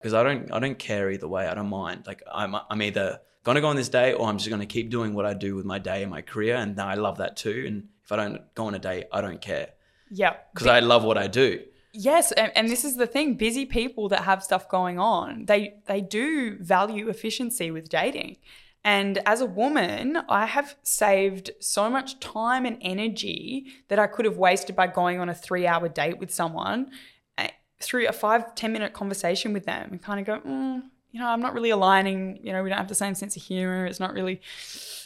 because 0.00 0.14
I 0.14 0.22
don't 0.22 0.50
I 0.52 0.58
don't 0.58 0.78
care 0.78 1.10
either 1.10 1.28
way. 1.28 1.46
I 1.46 1.54
don't 1.54 1.68
mind. 1.68 2.06
Like 2.06 2.22
I'm 2.32 2.56
I'm 2.68 2.82
either 2.82 3.20
gonna 3.44 3.60
go 3.60 3.68
on 3.68 3.76
this 3.76 3.88
day 3.88 4.12
or 4.14 4.28
I'm 4.28 4.38
just 4.38 4.50
gonna 4.50 4.66
keep 4.66 4.90
doing 4.90 5.14
what 5.14 5.26
I 5.26 5.34
do 5.34 5.54
with 5.56 5.64
my 5.66 5.78
day 5.78 6.02
and 6.02 6.10
my 6.10 6.22
career, 6.22 6.56
and 6.56 6.78
I 6.80 6.94
love 6.94 7.18
that 7.18 7.36
too. 7.36 7.64
And 7.66 7.88
if 8.04 8.12
I 8.12 8.16
don't 8.16 8.54
go 8.54 8.66
on 8.66 8.74
a 8.74 8.78
day, 8.78 9.04
I 9.12 9.20
don't 9.20 9.40
care 9.40 9.70
Yeah. 10.10 10.34
because 10.52 10.66
I 10.66 10.80
love 10.80 11.04
what 11.04 11.18
I 11.18 11.26
do. 11.26 11.62
Yes, 11.92 12.30
and, 12.32 12.52
and 12.54 12.68
this 12.68 12.84
is 12.84 12.96
the 12.96 13.06
thing: 13.06 13.34
busy 13.34 13.66
people 13.66 14.08
that 14.10 14.22
have 14.24 14.42
stuff 14.44 14.68
going 14.68 14.98
on, 14.98 15.46
they 15.46 15.74
they 15.86 16.00
do 16.00 16.56
value 16.60 17.08
efficiency 17.08 17.70
with 17.70 17.88
dating. 17.88 18.36
And 18.82 19.18
as 19.26 19.42
a 19.42 19.46
woman, 19.46 20.16
I 20.28 20.46
have 20.46 20.74
saved 20.82 21.50
so 21.60 21.90
much 21.90 22.18
time 22.18 22.64
and 22.64 22.78
energy 22.80 23.66
that 23.88 23.98
I 23.98 24.06
could 24.06 24.24
have 24.24 24.38
wasted 24.38 24.74
by 24.74 24.86
going 24.86 25.18
on 25.20 25.28
a 25.28 25.34
three-hour 25.34 25.88
date 25.90 26.18
with 26.18 26.32
someone 26.32 26.90
through 27.80 28.06
a 28.08 28.12
five 28.12 28.54
ten 28.54 28.72
minute 28.72 28.92
conversation 28.92 29.52
with 29.52 29.64
them, 29.66 29.88
and 29.90 30.02
kind 30.02 30.20
of 30.20 30.26
go, 30.26 30.48
mm, 30.48 30.82
you 31.12 31.20
know, 31.20 31.26
I'm 31.28 31.40
not 31.40 31.54
really 31.54 31.70
aligning. 31.70 32.38
You 32.42 32.52
know, 32.52 32.62
we 32.62 32.68
don't 32.68 32.78
have 32.78 32.88
the 32.88 32.94
same 32.94 33.14
sense 33.14 33.36
of 33.36 33.42
humor. 33.42 33.86
It's 33.86 34.00
not 34.00 34.12
really 34.12 34.40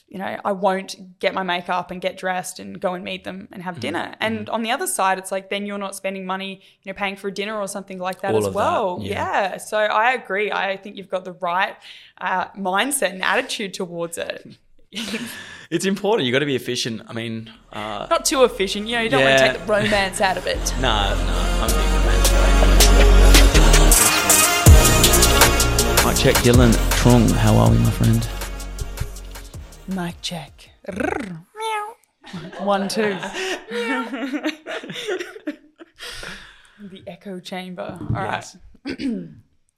you 0.07 0.19
know, 0.19 0.39
I 0.45 0.53
won't 0.53 1.19
get 1.19 1.33
my 1.35 1.43
makeup 1.43 1.91
and 1.91 1.99
get 2.01 2.19
dressed 2.19 2.61
and 2.61 2.79
go 2.79 2.93
and 2.93 3.03
meet 3.03 3.25
them 3.25 3.49
and 3.51 3.61
Mm-hmm. 3.61 3.61
have 3.63 3.81
dinner. 3.81 4.15
And 4.21 4.49
on 4.51 4.63
the 4.63 4.71
other 4.71 4.87
side, 4.87 5.19
it's 5.19 5.33
like 5.33 5.49
then 5.49 5.65
you're 5.65 5.79
not 5.79 5.97
spending 5.97 6.27
money, 6.27 6.61
you 6.83 6.93
know, 6.93 6.97
paying 6.97 7.17
for 7.17 7.29
a 7.29 7.33
dinner 7.33 7.59
or 7.59 7.67
something 7.67 7.99
like 7.99 8.21
that 8.21 8.33
All 8.33 8.39
as 8.39 8.47
of 8.47 8.53
that, 8.53 8.57
well. 8.57 8.99
yeah. 9.01 9.53
yeah. 9.53 9.57
So 9.57 9.79
I 9.79 10.13
agree. 10.13 10.53
I 10.53 10.77
think 10.77 10.97
you've 10.99 11.09
got 11.09 11.25
the 11.25 11.33
right 11.33 11.75
uh, 12.19 12.49
mindset 12.51 13.11
and 13.13 13.25
attitude 13.25 13.75
towards 13.75 14.19
it. 14.19 14.57
It's 15.71 15.87
important. 15.87 16.27
You've 16.27 16.35
got 16.35 16.41
to 16.41 16.47
be 16.47 16.55
efficient. 16.55 17.03
I 17.09 17.15
mean, 17.15 17.51
uh, 17.73 18.07
Not 18.09 18.27
too 18.27 18.45
efficient, 18.45 18.87
you 18.87 18.97
know. 18.97 19.03
You 19.03 19.09
don't 19.09 19.25
want 19.25 19.39
to 19.39 19.49
take 19.49 19.59
the 19.59 19.65
romance 19.67 20.21
out 20.21 20.37
of 20.37 20.47
it. 20.47 20.59
No, 20.77 20.83
nah. 20.83 21.65
I'm 21.65 21.71
being 21.75 21.84
check, 26.25 26.37
Dylan 26.37 26.73
Trung. 27.03 27.31
How 27.33 27.55
are 27.57 27.71
we, 27.71 27.77
my 27.77 27.91
friend? 27.91 28.27
Mic 29.89 30.15
check. 30.23 30.71
One, 32.61 32.89
two. 32.89 33.15
the 36.81 37.03
echo 37.07 37.41
chamber. 37.41 37.99
All 38.01 38.09
right. 38.09 38.43
Yes. 38.87 38.99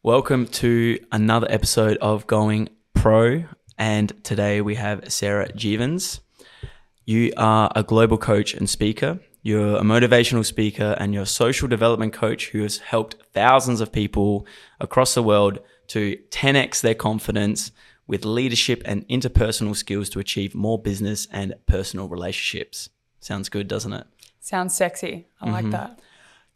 Welcome 0.05 0.47
to 0.63 1.01
another 1.11 1.49
episode 1.51 1.97
of 1.97 2.29
Going 2.29 2.69
Pro. 2.95 3.43
And 3.77 4.13
today 4.23 4.61
we 4.61 4.77
have 4.77 5.11
Sarah 5.13 5.49
Jeavons. 5.49 6.21
You 7.05 7.33
are 7.37 7.73
a 7.75 7.83
global 7.83 8.19
coach 8.19 8.55
and 8.55 8.71
speaker. 8.71 9.19
You're 9.43 9.79
a 9.79 9.83
motivational 9.83 10.45
speaker 10.45 10.95
and 11.01 11.13
you're 11.13 11.25
a 11.25 11.27
social 11.27 11.67
development 11.67 12.13
coach 12.13 12.51
who 12.51 12.63
has 12.63 12.79
helped 12.79 13.17
thousands 13.33 13.81
of 13.81 13.91
people 13.91 14.47
across 14.79 15.15
the 15.15 15.25
world 15.25 15.59
to 15.89 16.17
10x 16.31 16.81
their 16.81 16.95
confidence 16.95 17.71
with 18.07 18.25
leadership 18.25 18.83
and 18.85 19.07
interpersonal 19.09 19.75
skills 19.75 20.09
to 20.11 20.19
achieve 20.21 20.55
more 20.55 20.79
business 20.81 21.27
and 21.33 21.55
personal 21.67 22.09
relationships. 22.09 22.89
Sounds 23.21 23.49
good, 23.49 23.67
doesn't 23.69 23.93
it? 23.93 24.07
Sounds 24.41 24.75
sexy. 24.75 25.27
I 25.41 25.47
Mm-hmm. 25.47 25.53
like 25.55 25.71
that. 25.73 26.01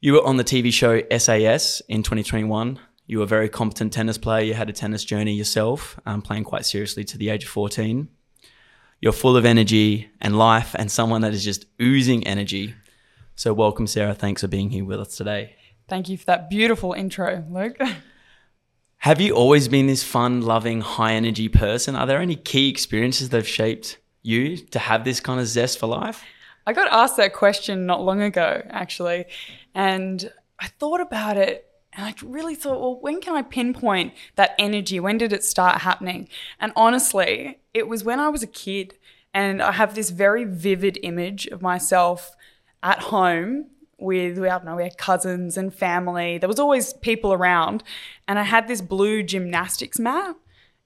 You 0.00 0.14
were 0.14 0.25
on 0.25 0.37
the 0.37 0.45
TV 0.45 0.72
show 0.72 1.03
SAS 1.19 1.83
in 1.89 2.03
2021. 2.03 2.78
You 3.06 3.19
were 3.19 3.25
a 3.25 3.27
very 3.27 3.48
competent 3.48 3.92
tennis 3.92 4.17
player. 4.19 4.45
You 4.45 4.55
had 4.55 4.70
a 4.70 4.72
tennis 4.72 5.05
journey 5.05 5.33
yourself, 5.34 5.98
um, 6.06 6.22
playing 6.22 6.44
quite 6.44 6.65
seriously 6.65 7.03
to 7.05 7.19
the 7.19 7.28
age 7.28 7.42
of 7.44 7.50
14. 7.50 8.09
You're 9.00 9.12
full 9.12 9.37
of 9.37 9.44
energy 9.44 10.09
and 10.20 10.39
life 10.39 10.75
and 10.78 10.91
someone 10.91 11.22
that 11.22 11.34
is 11.34 11.42
just 11.42 11.65
oozing 11.83 12.27
energy. 12.27 12.75
So, 13.34 13.53
welcome, 13.53 13.87
Sarah. 13.87 14.15
Thanks 14.15 14.42
for 14.42 14.48
being 14.48 14.70
here 14.70 14.84
with 14.84 15.00
us 15.00 15.17
today. 15.17 15.56
Thank 15.89 16.09
you 16.09 16.17
for 16.19 16.27
that 16.27 16.48
beautiful 16.48 16.92
intro, 16.92 17.44
Luke. 17.50 17.78
Have 19.01 19.19
you 19.19 19.33
always 19.34 19.67
been 19.67 19.87
this 19.87 20.03
fun, 20.03 20.43
loving, 20.43 20.83
high 20.83 21.15
energy 21.15 21.48
person? 21.48 21.97
Are 21.97 22.06
there 22.06 22.20
any 22.20 22.37
key 22.37 22.69
experiences 22.69 23.31
that 23.31 23.39
have 23.39 23.48
shaped 23.48 23.97
you 24.20 24.59
to 24.59 24.79
have 24.79 25.05
this 25.05 25.20
kind 25.20 25.41
of 25.41 25.47
zest 25.47 25.79
for 25.79 25.87
life? 25.87 26.23
I 26.66 26.75
got 26.75 26.93
asked 26.93 27.16
that 27.16 27.33
question 27.33 27.87
not 27.87 28.03
long 28.03 28.21
ago, 28.21 28.60
actually, 28.69 29.25
and 29.75 30.31
I 30.59 30.66
thought 30.66 31.00
about 31.00 31.39
it 31.39 31.66
and 31.94 32.05
I 32.05 32.15
really 32.22 32.55
thought, 32.55 32.78
well, 32.78 33.00
when 33.00 33.22
can 33.22 33.34
I 33.34 33.41
pinpoint 33.41 34.12
that 34.37 34.55
energy? 34.59 35.00
When 35.00 35.16
did 35.16 35.33
it 35.33 35.44
start 35.44 35.81
happening? 35.81 36.28
And 36.60 36.71
honestly, 36.77 37.59
it 37.72 37.89
was 37.89 38.05
when 38.05 38.21
I 38.21 38.28
was 38.28 38.43
a 38.43 38.47
kid, 38.47 38.99
and 39.33 39.62
I 39.62 39.72
have 39.72 39.94
this 39.94 40.10
very 40.10 40.44
vivid 40.44 40.99
image 41.03 41.47
of 41.47 41.62
myself 41.62 42.37
at 42.83 42.99
home 43.05 43.71
with 44.00 44.38
I 44.38 44.49
don't 44.49 44.65
know, 44.65 44.77
we 44.77 44.84
had 44.84 44.99
cousins 44.99 45.56
and 45.56 45.72
family. 45.72 46.38
There 46.38 46.49
was 46.49 46.59
always 46.59 46.93
people 46.94 47.33
around, 47.33 47.83
and 48.27 48.38
I 48.38 48.43
had 48.43 48.69
this 48.69 48.81
blue 48.81 49.22
gymnastics 49.22 49.99
mat, 49.99 50.37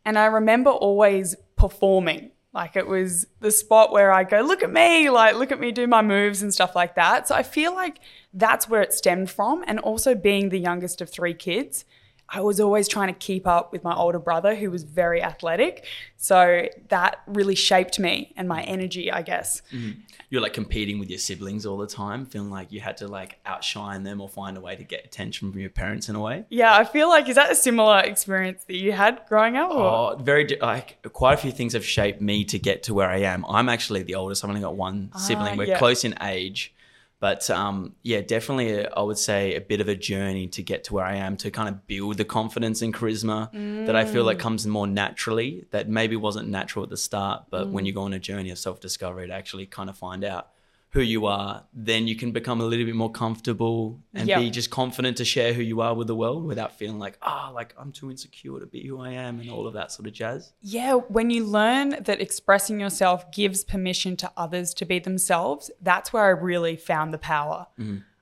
and 0.04 0.18
I 0.18 0.26
remember 0.26 0.70
always 0.70 1.36
performing. 1.56 2.30
Like 2.54 2.76
it 2.76 2.86
was 2.86 3.26
the 3.40 3.50
spot 3.50 3.90
where 3.90 4.12
I 4.12 4.22
go, 4.22 4.40
look 4.40 4.62
at 4.62 4.70
me, 4.70 5.10
like 5.10 5.34
look 5.34 5.50
at 5.50 5.58
me 5.58 5.72
do 5.72 5.88
my 5.88 6.02
moves 6.02 6.40
and 6.40 6.54
stuff 6.54 6.76
like 6.76 6.94
that. 6.94 7.26
So 7.26 7.34
I 7.34 7.42
feel 7.42 7.74
like 7.74 7.98
that's 8.32 8.68
where 8.68 8.80
it 8.80 8.92
stemmed 8.92 9.28
from. 9.28 9.64
And 9.66 9.80
also 9.80 10.14
being 10.14 10.50
the 10.50 10.60
youngest 10.60 11.00
of 11.00 11.10
three 11.10 11.34
kids, 11.34 11.84
I 12.28 12.40
was 12.40 12.58
always 12.58 12.88
trying 12.88 13.08
to 13.08 13.18
keep 13.18 13.46
up 13.46 13.72
with 13.72 13.84
my 13.84 13.94
older 13.94 14.18
brother 14.18 14.54
who 14.54 14.70
was 14.70 14.82
very 14.82 15.22
athletic. 15.22 15.86
So 16.16 16.68
that 16.88 17.20
really 17.26 17.54
shaped 17.54 17.98
me 17.98 18.32
and 18.36 18.48
my 18.48 18.62
energy, 18.62 19.10
I 19.12 19.22
guess. 19.22 19.62
Mm-hmm. 19.72 20.00
You're 20.30 20.40
like 20.40 20.54
competing 20.54 20.98
with 20.98 21.10
your 21.10 21.18
siblings 21.18 21.64
all 21.64 21.76
the 21.76 21.86
time, 21.86 22.26
feeling 22.26 22.50
like 22.50 22.72
you 22.72 22.80
had 22.80 22.96
to 22.98 23.08
like 23.08 23.38
outshine 23.46 24.02
them 24.02 24.20
or 24.20 24.28
find 24.28 24.56
a 24.56 24.60
way 24.60 24.74
to 24.74 24.82
get 24.82 25.04
attention 25.04 25.52
from 25.52 25.60
your 25.60 25.70
parents 25.70 26.08
in 26.08 26.16
a 26.16 26.20
way. 26.20 26.44
Yeah, 26.48 26.74
I 26.74 26.84
feel 26.84 27.08
like 27.08 27.28
is 27.28 27.36
that 27.36 27.52
a 27.52 27.54
similar 27.54 28.00
experience 28.00 28.64
that 28.64 28.76
you 28.76 28.92
had 28.92 29.20
growing 29.28 29.56
up? 29.56 29.70
Or? 29.70 30.14
Oh, 30.14 30.16
very 30.16 30.58
like 30.60 31.00
quite 31.12 31.34
a 31.34 31.36
few 31.36 31.52
things 31.52 31.74
have 31.74 31.84
shaped 31.84 32.20
me 32.20 32.44
to 32.46 32.58
get 32.58 32.82
to 32.84 32.94
where 32.94 33.08
I 33.08 33.18
am. 33.18 33.44
I'm 33.48 33.68
actually 33.68 34.02
the 34.02 34.16
oldest. 34.16 34.42
I've 34.42 34.50
only 34.50 34.62
got 34.62 34.76
one 34.76 35.10
ah, 35.12 35.18
sibling. 35.18 35.56
We're 35.56 35.68
yeah. 35.68 35.78
close 35.78 36.04
in 36.04 36.14
age, 36.22 36.74
but 37.20 37.48
um, 37.50 37.94
yeah, 38.02 38.20
definitely. 38.20 38.72
A, 38.72 38.90
I 38.90 39.02
would 39.02 39.18
say 39.18 39.54
a 39.54 39.60
bit 39.60 39.80
of 39.80 39.88
a 39.88 39.94
journey 39.94 40.46
to 40.48 40.62
get 40.62 40.84
to 40.84 40.94
where 40.94 41.04
I 41.04 41.16
am 41.16 41.36
to 41.38 41.50
kind 41.50 41.68
of 41.68 41.86
build 41.86 42.18
the 42.18 42.24
confidence 42.24 42.82
and 42.82 42.92
charisma 42.92 43.50
that 43.86 43.96
I 43.96 44.04
feel 44.04 44.24
like 44.24 44.38
comes 44.38 44.66
more 44.66 44.86
naturally. 44.86 45.64
That 45.70 45.88
maybe 45.88 46.16
wasn't 46.16 46.48
natural 46.48 46.82
at 46.82 46.90
the 46.90 46.96
start, 46.96 47.44
but 47.50 47.70
when 47.70 47.86
you 47.86 47.92
go 47.92 48.02
on 48.02 48.12
a 48.12 48.18
journey 48.18 48.50
of 48.50 48.58
self 48.58 48.80
discovery 48.80 49.28
to 49.28 49.32
actually 49.32 49.66
kind 49.66 49.88
of 49.88 49.96
find 49.96 50.24
out 50.24 50.48
who 50.94 51.00
you 51.00 51.26
are, 51.26 51.64
then 51.72 52.06
you 52.06 52.14
can 52.14 52.30
become 52.30 52.60
a 52.60 52.64
little 52.64 52.86
bit 52.86 52.94
more 52.94 53.10
comfortable 53.10 53.98
and 54.14 54.28
Yeah. 54.28 54.38
be 54.38 54.48
just 54.48 54.70
confident 54.70 55.16
to 55.16 55.24
share 55.24 55.52
who 55.52 55.60
you 55.60 55.80
are 55.80 55.92
with 55.92 56.06
the 56.06 56.14
world 56.14 56.44
without 56.44 56.78
feeling 56.78 57.00
like, 57.00 57.18
ah, 57.20 57.50
like 57.52 57.74
I'm 57.76 57.90
too 57.90 58.12
insecure 58.12 58.60
to 58.60 58.66
be 58.66 58.86
who 58.86 59.00
I 59.00 59.10
am 59.10 59.40
and 59.40 59.50
all 59.50 59.66
of 59.66 59.74
that 59.74 59.90
sort 59.90 60.06
of 60.06 60.12
jazz. 60.12 60.52
Yeah, 60.62 60.94
when 60.94 61.30
you 61.30 61.44
learn 61.44 61.96
that 62.04 62.20
expressing 62.20 62.78
yourself 62.78 63.32
gives 63.32 63.64
permission 63.64 64.16
to 64.18 64.30
others 64.36 64.72
to 64.74 64.84
be 64.84 65.00
themselves, 65.00 65.68
that's 65.82 66.12
where 66.12 66.22
I 66.26 66.28
really 66.28 66.76
found 66.76 67.12
the 67.12 67.18
power. 67.18 67.66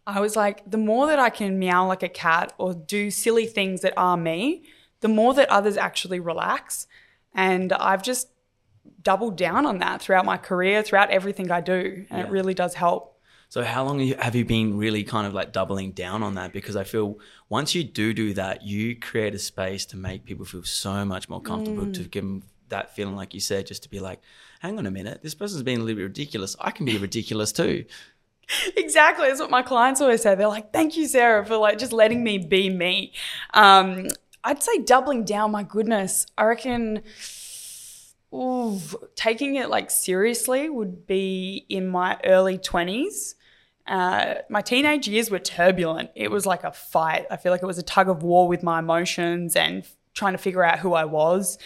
I 0.06 0.20
was 0.20 0.34
like, 0.34 0.68
the 0.68 0.78
more 0.78 1.06
that 1.08 1.18
I 1.18 1.28
can 1.28 1.58
meow 1.58 1.86
like 1.86 2.02
a 2.02 2.08
cat 2.08 2.54
or 2.56 2.72
do 2.72 3.10
silly 3.10 3.44
things 3.44 3.82
that 3.82 3.92
are 3.98 4.16
me, 4.16 4.62
the 5.00 5.08
more 5.08 5.34
that 5.34 5.50
others 5.50 5.76
actually 5.76 6.20
relax. 6.20 6.86
And 7.34 7.70
I've 7.74 8.02
just 8.02 8.28
doubled 9.02 9.36
down 9.36 9.66
on 9.66 9.78
that 9.78 10.00
throughout 10.00 10.24
my 10.24 10.36
career, 10.36 10.82
throughout 10.82 11.10
everything 11.10 11.50
I 11.50 11.60
do. 11.60 12.06
And 12.10 12.18
Yeah. 12.20 12.26
it 12.26 12.30
really 12.30 12.54
does 12.54 12.74
help. 12.74 13.08
So 13.48 13.62
how 13.62 13.84
long 13.84 14.00
have 14.00 14.34
you 14.34 14.44
been 14.46 14.78
really 14.78 15.04
kind 15.04 15.26
of 15.26 15.34
like 15.34 15.52
doubling 15.52 15.92
down 15.92 16.22
on 16.22 16.34
that? 16.36 16.52
Because 16.54 16.74
I 16.74 16.84
feel 16.84 17.18
once 17.50 17.74
you 17.74 17.84
do 17.84 18.14
do 18.14 18.32
that, 18.34 18.62
you 18.62 18.96
create 18.96 19.34
a 19.34 19.38
space 19.38 19.84
to 19.86 19.96
make 19.98 20.24
people 20.24 20.46
feel 20.46 20.64
so 20.64 21.04
much 21.04 21.28
more 21.28 21.40
comfortable 21.40 21.86
to 21.92 22.02
give 22.04 22.24
them 22.24 22.42
that 22.70 22.96
feeling, 22.96 23.14
like 23.14 23.34
you 23.34 23.40
said, 23.40 23.66
just 23.66 23.82
to 23.82 23.90
be 23.90 24.00
like, 24.00 24.20
hang 24.60 24.78
on 24.78 24.86
a 24.86 24.90
minute, 24.90 25.20
this 25.22 25.34
person's 25.34 25.62
being 25.62 25.78
a 25.78 25.82
little 25.82 25.96
bit 25.96 26.04
ridiculous. 26.04 26.56
I 26.58 26.70
can 26.70 26.86
be 26.86 26.96
ridiculous 26.98 27.52
too. 27.52 27.84
Exactly. 28.76 29.28
That's 29.28 29.40
what 29.40 29.50
my 29.50 29.62
clients 29.62 30.00
always 30.00 30.20
say. 30.22 30.34
They're 30.34 30.48
like, 30.48 30.72
thank 30.72 30.96
you, 30.96 31.06
Sarah, 31.06 31.46
for 31.46 31.56
like 31.56 31.78
just 31.78 31.92
letting 31.92 32.22
me 32.24 32.38
be 32.38 32.68
me. 32.68 33.12
Um, 33.54 34.08
I'd 34.44 34.62
say 34.62 34.78
doubling 34.78 35.24
down, 35.24 35.52
my 35.52 35.62
goodness. 35.62 36.26
I 36.36 36.44
reckon 36.44 37.02
ooh, 38.32 38.80
taking 39.14 39.56
it 39.56 39.68
like 39.68 39.90
seriously 39.90 40.68
would 40.68 41.06
be 41.06 41.66
in 41.68 41.88
my 41.88 42.18
early 42.24 42.58
20s. 42.58 43.34
Uh, 43.86 44.34
my 44.48 44.60
teenage 44.60 45.08
years 45.08 45.30
were 45.30 45.38
turbulent. 45.38 46.10
It 46.14 46.30
was 46.30 46.46
like 46.46 46.64
a 46.64 46.72
fight. 46.72 47.26
I 47.30 47.36
feel 47.36 47.52
like 47.52 47.62
it 47.62 47.66
was 47.66 47.78
a 47.78 47.82
tug 47.82 48.08
of 48.08 48.22
war 48.22 48.46
with 48.48 48.62
my 48.62 48.78
emotions 48.78 49.56
and 49.56 49.84
trying 50.14 50.32
to 50.32 50.38
figure 50.38 50.62
out 50.62 50.78
who 50.78 50.94
I 50.94 51.04
was, 51.04 51.58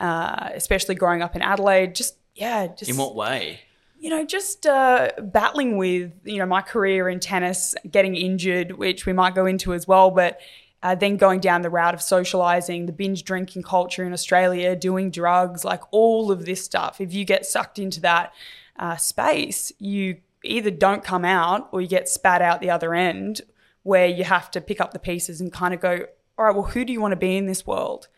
uh, 0.00 0.50
especially 0.54 0.94
growing 0.94 1.22
up 1.22 1.34
in 1.34 1.42
Adelaide. 1.42 1.94
Just, 1.94 2.16
yeah, 2.34 2.66
just 2.66 2.90
In 2.90 2.96
what 2.96 3.14
way? 3.14 3.60
you 3.98 4.10
know, 4.10 4.26
just 4.26 4.66
uh, 4.66 5.10
battling 5.22 5.76
with, 5.76 6.10
you 6.24 6.38
know, 6.38 6.46
my 6.46 6.60
career 6.60 7.08
in 7.08 7.20
tennis, 7.20 7.76
getting 7.88 8.16
injured, 8.16 8.72
which 8.72 9.06
we 9.06 9.12
might 9.12 9.32
go 9.32 9.46
into 9.46 9.72
as 9.72 9.86
well, 9.86 10.10
but 10.10 10.40
uh, 10.82 10.94
then 10.94 11.16
going 11.16 11.40
down 11.40 11.62
the 11.62 11.70
route 11.70 11.94
of 11.94 12.02
socializing, 12.02 12.86
the 12.86 12.92
binge 12.92 13.24
drinking 13.24 13.62
culture 13.62 14.04
in 14.04 14.12
Australia, 14.12 14.74
doing 14.74 15.10
drugs, 15.10 15.64
like 15.64 15.82
all 15.92 16.32
of 16.32 16.44
this 16.44 16.64
stuff. 16.64 17.00
If 17.00 17.14
you 17.14 17.24
get 17.24 17.46
sucked 17.46 17.78
into 17.78 18.00
that 18.00 18.32
uh, 18.76 18.96
space, 18.96 19.72
you 19.78 20.18
either 20.44 20.70
don't 20.70 21.04
come 21.04 21.24
out 21.24 21.68
or 21.72 21.80
you 21.80 21.86
get 21.86 22.08
spat 22.08 22.42
out 22.42 22.60
the 22.60 22.70
other 22.70 22.94
end 22.94 23.42
where 23.84 24.06
you 24.06 24.24
have 24.24 24.50
to 24.50 24.60
pick 24.60 24.80
up 24.80 24.92
the 24.92 24.98
pieces 24.98 25.40
and 25.40 25.52
kind 25.52 25.72
of 25.72 25.80
go, 25.80 26.06
all 26.36 26.44
right, 26.44 26.54
well, 26.54 26.64
who 26.64 26.84
do 26.84 26.92
you 26.92 27.00
want 27.00 27.12
to 27.12 27.16
be 27.16 27.36
in 27.36 27.46
this 27.46 27.66
world? 27.66 28.08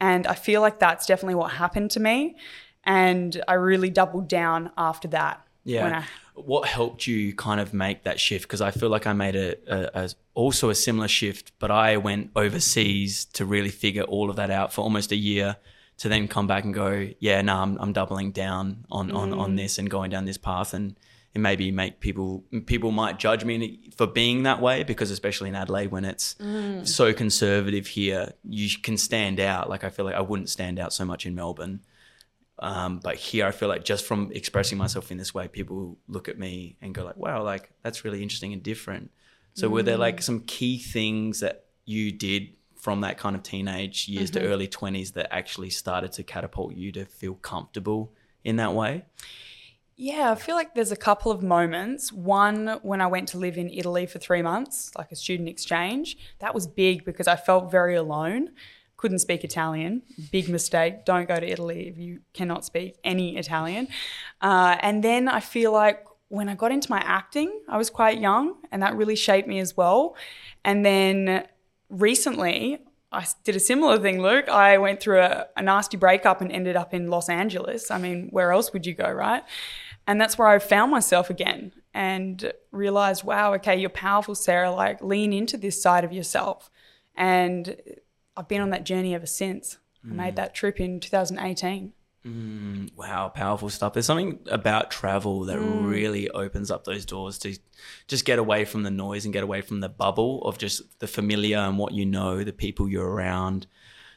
And 0.00 0.26
I 0.26 0.34
feel 0.34 0.60
like 0.60 0.78
that's 0.78 1.06
definitely 1.06 1.36
what 1.36 1.52
happened 1.52 1.90
to 1.92 2.00
me. 2.00 2.36
And 2.84 3.42
I 3.48 3.54
really 3.54 3.90
doubled 3.90 4.28
down 4.28 4.70
after 4.76 5.08
that. 5.08 5.44
Yeah. 5.64 6.00
I, 6.00 6.40
what 6.40 6.68
helped 6.68 7.06
you 7.06 7.34
kind 7.34 7.60
of 7.60 7.72
make 7.72 8.04
that 8.04 8.20
shift? 8.20 8.44
Because 8.44 8.60
I 8.60 8.70
feel 8.70 8.90
like 8.90 9.06
I 9.06 9.12
made 9.12 9.34
a, 9.34 9.56
a, 9.66 10.04
a 10.04 10.10
also 10.34 10.70
a 10.70 10.74
similar 10.74 11.08
shift, 11.08 11.52
but 11.58 11.70
I 11.70 11.96
went 11.96 12.30
overseas 12.34 13.24
to 13.26 13.44
really 13.44 13.70
figure 13.70 14.02
all 14.02 14.30
of 14.30 14.36
that 14.36 14.50
out 14.50 14.72
for 14.72 14.82
almost 14.82 15.12
a 15.12 15.16
year 15.16 15.56
to 15.98 16.08
then 16.08 16.26
come 16.26 16.46
back 16.46 16.64
and 16.64 16.74
go, 16.74 17.08
yeah, 17.20 17.40
no, 17.42 17.56
I'm, 17.56 17.78
I'm 17.78 17.92
doubling 17.92 18.32
down 18.32 18.84
on, 18.90 19.12
on, 19.12 19.32
on 19.32 19.54
this 19.56 19.78
and 19.78 19.88
going 19.88 20.10
down 20.10 20.24
this 20.24 20.36
path. 20.36 20.74
And 20.74 20.98
it 21.34 21.38
maybe 21.38 21.70
make 21.70 22.00
people, 22.00 22.44
people 22.66 22.90
might 22.90 23.18
judge 23.18 23.44
me 23.44 23.90
for 23.96 24.06
being 24.06 24.42
that 24.42 24.60
way 24.60 24.82
because 24.82 25.10
especially 25.10 25.48
in 25.48 25.54
Adelaide 25.54 25.92
when 25.92 26.04
it's 26.04 26.36
so 26.82 27.12
conservative 27.12 27.86
here, 27.86 28.32
you 28.42 28.68
can 28.82 28.96
stand 28.96 29.38
out. 29.38 29.68
Like 29.68 29.84
I 29.84 29.88
feel 29.88 30.04
like 30.04 30.16
I 30.16 30.20
wouldn't 30.20 30.48
stand 30.48 30.78
out 30.80 30.92
so 30.92 31.04
much 31.04 31.26
in 31.26 31.34
Melbourne. 31.34 31.80
Um, 32.58 33.00
but 33.02 33.16
here 33.16 33.46
I 33.46 33.50
feel 33.50 33.68
like 33.68 33.84
just 33.84 34.04
from 34.04 34.30
expressing 34.32 34.78
myself 34.78 35.10
in 35.10 35.18
this 35.18 35.34
way, 35.34 35.48
people 35.48 35.98
look 36.08 36.28
at 36.28 36.38
me 36.38 36.76
and 36.80 36.94
go 36.94 37.04
like, 37.04 37.16
wow, 37.16 37.42
like 37.42 37.70
that's 37.82 38.04
really 38.04 38.22
interesting 38.22 38.52
and 38.52 38.62
different. 38.62 39.10
So 39.54 39.68
were 39.68 39.82
there 39.82 39.96
like 39.96 40.20
some 40.20 40.40
key 40.40 40.78
things 40.78 41.40
that 41.40 41.66
you 41.84 42.12
did 42.12 42.48
from 42.76 43.00
that 43.00 43.18
kind 43.18 43.34
of 43.34 43.42
teenage 43.42 44.08
years 44.08 44.30
to 44.32 44.42
early 44.42 44.68
20s 44.68 45.14
that 45.14 45.32
actually 45.32 45.70
started 45.70 46.12
to 46.12 46.22
catapult 46.22 46.74
you 46.74 46.92
to 46.92 47.04
feel 47.04 47.34
comfortable 47.34 48.12
in 48.42 48.56
that 48.56 48.74
way? 48.74 49.04
yeah, 49.96 50.32
I 50.32 50.34
feel 50.34 50.56
like 50.56 50.74
there's 50.74 50.90
a 50.90 50.96
couple 50.96 51.30
of 51.30 51.42
moments. 51.42 52.12
One, 52.12 52.80
when 52.82 53.00
I 53.00 53.06
went 53.06 53.28
to 53.28 53.38
live 53.38 53.56
in 53.56 53.70
Italy 53.70 54.06
for 54.06 54.18
three 54.18 54.42
months, 54.42 54.90
like 54.98 55.12
a 55.12 55.16
student 55.16 55.48
exchange, 55.48 56.16
that 56.40 56.52
was 56.54 56.66
big 56.66 57.04
because 57.04 57.28
I 57.28 57.36
felt 57.36 57.70
very 57.70 57.94
alone. 57.94 58.50
Couldn't 58.96 59.20
speak 59.20 59.44
Italian. 59.44 60.02
Big 60.32 60.48
mistake. 60.48 61.04
Don't 61.04 61.28
go 61.28 61.38
to 61.38 61.48
Italy 61.48 61.88
if 61.88 61.98
you 61.98 62.20
cannot 62.32 62.64
speak 62.64 62.96
any 63.04 63.36
Italian. 63.36 63.86
Uh, 64.40 64.76
and 64.80 65.04
then 65.04 65.28
I 65.28 65.40
feel 65.40 65.72
like 65.72 66.04
when 66.34 66.48
I 66.48 66.54
got 66.54 66.72
into 66.72 66.90
my 66.90 66.98
acting, 66.98 67.60
I 67.68 67.76
was 67.76 67.90
quite 67.90 68.20
young, 68.20 68.56
and 68.72 68.82
that 68.82 68.96
really 68.96 69.16
shaped 69.16 69.46
me 69.46 69.60
as 69.60 69.76
well. 69.76 70.16
And 70.64 70.84
then 70.84 71.46
recently, 71.88 72.80
I 73.12 73.24
did 73.44 73.54
a 73.54 73.60
similar 73.60 73.98
thing, 73.98 74.20
Luke. 74.20 74.48
I 74.48 74.78
went 74.78 75.00
through 75.00 75.20
a, 75.20 75.46
a 75.56 75.62
nasty 75.62 75.96
breakup 75.96 76.40
and 76.40 76.50
ended 76.50 76.74
up 76.74 76.92
in 76.92 77.08
Los 77.08 77.28
Angeles. 77.28 77.90
I 77.90 77.98
mean, 77.98 78.28
where 78.30 78.50
else 78.50 78.72
would 78.72 78.84
you 78.84 78.94
go, 78.94 79.10
right? 79.10 79.44
And 80.06 80.20
that's 80.20 80.36
where 80.36 80.48
I 80.48 80.58
found 80.58 80.90
myself 80.90 81.30
again 81.30 81.72
and 81.94 82.52
realized, 82.72 83.22
wow, 83.22 83.54
okay, 83.54 83.76
you're 83.76 83.88
powerful, 83.88 84.34
Sarah. 84.34 84.72
Like, 84.72 85.00
lean 85.02 85.32
into 85.32 85.56
this 85.56 85.80
side 85.80 86.04
of 86.04 86.12
yourself. 86.12 86.68
And 87.14 87.76
I've 88.36 88.48
been 88.48 88.60
on 88.60 88.70
that 88.70 88.84
journey 88.84 89.14
ever 89.14 89.26
since. 89.26 89.78
I 90.04 90.12
made 90.12 90.32
mm. 90.34 90.36
that 90.36 90.54
trip 90.54 90.80
in 90.80 90.98
2018. 91.00 91.92
Mm, 92.26 92.96
wow, 92.96 93.28
powerful 93.28 93.68
stuff. 93.68 93.92
There's 93.92 94.06
something 94.06 94.38
about 94.50 94.90
travel 94.90 95.44
that 95.44 95.58
mm. 95.58 95.86
really 95.86 96.30
opens 96.30 96.70
up 96.70 96.84
those 96.84 97.04
doors 97.04 97.38
to 97.40 97.58
just 98.08 98.24
get 98.24 98.38
away 98.38 98.64
from 98.64 98.82
the 98.82 98.90
noise 98.90 99.26
and 99.26 99.34
get 99.34 99.44
away 99.44 99.60
from 99.60 99.80
the 99.80 99.90
bubble 99.90 100.42
of 100.42 100.56
just 100.56 100.98
the 101.00 101.06
familiar 101.06 101.58
and 101.58 101.78
what 101.78 101.92
you 101.92 102.06
know, 102.06 102.42
the 102.42 102.52
people 102.52 102.88
you're 102.88 103.08
around, 103.08 103.66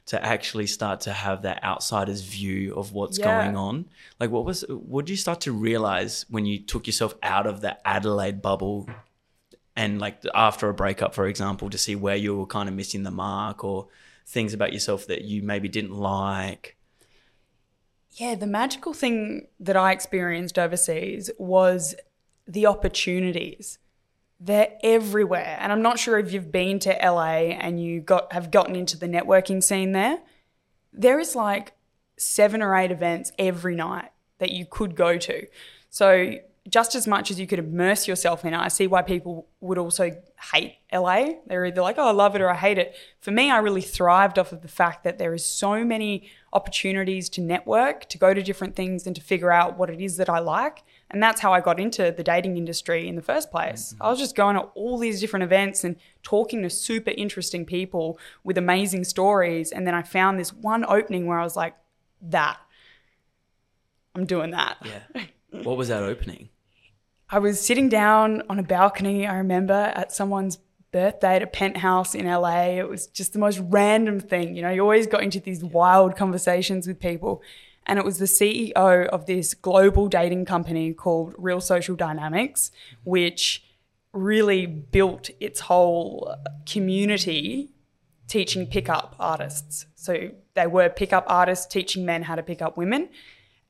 to 0.05 0.23
actually 0.23 0.67
start 0.67 1.01
to 1.01 1.11
have 1.11 1.41
that 1.41 1.61
outsider's 1.65 2.21
view 2.21 2.73
of 2.75 2.93
what's 2.93 3.19
Yeah. 3.19 3.25
going 3.25 3.57
on. 3.57 3.85
Like, 4.21 4.31
what 4.31 4.45
was, 4.45 4.63
what 4.69 5.05
did 5.05 5.11
you 5.11 5.17
start 5.17 5.41
to 5.41 5.51
realize 5.51 6.25
when 6.29 6.45
you 6.45 6.59
took 6.59 6.87
yourself 6.87 7.13
out 7.21 7.45
of 7.45 7.59
the 7.59 7.77
Adelaide 7.85 8.41
bubble 8.41 8.87
and 9.75 9.99
like 9.99 10.21
after 10.33 10.69
a 10.69 10.73
breakup, 10.73 11.13
for 11.13 11.27
example, 11.27 11.69
to 11.69 11.77
see 11.77 11.97
where 11.97 12.15
you 12.15 12.37
were 12.37 12.47
kind 12.47 12.69
of 12.69 12.75
missing 12.75 13.03
the 13.03 13.11
mark 13.11 13.65
or 13.65 13.89
things 14.25 14.53
about 14.53 14.71
yourself 14.71 15.07
that 15.07 15.23
you 15.23 15.43
maybe 15.43 15.67
didn't 15.67 15.93
like? 15.93 16.76
Yeah, 18.17 18.33
the 18.33 18.47
magical 18.47 18.93
thing 18.93 19.47
that 19.59 19.77
I 19.77 19.91
experienced 19.91 20.57
overseas 20.57 21.29
was 21.37 21.93
the 22.47 22.65
opportunities. 22.65 23.77
They're 24.39 24.73
everywhere. 24.81 25.55
And 25.59 25.71
I'm 25.71 25.83
not 25.83 25.99
sure 25.99 26.17
if 26.17 26.33
you've 26.33 26.51
been 26.51 26.79
to 26.79 26.89
LA 26.89 27.53
and 27.53 27.81
you 27.81 28.01
got 28.01 28.33
have 28.33 28.49
gotten 28.49 28.75
into 28.75 28.97
the 28.97 29.07
networking 29.07 29.63
scene 29.63 29.91
there. 29.91 30.17
There 30.91 31.19
is 31.19 31.35
like 31.35 31.73
seven 32.17 32.63
or 32.63 32.75
eight 32.75 32.91
events 32.91 33.31
every 33.37 33.75
night 33.75 34.09
that 34.39 34.51
you 34.51 34.65
could 34.65 34.95
go 34.95 35.17
to. 35.19 35.45
So 35.91 36.37
just 36.69 36.95
as 36.95 37.07
much 37.07 37.31
as 37.31 37.39
you 37.39 37.47
could 37.47 37.59
immerse 37.59 38.07
yourself 38.07 38.43
in 38.43 38.53
it, 38.53 38.57
I 38.57 38.67
see 38.67 38.87
why 38.87 39.01
people 39.01 39.47
would 39.61 39.77
also 39.77 40.11
hate 40.51 40.75
LA. 40.91 41.35
They're 41.45 41.65
either 41.65 41.81
like, 41.81 41.97
oh, 41.97 42.07
I 42.07 42.11
love 42.11 42.35
it 42.35 42.41
or 42.41 42.49
I 42.49 42.55
hate 42.55 42.77
it. 42.77 42.95
For 43.21 43.31
me, 43.31 43.49
I 43.49 43.57
really 43.59 43.81
thrived 43.81 44.37
off 44.37 44.51
of 44.51 44.61
the 44.61 44.67
fact 44.67 45.03
that 45.03 45.17
there 45.17 45.33
is 45.33 45.45
so 45.45 45.85
many 45.85 46.29
opportunities 46.51 47.29
to 47.29 47.41
network, 47.41 48.09
to 48.09 48.17
go 48.17 48.33
to 48.33 48.41
different 48.43 48.75
things 48.75 49.07
and 49.07 49.15
to 49.15 49.21
figure 49.21 49.51
out 49.51 49.77
what 49.77 49.89
it 49.89 50.01
is 50.01 50.17
that 50.17 50.29
I 50.29 50.39
like. 50.39 50.83
And 51.09 51.23
that's 51.23 51.39
how 51.39 51.53
I 51.53 51.61
got 51.61 51.79
into 51.79 52.11
the 52.11 52.23
dating 52.23 52.57
industry 52.57 53.07
in 53.07 53.15
the 53.15 53.21
first 53.21 53.49
place. 53.49 53.93
Mm-hmm. 53.93 54.03
I 54.03 54.09
was 54.09 54.19
just 54.19 54.35
going 54.35 54.55
to 54.55 54.63
all 54.75 54.97
these 54.97 55.21
different 55.21 55.43
events 55.43 55.85
and 55.85 55.95
talking 56.21 56.63
to 56.63 56.69
super 56.69 57.11
interesting 57.11 57.65
people 57.65 58.19
with 58.43 58.57
amazing 58.57 59.05
stories. 59.05 59.71
And 59.71 59.87
then 59.87 59.95
I 59.95 60.01
found 60.01 60.37
this 60.37 60.51
one 60.51 60.85
opening 60.85 61.27
where 61.27 61.39
I 61.39 61.43
was 61.43 61.55
like, 61.55 61.75
that. 62.21 62.57
I'm 64.15 64.25
doing 64.25 64.51
that. 64.51 64.77
Yeah. 64.83 65.23
What 65.63 65.77
was 65.77 65.87
that 65.87 66.03
opening? 66.03 66.49
I 67.29 67.39
was 67.39 67.59
sitting 67.59 67.89
down 67.89 68.43
on 68.49 68.57
a 68.57 68.63
balcony, 68.63 69.27
I 69.27 69.35
remember, 69.37 69.73
at 69.73 70.13
someone's 70.13 70.59
birthday 70.91 71.35
at 71.35 71.43
a 71.43 71.47
penthouse 71.47 72.15
in 72.15 72.25
LA. 72.25 72.77
It 72.77 72.87
was 72.87 73.07
just 73.07 73.33
the 73.33 73.39
most 73.39 73.59
random 73.59 74.19
thing. 74.19 74.55
You 74.55 74.61
know, 74.61 74.69
you 74.69 74.81
always 74.81 75.07
got 75.07 75.23
into 75.23 75.41
these 75.41 75.63
wild 75.63 76.15
conversations 76.15 76.87
with 76.87 76.99
people. 76.99 77.41
And 77.85 77.99
it 77.99 78.05
was 78.05 78.19
the 78.19 78.25
CEO 78.25 79.07
of 79.07 79.25
this 79.25 79.53
global 79.53 80.07
dating 80.07 80.45
company 80.45 80.93
called 80.93 81.35
Real 81.37 81.61
Social 81.61 81.95
Dynamics, 81.95 82.71
which 83.03 83.63
really 84.13 84.65
built 84.65 85.29
its 85.39 85.61
whole 85.61 86.33
community 86.65 87.71
teaching 88.27 88.67
pickup 88.67 89.15
artists. 89.19 89.85
So 89.95 90.31
they 90.53 90.67
were 90.67 90.89
pickup 90.89 91.25
artists 91.27 91.65
teaching 91.65 92.05
men 92.05 92.23
how 92.23 92.35
to 92.35 92.43
pick 92.43 92.61
up 92.61 92.77
women. 92.77 93.09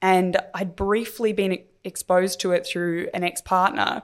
And 0.02 0.38
I'd 0.54 0.76
briefly 0.76 1.34
been 1.34 1.60
exposed 1.88 2.40
to 2.42 2.52
it 2.52 2.66
through 2.66 3.10
an 3.14 3.24
ex 3.24 3.42
partner. 3.42 4.04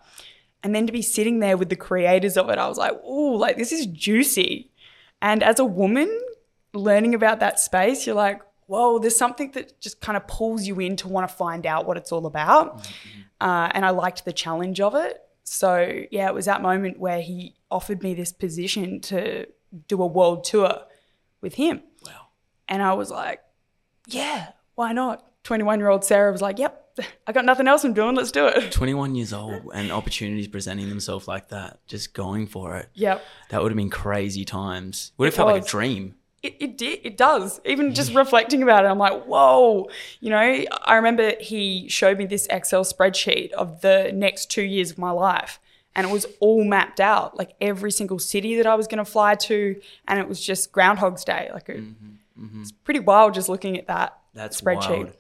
And 0.63 0.73
then 0.73 0.87
to 0.87 0.93
be 0.93 1.01
sitting 1.01 1.39
there 1.39 1.57
with 1.57 1.69
the 1.69 1.75
creators 1.75 2.37
of 2.37 2.49
it, 2.49 2.57
I 2.57 2.67
was 2.67 2.77
like, 2.77 2.93
oh, 3.03 3.33
like 3.33 3.57
this 3.57 3.71
is 3.71 3.85
juicy. 3.85 4.71
And 5.21 5.43
as 5.43 5.59
a 5.59 5.65
woman, 5.65 6.09
learning 6.73 7.13
about 7.15 7.39
that 7.41 7.59
space, 7.59 8.05
you're 8.07 8.15
like, 8.15 8.41
whoa, 8.67 8.99
there's 8.99 9.17
something 9.17 9.51
that 9.51 9.79
just 9.79 10.01
kind 10.01 10.17
of 10.17 10.25
pulls 10.27 10.65
you 10.65 10.79
in 10.79 10.95
to 10.97 11.07
want 11.07 11.27
to 11.29 11.35
find 11.35 11.65
out 11.65 11.85
what 11.85 11.97
it's 11.97 12.11
all 12.11 12.25
about. 12.25 12.89
Uh, 13.39 13.69
and 13.73 13.85
I 13.85 13.89
liked 13.89 14.25
the 14.25 14.33
challenge 14.33 14.79
of 14.79 14.95
it. 14.95 15.21
So, 15.43 16.03
yeah, 16.11 16.27
it 16.27 16.33
was 16.33 16.45
that 16.45 16.61
moment 16.61 16.99
where 16.99 17.21
he 17.21 17.55
offered 17.69 18.01
me 18.01 18.13
this 18.13 18.31
position 18.31 19.01
to 19.01 19.45
do 19.87 20.01
a 20.01 20.07
world 20.07 20.45
tour 20.45 20.83
with 21.41 21.55
him. 21.55 21.81
Wow. 22.05 22.27
And 22.69 22.81
I 22.81 22.93
was 22.93 23.11
like, 23.11 23.41
yeah, 24.07 24.51
why 24.75 24.93
not? 24.93 25.25
21 25.43 25.79
year 25.79 25.89
old 25.89 26.05
Sarah 26.05 26.31
was 26.31 26.41
like, 26.41 26.57
yep, 26.59 26.82
I 27.27 27.31
got 27.31 27.45
nothing 27.45 27.67
else 27.67 27.83
I'm 27.83 27.93
doing. 27.93 28.15
Let's 28.15 28.31
do 28.31 28.47
it. 28.47 28.71
21 28.71 29.15
years 29.15 29.33
old 29.33 29.69
and 29.73 29.91
opportunities 29.91 30.47
presenting 30.47 30.89
themselves 30.89 31.27
like 31.27 31.49
that, 31.49 31.79
just 31.87 32.13
going 32.13 32.47
for 32.47 32.77
it. 32.77 32.89
Yep. 32.93 33.23
That 33.49 33.61
would 33.61 33.71
have 33.71 33.77
been 33.77 33.89
crazy 33.89 34.45
times. 34.45 35.11
Would 35.17 35.27
have 35.27 35.33
felt 35.33 35.49
like 35.49 35.63
a 35.63 35.65
dream. 35.65 36.15
It, 36.41 36.57
it 36.59 36.77
did. 36.77 36.99
It 37.03 37.17
does. 37.17 37.61
Even 37.65 37.93
just 37.93 38.13
reflecting 38.15 38.61
about 38.61 38.85
it, 38.85 38.89
I'm 38.89 38.97
like, 38.97 39.23
whoa. 39.23 39.89
You 40.19 40.29
know, 40.29 40.37
I 40.37 40.95
remember 40.95 41.33
he 41.39 41.87
showed 41.89 42.17
me 42.17 42.25
this 42.25 42.47
Excel 42.49 42.83
spreadsheet 42.83 43.51
of 43.51 43.81
the 43.81 44.11
next 44.13 44.51
two 44.51 44.63
years 44.63 44.91
of 44.91 44.97
my 44.97 45.11
life. 45.11 45.59
And 45.95 46.07
it 46.07 46.11
was 46.11 46.25
all 46.39 46.63
mapped 46.63 46.99
out, 46.99 47.37
like 47.37 47.53
every 47.61 47.91
single 47.91 48.17
city 48.17 48.55
that 48.55 48.65
I 48.65 48.73
was 48.73 48.87
going 48.87 48.97
to 48.97 49.05
fly 49.05 49.35
to. 49.35 49.79
And 50.07 50.19
it 50.19 50.27
was 50.27 50.43
just 50.43 50.71
Groundhog's 50.71 51.23
Day. 51.23 51.51
Like, 51.53 51.69
it, 51.69 51.81
mm-hmm, 51.81 52.45
mm-hmm. 52.45 52.61
it's 52.61 52.71
pretty 52.71 52.99
wild 52.99 53.35
just 53.35 53.47
looking 53.47 53.77
at 53.77 53.87
that 53.87 54.17
That's 54.33 54.59
spreadsheet. 54.59 54.89
wild. 54.89 55.17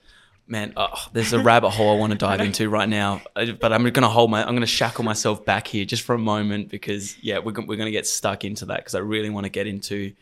Man, 0.53 0.73
oh, 0.77 1.07
there's 1.13 1.33
a 1.33 1.39
rabbit 1.39 1.71
hole 1.71 1.95
I 1.95 1.99
want 1.99 2.11
to 2.11 2.17
dive 2.17 2.39
into 2.39 2.69
right 2.69 2.87
now, 2.87 3.23
Uh, 3.35 3.53
but 3.59 3.73
I'm 3.73 3.81
going 3.81 4.03
to 4.03 4.07
hold 4.07 4.29
my, 4.29 4.41
I'm 4.43 4.49
going 4.49 4.61
to 4.61 4.67
shackle 4.67 5.03
myself 5.03 5.43
back 5.43 5.67
here 5.67 5.83
just 5.83 6.03
for 6.03 6.13
a 6.13 6.19
moment 6.19 6.69
because 6.69 7.17
yeah, 7.23 7.39
we're 7.39 7.53
we're 7.53 7.75
going 7.75 7.87
to 7.87 7.91
get 7.91 8.05
stuck 8.05 8.45
into 8.45 8.65
that 8.65 8.77
because 8.77 8.93
I 8.93 8.99
really 8.99 9.31
want 9.31 9.45
to 9.45 9.49
get 9.49 9.65
into 9.65 10.13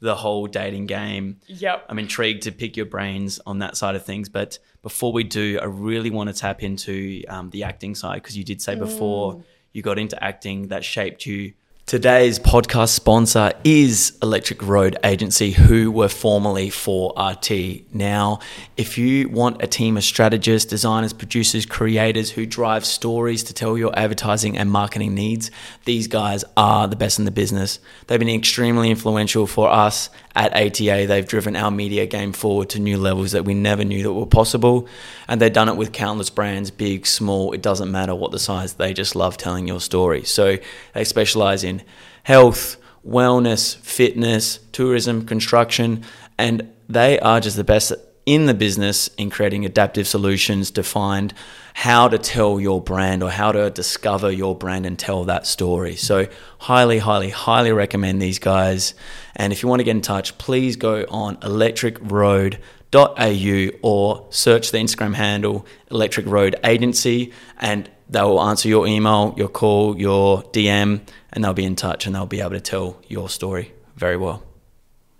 the 0.00 0.14
whole 0.14 0.46
dating 0.46 0.88
game. 0.88 1.40
Yep. 1.46 1.86
I'm 1.88 1.98
intrigued 1.98 2.42
to 2.42 2.52
pick 2.52 2.76
your 2.76 2.84
brains 2.84 3.40
on 3.46 3.60
that 3.60 3.78
side 3.78 3.94
of 3.94 4.04
things. 4.04 4.28
But 4.28 4.58
before 4.82 5.10
we 5.10 5.24
do, 5.24 5.58
I 5.58 5.64
really 5.64 6.10
want 6.10 6.28
to 6.28 6.38
tap 6.38 6.62
into 6.62 7.22
um, 7.26 7.48
the 7.48 7.64
acting 7.64 7.94
side 7.94 8.22
because 8.22 8.36
you 8.36 8.44
did 8.44 8.60
say 8.60 8.74
before 8.74 9.42
you 9.72 9.80
got 9.80 9.98
into 9.98 10.22
acting 10.22 10.68
that 10.68 10.84
shaped 10.84 11.24
you 11.24 11.54
Today's 11.88 12.38
podcast 12.38 12.90
sponsor 12.90 13.50
is 13.64 14.18
Electric 14.22 14.62
Road 14.62 14.98
Agency, 15.02 15.52
who 15.52 15.90
were 15.90 16.10
formerly 16.10 16.68
4RT. 16.68 17.84
Now, 17.94 18.40
if 18.76 18.98
you 18.98 19.30
want 19.30 19.62
a 19.62 19.66
team 19.66 19.96
of 19.96 20.04
strategists, 20.04 20.68
designers, 20.68 21.14
producers, 21.14 21.64
creators 21.64 22.32
who 22.32 22.44
drive 22.44 22.84
stories 22.84 23.42
to 23.44 23.54
tell 23.54 23.78
your 23.78 23.98
advertising 23.98 24.58
and 24.58 24.70
marketing 24.70 25.14
needs, 25.14 25.50
these 25.86 26.08
guys 26.08 26.44
are 26.58 26.86
the 26.88 26.94
best 26.94 27.18
in 27.18 27.24
the 27.24 27.30
business. 27.30 27.80
They've 28.06 28.18
been 28.18 28.28
extremely 28.28 28.90
influential 28.90 29.46
for 29.46 29.70
us 29.70 30.10
at 30.38 30.54
ATA. 30.54 31.06
They've 31.08 31.26
driven 31.26 31.56
our 31.56 31.70
media 31.70 32.06
game 32.06 32.32
forward 32.32 32.70
to 32.70 32.78
new 32.78 32.96
levels 32.96 33.32
that 33.32 33.44
we 33.44 33.54
never 33.54 33.84
knew 33.84 34.04
that 34.04 34.12
were 34.12 34.24
possible. 34.24 34.88
And 35.26 35.40
they've 35.40 35.52
done 35.52 35.68
it 35.68 35.76
with 35.76 35.92
countless 35.92 36.30
brands, 36.30 36.70
big, 36.70 37.06
small, 37.06 37.52
it 37.52 37.60
doesn't 37.60 37.90
matter 37.90 38.14
what 38.14 38.30
the 38.30 38.38
size, 38.38 38.74
they 38.74 38.94
just 38.94 39.16
love 39.16 39.36
telling 39.36 39.66
your 39.66 39.80
story. 39.80 40.24
So 40.24 40.56
they 40.94 41.04
specialize 41.04 41.64
in 41.64 41.82
health, 42.22 42.76
wellness, 43.06 43.76
fitness, 43.78 44.60
tourism, 44.70 45.26
construction, 45.26 46.04
and 46.38 46.72
they 46.88 47.18
are 47.18 47.40
just 47.40 47.56
the 47.56 47.64
best 47.64 47.92
in 48.28 48.44
the 48.44 48.52
business 48.52 49.08
in 49.16 49.30
creating 49.30 49.64
adaptive 49.64 50.06
solutions 50.06 50.70
to 50.72 50.82
find 50.82 51.32
how 51.72 52.08
to 52.08 52.18
tell 52.18 52.60
your 52.60 52.82
brand 52.82 53.22
or 53.22 53.30
how 53.30 53.52
to 53.52 53.70
discover 53.70 54.30
your 54.30 54.54
brand 54.54 54.84
and 54.84 54.98
tell 54.98 55.24
that 55.24 55.46
story. 55.46 55.96
So, 55.96 56.26
highly, 56.58 56.98
highly, 56.98 57.30
highly 57.30 57.72
recommend 57.72 58.20
these 58.20 58.38
guys. 58.38 58.92
And 59.34 59.50
if 59.50 59.62
you 59.62 59.68
want 59.70 59.80
to 59.80 59.84
get 59.84 59.92
in 59.92 60.02
touch, 60.02 60.36
please 60.36 60.76
go 60.76 61.06
on 61.08 61.38
electricroad.au 61.38 63.78
or 63.80 64.26
search 64.28 64.72
the 64.72 64.78
Instagram 64.78 65.14
handle 65.14 65.64
Electric 65.90 66.26
Road 66.26 66.56
Agency 66.64 67.32
and 67.56 67.90
they 68.10 68.20
will 68.20 68.42
answer 68.42 68.68
your 68.68 68.86
email, 68.86 69.32
your 69.38 69.48
call, 69.48 69.98
your 69.98 70.42
DM, 70.42 71.00
and 71.32 71.42
they'll 71.42 71.54
be 71.54 71.64
in 71.64 71.76
touch 71.76 72.04
and 72.04 72.14
they'll 72.14 72.26
be 72.26 72.40
able 72.40 72.50
to 72.50 72.60
tell 72.60 73.00
your 73.08 73.30
story 73.30 73.72
very 73.96 74.18
well. 74.18 74.42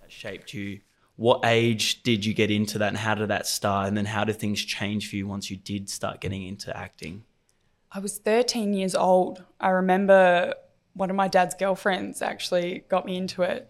That 0.01 0.11
shaped 0.11 0.53
you. 0.53 0.81
What 1.19 1.41
age 1.43 2.01
did 2.03 2.23
you 2.23 2.33
get 2.33 2.49
into 2.49 2.77
that 2.77 2.87
and 2.87 2.97
how 2.97 3.13
did 3.13 3.27
that 3.27 3.45
start? 3.45 3.89
And 3.89 3.97
then 3.97 4.05
how 4.05 4.23
did 4.23 4.37
things 4.37 4.63
change 4.63 5.09
for 5.09 5.17
you 5.17 5.27
once 5.27 5.51
you 5.51 5.57
did 5.57 5.89
start 5.89 6.21
getting 6.21 6.43
into 6.43 6.75
acting? 6.75 7.25
I 7.91 7.99
was 7.99 8.19
13 8.19 8.71
years 8.71 8.95
old. 8.95 9.43
I 9.59 9.67
remember 9.71 10.53
one 10.93 11.09
of 11.09 11.17
my 11.17 11.27
dad's 11.27 11.55
girlfriends 11.55 12.21
actually 12.21 12.85
got 12.87 13.05
me 13.05 13.17
into 13.17 13.41
it 13.41 13.69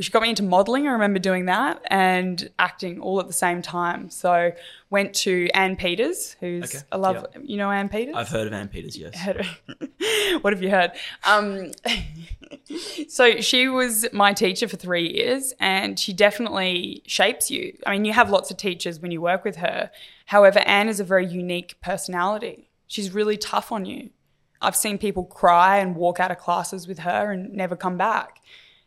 she 0.00 0.10
got 0.10 0.22
me 0.22 0.30
into 0.30 0.42
modeling. 0.42 0.88
I 0.88 0.92
remember 0.92 1.18
doing 1.18 1.46
that 1.46 1.82
and 1.86 2.50
acting 2.58 3.00
all 3.00 3.20
at 3.20 3.26
the 3.26 3.32
same 3.32 3.60
time. 3.60 4.08
So 4.10 4.52
went 4.90 5.14
to 5.16 5.48
Ann 5.54 5.76
Peters, 5.76 6.34
who's 6.40 6.74
okay. 6.74 6.84
I 6.90 6.96
love. 6.96 7.26
Yep. 7.34 7.42
You 7.44 7.56
know 7.58 7.70
Ann 7.70 7.88
Peters? 7.88 8.14
I've 8.16 8.28
heard 8.28 8.46
of 8.46 8.52
Ann 8.52 8.68
Peters. 8.68 8.96
Yes. 8.96 9.14
what 10.40 10.52
have 10.52 10.62
you 10.62 10.70
heard? 10.70 10.92
Um, 11.24 11.72
so 13.08 13.40
she 13.40 13.68
was 13.68 14.06
my 14.12 14.32
teacher 14.32 14.66
for 14.66 14.76
three 14.76 15.12
years, 15.12 15.52
and 15.60 15.98
she 15.98 16.12
definitely 16.12 17.02
shapes 17.06 17.50
you. 17.50 17.76
I 17.86 17.92
mean, 17.92 18.04
you 18.04 18.14
have 18.14 18.30
lots 18.30 18.50
of 18.50 18.56
teachers 18.56 18.98
when 18.98 19.10
you 19.10 19.20
work 19.20 19.44
with 19.44 19.56
her. 19.56 19.90
However, 20.26 20.60
Anne 20.60 20.88
is 20.88 21.00
a 21.00 21.04
very 21.04 21.26
unique 21.26 21.78
personality. 21.82 22.70
She's 22.86 23.12
really 23.12 23.36
tough 23.36 23.70
on 23.72 23.84
you. 23.84 24.10
I've 24.62 24.76
seen 24.76 24.96
people 24.96 25.24
cry 25.24 25.78
and 25.78 25.96
walk 25.96 26.20
out 26.20 26.30
of 26.30 26.38
classes 26.38 26.86
with 26.86 27.00
her 27.00 27.32
and 27.32 27.52
never 27.52 27.76
come 27.76 27.98
back. 27.98 28.40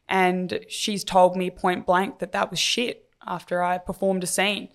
And 0.08 0.60
she's 0.70 1.04
told 1.04 1.36
me 1.36 1.50
point 1.50 1.86
blank 1.86 2.20
that 2.20 2.32
that 2.34 2.50
was 2.50 2.60
shit 2.60 3.10
after 3.26 3.64
I 3.64 3.78
performed 3.78 4.24
a 4.24 4.28
scene. 4.28 4.70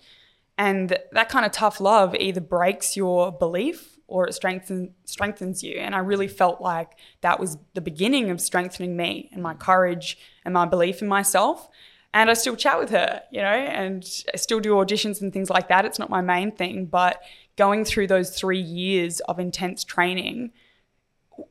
And 0.57 0.97
that 1.11 1.29
kind 1.29 1.45
of 1.45 1.51
tough 1.51 1.79
love 1.79 2.15
either 2.15 2.41
breaks 2.41 2.95
your 2.95 3.31
belief 3.31 3.97
or 4.07 4.27
it 4.27 4.33
strengthens 4.33 4.89
strengthens 5.05 5.63
you. 5.63 5.77
And 5.77 5.95
I 5.95 5.99
really 5.99 6.27
felt 6.27 6.61
like 6.61 6.91
that 7.21 7.39
was 7.39 7.57
the 7.73 7.81
beginning 7.81 8.29
of 8.29 8.41
strengthening 8.41 8.97
me 8.97 9.29
and 9.31 9.41
my 9.41 9.53
courage 9.53 10.17
and 10.43 10.53
my 10.53 10.65
belief 10.65 11.01
in 11.01 11.07
myself. 11.07 11.69
And 12.13 12.29
I 12.29 12.33
still 12.33 12.57
chat 12.57 12.77
with 12.77 12.89
her, 12.89 13.21
you 13.31 13.41
know, 13.41 13.47
and 13.47 14.05
I 14.33 14.37
still 14.37 14.59
do 14.59 14.73
auditions 14.73 15.21
and 15.21 15.31
things 15.31 15.49
like 15.49 15.69
that. 15.69 15.85
It's 15.85 15.97
not 15.97 16.09
my 16.09 16.19
main 16.19 16.51
thing, 16.51 16.87
but 16.87 17.21
going 17.55 17.85
through 17.85 18.07
those 18.07 18.37
three 18.37 18.59
years 18.59 19.21
of 19.21 19.39
intense 19.39 19.85
training 19.85 20.51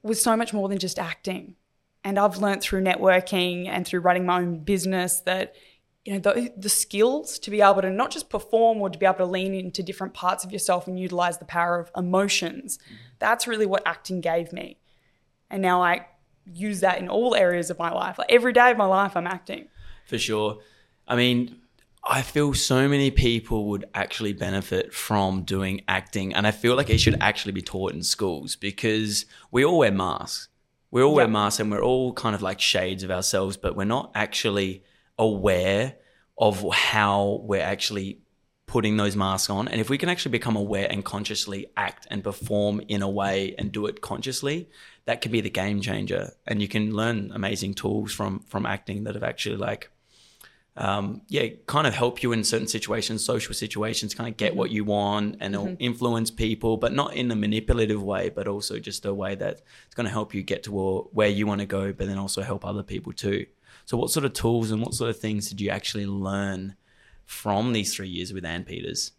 was 0.03 0.21
so 0.23 0.37
much 0.37 0.53
more 0.53 0.69
than 0.69 0.79
just 0.79 0.99
acting. 0.99 1.57
And 2.03 2.19
I've 2.19 2.39
learned 2.39 2.63
through 2.63 2.83
networking 2.83 3.69
and 3.69 3.87
through 3.87 4.01
running 4.01 4.25
my 4.25 4.39
own 4.41 4.61
business 4.61 5.21
that 5.21 5.55
you 6.05 6.15
know 6.15 6.19
the, 6.19 6.53
the 6.57 6.69
skills 6.69 7.39
to 7.41 7.51
be 7.51 7.61
able 7.61 7.83
to 7.83 7.91
not 7.91 8.11
just 8.11 8.31
perform 8.31 8.81
or 8.81 8.89
to 8.89 8.99
be 8.99 9.05
able 9.05 9.19
to 9.19 9.27
lean 9.27 9.55
into 9.55 9.83
different 9.83 10.15
parts 10.15 10.45
of 10.45 10.51
yourself 10.51 10.87
and 10.87 10.99
utilize 10.99 11.39
the 11.39 11.45
power 11.45 11.79
of 11.79 11.91
emotions. 11.97 12.79
Mm-hmm. 12.79 12.95
That's 13.19 13.47
really 13.47 13.67
what 13.67 13.83
acting 13.87 14.21
gave 14.21 14.53
me. 14.53 14.79
And 15.51 15.61
now 15.61 15.83
I 15.83 16.07
use 16.47 16.81
that 16.81 16.99
in 16.99 17.09
all 17.09 17.35
areas 17.35 17.71
of 17.71 17.79
my 17.79 17.93
life. 17.93 18.19
Like 18.19 18.33
every 18.33 18.53
day 18.53 18.71
of 18.71 18.79
my 18.79 18.87
life 18.87 19.17
I'm 19.17 19.27
acting. 19.27 19.69
For 20.07 20.19
sure. 20.19 20.59
I 21.07 21.17
mean, 21.17 21.61
I 22.05 22.23
feel 22.23 22.55
so 22.55 22.89
many 22.89 23.11
people 23.11 23.67
would 23.67 23.85
actually 23.95 24.33
benefit 24.33 24.95
from 24.95 25.43
doing 25.43 25.83
acting, 25.87 26.35
and 26.35 26.47
I 26.47 26.51
feel 26.51 26.75
like 26.75 26.89
it 26.89 26.99
should 26.99 27.19
actually 27.21 27.53
be 27.53 27.63
taught 27.63 27.93
in 27.93 28.03
schools 28.03 28.57
because 28.57 29.27
we 29.51 29.65
all 29.65 29.79
wear 29.79 29.93
masks. 29.93 30.49
We 30.91 31.03
all 31.03 31.11
yep. 31.11 31.17
wear 31.17 31.29
masks 31.29 31.61
and 31.61 31.71
we're 31.71 31.85
all 31.85 32.13
kind 32.13 32.35
of 32.35 32.43
like 32.43 32.61
shades 32.61 33.03
of 33.03 33.11
ourselves, 33.11 33.57
but 33.57 33.77
we're 33.77 33.85
not 33.85 34.11
actually 34.15 34.85
aware 35.19 35.97
of 36.37 36.65
how 36.73 37.41
we're 37.45 37.63
actually 37.63 38.21
putting 38.67 38.97
those 38.97 39.17
masks 39.17 39.51
on. 39.51 39.69
And 39.69 39.81
if 39.81 39.91
we 39.91 39.99
can 39.99 40.09
actually 40.09 40.31
become 40.31 40.57
aware 40.57 40.87
and 40.91 41.05
consciously 41.05 41.67
act 41.77 42.07
and 42.11 42.23
perform 42.23 42.81
in 42.89 43.03
a 43.03 43.11
way 43.11 43.55
and 43.59 43.73
do 43.73 43.87
it 43.87 44.01
consciously, 44.01 44.69
that 45.05 45.21
could 45.21 45.33
be 45.33 45.41
the 45.41 45.51
game 45.51 45.81
changer. 45.81 46.31
And 46.47 46.63
you 46.63 46.69
can 46.69 46.95
learn 46.95 47.33
amazing 47.35 47.75
tools 47.75 48.13
from 48.13 48.41
from 48.41 48.67
acting 48.67 49.05
that 49.05 49.15
have 49.15 49.25
actually 49.25 49.57
like 49.57 49.91
um, 50.81 51.21
yeah, 51.29 51.47
kind 51.67 51.87
of 51.87 51.93
help 51.93 52.23
you 52.23 52.33
in 52.33 52.43
certain 52.43 52.67
situations, 52.67 53.23
social 53.23 53.53
situations, 53.53 54.15
kind 54.15 54.31
of 54.31 54.39
get 54.39 54.57
what 54.57 54.71
you 54.71 54.83
want 54.83 55.37
and 55.39 55.55
mm-hmm. 55.55 55.75
influence 55.79 56.31
people, 56.31 56.79
but 56.79 56.95
not 56.95 57.15
in 57.15 57.31
a 57.31 57.37
manipulative 57.37 58.03
way, 58.03 58.31
but 58.31 58.49
also 58.49 58.79
just 58.79 59.05
a 59.05 59.13
way 59.13 59.35
that 59.35 59.61
it's 59.85 59.95
going 59.95 60.07
to 60.07 60.13
help 60.13 60.35
you 60.35 60.43
get 60.43 60.63
to 60.63 60.71
where 61.13 61.29
you 61.29 61.47
want 61.47 61.61
to 61.61 61.67
go, 61.67 61.93
but 61.93 62.07
then 62.07 62.17
also 62.17 62.41
help 62.41 62.65
other 62.65 62.83
people 62.83 63.13
too. 63.13 63.45
So, 63.85 63.99
what 63.99 64.11
sort 64.11 64.25
of 64.25 64.33
tools 64.33 64.71
and 64.71 64.81
what 64.81 64.95
sort 64.95 65.11
of 65.11 65.19
things 65.19 65.51
did 65.51 65.61
you 65.61 65.69
actually 65.69 66.07
learn 66.07 66.77
from 67.27 67.75
these 67.75 67.95
three 67.95 68.09
years 68.09 68.33
with 68.33 68.47
Ann 68.47 68.65
Peters? 68.65 69.13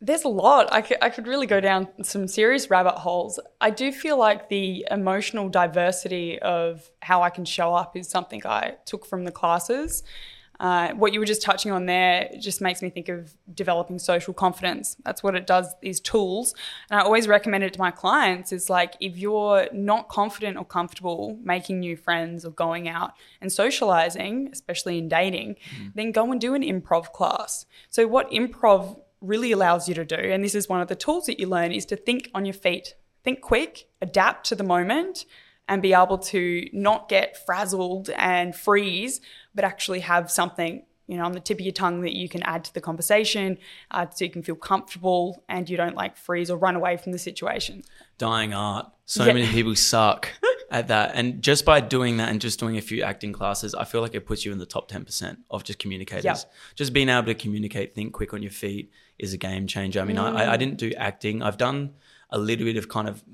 There's 0.00 0.24
a 0.24 0.28
lot. 0.28 0.72
I 0.72 0.80
could, 0.80 0.96
I 1.02 1.10
could 1.10 1.26
really 1.26 1.46
go 1.46 1.60
down 1.60 1.88
some 2.02 2.26
serious 2.26 2.70
rabbit 2.70 2.94
holes. 2.94 3.38
I 3.60 3.68
do 3.68 3.92
feel 3.92 4.16
like 4.16 4.48
the 4.48 4.86
emotional 4.90 5.50
diversity 5.50 6.38
of 6.38 6.88
how 7.02 7.22
I 7.22 7.28
can 7.28 7.44
show 7.44 7.74
up 7.74 7.96
is 7.98 8.08
something 8.08 8.46
I 8.46 8.76
took 8.86 9.04
from 9.04 9.24
the 9.24 9.32
classes. 9.32 10.04
Uh, 10.60 10.92
what 10.94 11.12
you 11.12 11.20
were 11.20 11.26
just 11.26 11.42
touching 11.42 11.70
on 11.70 11.86
there 11.86 12.28
just 12.38 12.60
makes 12.60 12.82
me 12.82 12.90
think 12.90 13.08
of 13.08 13.32
developing 13.54 13.98
social 13.98 14.34
confidence. 14.34 14.96
That's 15.04 15.22
what 15.22 15.34
it 15.34 15.46
does, 15.46 15.74
these 15.82 16.00
tools. 16.00 16.54
And 16.90 17.00
I 17.00 17.04
always 17.04 17.28
recommend 17.28 17.64
it 17.64 17.72
to 17.74 17.78
my 17.78 17.90
clients 17.90 18.52
is 18.52 18.68
like, 18.68 18.94
if 19.00 19.16
you're 19.16 19.68
not 19.72 20.08
confident 20.08 20.56
or 20.56 20.64
comfortable 20.64 21.38
making 21.42 21.80
new 21.80 21.96
friends 21.96 22.44
or 22.44 22.50
going 22.50 22.88
out 22.88 23.12
and 23.40 23.52
socializing, 23.52 24.48
especially 24.52 24.98
in 24.98 25.08
dating, 25.08 25.56
mm. 25.76 25.92
then 25.94 26.10
go 26.10 26.30
and 26.32 26.40
do 26.40 26.54
an 26.54 26.62
improv 26.62 27.12
class. 27.12 27.66
So, 27.88 28.06
what 28.06 28.30
improv 28.30 29.00
really 29.20 29.52
allows 29.52 29.88
you 29.88 29.94
to 29.94 30.04
do, 30.04 30.16
and 30.16 30.44
this 30.44 30.54
is 30.54 30.68
one 30.68 30.80
of 30.80 30.88
the 30.88 30.94
tools 30.96 31.26
that 31.26 31.38
you 31.40 31.46
learn, 31.46 31.72
is 31.72 31.84
to 31.86 31.96
think 31.96 32.30
on 32.34 32.44
your 32.44 32.54
feet, 32.54 32.94
think 33.24 33.40
quick, 33.40 33.88
adapt 34.00 34.46
to 34.46 34.54
the 34.54 34.64
moment 34.64 35.24
and 35.68 35.82
be 35.82 35.92
able 35.92 36.18
to 36.18 36.68
not 36.72 37.08
get 37.08 37.44
frazzled 37.44 38.10
and 38.10 38.56
freeze, 38.56 39.20
but 39.58 39.64
actually 39.64 39.98
have 39.98 40.30
something 40.30 40.84
you 41.08 41.16
know 41.16 41.24
on 41.24 41.32
the 41.32 41.40
tip 41.40 41.58
of 41.58 41.62
your 41.62 41.72
tongue 41.72 42.02
that 42.02 42.12
you 42.12 42.28
can 42.28 42.44
add 42.44 42.62
to 42.62 42.72
the 42.74 42.80
conversation 42.80 43.58
uh, 43.90 44.06
so 44.08 44.24
you 44.24 44.30
can 44.30 44.40
feel 44.40 44.54
comfortable 44.54 45.42
and 45.48 45.68
you 45.68 45.76
don't 45.76 45.96
like 45.96 46.16
freeze 46.16 46.48
or 46.48 46.56
run 46.56 46.76
away 46.76 46.96
from 46.96 47.10
the 47.10 47.18
situation. 47.18 47.82
Dying 48.18 48.54
art. 48.54 48.86
So 49.04 49.24
yeah. 49.24 49.32
many 49.32 49.48
people 49.48 49.74
suck 49.74 50.30
at 50.70 50.86
that. 50.88 51.16
And 51.16 51.42
just 51.42 51.64
by 51.64 51.80
doing 51.80 52.18
that 52.18 52.28
and 52.28 52.40
just 52.40 52.60
doing 52.60 52.76
a 52.78 52.80
few 52.80 53.02
acting 53.02 53.32
classes 53.32 53.74
i 53.74 53.82
feel 53.82 54.00
like 54.00 54.14
it 54.14 54.26
puts 54.26 54.44
you 54.44 54.52
in 54.52 54.58
the 54.58 54.66
top 54.66 54.88
10% 54.88 55.38
of 55.50 55.64
just 55.64 55.80
communicators. 55.80 56.46
Just 56.76 56.92
being 56.92 57.08
able 57.08 57.26
to 57.26 57.34
communicate 57.34 57.96
think 57.96 58.12
quick 58.12 58.32
on 58.32 58.42
your 58.42 58.52
feet 58.52 58.92
is 59.18 59.32
a 59.32 59.38
game 59.38 59.66
changer. 59.66 60.00
I 60.00 60.04
mean 60.04 60.18
mm. 60.18 60.36
I, 60.36 60.52
I 60.52 60.56
didn't 60.56 60.76
do 60.76 60.92
acting. 60.96 61.42
I've 61.42 61.58
done 61.58 61.94
a 62.30 62.38
little 62.38 62.64
bit 62.64 62.76
of 62.76 62.88
kind 62.88 63.08
of 63.08 63.24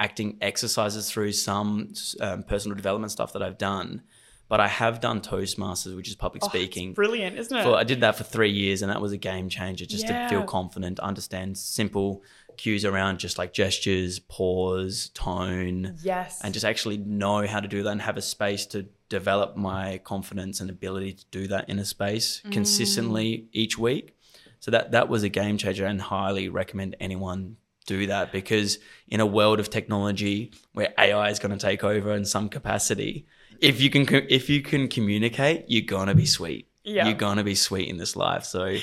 acting 0.00 0.36
exercises 0.40 1.08
through 1.08 1.30
some 1.30 1.92
um, 2.20 2.42
personal 2.42 2.74
development 2.74 3.12
stuff 3.12 3.32
that 3.34 3.42
I've 3.42 3.58
done. 3.58 4.02
But 4.50 4.58
I 4.58 4.66
have 4.66 5.00
done 5.00 5.20
Toastmasters, 5.20 5.94
which 5.94 6.08
is 6.08 6.16
public 6.16 6.42
oh, 6.44 6.48
speaking. 6.48 6.92
brilliant, 6.92 7.38
isn't 7.38 7.56
it? 7.56 7.62
For, 7.62 7.76
I 7.76 7.84
did 7.84 8.00
that 8.00 8.16
for 8.16 8.24
three 8.24 8.50
years, 8.50 8.82
and 8.82 8.90
that 8.90 9.00
was 9.00 9.12
a 9.12 9.16
game 9.16 9.48
changer. 9.48 9.86
Just 9.86 10.08
yeah. 10.08 10.24
to 10.24 10.28
feel 10.28 10.42
confident, 10.42 10.98
understand 10.98 11.56
simple 11.56 12.24
cues 12.56 12.84
around 12.84 13.20
just 13.20 13.38
like 13.38 13.52
gestures, 13.52 14.18
pause, 14.18 15.12
tone. 15.14 15.96
Yes. 16.02 16.40
And 16.42 16.52
just 16.52 16.66
actually 16.66 16.96
know 16.98 17.46
how 17.46 17.60
to 17.60 17.68
do 17.68 17.84
that 17.84 17.90
and 17.90 18.02
have 18.02 18.16
a 18.16 18.22
space 18.22 18.66
to 18.66 18.88
develop 19.08 19.56
my 19.56 19.98
confidence 19.98 20.60
and 20.60 20.68
ability 20.68 21.12
to 21.12 21.24
do 21.30 21.46
that 21.46 21.68
in 21.68 21.78
a 21.78 21.84
space 21.84 22.42
mm. 22.44 22.50
consistently 22.50 23.46
each 23.52 23.78
week. 23.78 24.16
So 24.58 24.72
that 24.72 24.90
that 24.90 25.08
was 25.08 25.22
a 25.22 25.28
game 25.28 25.58
changer 25.58 25.86
and 25.86 26.02
highly 26.02 26.48
recommend 26.48 26.96
anyone 26.98 27.56
do 27.86 28.08
that 28.08 28.32
because 28.32 28.80
in 29.06 29.20
a 29.20 29.26
world 29.26 29.60
of 29.60 29.70
technology 29.70 30.52
where 30.72 30.92
AI 30.98 31.30
is 31.30 31.38
going 31.38 31.56
to 31.56 31.66
take 31.66 31.84
over 31.84 32.12
in 32.14 32.24
some 32.24 32.48
capacity, 32.48 33.26
if 33.60 33.80
you 33.80 33.90
can 33.90 34.06
if 34.28 34.48
you 34.48 34.62
can 34.62 34.88
communicate, 34.88 35.64
you're 35.68 35.86
gonna 35.86 36.14
be 36.14 36.26
sweet. 36.26 36.68
Yeah. 36.84 37.06
You're 37.06 37.16
gonna 37.16 37.44
be 37.44 37.54
sweet 37.54 37.88
in 37.88 37.96
this 37.96 38.16
life. 38.16 38.44
So 38.44 38.76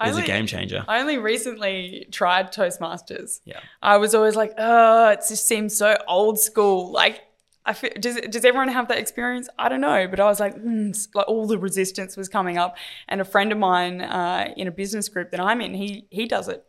it's 0.00 0.16
a 0.16 0.22
game 0.22 0.46
changer. 0.46 0.84
I 0.88 1.00
only 1.00 1.18
recently 1.18 2.06
tried 2.10 2.52
Toastmasters. 2.52 3.40
Yeah. 3.44 3.60
I 3.82 3.98
was 3.98 4.14
always 4.14 4.36
like, 4.36 4.54
oh, 4.58 5.10
it 5.10 5.20
just 5.28 5.46
seems 5.46 5.76
so 5.76 5.96
old 6.08 6.38
school. 6.38 6.90
Like, 6.90 7.22
I 7.64 7.72
feel, 7.72 7.90
does 8.00 8.20
does 8.22 8.44
everyone 8.44 8.68
have 8.68 8.88
that 8.88 8.98
experience? 8.98 9.48
I 9.58 9.68
don't 9.68 9.80
know, 9.80 10.08
but 10.08 10.18
I 10.18 10.24
was 10.24 10.40
like, 10.40 10.56
mm, 10.56 11.08
like 11.14 11.28
all 11.28 11.46
the 11.46 11.58
resistance 11.58 12.16
was 12.16 12.28
coming 12.28 12.58
up, 12.58 12.76
and 13.08 13.20
a 13.20 13.24
friend 13.24 13.52
of 13.52 13.58
mine 13.58 14.00
uh, 14.00 14.52
in 14.56 14.66
a 14.66 14.72
business 14.72 15.08
group 15.08 15.30
that 15.30 15.40
I'm 15.40 15.60
in, 15.60 15.74
he 15.74 16.06
he 16.10 16.26
does 16.26 16.48
it 16.48 16.64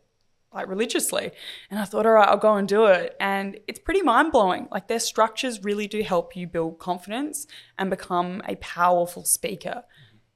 like 0.54 0.68
religiously, 0.68 1.32
and 1.70 1.80
I 1.80 1.84
thought, 1.84 2.06
all 2.06 2.12
right, 2.12 2.28
I'll 2.28 2.36
go 2.36 2.54
and 2.54 2.68
do 2.68 2.86
it, 2.86 3.16
and 3.20 3.58
it's 3.66 3.78
pretty 3.78 4.02
mind 4.02 4.32
blowing. 4.32 4.68
Like 4.70 4.88
their 4.88 5.00
structures 5.00 5.64
really 5.64 5.86
do 5.88 6.02
help 6.02 6.36
you 6.36 6.46
build 6.46 6.78
confidence 6.78 7.46
and 7.78 7.90
become 7.90 8.42
a 8.46 8.54
powerful 8.56 9.24
speaker. 9.24 9.84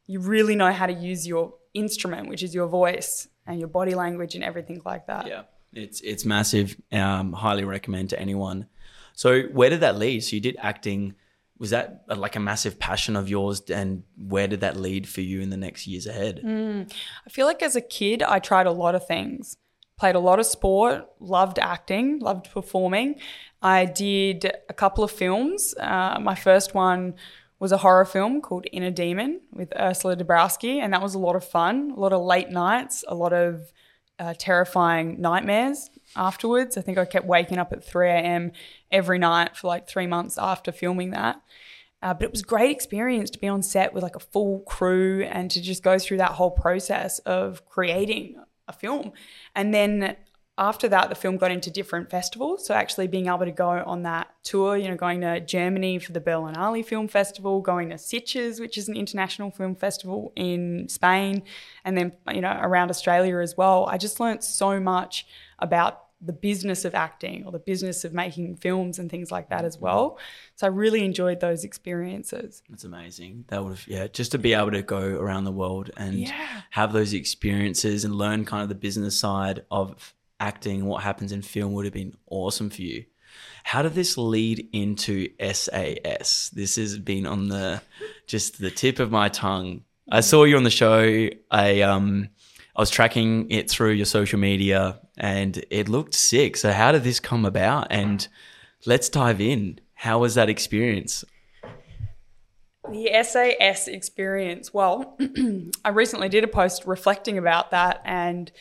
You 0.06 0.20
really 0.20 0.56
know 0.56 0.72
how 0.72 0.86
to 0.86 0.92
use 0.92 1.26
your 1.26 1.54
instrument, 1.74 2.28
which 2.28 2.42
is 2.42 2.54
your 2.54 2.66
voice 2.66 3.28
and 3.46 3.58
your 3.58 3.68
body 3.68 3.94
language 3.94 4.34
and 4.34 4.44
everything 4.44 4.82
like 4.84 5.06
that. 5.06 5.26
Yeah, 5.26 5.42
it's 5.72 6.00
it's 6.00 6.24
massive. 6.24 6.76
Um, 6.92 7.32
highly 7.32 7.64
recommend 7.64 8.10
to 8.10 8.20
anyone. 8.20 8.66
So 9.14 9.42
where 9.44 9.70
did 9.70 9.80
that 9.80 9.96
lead? 9.98 10.22
So 10.24 10.36
you 10.36 10.40
did 10.40 10.56
acting. 10.60 11.14
Was 11.58 11.70
that 11.70 12.04
uh, 12.08 12.14
like 12.14 12.36
a 12.36 12.40
massive 12.40 12.78
passion 12.78 13.16
of 13.16 13.28
yours? 13.28 13.62
And 13.68 14.04
where 14.16 14.46
did 14.46 14.60
that 14.60 14.76
lead 14.76 15.08
for 15.08 15.22
you 15.22 15.40
in 15.40 15.50
the 15.50 15.56
next 15.56 15.88
years 15.88 16.06
ahead? 16.06 16.40
I 17.26 17.30
feel 17.30 17.46
like 17.46 17.62
as 17.62 17.74
a 17.74 17.80
kid, 17.80 18.22
I 18.22 18.38
tried 18.38 18.66
a 18.66 18.70
lot 18.70 18.94
of 18.94 19.06
things. 19.06 19.56
Played 19.98 20.14
a 20.14 20.20
lot 20.20 20.38
of 20.38 20.46
sport, 20.46 21.08
loved 21.18 21.58
acting, 21.58 22.20
loved 22.20 22.50
performing. 22.52 23.16
I 23.60 23.84
did 23.84 24.44
a 24.68 24.72
couple 24.72 25.02
of 25.02 25.10
films. 25.10 25.74
Uh, 25.78 26.18
my 26.20 26.34
first 26.34 26.74
one 26.74 27.14
was 27.58 27.72
a 27.72 27.78
horror 27.78 28.04
film 28.04 28.40
called 28.40 28.66
Inner 28.72 28.92
Demon 28.92 29.40
with 29.52 29.72
Ursula 29.76 30.16
Dabrowski, 30.16 30.76
and 30.76 30.92
that 30.92 31.02
was 31.02 31.14
a 31.14 31.18
lot 31.18 31.34
of 31.34 31.44
fun. 31.44 31.92
A 31.96 32.00
lot 32.00 32.12
of 32.12 32.22
late 32.22 32.50
nights, 32.50 33.04
a 33.08 33.14
lot 33.14 33.32
of 33.32 33.72
uh, 34.20 34.34
terrifying 34.38 35.20
nightmares 35.20 35.90
afterwards. 36.14 36.76
I 36.76 36.82
think 36.82 36.98
I 36.98 37.04
kept 37.04 37.26
waking 37.26 37.58
up 37.58 37.72
at 37.72 37.84
3 37.84 38.08
a.m. 38.08 38.52
every 38.92 39.18
night 39.18 39.56
for 39.56 39.66
like 39.66 39.88
three 39.88 40.06
months 40.06 40.38
after 40.38 40.72
filming 40.72 41.10
that. 41.10 41.40
Uh, 42.00 42.14
but 42.14 42.22
it 42.22 42.30
was 42.30 42.42
a 42.42 42.44
great 42.44 42.70
experience 42.70 43.30
to 43.30 43.40
be 43.40 43.48
on 43.48 43.62
set 43.62 43.92
with 43.92 44.04
like 44.04 44.14
a 44.14 44.20
full 44.20 44.60
crew 44.60 45.24
and 45.24 45.50
to 45.50 45.60
just 45.60 45.82
go 45.82 45.98
through 45.98 46.18
that 46.18 46.30
whole 46.32 46.52
process 46.52 47.18
of 47.20 47.66
creating 47.66 48.36
a 48.68 48.72
film. 48.72 49.12
And 49.54 49.72
then 49.72 50.16
after 50.58 50.88
that, 50.88 51.08
the 51.08 51.14
film 51.14 51.36
got 51.36 51.52
into 51.52 51.70
different 51.70 52.10
festivals. 52.10 52.66
So 52.66 52.74
actually 52.74 53.06
being 53.06 53.28
able 53.28 53.44
to 53.44 53.52
go 53.52 53.68
on 53.68 54.02
that 54.02 54.28
tour, 54.42 54.76
you 54.76 54.88
know, 54.88 54.96
going 54.96 55.20
to 55.20 55.40
Germany 55.40 56.00
for 56.00 56.12
the 56.12 56.20
Berlinale 56.20 56.84
Film 56.84 57.06
Festival, 57.06 57.60
going 57.60 57.90
to 57.90 57.94
Sitges, 57.94 58.58
which 58.60 58.76
is 58.76 58.88
an 58.88 58.96
international 58.96 59.52
film 59.52 59.76
festival 59.76 60.32
in 60.34 60.88
Spain, 60.88 61.44
and 61.84 61.96
then, 61.96 62.12
you 62.34 62.40
know, 62.40 62.58
around 62.60 62.90
Australia 62.90 63.38
as 63.38 63.56
well. 63.56 63.86
I 63.86 63.98
just 63.98 64.18
learnt 64.18 64.42
so 64.42 64.80
much 64.80 65.28
about 65.60 66.07
the 66.20 66.32
business 66.32 66.84
of 66.84 66.94
acting 66.94 67.44
or 67.46 67.52
the 67.52 67.58
business 67.60 68.04
of 68.04 68.12
making 68.12 68.56
films 68.56 68.98
and 68.98 69.08
things 69.10 69.30
like 69.30 69.50
that 69.50 69.64
as 69.64 69.78
well. 69.78 70.18
So 70.56 70.66
I 70.66 70.70
really 70.70 71.04
enjoyed 71.04 71.38
those 71.40 71.62
experiences. 71.64 72.62
That's 72.68 72.84
amazing. 72.84 73.44
That 73.48 73.62
would 73.62 73.70
have, 73.70 73.86
yeah, 73.86 74.08
just 74.08 74.32
to 74.32 74.38
be 74.38 74.52
able 74.54 74.72
to 74.72 74.82
go 74.82 74.98
around 75.00 75.44
the 75.44 75.52
world 75.52 75.90
and 75.96 76.18
Yeah. 76.18 76.62
have 76.70 76.92
those 76.92 77.12
experiences 77.12 78.04
and 78.04 78.14
learn 78.16 78.44
kind 78.44 78.62
of 78.64 78.68
the 78.68 78.74
business 78.74 79.16
side 79.18 79.64
of 79.70 80.12
acting, 80.40 80.86
what 80.86 81.02
happens 81.04 81.30
in 81.32 81.42
film 81.42 81.72
would 81.74 81.84
have 81.84 81.94
been 81.94 82.16
awesome 82.28 82.70
for 82.70 82.82
you. 82.82 83.04
How 83.64 83.82
did 83.82 83.94
this 83.94 84.16
lead 84.18 84.68
into 84.72 85.28
SAS? 85.40 86.50
This 86.50 86.76
has 86.76 86.98
been 86.98 87.26
on 87.26 87.48
the 87.48 87.82
just 88.26 88.58
the 88.60 88.70
tip 88.70 88.98
of 88.98 89.10
my 89.10 89.28
tongue. 89.28 89.82
I 90.10 90.20
saw 90.20 90.44
you 90.44 90.56
on 90.56 90.62
the 90.64 90.70
show. 90.70 91.28
I 91.50 91.82
um 91.82 92.30
I 92.78 92.80
was 92.80 92.90
tracking 92.90 93.50
it 93.50 93.68
through 93.68 93.90
your 93.90 94.06
social 94.06 94.38
media 94.38 95.00
and 95.16 95.64
it 95.68 95.88
looked 95.88 96.14
sick. 96.14 96.56
So 96.56 96.70
how 96.70 96.92
did 96.92 97.02
this 97.02 97.18
come 97.18 97.44
about? 97.44 97.88
And 97.90 98.26
let's 98.86 99.08
dive 99.08 99.40
in. 99.40 99.80
How 99.94 100.20
was 100.20 100.36
that 100.36 100.48
experience? 100.48 101.24
The 102.88 103.10
SAS 103.24 103.88
experience. 103.88 104.72
Well, 104.72 105.18
I 105.84 105.88
recently 105.88 106.28
did 106.28 106.44
a 106.44 106.48
post 106.48 106.84
reflecting 106.86 107.36
about 107.36 107.72
that 107.72 108.00
and 108.04 108.52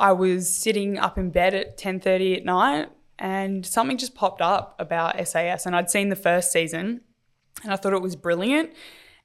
I 0.00 0.14
was 0.14 0.52
sitting 0.52 0.98
up 0.98 1.16
in 1.16 1.30
bed 1.30 1.54
at 1.54 1.78
10:30 1.78 2.38
at 2.38 2.44
night 2.44 2.88
and 3.20 3.64
something 3.64 3.98
just 3.98 4.16
popped 4.16 4.42
up 4.42 4.74
about 4.80 5.24
SAS 5.28 5.64
and 5.64 5.76
I'd 5.76 5.90
seen 5.90 6.08
the 6.08 6.16
first 6.16 6.50
season 6.50 7.02
and 7.62 7.72
I 7.72 7.76
thought 7.76 7.92
it 7.92 8.02
was 8.02 8.16
brilliant. 8.16 8.72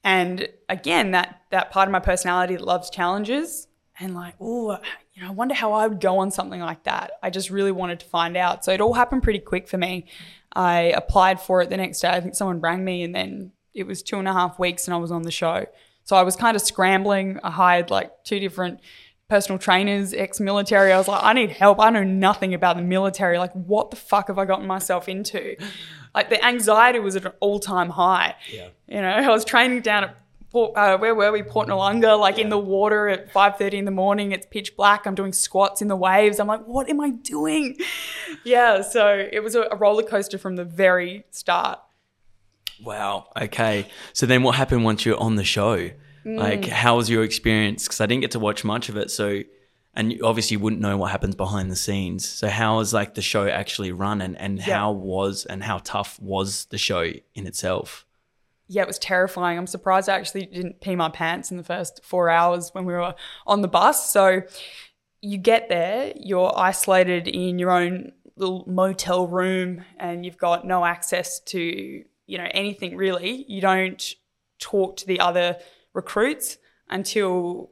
And 0.04 0.48
again, 0.70 1.10
that 1.12 1.42
that 1.50 1.72
part 1.72 1.88
of 1.88 1.92
my 1.92 2.00
personality 2.00 2.56
that 2.56 2.64
loves 2.64 2.92
challenges 2.92 3.65
and 4.00 4.14
like, 4.14 4.36
oh, 4.40 4.78
you 5.14 5.22
know, 5.22 5.30
I 5.30 5.32
wonder 5.32 5.54
how 5.54 5.74
I 5.74 5.88
would 5.88 6.02
go 6.02 6.20
on 6.20 6.32
something 6.32 6.60
like 6.60 6.84
that. 6.84 7.12
I 7.24 7.30
just 7.30 7.50
really 7.50 7.72
wanted 7.72 8.00
to 8.02 8.06
find 8.06 8.36
out. 8.36 8.66
So 8.66 8.72
it 8.72 8.82
all 8.82 8.94
happened 8.94 9.24
pretty 9.24 9.40
quick 9.40 9.68
for 9.68 9.78
me. 9.78 10.06
I 10.54 10.94
applied 10.96 11.40
for 11.40 11.62
it 11.62 11.70
the 11.70 11.78
next 11.78 12.02
day. 12.02 12.10
I 12.10 12.22
think 12.22 12.36
someone 12.36 12.60
rang 12.60 12.84
me 12.84 13.04
and 13.04 13.14
then 13.14 13.52
it 13.74 13.86
was 13.88 14.02
two 14.02 14.18
and 14.18 14.28
a 14.28 14.34
half 14.34 14.60
weeks 14.60 14.88
and 14.88 14.94
I 14.94 14.98
was 14.98 15.12
on 15.12 15.24
the 15.24 15.32
show. 15.32 15.66
So 16.04 16.16
I 16.16 16.24
was 16.24 16.36
kind 16.36 16.56
of 16.56 16.62
scrambling. 16.62 17.40
I 17.44 17.52
hired 17.52 17.90
like 17.90 18.24
two 18.24 18.40
different 18.40 18.80
personal 19.28 19.58
trainers, 19.58 20.14
ex 20.14 20.40
military. 20.40 20.92
I 20.92 20.98
was 20.98 21.08
like, 21.08 21.24
I 21.24 21.34
need 21.34 21.52
help. 21.52 21.80
I 21.80 21.90
know 21.90 22.04
nothing 22.04 22.54
about 22.54 22.78
the 22.78 22.84
military. 22.84 23.38
Like, 23.38 23.54
what 23.54 23.90
the 23.90 23.98
fuck 23.98 24.28
have 24.28 24.38
I 24.38 24.46
gotten 24.46 24.68
myself 24.68 25.10
into? 25.10 25.56
Like, 26.14 26.30
the 26.30 26.44
anxiety 26.46 27.00
was 27.00 27.16
at 27.16 27.26
an 27.26 27.34
all 27.40 27.60
time 27.60 27.90
high. 27.90 28.36
Yeah. 28.52 28.68
You 28.88 29.02
know, 29.02 29.10
I 29.10 29.28
was 29.30 29.44
training 29.44 29.82
down 29.82 30.04
at 30.06 30.18
Port, 30.56 30.72
uh, 30.78 30.98
where 30.98 31.14
were 31.14 31.34
we? 31.34 31.44
Port 31.44 31.68
Noarlunga, 31.68 32.18
like 32.18 32.40
in 32.40 32.48
the 32.48 32.58
water 32.58 33.10
at 33.10 33.30
5.30 33.34 33.74
in 33.74 33.84
the 33.84 33.92
morning. 33.92 34.32
It's 34.32 34.46
pitch 34.46 34.78
black. 34.78 35.06
I'm 35.06 35.14
doing 35.14 35.34
squats 35.34 35.82
in 35.82 35.90
the 35.90 35.98
waves. 35.98 36.40
I'm 36.40 36.48
like, 36.48 36.64
what 36.66 36.90
am 36.90 37.02
I 37.02 37.10
doing? 37.10 37.78
Yeah, 38.44 38.82
so 38.82 39.28
it 39.32 39.42
was 39.42 39.56
a, 39.56 39.64
a 39.72 39.76
roller 39.76 40.04
coaster 40.04 40.38
from 40.38 40.56
the 40.56 40.64
very 40.64 41.26
start. 41.32 41.80
Wow. 42.84 43.30
Okay. 43.36 43.88
So 44.14 44.28
then 44.28 44.44
what 44.44 44.54
happened 44.54 44.84
once 44.84 45.04
you're 45.04 45.20
on 45.20 45.36
the 45.36 45.44
show? 45.44 45.90
Like, 46.24 46.66
how 46.66 46.98
was 46.98 47.10
your 47.10 47.24
experience? 47.24 47.86
Because 47.86 48.02
I 48.02 48.06
didn't 48.06 48.22
get 48.22 48.32
to 48.32 48.40
watch 48.40 48.64
much 48.64 48.88
of 48.90 48.98
it. 48.98 49.10
So, 49.10 49.42
and 49.96 50.14
you 50.14 50.24
obviously 50.24 50.56
you 50.56 50.60
wouldn't 50.60 50.82
know 50.82 50.96
what 50.96 51.10
happens 51.10 51.34
behind 51.34 51.72
the 51.72 51.76
scenes. 51.76 52.28
So, 52.28 52.50
how 52.50 52.78
was 52.78 52.94
like 52.94 53.16
the 53.16 53.22
show 53.24 53.48
actually 53.48 53.92
run 53.92 54.22
and, 54.22 54.38
and 54.38 54.62
how 54.62 54.92
was 54.92 55.46
and 55.46 55.64
how 55.64 55.80
tough 55.80 56.20
was 56.20 56.66
the 56.66 56.78
show 56.78 57.12
in 57.34 57.48
itself? 57.48 58.06
Yeah, 58.68 58.82
it 58.82 58.88
was 58.88 59.00
terrifying. 59.00 59.58
I'm 59.58 59.68
surprised 59.68 60.10
I 60.10 60.16
actually 60.16 60.48
didn't 60.48 60.82
pee 60.82 60.96
my 60.96 61.10
pants 61.10 61.52
in 61.52 61.58
the 61.58 61.64
first 61.64 62.04
four 62.04 62.30
hours 62.30 62.70
when 62.74 62.86
we 62.86 62.94
were 62.94 63.14
on 63.46 63.62
the 63.62 63.68
bus. 63.68 64.12
So 64.12 64.42
you 65.22 65.38
get 65.38 65.70
there, 65.70 66.14
you're 66.16 66.52
isolated 66.58 67.28
in 67.28 67.60
your 67.60 67.72
own 67.72 68.12
little 68.38 68.64
motel 68.68 69.28
room, 69.28 69.84
and 69.98 70.26
you've 70.26 70.38
got 70.38 70.66
no 70.66 70.84
access 70.84 71.40
to 71.42 71.60
you 71.60 72.38
know 72.38 72.48
anything 72.52 72.98
really. 72.98 73.46
You 73.48 73.62
don't 73.62 74.16
talk 74.60 74.98
to 74.98 75.08
the 75.08 75.20
other 75.20 75.58
recruits 75.94 76.58
until 76.90 77.72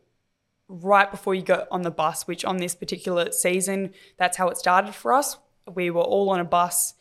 right 0.68 1.10
before 1.10 1.34
you 1.36 1.42
go 1.42 1.66
on 1.72 1.82
the 1.82 1.92
bus. 1.92 2.28
Which 2.28 2.46
on 2.46 2.58
this 2.58 2.76
particular 2.76 3.32
season, 3.32 3.94
that's 4.18 4.38
how 4.38 4.50
it 4.50 4.58
started 4.58 4.94
for 4.94 5.14
us. 5.14 5.38
We 5.74 5.90
were 5.90 6.02
all 6.02 6.30
on 6.30 6.40
a 6.40 6.46
bus 6.46 6.94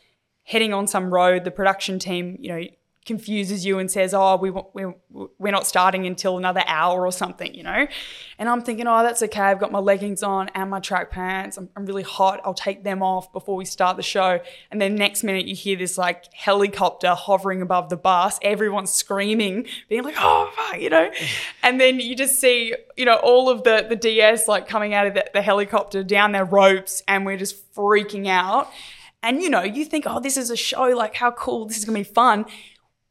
heading 0.44 0.72
on 0.72 0.86
some 0.86 1.12
road. 1.12 1.44
The 1.44 1.50
production 1.50 1.98
team, 1.98 2.36
you 2.40 2.48
know, 2.48 2.62
confuses 3.04 3.66
you 3.66 3.78
and 3.78 3.90
says, 3.90 4.14
"Oh, 4.14 4.36
we 4.36 4.50
we 4.50 4.92
we're 5.10 5.50
not 5.50 5.66
starting 5.66 6.06
until 6.06 6.38
another 6.38 6.62
hour 6.66 7.04
or 7.04 7.10
something," 7.10 7.52
you 7.52 7.62
know. 7.62 7.86
And 8.38 8.48
I'm 8.48 8.62
thinking, 8.62 8.86
"Oh, 8.86 9.02
that's 9.02 9.22
okay. 9.24 9.40
I've 9.40 9.58
got 9.58 9.72
my 9.72 9.80
leggings 9.80 10.22
on 10.22 10.48
and 10.50 10.70
my 10.70 10.78
track 10.78 11.10
pants. 11.10 11.56
I'm, 11.56 11.68
I'm 11.76 11.84
really 11.84 12.04
hot. 12.04 12.40
I'll 12.44 12.54
take 12.54 12.84
them 12.84 13.02
off 13.02 13.32
before 13.32 13.56
we 13.56 13.64
start 13.64 13.96
the 13.96 14.02
show." 14.02 14.40
And 14.70 14.80
then 14.80 14.94
next 14.94 15.24
minute, 15.24 15.46
you 15.46 15.54
hear 15.56 15.76
this 15.76 15.98
like 15.98 16.32
helicopter 16.32 17.14
hovering 17.14 17.60
above 17.60 17.88
the 17.88 17.96
bus. 17.96 18.38
Everyone's 18.42 18.92
screaming, 18.92 19.66
being 19.88 20.04
like, 20.04 20.16
"Oh, 20.18 20.50
fuck," 20.54 20.80
you 20.80 20.90
know. 20.90 21.10
And 21.64 21.80
then 21.80 22.00
you 22.00 22.16
just 22.16 22.40
see, 22.40 22.74
you 22.96 23.04
know, 23.04 23.16
all 23.16 23.48
of 23.48 23.64
the 23.64 23.86
the 23.88 23.96
DS 23.96 24.48
like 24.48 24.68
coming 24.68 24.94
out 24.94 25.06
of 25.06 25.14
the, 25.14 25.24
the 25.32 25.42
helicopter 25.42 26.02
down 26.02 26.32
their 26.32 26.44
ropes, 26.44 27.02
and 27.08 27.26
we're 27.26 27.36
just 27.36 27.74
freaking 27.74 28.28
out. 28.28 28.70
And 29.24 29.40
you 29.40 29.50
know, 29.50 29.62
you 29.62 29.84
think, 29.84 30.04
"Oh, 30.06 30.20
this 30.20 30.36
is 30.36 30.50
a 30.50 30.56
show. 30.56 30.84
Like, 30.84 31.14
how 31.14 31.30
cool! 31.32 31.66
This 31.66 31.78
is 31.78 31.84
gonna 31.84 31.98
be 31.98 32.04
fun." 32.04 32.46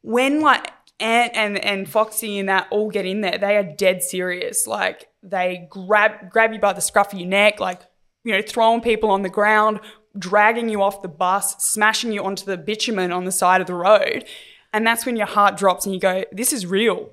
When 0.01 0.41
like 0.41 0.71
Ant 0.99 1.31
and 1.35 1.57
and 1.57 1.89
Foxy 1.89 2.37
and 2.39 2.49
that 2.49 2.67
all 2.69 2.89
get 2.89 3.05
in 3.05 3.21
there, 3.21 3.37
they 3.37 3.57
are 3.57 3.63
dead 3.63 4.03
serious. 4.03 4.67
Like 4.67 5.07
they 5.23 5.67
grab 5.69 6.29
grab 6.29 6.53
you 6.53 6.59
by 6.59 6.73
the 6.73 6.81
scruff 6.81 7.13
of 7.13 7.19
your 7.19 7.27
neck, 7.27 7.59
like 7.59 7.81
you 8.23 8.33
know, 8.33 8.41
throwing 8.41 8.81
people 8.81 9.09
on 9.09 9.23
the 9.23 9.29
ground, 9.29 9.79
dragging 10.17 10.69
you 10.69 10.81
off 10.81 11.01
the 11.01 11.07
bus, 11.07 11.63
smashing 11.63 12.11
you 12.11 12.23
onto 12.23 12.45
the 12.45 12.57
bitumen 12.57 13.11
on 13.11 13.25
the 13.25 13.31
side 13.31 13.61
of 13.61 13.67
the 13.67 13.73
road. 13.73 14.25
And 14.73 14.85
that's 14.85 15.05
when 15.05 15.15
your 15.15 15.27
heart 15.27 15.57
drops 15.57 15.85
and 15.85 15.93
you 15.93 15.99
go, 15.99 16.23
This 16.31 16.53
is 16.53 16.65
real. 16.65 17.09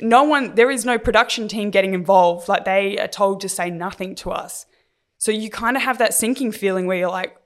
No 0.00 0.22
one 0.22 0.54
there 0.54 0.70
is 0.70 0.84
no 0.84 0.98
production 0.98 1.48
team 1.48 1.70
getting 1.70 1.94
involved. 1.94 2.48
Like 2.48 2.64
they 2.64 2.98
are 2.98 3.08
told 3.08 3.40
to 3.42 3.48
say 3.48 3.70
nothing 3.70 4.14
to 4.16 4.30
us. 4.30 4.66
So 5.18 5.30
you 5.30 5.50
kind 5.50 5.76
of 5.76 5.82
have 5.82 5.98
that 5.98 6.14
sinking 6.14 6.52
feeling 6.52 6.86
where 6.86 6.96
you're 6.96 7.10
like, 7.10 7.36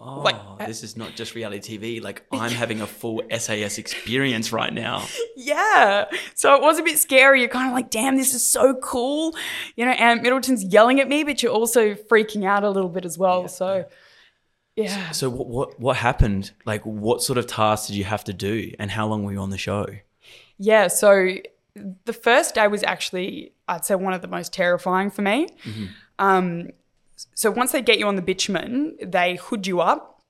Oh, 0.00 0.20
Like, 0.20 0.66
this 0.66 0.82
is 0.82 0.96
not 0.96 1.14
just 1.16 1.34
reality 1.34 1.78
TV. 1.78 2.02
Like 2.02 2.24
I'm 2.32 2.50
having 2.50 2.80
a 2.80 2.86
full 2.86 3.22
SAS 3.36 3.78
experience 3.78 4.52
right 4.52 4.72
now. 4.72 5.04
yeah. 5.36 6.04
So 6.34 6.54
it 6.54 6.62
was 6.62 6.78
a 6.78 6.82
bit 6.82 6.98
scary. 6.98 7.40
You're 7.40 7.48
kind 7.48 7.68
of 7.68 7.74
like, 7.74 7.90
damn, 7.90 8.16
this 8.16 8.32
is 8.34 8.48
so 8.48 8.74
cool. 8.76 9.34
You 9.76 9.84
know, 9.86 9.92
and 9.92 10.22
Middleton's 10.22 10.64
yelling 10.64 11.00
at 11.00 11.08
me, 11.08 11.24
but 11.24 11.42
you're 11.42 11.52
also 11.52 11.94
freaking 11.94 12.44
out 12.46 12.64
a 12.64 12.70
little 12.70 12.90
bit 12.90 13.04
as 13.04 13.18
well. 13.18 13.48
So, 13.48 13.86
yeah. 14.76 15.10
So 15.10 15.28
what, 15.30 15.48
what 15.48 15.80
what 15.80 15.96
happened? 15.96 16.52
Like 16.64 16.86
what 16.86 17.22
sort 17.22 17.36
of 17.38 17.46
tasks 17.46 17.88
did 17.88 17.96
you 17.96 18.04
have 18.04 18.22
to 18.24 18.32
do, 18.32 18.72
and 18.78 18.90
how 18.90 19.06
long 19.08 19.24
were 19.24 19.32
you 19.32 19.40
on 19.40 19.50
the 19.50 19.58
show? 19.58 19.86
Yeah. 20.58 20.86
So 20.88 21.34
the 22.04 22.12
first 22.12 22.54
day 22.54 22.66
was 22.68 22.82
actually, 22.84 23.52
I'd 23.68 23.84
say, 23.84 23.94
one 23.96 24.12
of 24.12 24.22
the 24.22 24.28
most 24.28 24.52
terrifying 24.52 25.10
for 25.10 25.22
me. 25.22 25.48
Um, 26.18 26.70
so 27.34 27.50
once 27.50 27.72
they 27.72 27.82
get 27.82 27.98
you 27.98 28.06
on 28.06 28.16
the 28.16 28.22
bitumen, 28.22 28.96
they 29.02 29.36
hood 29.36 29.66
you 29.66 29.80
up, 29.80 30.22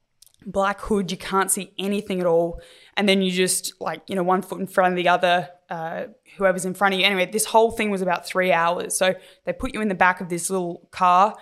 black 0.47 0.81
hood, 0.81 1.11
you 1.11 1.17
can't 1.17 1.51
see 1.51 1.73
anything 1.79 2.21
at 2.21 2.27
all. 2.27 2.61
And 2.97 3.09
then 3.09 3.23
you 3.23 3.31
just 3.31 3.81
like, 3.81 4.03
you 4.07 4.15
know, 4.15 4.23
one 4.23 4.43
foot 4.43 4.61
in 4.61 4.67
front 4.67 4.93
of 4.93 4.97
the 4.97 5.09
other, 5.09 5.49
uh, 5.69 6.05
whoever's 6.37 6.65
in 6.65 6.75
front 6.75 6.95
of 6.95 7.01
you. 7.01 7.07
Anyway, 7.07 7.27
this 7.27 7.47
whole 7.47 7.71
thing 7.71 7.91
was 7.91 8.03
about 8.03 8.27
three 8.27 8.53
hours. 8.53 8.97
So 8.97 9.15
they 9.45 9.53
put 9.53 9.75
you 9.75 9.81
in 9.81 9.89
the 9.89 9.95
back 9.95 10.21
of 10.21 10.29
this 10.29 10.49
little 10.51 10.89
car 10.91 11.37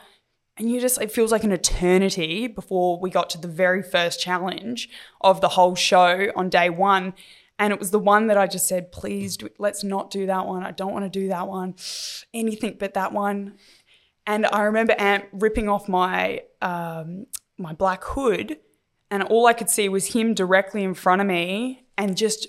and 0.59 0.71
you 0.71 0.81
just, 0.81 1.01
it 1.01 1.13
feels 1.13 1.33
like 1.33 1.45
an 1.45 1.53
eternity 1.53 2.47
before 2.47 2.99
we 2.99 3.11
got 3.11 3.29
to 3.31 3.39
the 3.39 3.49
very 3.49 3.83
first 3.83 4.21
challenge 4.21 4.89
of 5.21 5.41
the 5.41 5.51
whole 5.51 5.75
show 5.75 6.33
on 6.35 6.49
day 6.49 6.71
one. 6.71 7.15
And 7.59 7.73
it 7.73 7.79
was 7.79 7.91
the 7.91 7.99
one 7.99 8.27
that 8.27 8.39
I 8.39 8.47
just 8.47 8.69
said, 8.69 8.93
please, 8.93 9.37
do, 9.37 9.49
let's 9.59 9.85
not 9.85 10.11
do 10.11 10.27
that 10.27 10.47
one. 10.47 10.63
I 10.63 10.73
don't 10.73 10.93
want 10.93 11.05
to 11.05 11.21
do 11.21 11.29
that 11.29 11.47
one. 11.47 11.75
Anything 12.35 12.77
but 12.79 12.95
that 12.95 13.13
one. 13.13 13.55
And 14.27 14.47
I 14.47 14.63
remember 14.63 14.95
Ant 14.95 15.27
ripping 15.33 15.69
off 15.69 15.89
my 15.89 16.43
um, 16.61 17.27
my 17.59 17.73
black 17.73 18.03
hood, 18.05 18.59
and 19.11 19.23
all 19.23 19.47
I 19.47 19.53
could 19.53 19.71
see 19.71 19.89
was 19.89 20.15
him 20.15 20.35
directly 20.35 20.83
in 20.83 20.95
front 20.95 21.21
of 21.21 21.27
me, 21.27 21.87
and 21.97 22.17
just 22.17 22.49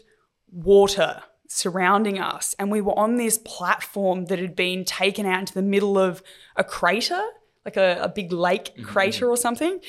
water 0.52 1.22
surrounding 1.48 2.20
us. 2.20 2.56
And 2.60 2.72
we 2.72 2.82
were 2.82 2.98
on 2.98 3.16
this 3.16 3.38
platform 3.38 4.26
that 4.26 4.40
had 4.40 4.56
been 4.56 4.84
taken 4.84 5.26
out 5.26 5.40
into 5.40 5.54
the 5.54 5.62
middle 5.62 5.98
of 5.98 6.22
a 6.56 6.64
crater, 6.64 7.22
like 7.64 7.78
a, 7.78 8.00
a 8.02 8.10
big 8.10 8.32
lake 8.32 8.84
crater 8.84 9.30
or 9.30 9.38
something. 9.38 9.80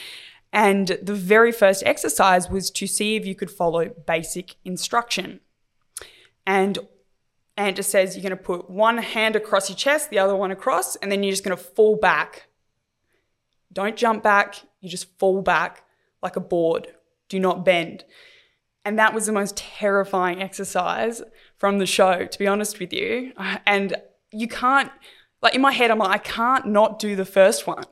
And 0.53 0.99
the 1.03 1.15
very 1.15 1.53
first 1.53 1.83
exercise 1.85 2.49
was 2.49 2.71
to 2.71 2.87
see 2.87 3.17
if 3.17 3.27
you 3.27 3.35
could 3.35 3.51
follow 3.51 3.91
basic 4.07 4.55
instruction. 4.65 5.41
And 6.47 6.79
and 7.59 7.67
it 7.67 7.75
just 7.75 7.91
says 7.91 8.15
you're 8.15 8.23
going 8.23 8.31
to 8.31 8.37
put 8.37 8.71
one 8.71 8.99
hand 8.99 9.35
across 9.35 9.69
your 9.69 9.77
chest, 9.77 10.11
the 10.11 10.19
other 10.21 10.37
one 10.37 10.53
across, 10.53 10.95
and 10.95 11.11
then 11.11 11.25
you're 11.25 11.33
just 11.33 11.43
going 11.43 11.57
to 11.57 11.63
fall 11.63 11.97
back. 11.97 12.47
Don't 13.73 13.97
jump 13.97 14.23
back, 14.23 14.63
you 14.81 14.89
just 14.89 15.19
fall 15.19 15.43
back 15.43 15.83
like 16.23 16.37
a 16.37 16.41
board. 16.41 16.87
Do 17.29 17.41
not 17.41 17.65
bend. 17.65 18.05
And 18.85 18.97
that 19.01 19.13
was 19.13 19.27
the 19.27 19.33
most 19.33 19.57
terrifying 19.57 20.41
exercise 20.41 21.21
from 21.57 21.79
the 21.79 21.85
show, 21.85 22.27
to 22.27 22.39
be 22.39 22.47
honest 22.47 22.79
with 22.79 22.93
you. 22.93 23.33
And 23.67 23.97
you 24.31 24.47
can't, 24.47 24.93
like 25.43 25.57
in 25.57 25.61
my 25.61 25.73
head, 25.73 25.91
I'm 25.91 25.99
like, 25.99 26.11
I 26.11 26.19
can't 26.19 26.67
not 26.67 27.01
do 27.01 27.17
the 27.17 27.25
first 27.25 27.67
one. 27.67 27.83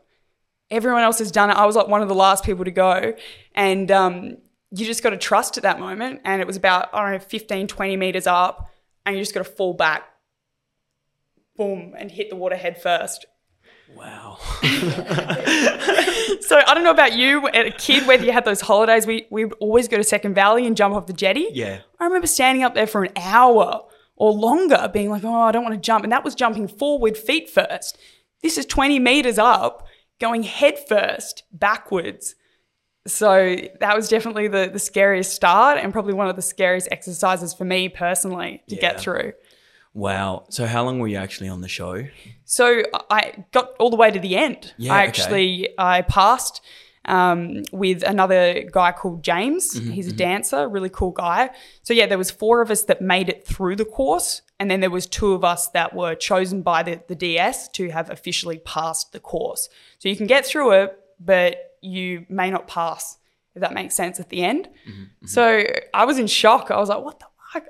Everyone 0.71 1.03
else 1.03 1.19
has 1.19 1.33
done 1.33 1.51
it. 1.51 1.55
I 1.55 1.67
was 1.67 1.75
like 1.75 1.89
one 1.89 2.03
of 2.03 2.09
the 2.09 2.15
last 2.15 2.45
people 2.45 2.65
to 2.65 2.71
go. 2.71 3.15
And 3.57 3.91
um, 3.91 4.37
you 4.71 4.87
just 4.87 5.03
got 5.03 5.11
to 5.11 5.17
trust 5.17 5.57
at 5.57 5.65
that 5.65 5.81
moment. 5.81 6.21
And 6.25 6.41
it 6.41 6.47
was 6.47 6.57
about, 6.57 6.89
I 6.95 7.03
don't 7.03 7.13
know, 7.13 7.19
15, 7.19 7.67
20 7.67 7.97
meters 7.97 8.29
up 8.29 8.71
and 9.07 9.17
you 9.17 9.23
just 9.23 9.33
got 9.33 9.45
to 9.45 9.51
fall 9.51 9.73
back, 9.73 10.03
boom, 11.57 11.95
and 11.97 12.11
hit 12.11 12.29
the 12.29 12.37
water 12.37 12.57
head 12.57 12.83
first. 12.83 13.25
Wow. 13.97 14.39
So 16.41 16.61
I 16.65 16.75
don't 16.75 16.85
know 16.85 16.93
about 16.93 17.15
you, 17.15 17.49
as 17.49 17.67
a 17.67 17.71
kid, 17.73 18.07
whether 18.07 18.25
you 18.25 18.31
had 18.31 18.45
those 18.45 18.61
holidays, 18.61 19.05
we 19.05 19.27
we 19.31 19.45
would 19.45 19.55
always 19.59 19.89
go 19.89 19.97
to 19.97 20.05
Second 20.05 20.35
Valley 20.35 20.65
and 20.65 20.77
jump 20.77 20.95
off 20.95 21.07
the 21.07 21.13
jetty. 21.13 21.49
Yeah. 21.53 21.81
I 21.99 22.05
remember 22.05 22.29
standing 22.29 22.63
up 22.63 22.75
there 22.75 22.87
for 22.87 23.03
an 23.03 23.13
hour 23.17 23.85
or 24.15 24.33
longer, 24.33 24.89
being 24.93 25.11
like, 25.11 25.25
"Oh, 25.25 25.35
I 25.43 25.51
don't 25.51 25.65
want 25.65 25.75
to 25.75 25.81
jump," 25.81 26.05
and 26.05 26.13
that 26.13 26.23
was 26.23 26.37
jumping 26.37 26.69
forward, 26.69 27.17
feet 27.17 27.51
first. 27.51 27.99
This 28.43 28.57
is 28.59 28.65
twenty 28.65 29.01
meters 29.01 29.39
up, 29.39 29.89
going 30.21 30.45
head 30.45 30.79
first, 30.89 31.43
backwards. 31.51 32.37
So 33.07 33.57
that 33.81 33.97
was 33.97 34.09
definitely 34.09 34.49
the 34.49 34.69
the 34.73 34.79
scariest 34.79 35.33
start, 35.33 35.79
and 35.79 35.93
probably 35.93 36.15
one 36.15 36.29
of 36.29 36.37
the 36.37 36.43
scariest 36.43 36.89
exercises 36.91 37.55
for 37.55 37.65
me 37.65 37.89
personally 37.89 38.63
to 38.69 38.75
Yeah. 38.75 38.81
get 38.81 39.01
through. 39.01 39.33
Wow. 39.95 40.45
So 40.51 40.67
how 40.67 40.85
long 40.85 40.99
were 40.99 41.09
you 41.09 41.17
actually 41.17 41.49
on 41.49 41.63
the 41.63 41.69
show? 41.69 42.05
So 42.45 42.83
I 43.11 43.45
got 43.53 43.71
all 43.79 43.89
the 43.91 43.97
way 43.97 44.11
to 44.11 44.19
the 44.19 44.37
end. 44.37 44.75
Yeah, 44.77 44.93
I 44.95 44.99
okay. 44.99 45.07
actually 45.09 45.69
I 45.79 46.03
passed 46.03 46.61
um, 47.07 47.63
with 47.73 48.03
another 48.03 48.65
guy 48.71 48.93
called 48.93 49.23
James. 49.23 49.75
Mm-hmm, 49.81 49.93
He's 49.93 50.09
a 50.09 50.13
dancer, 50.13 50.69
really 50.69 50.91
cool 50.91 51.13
guy. 51.13 51.51
So 51.83 51.95
yeah, 51.95 52.07
there 52.07 52.19
was 52.19 52.31
four 52.31 52.61
of 52.61 52.71
us 52.71 52.83
that 52.85 53.01
made 53.01 53.29
it 53.31 53.47
through 53.47 53.77
the 53.77 53.85
course, 53.87 54.43
and 54.61 54.71
then 54.71 54.81
there 54.81 54.91
was 54.91 55.07
two 55.07 55.33
of 55.33 55.45
us 55.45 55.69
that 55.69 55.95
were 55.95 56.15
chosen 56.15 56.63
by 56.63 56.83
the, 56.83 57.01
the 57.09 57.15
DS 57.15 57.69
to 57.69 57.89
have 57.91 58.11
officially 58.11 58.59
passed 58.59 59.13
the 59.13 59.21
course. 59.21 59.69
So 59.99 60.09
you 60.09 60.17
can 60.17 60.27
get 60.27 60.45
through 60.45 60.73
it, 60.73 60.99
but 61.19 61.77
you 61.81 62.27
may 62.29 62.51
not 62.51 62.69
pass. 62.69 63.19
If 63.55 63.63
that 63.63 63.73
makes 63.73 63.95
sense 63.95 64.21
at 64.21 64.29
the 64.29 64.45
end. 64.45 64.69
Mm-hmm, 64.87 65.27
So 65.27 65.65
I 65.95 66.05
was 66.05 66.19
in 66.19 66.27
shock. 66.27 66.71
I 66.71 66.79
was 66.79 66.91
like, 66.91 67.03
"What 67.03 67.21
the 67.21 67.27
fuck?" 67.53 67.65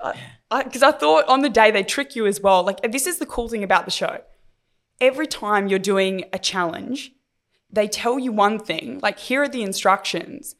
Because 0.64 0.82
I, 0.82 0.90
thought 0.90 1.28
on 1.28 1.42
the 1.42 1.48
day 1.48 1.70
they 1.70 1.84
trick 1.84 2.16
you 2.16 2.26
as 2.26 2.40
well. 2.40 2.64
Like 2.64 2.90
this 2.90 3.06
is 3.06 3.18
the 3.18 3.26
cool 3.26 3.48
thing 3.48 3.62
about 3.62 3.84
the 3.84 3.92
show 3.92 4.20
every 5.00 5.26
time 5.26 5.68
you're 5.68 5.78
doing 5.78 6.24
a 6.32 6.38
challenge, 6.38 7.12
they 7.70 7.88
tell 7.88 8.18
you 8.18 8.32
one 8.32 8.58
thing, 8.58 9.00
like 9.02 9.18
here 9.18 9.42
are 9.42 9.48
the 9.48 9.62
instructions, 9.62 10.54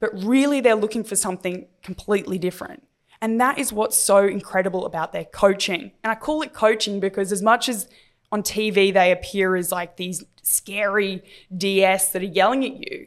but 0.00 0.10
really 0.22 0.60
they're 0.60 0.74
looking 0.74 1.04
for 1.04 1.16
something 1.16 1.66
completely 1.82 2.38
different. 2.38 2.86
And 3.20 3.40
that 3.40 3.58
is 3.58 3.72
what's 3.72 3.96
so 3.96 4.26
incredible 4.26 4.84
about 4.84 5.12
their 5.12 5.24
coaching. 5.24 5.92
And 6.02 6.10
I 6.10 6.14
call 6.16 6.42
it 6.42 6.52
coaching 6.52 6.98
because 6.98 7.30
as 7.30 7.40
much 7.42 7.68
as 7.68 7.88
on 8.32 8.42
TV 8.42 8.92
they 8.92 9.12
appear 9.12 9.54
as 9.54 9.70
like 9.70 9.96
these 9.96 10.24
scary 10.42 11.22
DS 11.56 12.12
that 12.12 12.22
are 12.22 12.26
yelling 12.26 12.64
at 12.64 12.76
you, 12.78 13.06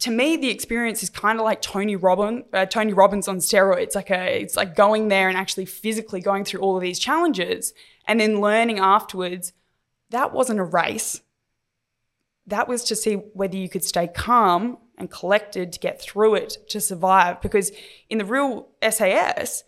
to 0.00 0.10
me, 0.10 0.36
the 0.36 0.50
experience 0.50 1.02
is 1.02 1.10
kind 1.10 1.38
of 1.40 1.44
like 1.44 1.60
Tony 1.60 1.96
Robbins, 1.96 2.44
uh, 2.52 2.66
Tony 2.66 2.92
Robbins 2.92 3.26
on 3.26 3.38
steroids. 3.38 3.94
Like 3.94 4.10
a, 4.10 4.40
it's 4.40 4.56
like 4.56 4.76
going 4.76 5.08
there 5.08 5.28
and 5.28 5.36
actually 5.36 5.66
physically 5.66 6.20
going 6.20 6.44
through 6.44 6.60
all 6.60 6.76
of 6.76 6.82
these 6.82 6.98
challenges, 6.98 7.74
and 8.06 8.20
then 8.20 8.40
learning 8.40 8.78
afterwards. 8.78 9.52
That 10.10 10.32
wasn't 10.32 10.60
a 10.60 10.64
race. 10.64 11.20
That 12.46 12.68
was 12.68 12.84
to 12.84 12.96
see 12.96 13.14
whether 13.14 13.56
you 13.56 13.68
could 13.68 13.84
stay 13.84 14.06
calm 14.06 14.78
and 14.96 15.10
collected 15.10 15.72
to 15.72 15.78
get 15.78 16.00
through 16.00 16.36
it 16.36 16.56
to 16.70 16.80
survive. 16.80 17.42
Because 17.42 17.72
in 18.08 18.18
the 18.18 18.24
real 18.24 18.68
SAS, 18.88 19.64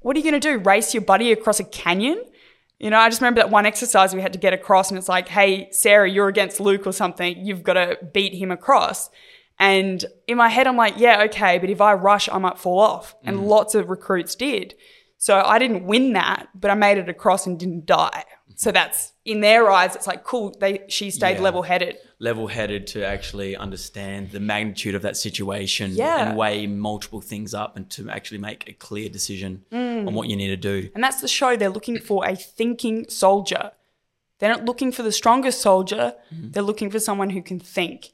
what 0.00 0.16
are 0.16 0.18
you 0.18 0.28
going 0.28 0.40
to 0.40 0.40
do? 0.40 0.58
Race 0.58 0.92
your 0.92 1.02
buddy 1.02 1.32
across 1.32 1.60
a 1.60 1.64
canyon? 1.64 2.22
You 2.82 2.90
know, 2.90 2.98
I 2.98 3.08
just 3.08 3.20
remember 3.20 3.40
that 3.40 3.50
one 3.50 3.64
exercise 3.64 4.12
we 4.12 4.20
had 4.20 4.32
to 4.32 4.40
get 4.40 4.52
across, 4.52 4.90
and 4.90 4.98
it's 4.98 5.08
like, 5.08 5.28
hey, 5.28 5.68
Sarah, 5.70 6.10
you're 6.10 6.26
against 6.26 6.58
Luke 6.58 6.84
or 6.84 6.92
something. 6.92 7.38
You've 7.38 7.62
got 7.62 7.74
to 7.74 7.96
beat 8.12 8.34
him 8.34 8.50
across. 8.50 9.08
And 9.56 10.04
in 10.26 10.36
my 10.36 10.48
head, 10.48 10.66
I'm 10.66 10.76
like, 10.76 10.94
yeah, 10.96 11.22
okay, 11.26 11.58
but 11.58 11.70
if 11.70 11.80
I 11.80 11.94
rush, 11.94 12.28
I 12.28 12.38
might 12.38 12.58
fall 12.58 12.80
off. 12.80 13.14
And 13.22 13.38
mm. 13.38 13.46
lots 13.46 13.76
of 13.76 13.88
recruits 13.88 14.34
did. 14.34 14.74
So 15.16 15.40
I 15.40 15.60
didn't 15.60 15.84
win 15.84 16.14
that, 16.14 16.48
but 16.56 16.72
I 16.72 16.74
made 16.74 16.98
it 16.98 17.08
across 17.08 17.46
and 17.46 17.56
didn't 17.56 17.86
die. 17.86 18.24
So 18.62 18.70
that's 18.70 19.12
in 19.24 19.40
their 19.40 19.68
eyes, 19.72 19.96
it's 19.96 20.06
like, 20.06 20.22
cool, 20.22 20.54
they 20.60 20.84
she 20.88 21.10
stayed 21.10 21.36
Yeah. 21.38 21.42
level 21.48 21.62
headed. 21.62 21.98
Level 22.20 22.46
headed 22.46 22.86
to 22.94 23.04
actually 23.04 23.56
understand 23.56 24.30
the 24.30 24.38
magnitude 24.38 24.94
of 24.94 25.02
that 25.02 25.16
situation 25.16 25.90
Yeah. 25.94 26.28
and 26.28 26.36
weigh 26.36 26.68
multiple 26.68 27.20
things 27.20 27.54
up 27.54 27.76
and 27.76 27.90
to 27.90 28.08
actually 28.08 28.38
make 28.38 28.68
a 28.68 28.72
clear 28.72 29.08
decision 29.08 29.64
Mm. 29.72 30.06
on 30.06 30.14
what 30.14 30.28
you 30.30 30.36
need 30.36 30.52
to 30.58 30.62
do. 30.72 30.90
And 30.94 31.02
that's 31.02 31.20
the 31.20 31.26
show. 31.26 31.56
They're 31.56 31.76
looking 31.78 31.98
for 31.98 32.24
a 32.24 32.36
thinking 32.36 33.08
soldier. 33.08 33.72
They're 34.38 34.54
not 34.56 34.64
looking 34.64 34.92
for 34.92 35.02
the 35.02 35.10
strongest 35.22 35.60
soldier. 35.60 36.14
They're 36.30 36.62
looking 36.70 36.90
for 36.94 37.00
someone 37.00 37.30
who 37.30 37.42
can 37.42 37.58
think. 37.58 38.10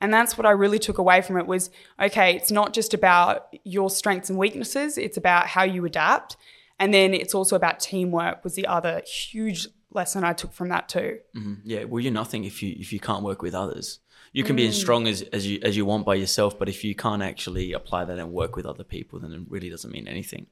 And 0.00 0.14
that's 0.14 0.38
what 0.38 0.46
I 0.46 0.52
really 0.52 0.78
took 0.78 0.98
away 0.98 1.22
from 1.22 1.36
it 1.38 1.46
was 1.48 1.70
okay, 2.00 2.36
it's 2.36 2.52
not 2.52 2.72
just 2.72 2.94
about 2.94 3.48
your 3.64 3.90
strengths 3.90 4.30
and 4.30 4.38
weaknesses, 4.38 4.96
it's 4.96 5.16
about 5.16 5.48
how 5.48 5.64
you 5.64 5.84
adapt. 5.84 6.36
And 6.78 6.94
then 6.94 7.12
it's 7.14 7.34
also 7.34 7.56
about 7.56 7.80
teamwork 7.80 8.44
was 8.44 8.54
the 8.54 8.68
other 8.68 9.02
huge 9.04 9.66
lesson 9.92 10.24
I 10.24 10.32
took 10.32 10.52
from 10.52 10.68
that 10.68 10.88
too. 10.88 11.18
Yeah, 11.64 11.84
well, 11.84 12.00
you're 12.00 12.12
nothing 12.12 12.44
if 12.44 12.62
you 12.62 12.74
if 12.78 12.92
you 12.92 13.00
can't 13.00 13.22
work 13.24 13.42
with 13.42 13.54
others. 13.54 14.00
You 14.32 14.44
can 14.44 14.56
be 14.56 14.64
Mm. 14.66 14.68
as 14.68 14.78
strong 14.80 15.08
as, 15.08 15.22
as 15.22 15.46
you 15.46 15.58
as 15.62 15.76
you 15.76 15.86
want 15.86 16.04
by 16.04 16.14
yourself, 16.14 16.58
but 16.58 16.68
if 16.68 16.84
you 16.84 16.94
can't 16.94 17.22
actually 17.22 17.72
apply 17.72 18.04
that 18.04 18.18
and 18.18 18.30
work 18.32 18.56
with 18.56 18.66
other 18.66 18.84
people, 18.84 19.18
then 19.20 19.32
it 19.32 19.40
really 19.48 19.70
doesn't 19.70 19.90
mean 19.90 20.06
anything. 20.06 20.46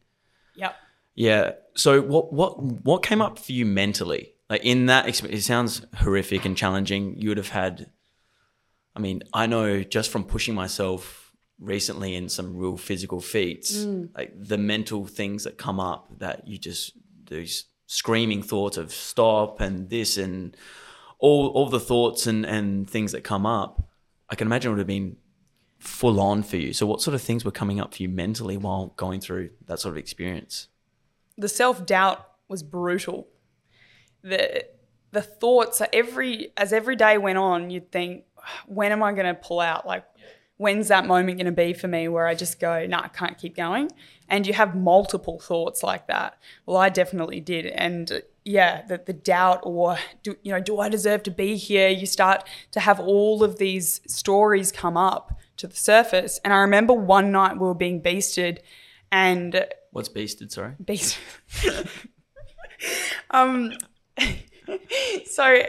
Yep. 0.55 0.75
Yeah. 1.14 1.53
So 1.75 2.01
what 2.01 2.33
what 2.33 2.62
what 2.62 3.03
came 3.03 3.20
up 3.20 3.38
for 3.38 3.53
you 3.53 3.66
mentally? 3.66 4.33
Like 4.49 4.64
in 4.64 4.87
that 4.87 5.09
experience, 5.09 5.42
it 5.42 5.46
sounds 5.46 5.85
horrific 5.96 6.44
and 6.44 6.57
challenging. 6.57 7.16
You 7.20 7.29
would 7.31 7.37
have 7.38 7.49
had. 7.51 7.90
I 8.94 8.99
mean, 9.01 9.22
I 9.35 9.46
know 9.46 9.83
just 9.83 10.11
from 10.11 10.25
pushing 10.25 10.55
myself 10.55 11.33
recently 11.59 12.14
in 12.14 12.29
some 12.31 12.57
real 12.57 12.77
physical 12.79 13.20
feats, 13.20 13.85
like 14.14 14.33
the 14.35 14.57
mental 14.57 15.07
things 15.07 15.44
that 15.44 15.59
come 15.59 15.79
up 15.81 16.09
that 16.18 16.49
you 16.49 16.57
just 16.57 16.92
those 17.29 17.64
screaming 17.87 18.42
thoughts 18.42 18.77
of 18.77 18.92
stop 18.92 19.61
and 19.61 19.88
this 19.90 20.16
and 20.16 20.57
all 21.18 21.49
all 21.49 21.68
the 21.68 21.81
thoughts 21.81 22.27
and 22.27 22.44
and 22.44 22.88
things 22.88 23.12
that 23.12 23.22
come 23.22 23.46
up, 23.46 23.88
I 24.29 24.35
can 24.35 24.46
imagine 24.46 24.70
it 24.70 24.75
would 24.75 24.81
have 24.81 24.87
been 24.87 25.16
full 25.79 26.20
on 26.20 26.42
for 26.42 26.57
you. 26.57 26.72
So 26.72 26.87
what 26.87 27.01
sort 27.01 27.14
of 27.14 27.22
things 27.22 27.44
were 27.44 27.51
coming 27.51 27.81
up 27.81 27.94
for 27.94 28.03
you 28.03 28.09
mentally 28.09 28.57
while 28.57 28.88
going 28.96 29.20
through 29.20 29.51
that 29.66 29.81
sort 29.81 29.94
of 29.94 29.99
experience? 29.99 30.68
The 31.38 31.49
self 31.49 31.87
doubt 31.87 32.27
was 32.49 32.62
brutal. 32.62 33.29
The 34.22 34.66
the 35.12 35.22
thoughts 35.22 35.81
every 35.92 36.53
as 36.57 36.72
every 36.72 36.96
day 36.96 37.18
went 37.18 37.38
on, 37.38 37.70
you'd 37.70 37.92
think, 37.92 38.25
when 38.66 38.92
am 38.92 39.03
I 39.03 39.12
going 39.12 39.27
to 39.27 39.35
pull 39.35 39.61
out? 39.61 39.87
Like, 39.87 40.05
when's 40.57 40.88
that 40.88 41.07
moment 41.07 41.38
going 41.38 41.46
to 41.46 41.53
be 41.53 41.72
for 41.72 41.88
me 41.88 42.09
where 42.09 42.27
I 42.27 42.35
just 42.35 42.59
go, 42.59 42.81
no, 42.81 42.99
nah, 42.99 43.05
I 43.05 43.09
can't 43.09 43.38
keep 43.38 43.57
going? 43.57 43.90
And 44.29 44.47
you 44.47 44.55
have 44.55 44.75
multiple 44.75 45.39
thoughts 45.39 45.83
like 45.83 46.07
that. 46.09 46.39
Well, 46.65 46.77
I 46.77 46.89
definitely 46.89 47.41
did, 47.41 47.67
and 47.67 48.23
yeah, 48.47 48.83
the, 48.83 49.03
the 49.05 49.12
doubt 49.12 49.61
or 49.65 49.99
do 50.23 50.37
you 50.43 50.53
know, 50.53 50.61
do 50.61 50.79
I 50.79 50.89
deserve 50.89 51.25
to 51.25 51.33
be 51.33 51.57
here? 51.57 51.89
You 51.89 52.07
start 52.07 52.49
to 52.71 52.81
have 52.81 53.01
all 53.01 53.43
of 53.43 53.59
these 53.59 54.01
stories 54.07 54.71
come 54.71 54.97
up 54.97 55.37
to 55.57 55.67
the 55.67 55.75
surface. 55.75 56.39
And 56.45 56.53
I 56.53 56.59
remember 56.59 56.93
one 56.93 57.33
night 57.33 57.55
we 57.55 57.67
were 57.67 57.75
being 57.75 58.01
beasted, 58.01 58.59
and 59.11 59.67
what's 59.91 60.09
beasted? 60.09 60.53
Sorry, 60.53 60.75
beast. 60.85 61.19
um, 63.31 63.73
so 65.27 65.62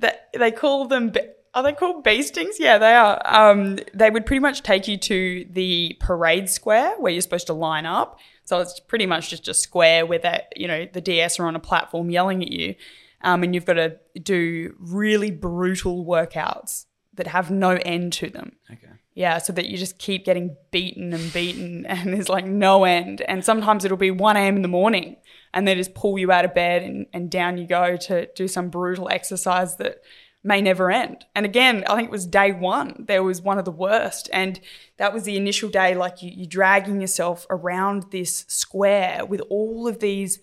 that 0.00 0.28
they 0.38 0.52
call 0.52 0.86
them. 0.86 1.12
Are 1.54 1.62
they 1.62 1.72
called 1.72 2.04
beastings? 2.04 2.56
Yeah, 2.58 2.78
they 2.78 2.94
are. 2.94 3.20
Um, 3.24 3.78
they 3.94 4.10
would 4.10 4.26
pretty 4.26 4.40
much 4.40 4.62
take 4.62 4.86
you 4.86 4.96
to 4.98 5.46
the 5.50 5.96
parade 6.00 6.48
square 6.48 6.94
where 6.98 7.12
you're 7.12 7.22
supposed 7.22 7.46
to 7.48 7.54
line 7.54 7.86
up. 7.86 8.18
So 8.44 8.60
it's 8.60 8.80
pretty 8.80 9.06
much 9.06 9.30
just 9.30 9.48
a 9.48 9.54
square 9.54 10.06
where 10.06 10.18
that 10.20 10.52
you 10.56 10.68
know 10.68 10.86
the 10.90 11.00
DS 11.00 11.38
are 11.38 11.46
on 11.46 11.56
a 11.56 11.60
platform 11.60 12.10
yelling 12.10 12.42
at 12.42 12.50
you, 12.50 12.74
um, 13.22 13.42
and 13.42 13.54
you've 13.54 13.66
got 13.66 13.74
to 13.74 13.96
do 14.22 14.74
really 14.78 15.30
brutal 15.30 16.04
workouts 16.04 16.86
that 17.14 17.26
have 17.26 17.50
no 17.50 17.70
end 17.70 18.12
to 18.14 18.30
them. 18.30 18.52
Okay. 18.70 18.92
Yeah, 19.14 19.38
so 19.38 19.52
that 19.54 19.66
you 19.66 19.76
just 19.76 19.98
keep 19.98 20.24
getting 20.24 20.56
beaten 20.70 21.12
and 21.12 21.32
beaten, 21.32 21.84
and 21.88 22.14
there's 22.14 22.28
like 22.28 22.46
no 22.46 22.84
end. 22.84 23.20
And 23.22 23.44
sometimes 23.44 23.84
it'll 23.84 23.96
be 23.96 24.12
1 24.12 24.36
a.m. 24.36 24.56
in 24.56 24.62
the 24.62 24.68
morning, 24.68 25.16
and 25.52 25.66
they 25.66 25.74
just 25.74 25.94
pull 25.94 26.18
you 26.18 26.30
out 26.30 26.44
of 26.44 26.54
bed 26.54 26.82
and, 26.82 27.06
and 27.12 27.30
down 27.30 27.58
you 27.58 27.66
go 27.66 27.96
to 27.96 28.28
do 28.34 28.46
some 28.48 28.70
brutal 28.70 29.08
exercise 29.10 29.76
that 29.76 30.02
may 30.44 30.60
never 30.62 30.90
end. 30.90 31.26
And 31.34 31.44
again, 31.44 31.84
I 31.88 31.96
think 31.96 32.08
it 32.08 32.12
was 32.12 32.26
day 32.26 32.52
one, 32.52 33.04
there 33.06 33.22
was 33.22 33.42
one 33.42 33.58
of 33.58 33.64
the 33.64 33.70
worst. 33.70 34.28
And 34.32 34.60
that 34.96 35.12
was 35.12 35.24
the 35.24 35.36
initial 35.36 35.68
day, 35.68 35.94
like 35.94 36.22
you, 36.22 36.30
you 36.30 36.46
dragging 36.46 37.00
yourself 37.00 37.46
around 37.50 38.06
this 38.10 38.44
square 38.48 39.24
with 39.26 39.40
all 39.50 39.88
of 39.88 39.98
these 39.98 40.38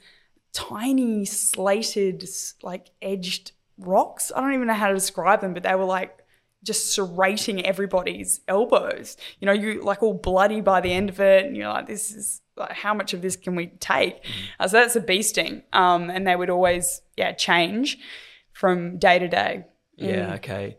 tiny 0.53 1.25
slated, 1.25 2.27
like 2.61 2.89
edged 3.01 3.51
rocks. 3.77 4.31
I 4.35 4.41
don't 4.41 4.53
even 4.53 4.67
know 4.67 4.73
how 4.73 4.89
to 4.89 4.93
describe 4.93 5.41
them, 5.41 5.53
but 5.53 5.63
they 5.63 5.75
were 5.75 5.85
like 5.85 6.17
just 6.63 6.97
serrating 6.97 7.61
everybody's 7.63 8.41
elbows. 8.47 9.17
You 9.39 9.45
know, 9.45 9.53
you 9.53 9.81
like 9.81 10.01
all 10.03 10.13
bloody 10.13 10.61
by 10.61 10.81
the 10.81 10.91
end 10.91 11.09
of 11.09 11.19
it, 11.19 11.45
and 11.45 11.55
you're 11.55 11.69
like, 11.69 11.87
this 11.87 12.11
is 12.11 12.41
like, 12.57 12.71
how 12.71 12.93
much 12.93 13.13
of 13.13 13.21
this 13.21 13.35
can 13.35 13.55
we 13.55 13.67
take? 13.67 14.23
Mm. 14.23 14.29
Uh, 14.59 14.67
so 14.67 14.77
that's 14.77 14.95
a 14.95 15.01
beasting. 15.01 15.63
Um, 15.73 16.09
and 16.09 16.25
they 16.27 16.35
would 16.35 16.49
always, 16.49 17.01
yeah, 17.15 17.33
change 17.33 17.97
from 18.51 18.97
day 18.97 19.19
to 19.19 19.27
day. 19.27 19.65
Yeah. 19.95 20.31
Mm. 20.31 20.35
Okay. 20.35 20.77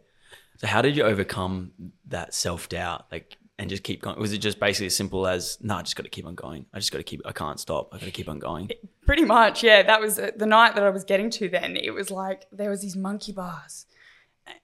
So 0.59 0.67
how 0.67 0.83
did 0.83 0.97
you 0.97 1.05
overcome 1.05 1.73
that 2.09 2.35
self 2.35 2.69
doubt? 2.69 3.07
Like, 3.13 3.37
and 3.59 3.71
just 3.71 3.83
keep 3.83 4.03
going? 4.03 4.19
Was 4.19 4.33
it 4.33 4.39
just 4.39 4.61
basically 4.61 4.87
as 4.87 4.97
simple 4.97 5.27
as, 5.27 5.59
no, 5.63 5.77
I 5.77 5.83
just 5.83 5.97
got 5.97 6.03
to 6.03 6.11
keep 6.11 6.27
on 6.27 6.35
going. 6.35 6.67
I 6.75 6.79
just 6.79 6.93
got 6.93 6.99
to 6.99 7.05
keep, 7.05 7.23
I 7.25 7.33
can't 7.33 7.59
stop. 7.59 7.95
I 7.95 7.99
got 7.99 8.05
to 8.05 8.11
keep 8.11 8.29
on 8.29 8.39
going. 8.39 8.71
Pretty 9.07 9.25
much. 9.25 9.63
Yeah. 9.63 9.83
That 9.83 10.01
was 10.01 10.19
uh, 10.19 10.33
the 10.37 10.47
night 10.47 10.75
that 10.75 10.85
I 10.85 10.91
was 10.91 11.05
getting 11.05 11.31
to 11.31 11.49
then. 11.49 11.77
It 11.77 11.95
was 11.95 12.11
like, 12.11 12.45
there 12.53 12.69
was 12.69 12.83
these 12.83 12.97
monkey 12.97 13.33
bars 13.33 13.87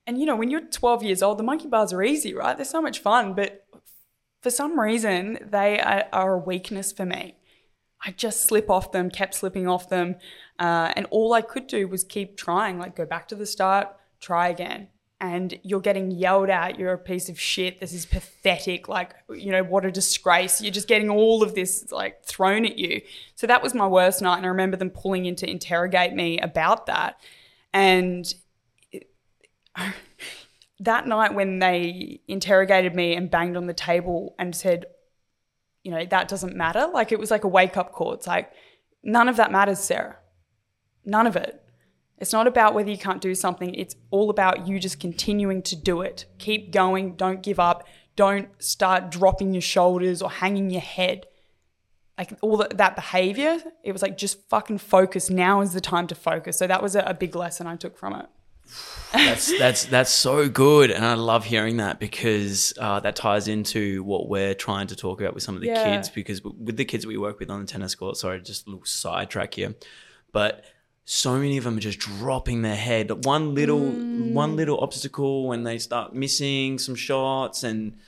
and 0.07 0.19
you 0.19 0.27
know, 0.27 0.37
when 0.37 0.51
you're 0.51 0.61
12 0.61 1.03
years 1.03 1.23
old, 1.23 1.39
the 1.39 1.43
monkey 1.43 1.69
bars 1.69 1.93
are 1.93 2.03
easy, 2.03 2.35
right? 2.35 2.57
They're 2.57 2.65
so 2.65 2.83
much 2.83 3.01
fun, 3.01 3.35
but 3.35 3.67
for 4.41 4.51
some 4.51 4.79
reason, 4.79 5.39
they 5.51 5.81
are, 5.81 6.05
are 6.13 6.35
a 6.35 6.39
weakness 6.39 6.93
for 6.93 7.07
me. 7.07 7.37
I 8.05 8.11
just 8.11 8.47
slip 8.47 8.69
off 8.69 8.91
them, 8.91 9.11
kept 9.11 9.35
slipping 9.35 9.69
off 9.69 9.89
them, 9.89 10.17
uh, 10.59 10.93
and 10.97 11.07
all 11.11 11.33
I 11.33 11.43
could 11.43 11.67
do 11.67 11.87
was 11.87 12.03
keep 12.03 12.37
trying, 12.37 12.79
like 12.79 12.97
go 12.97 13.07
back 13.07 13.29
to 13.29 13.37
the 13.37 13.47
start, 13.47 13.89
try 14.23 14.49
again. 14.49 14.89
And 15.21 15.59
you're 15.63 15.81
getting 15.81 16.11
yelled 16.11 16.49
at, 16.49 16.79
you're 16.79 16.93
a 16.93 16.99
piece 16.99 17.29
of 17.29 17.39
shit, 17.39 17.79
this 17.79 17.93
is 17.93 18.07
pathetic, 18.07 18.89
like, 18.89 19.15
you 19.31 19.53
know, 19.53 19.63
what 19.63 19.85
a 19.85 19.93
disgrace. 19.93 20.61
You're 20.61 20.73
just 20.73 20.89
getting 20.89 21.11
all 21.11 21.45
of 21.45 21.55
this 21.55 21.93
like 21.93 22.25
thrown 22.25 22.65
at 22.65 22.77
you. 22.77 23.03
So 23.37 23.47
that 23.47 23.63
was 23.63 23.73
my 23.73 23.87
worst 23.87 24.21
night. 24.21 24.39
And 24.39 24.47
I 24.47 24.49
remember 24.49 24.77
them 24.77 24.91
pulling 24.91 25.27
in 25.27 25.37
to 25.37 25.49
interrogate 25.49 26.13
me 26.13 26.41
about 26.41 26.87
that. 26.87 27.21
And 27.73 28.35
that 30.81 31.07
night 31.07 31.35
when 31.35 31.61
they 31.61 32.21
interrogated 32.27 32.97
me 32.97 33.15
and 33.15 33.31
banged 33.31 33.57
on 33.57 33.67
the 33.67 33.75
table 33.75 34.35
and 34.41 34.57
said, 34.57 34.87
you 35.85 35.93
know, 35.93 36.05
that 36.05 36.27
doesn't 36.27 36.57
matter. 36.57 36.89
Like 36.93 37.13
it 37.13 37.21
was 37.21 37.31
like 37.31 37.45
a 37.45 37.49
wake 37.49 37.77
up 37.77 37.93
call. 37.93 38.13
It's 38.15 38.27
like, 38.27 38.51
none 39.05 39.29
of 39.29 39.37
that 39.37 39.53
matters, 39.53 39.79
Sarah. 39.79 40.17
None 41.05 41.29
of 41.29 41.37
it. 41.37 41.62
It's 42.23 42.33
not 42.33 42.47
about 42.47 42.73
whether 42.73 42.91
you 42.91 42.97
can't 42.97 43.21
do 43.21 43.35
something. 43.35 43.75
It's 43.75 43.97
all 44.11 44.31
about 44.31 44.67
you 44.67 44.79
just 44.79 44.99
continuing 44.99 45.61
to 45.63 45.77
do 45.77 46.01
it. 46.01 46.25
Keep 46.39 46.73
going. 46.73 47.17
Don't 47.17 47.43
give 47.43 47.61
up. 47.61 47.87
Don't 48.17 48.49
start 48.63 49.11
dropping 49.11 49.53
your 49.53 49.61
shoulders 49.61 50.23
or 50.23 50.31
hanging 50.31 50.71
your 50.71 50.81
head. 50.81 51.27
Like 52.17 52.33
all 52.41 52.57
that, 52.59 52.79
that 52.79 52.95
behavior, 52.95 53.59
it 53.83 53.93
was 53.93 54.03
like 54.03 54.17
just 54.17 54.49
fucking 54.49 54.79
focus. 54.79 55.29
Now 55.29 55.61
is 55.61 55.73
the 55.73 55.81
time 55.81 56.07
to 56.07 56.15
focus. 56.15 56.59
So 56.59 56.67
that 56.67 56.83
was 56.83 56.95
a, 56.97 57.01
a 57.01 57.15
big 57.15 57.35
lesson 57.35 57.67
I 57.67 57.77
took 57.77 57.99
from 57.99 58.15
it 58.15 58.27
that's 59.13 59.59
that's 59.59 59.85
that's 59.87 60.11
so 60.11 60.49
good, 60.49 60.91
and 60.91 61.05
I 61.05 61.15
love 61.15 61.45
hearing 61.45 61.79
that 61.79 62.01
because 62.01 62.73
uh, 62.79 63.01
that 63.01 63.17
ties 63.17 63.49
into 63.49 64.03
what 64.05 64.29
we're 64.29 64.55
trying 64.55 64.87
to 64.89 64.97
talk 64.97 65.21
about 65.21 65.35
with 65.35 65.43
some 65.43 65.55
of 65.55 65.61
the 65.61 65.69
yeah. 65.69 65.97
kids. 65.97 66.09
Because 66.09 66.43
with 66.43 66.77
the 66.77 66.85
kids 66.85 67.07
we 67.07 67.17
work 67.17 67.39
with 67.39 67.51
on 67.51 67.61
the 67.61 67.67
tennis 67.67 67.95
court, 67.95 68.17
sorry, 68.17 68.41
just 68.41 68.67
a 68.67 68.71
little 68.71 68.85
sidetrack 68.85 69.55
here, 69.55 69.75
but 70.33 70.65
so 71.05 71.39
many 71.39 71.57
of 71.57 71.65
them 71.65 71.77
are 71.77 71.81
just 71.81 71.99
dropping 71.99 72.63
their 72.63 72.77
head. 72.77 73.25
One 73.25 73.55
little 73.55 73.81
mm. 73.81 74.33
one 74.33 74.57
little 74.57 74.79
obstacle 74.81 75.49
when 75.49 75.65
they 75.65 75.79
start 75.79 76.15
missing 76.15 76.79
some 76.79 76.95
shots 76.95 77.65
and 77.65 77.99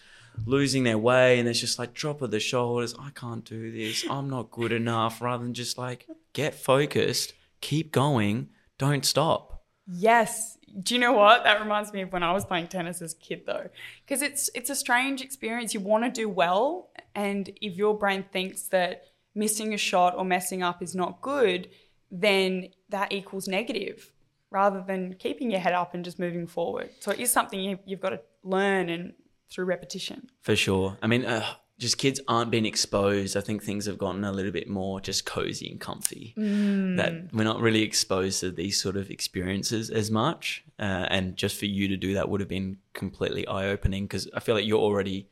losing 0.47 0.85
their 0.85 0.99
way, 0.99 1.39
and 1.39 1.49
it's 1.49 1.61
just 1.61 1.79
like 1.79 1.95
drop 1.95 2.23
of 2.23 2.31
the 2.31 2.41
shoulders. 2.41 2.95
I 2.99 3.11
can't 3.11 3.45
do 3.45 3.71
this. 3.73 4.05
I'm 4.09 4.31
not 4.31 4.51
good 4.51 4.73
enough. 4.73 5.21
Rather 5.21 5.45
than 5.45 5.55
just 5.55 5.79
like 5.79 6.07
get 6.33 6.55
focused, 6.55 7.35
keep 7.61 7.93
going, 7.93 8.49
don't 8.79 9.05
stop. 9.05 9.65
Yes. 9.87 10.57
Do 10.83 10.95
you 10.95 11.01
know 11.01 11.13
what? 11.13 11.45
That 11.45 11.61
reminds 11.61 11.93
me 11.93 12.03
of 12.03 12.13
when 12.13 12.23
I 12.23 12.33
was 12.33 12.45
playing 12.45 12.69
tennis 12.69 13.01
as 13.01 13.13
a 13.13 13.17
kid 13.17 13.43
though. 13.47 13.69
Because 14.05 14.23
it's 14.23 14.51
it's 14.55 14.71
a 14.71 14.75
strange 14.75 15.21
experience. 15.21 15.75
You 15.75 15.81
want 15.81 16.05
to 16.05 16.11
do 16.11 16.29
well 16.29 16.91
and 17.15 17.51
if 17.61 17.77
your 17.77 17.97
brain 17.97 18.25
thinks 18.33 18.63
that 18.69 19.05
missing 19.35 19.75
a 19.75 19.79
shot 19.79 20.15
or 20.17 20.25
messing 20.25 20.63
up 20.63 20.83
is 20.83 20.95
not 20.95 21.21
good, 21.21 21.69
then 22.11 22.69
that 22.95 23.13
equals 23.13 23.49
negative 23.49 24.13
rather 24.51 24.83
than 24.87 25.15
keeping 25.15 25.51
your 25.51 25.59
head 25.59 25.73
up 25.73 25.95
and 25.95 26.05
just 26.05 26.21
moving 26.21 26.47
forward. 26.47 26.89
So 27.01 27.11
it 27.11 27.19
is 27.19 27.33
something 27.33 27.61
you, 27.61 27.79
have 27.89 28.01
got 28.01 28.11
to 28.11 28.21
learn 28.45 28.89
and 28.89 29.13
through 29.53 29.65
repetition. 29.65 30.29
For 30.43 30.55
sure. 30.55 30.97
I 31.03 31.09
mean, 31.09 31.25
uh, 31.25 31.45
just 31.77 31.99
kids 31.99 32.21
aren't 32.29 32.53
being 32.53 32.67
exposed. 32.67 33.37
I 33.37 33.41
think 33.41 33.65
things 33.65 33.87
have 33.87 33.99
gotten 33.99 34.23
a 34.23 34.31
little 34.31 34.53
bit 34.53 34.69
more 34.69 35.01
just 35.01 35.27
cozy 35.27 35.69
and 35.69 35.81
comfy. 35.81 36.35
Mm. 36.39 36.97
That 36.97 37.35
we're 37.35 37.43
not 37.43 37.61
really 37.61 37.83
exposed 37.83 38.41
to 38.41 38.53
these 38.53 38.81
sort 38.81 38.97
of 38.97 39.11
experiences 39.11 39.91
as 39.91 40.13
much. 40.13 40.65
Uh, 40.79 41.07
and 41.11 41.37
just 41.37 41.59
for 41.59 41.67
you 41.67 41.89
to 41.89 41.97
do 41.97 42.15
that 42.15 42.29
would 42.29 42.39
have 42.39 42.49
been 42.49 42.79
completely 42.93 43.45
eye 43.49 43.67
opening 43.67 44.05
because 44.05 44.31
I 44.35 44.39
feel 44.39 44.55
like 44.55 44.67
you're 44.67 44.79
already 44.79 45.29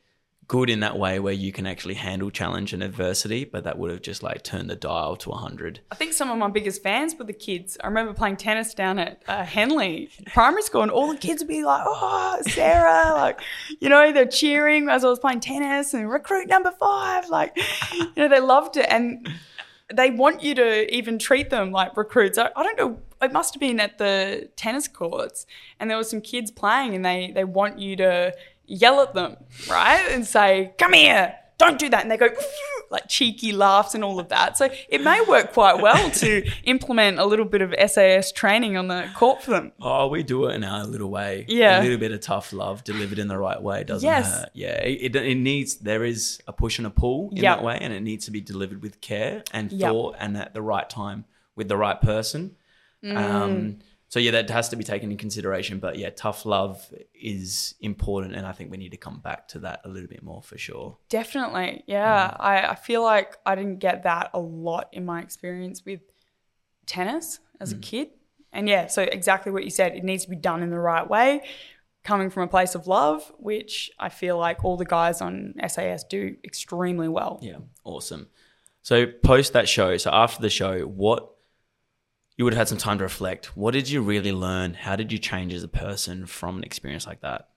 good 0.47 0.69
in 0.69 0.81
that 0.81 0.97
way 0.97 1.19
where 1.19 1.33
you 1.33 1.51
can 1.51 1.65
actually 1.65 1.93
handle 1.93 2.29
challenge 2.29 2.73
and 2.73 2.83
adversity, 2.83 3.45
but 3.45 3.63
that 3.63 3.77
would 3.77 3.91
have 3.91 4.01
just 4.01 4.23
like 4.23 4.43
turned 4.43 4.69
the 4.69 4.75
dial 4.75 5.15
to 5.15 5.29
100. 5.29 5.79
I 5.91 5.95
think 5.95 6.13
some 6.13 6.29
of 6.29 6.37
my 6.37 6.49
biggest 6.49 6.83
fans 6.83 7.15
were 7.15 7.25
the 7.25 7.33
kids. 7.33 7.77
I 7.83 7.87
remember 7.87 8.13
playing 8.13 8.37
tennis 8.37 8.73
down 8.73 8.99
at 8.99 9.21
uh, 9.27 9.43
Henley 9.43 10.09
primary 10.27 10.63
school, 10.63 10.81
and 10.81 10.91
all 10.91 11.11
the 11.11 11.17
kids 11.17 11.41
would 11.41 11.47
be 11.47 11.63
like, 11.63 11.83
"Oh, 11.85 12.39
Sarah!" 12.47 13.13
like, 13.13 13.39
you 13.79 13.89
know, 13.89 14.11
they're 14.11 14.25
cheering 14.25 14.89
as 14.89 15.03
I 15.03 15.09
was 15.09 15.19
playing 15.19 15.39
tennis 15.39 15.93
and 15.93 16.09
recruit 16.09 16.47
number 16.47 16.71
five. 16.71 17.29
Like, 17.29 17.57
you 17.93 18.11
know, 18.17 18.27
they 18.27 18.39
loved 18.39 18.77
it, 18.77 18.87
and 18.89 19.29
they 19.93 20.11
want 20.11 20.43
you 20.43 20.55
to 20.55 20.95
even 20.95 21.19
treat 21.19 21.49
them 21.49 21.71
like 21.71 21.95
recruits. 21.97 22.37
I, 22.37 22.49
I 22.55 22.63
don't 22.63 22.77
know. 22.77 22.99
It 23.21 23.31
must 23.31 23.53
have 23.53 23.61
been 23.61 23.79
at 23.79 23.97
the 23.97 24.49
tennis 24.55 24.87
courts, 24.87 25.45
and 25.79 25.89
there 25.89 25.97
were 25.97 26.03
some 26.03 26.21
kids 26.21 26.51
playing, 26.51 26.93
and 26.95 27.05
they 27.05 27.31
they 27.33 27.43
want 27.43 27.79
you 27.79 27.95
to 27.97 28.33
yell 28.65 29.01
at 29.01 29.13
them, 29.13 29.37
right? 29.69 30.05
And 30.11 30.25
say, 30.25 30.73
come 30.77 30.93
here, 30.93 31.35
don't 31.57 31.79
do 31.79 31.89
that. 31.89 32.01
And 32.01 32.11
they 32.11 32.17
go, 32.17 32.29
like 32.91 33.07
cheeky 33.07 33.51
laughs 33.51 33.95
and 33.95 34.03
all 34.03 34.19
of 34.19 34.29
that. 34.29 34.57
So 34.57 34.69
it 34.87 35.03
may 35.03 35.19
work 35.21 35.53
quite 35.53 35.81
well 35.81 36.09
to 36.21 36.47
implement 36.63 37.19
a 37.19 37.25
little 37.25 37.45
bit 37.45 37.61
of 37.61 37.73
SAS 37.89 38.31
training 38.31 38.77
on 38.77 38.87
the 38.87 39.09
court 39.15 39.41
for 39.41 39.51
them. 39.51 39.71
Oh, 39.81 40.07
we 40.07 40.23
do 40.23 40.45
it 40.45 40.55
in 40.55 40.63
our 40.63 40.85
little 40.85 41.09
way. 41.09 41.45
Yeah. 41.47 41.81
A 41.81 41.83
little 41.83 41.97
bit 41.97 42.11
of 42.11 42.21
tough 42.21 42.53
love 42.53 42.83
delivered 42.83 43.19
in 43.19 43.27
the 43.27 43.37
right 43.37 43.61
way 43.61 43.83
doesn't 43.83 44.07
yes. 44.07 44.27
hurt. 44.27 44.49
Yeah. 44.53 44.81
It, 44.83 45.15
it, 45.15 45.35
needs, 45.35 45.77
there 45.77 46.03
is 46.03 46.39
a 46.47 46.53
push 46.53 46.77
and 46.77 46.87
a 46.87 46.91
pull 46.91 47.29
in 47.31 47.37
yep. 47.37 47.57
that 47.57 47.63
way, 47.63 47.77
and 47.79 47.91
it 47.91 48.01
needs 48.01 48.25
to 48.25 48.31
be 48.31 48.41
delivered 48.41 48.81
with 48.81 49.01
care 49.01 49.43
and 49.51 49.71
thought 49.71 50.15
and 50.19 50.37
at 50.37 50.53
the 50.53 50.61
right 50.61 50.89
time 50.89 51.25
with 51.55 51.67
the 51.67 51.77
right 51.77 51.99
person. 51.99 52.55
Mm. 53.03 53.17
Um, 53.17 53.79
So 54.13 54.19
yeah, 54.19 54.29
that 54.29 54.47
has 54.51 54.69
to 54.69 54.75
be 54.75 54.83
taken 54.83 55.09
in 55.09 55.17
consideration. 55.17 55.79
But 55.79 55.97
yeah, 55.97 56.11
tough 56.11 56.45
love 56.45 56.87
is 57.15 57.73
important, 57.79 58.35
and 58.35 58.45
I 58.45 58.51
think 58.51 58.69
we 58.69 58.77
need 58.77 58.91
to 58.91 58.97
come 58.97 59.21
back 59.21 59.47
to 59.47 59.59
that 59.61 59.81
a 59.85 59.89
little 59.89 60.07
bit 60.07 60.21
more 60.21 60.43
for 60.43 60.55
sure. 60.55 60.99
Definitely. 61.09 61.83
Yeah. 61.87 62.27
Mm-hmm. 62.27 62.41
I, 62.43 62.69
I 62.69 62.75
feel 62.75 63.01
like 63.01 63.37
I 63.43 63.55
didn't 63.55 63.79
get 63.79 64.03
that 64.03 64.29
a 64.35 64.39
lot 64.39 64.89
in 64.91 65.03
my 65.03 65.19
experience 65.19 65.83
with 65.83 66.01
tennis 66.85 67.39
as 67.59 67.71
a 67.71 67.75
mm. 67.75 67.81
kid. 67.81 68.09
And 68.51 68.69
yeah, 68.69 68.85
so 68.85 69.01
exactly 69.01 69.51
what 69.51 69.63
you 69.63 69.71
said, 69.71 69.95
it 69.95 70.03
needs 70.03 70.25
to 70.25 70.29
be 70.29 70.35
done 70.35 70.61
in 70.61 70.69
the 70.69 70.77
right 70.77 71.09
way, 71.09 71.41
coming 72.03 72.29
from 72.29 72.43
a 72.43 72.47
place 72.47 72.75
of 72.75 72.85
love, 72.85 73.33
which 73.39 73.89
I 73.97 74.09
feel 74.09 74.37
like 74.37 74.63
all 74.63 74.77
the 74.77 74.85
guys 74.85 75.21
on 75.21 75.55
SAS 75.67 76.03
do 76.03 76.35
extremely 76.43 77.07
well. 77.07 77.39
Yeah, 77.41 77.57
awesome. 77.83 78.27
So 78.83 79.07
post 79.07 79.53
that 79.53 79.67
show, 79.67 79.97
so 79.97 80.11
after 80.11 80.39
the 80.39 80.51
show, 80.51 80.81
what 80.81 81.32
you 82.35 82.43
would 82.43 82.53
have 82.53 82.59
had 82.59 82.67
some 82.67 82.77
time 82.77 82.97
to 82.97 83.03
reflect. 83.03 83.57
What 83.57 83.71
did 83.71 83.89
you 83.89 84.01
really 84.01 84.31
learn? 84.31 84.73
How 84.73 84.95
did 84.95 85.11
you 85.11 85.17
change 85.17 85.53
as 85.53 85.63
a 85.63 85.67
person 85.67 86.25
from 86.25 86.57
an 86.57 86.63
experience 86.63 87.05
like 87.05 87.21
that? 87.21 87.49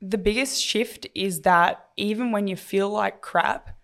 the 0.00 0.18
biggest 0.18 0.62
shift 0.62 1.06
is 1.14 1.42
that 1.42 1.88
even 1.96 2.32
when 2.32 2.46
you 2.46 2.56
feel 2.56 2.88
like 2.88 3.22
crap 3.22 3.78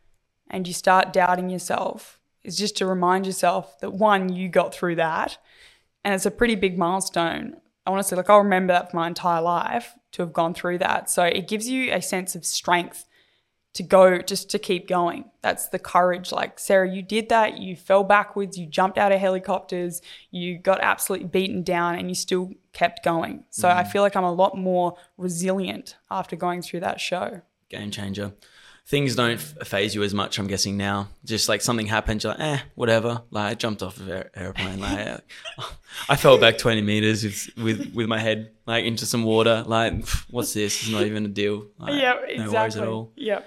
and 0.51 0.67
you 0.69 0.75
start 0.75 1.13
doubting 1.13 1.49
yourself, 1.49 2.19
is 2.45 2.59
just 2.59 2.77
to 2.77 2.87
remind 2.87 3.25
yourself 3.25 3.79
that 3.81 3.93
one, 3.93 4.33
you 4.33 4.49
got 4.49 4.75
through 4.75 4.97
that. 4.97 5.39
And 6.05 6.13
it's 6.13 6.27
a 6.27 6.31
pretty 6.31 6.57
big 6.57 6.77
milestone. 6.77 7.57
I 7.87 7.93
honestly, 7.93 8.17
like 8.17 8.29
I'll 8.29 8.39
remember 8.39 8.73
that 8.73 8.91
for 8.91 8.97
my 8.97 9.07
entire 9.07 9.41
life 9.41 9.95
to 10.13 10.23
have 10.23 10.33
gone 10.33 10.53
through 10.53 10.79
that. 10.79 11.09
So 11.09 11.23
it 11.23 11.49
gives 11.49 11.69
you 11.69 11.93
a 11.93 12.03
sense 12.03 12.35
of 12.35 12.45
strength 12.45 13.07
to 13.75 13.83
go, 13.83 14.19
just 14.19 14.51
to 14.51 14.59
keep 14.59 14.87
going. 14.87 15.25
That's 15.41 15.69
the 15.69 15.79
courage. 15.79 16.31
Like, 16.31 16.59
Sarah, 16.59 16.91
you 16.91 17.03
did 17.03 17.31
that. 17.31 17.59
You 17.59 17.75
fell 17.75 18.05
backwards. 18.05 18.59
You 18.59 18.67
jumped 18.67 18.99
out 18.99 19.13
of 19.13 19.21
helicopters. 19.21 20.03
You 20.31 20.59
got 20.59 20.81
absolutely 20.83 21.29
beaten 21.29 21.63
down 21.63 21.95
and 21.99 22.09
you 22.09 22.15
still 22.15 22.51
kept 22.73 23.05
going. 23.05 23.45
So 23.51 23.69
I 23.69 23.83
mm. 23.83 23.91
feel 23.91 24.03
like 24.03 24.15
I'm 24.15 24.25
a 24.25 24.33
lot 24.33 24.57
more 24.57 24.97
resilient 25.17 25.97
after 26.11 26.37
going 26.37 26.63
through 26.63 26.81
that 26.81 27.01
show. 27.01 27.41
Game 27.71 27.91
changer. 27.91 28.35
Things 28.85 29.15
don't 29.15 29.39
faze 29.41 29.95
you 29.95 30.03
as 30.03 30.13
much, 30.13 30.39
I'm 30.39 30.49
guessing 30.49 30.77
now. 30.77 31.09
Just 31.25 31.49
like 31.49 31.63
something 31.63 31.87
happened, 31.87 32.23
you're 32.25 32.33
like, 32.33 32.41
eh, 32.41 32.59
whatever. 32.75 33.23
Like 33.31 33.53
I 33.53 33.55
jumped 33.55 33.83
off 33.83 33.97
of 33.99 34.09
an 34.09 34.25
airplane. 34.35 34.81
Like 34.81 35.21
I 36.09 36.17
fell 36.17 36.37
back 36.39 36.59
20 36.59 36.83
meters 36.83 37.23
with, 37.23 37.51
with 37.57 37.95
with 37.95 38.07
my 38.09 38.19
head 38.19 38.51
like 38.67 38.85
into 38.85 39.07
some 39.07 39.23
water. 39.23 39.65
Like, 39.67 40.07
what's 40.31 40.53
this? 40.53 40.83
It's 40.83 40.91
not 40.91 41.03
even 41.07 41.25
a 41.25 41.29
deal. 41.29 41.67
Like, 41.79 41.95
yeah, 42.01 42.13
No 42.15 42.21
worries 42.21 42.41
exactly. 42.41 42.83
at 42.83 42.89
all. 42.89 43.13
Yeah. 43.17 43.41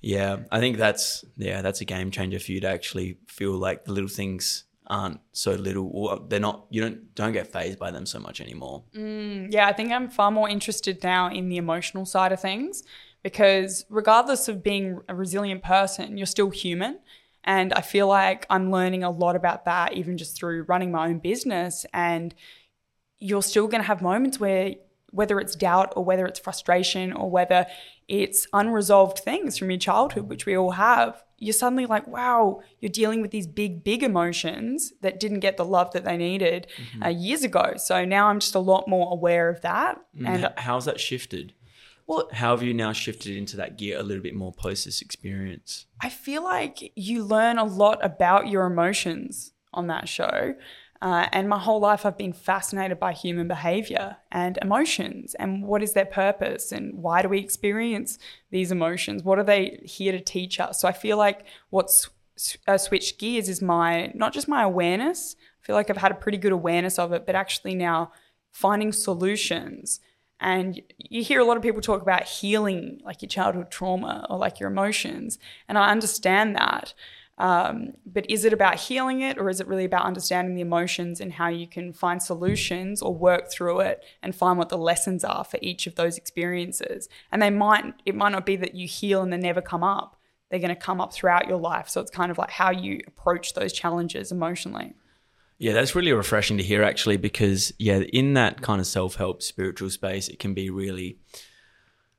Yeah, 0.00 0.38
I 0.52 0.60
think 0.60 0.76
that's 0.76 1.24
yeah, 1.36 1.60
that's 1.60 1.80
a 1.80 1.84
game 1.84 2.10
changer 2.12 2.38
for 2.38 2.52
you 2.52 2.60
to 2.60 2.68
actually 2.68 3.18
feel 3.26 3.52
like 3.52 3.84
the 3.84 3.92
little 3.92 4.08
things 4.08 4.64
aren't 4.86 5.20
so 5.32 5.52
little, 5.52 5.90
or 5.92 6.20
they're 6.28 6.38
not. 6.40 6.66
You 6.70 6.82
don't 6.82 7.14
don't 7.16 7.32
get 7.32 7.52
fazed 7.52 7.80
by 7.80 7.90
them 7.90 8.06
so 8.06 8.20
much 8.20 8.40
anymore. 8.40 8.84
Yeah, 8.94 9.66
I 9.66 9.72
think 9.72 9.90
I'm 9.90 10.08
far 10.08 10.30
more 10.30 10.48
interested 10.48 11.02
now 11.02 11.28
in 11.30 11.48
the 11.48 11.56
emotional 11.56 12.06
side 12.06 12.30
of 12.32 12.40
things 12.40 12.84
because 13.28 13.84
regardless 13.90 14.48
of 14.48 14.62
being 14.62 15.00
a 15.06 15.14
resilient 15.14 15.62
person, 15.62 16.16
you're 16.16 16.26
still 16.26 16.48
human. 16.48 16.98
And 17.44 17.74
I 17.74 17.82
feel 17.82 18.06
like 18.06 18.46
I'm 18.48 18.70
learning 18.70 19.04
a 19.04 19.10
lot 19.10 19.36
about 19.36 19.66
that 19.66 19.92
even 19.92 20.16
just 20.16 20.34
through 20.34 20.62
running 20.62 20.90
my 20.90 21.08
own 21.08 21.18
business. 21.18 21.84
And 21.92 22.34
you're 23.18 23.42
still 23.42 23.68
going 23.68 23.82
to 23.82 23.86
have 23.86 24.00
moments 24.00 24.40
where, 24.40 24.76
whether 25.10 25.38
it's 25.40 25.54
doubt 25.56 25.92
or 25.94 26.06
whether 26.06 26.24
it's 26.24 26.40
frustration 26.40 27.12
or 27.12 27.30
whether 27.30 27.66
it's 28.08 28.46
unresolved 28.54 29.18
things 29.18 29.58
from 29.58 29.70
your 29.70 29.78
childhood, 29.78 30.30
which 30.30 30.46
we 30.46 30.56
all 30.56 30.70
have, 30.70 31.22
you're 31.36 31.52
suddenly 31.52 31.84
like, 31.84 32.06
wow, 32.06 32.60
you're 32.80 32.90
dealing 32.90 33.20
with 33.20 33.30
these 33.30 33.46
big, 33.46 33.84
big 33.84 34.02
emotions 34.02 34.94
that 35.02 35.20
didn't 35.20 35.40
get 35.40 35.58
the 35.58 35.66
love 35.66 35.92
that 35.92 36.04
they 36.04 36.16
needed 36.16 36.66
uh, 37.04 37.08
years 37.08 37.44
ago. 37.44 37.74
So 37.76 38.06
now 38.06 38.28
I'm 38.28 38.40
just 38.40 38.54
a 38.54 38.58
lot 38.58 38.88
more 38.88 39.12
aware 39.12 39.50
of 39.50 39.60
that. 39.60 40.00
And 40.16 40.44
And 40.44 40.52
how's 40.56 40.86
that 40.86 40.98
shifted? 40.98 41.52
Well, 42.08 42.28
How 42.32 42.56
have 42.56 42.62
you 42.62 42.74
now 42.74 42.92
shifted 42.92 43.36
into 43.36 43.56
that 43.58 43.76
gear 43.76 43.98
a 43.98 44.02
little 44.02 44.22
bit 44.22 44.34
more 44.34 44.52
post 44.52 44.86
this 44.86 45.02
experience? 45.02 45.86
I 46.00 46.08
feel 46.08 46.42
like 46.42 46.92
you 46.96 47.22
learn 47.22 47.58
a 47.58 47.64
lot 47.64 48.04
about 48.04 48.48
your 48.48 48.64
emotions 48.64 49.52
on 49.74 49.86
that 49.88 50.08
show. 50.08 50.54
Uh, 51.00 51.28
and 51.30 51.48
my 51.48 51.58
whole 51.58 51.78
life, 51.78 52.04
I've 52.04 52.18
been 52.18 52.32
fascinated 52.32 52.98
by 52.98 53.12
human 53.12 53.46
behavior 53.46 54.16
and 54.32 54.58
emotions 54.60 55.34
and 55.34 55.62
what 55.64 55.82
is 55.82 55.92
their 55.92 56.06
purpose 56.06 56.72
and 56.72 56.94
why 56.94 57.22
do 57.22 57.28
we 57.28 57.38
experience 57.38 58.18
these 58.50 58.72
emotions? 58.72 59.22
What 59.22 59.38
are 59.38 59.44
they 59.44 59.80
here 59.84 60.10
to 60.10 60.20
teach 60.20 60.58
us? 60.58 60.80
So 60.80 60.88
I 60.88 60.92
feel 60.92 61.16
like 61.16 61.44
what's 61.70 62.08
uh, 62.66 62.78
switched 62.78 63.18
gears 63.18 63.48
is 63.48 63.62
my 63.62 64.10
not 64.14 64.32
just 64.32 64.48
my 64.48 64.62
awareness. 64.62 65.36
I 65.62 65.66
feel 65.66 65.76
like 65.76 65.90
I've 65.90 65.96
had 65.98 66.12
a 66.12 66.16
pretty 66.16 66.38
good 66.38 66.52
awareness 66.52 66.98
of 66.98 67.12
it, 67.12 67.26
but 67.26 67.34
actually 67.34 67.74
now 67.74 68.10
finding 68.50 68.92
solutions. 68.92 70.00
And 70.40 70.80
you 70.98 71.22
hear 71.22 71.40
a 71.40 71.44
lot 71.44 71.56
of 71.56 71.62
people 71.62 71.80
talk 71.80 72.02
about 72.02 72.24
healing, 72.24 73.00
like 73.04 73.22
your 73.22 73.28
childhood 73.28 73.70
trauma 73.70 74.26
or 74.30 74.38
like 74.38 74.60
your 74.60 74.70
emotions. 74.70 75.38
And 75.68 75.76
I 75.76 75.90
understand 75.90 76.54
that. 76.56 76.94
Um, 77.38 77.92
but 78.04 78.28
is 78.28 78.44
it 78.44 78.52
about 78.52 78.76
healing 78.76 79.20
it 79.20 79.38
or 79.38 79.48
is 79.48 79.60
it 79.60 79.68
really 79.68 79.84
about 79.84 80.04
understanding 80.04 80.56
the 80.56 80.60
emotions 80.60 81.20
and 81.20 81.32
how 81.32 81.48
you 81.48 81.68
can 81.68 81.92
find 81.92 82.20
solutions 82.20 83.00
or 83.00 83.14
work 83.14 83.48
through 83.50 83.80
it 83.80 84.04
and 84.22 84.34
find 84.34 84.58
what 84.58 84.70
the 84.70 84.78
lessons 84.78 85.22
are 85.22 85.44
for 85.44 85.58
each 85.62 85.86
of 85.86 85.94
those 85.94 86.18
experiences? 86.18 87.08
And 87.30 87.40
they 87.40 87.50
might, 87.50 87.94
it 88.04 88.16
might 88.16 88.32
not 88.32 88.44
be 88.44 88.56
that 88.56 88.74
you 88.74 88.88
heal 88.88 89.22
and 89.22 89.32
they 89.32 89.36
never 89.36 89.60
come 89.60 89.84
up. 89.84 90.16
They're 90.50 90.58
going 90.58 90.70
to 90.70 90.76
come 90.76 91.00
up 91.00 91.12
throughout 91.12 91.46
your 91.46 91.58
life. 91.58 91.88
So 91.88 92.00
it's 92.00 92.10
kind 92.10 92.30
of 92.30 92.38
like 92.38 92.50
how 92.50 92.70
you 92.70 93.00
approach 93.06 93.54
those 93.54 93.72
challenges 93.72 94.32
emotionally. 94.32 94.94
Yeah, 95.58 95.72
that's 95.72 95.94
really 95.94 96.12
refreshing 96.12 96.58
to 96.58 96.62
hear 96.62 96.82
actually, 96.82 97.16
because 97.16 97.72
yeah, 97.78 97.98
in 97.98 98.34
that 98.34 98.62
kind 98.62 98.80
of 98.80 98.86
self 98.86 99.16
help 99.16 99.42
spiritual 99.42 99.90
space, 99.90 100.28
it 100.28 100.38
can 100.38 100.54
be 100.54 100.70
really 100.70 101.18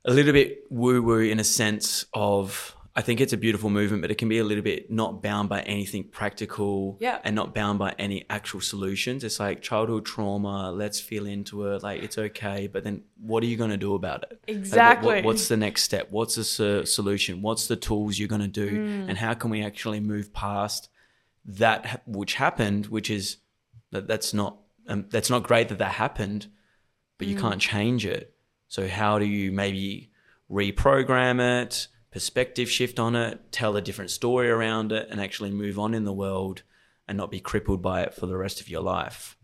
a 0.04 0.12
little 0.12 0.32
bit 0.32 0.58
woo 0.70 1.02
woo 1.02 1.20
in 1.20 1.40
a 1.40 1.44
sense 1.44 2.06
of 2.14 2.76
I 2.96 3.02
think 3.02 3.20
it's 3.20 3.32
a 3.32 3.36
beautiful 3.36 3.70
movement, 3.70 4.02
but 4.02 4.10
it 4.10 4.18
can 4.18 4.28
be 4.28 4.38
a 4.38 4.44
little 4.44 4.64
bit 4.64 4.90
not 4.90 5.22
bound 5.22 5.48
by 5.48 5.60
anything 5.62 6.04
practical 6.10 6.98
Yeah. 7.00 7.20
and 7.22 7.36
not 7.36 7.54
bound 7.54 7.78
by 7.78 7.94
any 8.00 8.26
actual 8.28 8.60
solutions. 8.60 9.22
It's 9.22 9.38
like 9.38 9.62
childhood 9.62 10.04
trauma, 10.04 10.72
let's 10.72 10.98
feel 10.98 11.24
into 11.26 11.68
it, 11.68 11.84
like 11.84 12.02
it's 12.02 12.18
okay, 12.18 12.66
but 12.66 12.82
then 12.82 13.04
what 13.16 13.44
are 13.44 13.46
you 13.46 13.56
going 13.56 13.70
to 13.70 13.76
do 13.76 13.94
about 13.94 14.24
it? 14.24 14.30
Like, 14.32 14.40
what- 14.48 14.56
Exactly. 14.56 15.14
what- 15.14 15.24
what's 15.24 15.46
the 15.48 15.56
next 15.56 15.84
step? 15.84 16.08
What's 16.10 16.34
the 16.34 16.42
so- 16.44 16.84
solution? 16.84 17.42
What's 17.42 17.68
the 17.68 17.76
tools 17.76 18.18
you're 18.18 18.28
going 18.28 18.42
to 18.42 18.48
do? 18.48 18.70
Mm. 18.70 19.08
And 19.08 19.16
how 19.16 19.34
can 19.34 19.50
we 19.50 19.62
actually 19.62 20.00
move 20.00 20.32
past 20.34 20.89
that 21.58 22.02
which 22.06 22.34
happened, 22.34 22.86
which 22.86 23.10
is 23.10 23.38
that 23.90 24.06
that's 24.06 24.32
not 24.32 24.58
um, 24.88 25.06
that's 25.10 25.30
not 25.30 25.42
great 25.42 25.68
that 25.68 25.78
that 25.78 25.92
happened, 25.92 26.48
but 27.18 27.28
you 27.28 27.36
can't 27.36 27.60
change 27.60 28.06
it. 28.06 28.34
So 28.68 28.88
how 28.88 29.18
do 29.18 29.24
you 29.24 29.52
maybe 29.52 30.10
reprogram 30.50 31.62
it, 31.62 31.88
perspective 32.10 32.70
shift 32.70 32.98
on 32.98 33.14
it, 33.14 33.52
tell 33.52 33.76
a 33.76 33.82
different 33.82 34.10
story 34.10 34.48
around 34.50 34.92
it, 34.92 35.08
and 35.10 35.20
actually 35.20 35.50
move 35.50 35.78
on 35.78 35.94
in 35.94 36.04
the 36.04 36.12
world 36.12 36.62
and 37.06 37.16
not 37.16 37.30
be 37.30 37.40
crippled 37.40 37.82
by 37.82 38.02
it 38.02 38.14
for 38.14 38.26
the 38.26 38.36
rest 38.36 38.60
of 38.60 38.68
your 38.68 38.82
life? 38.82 39.36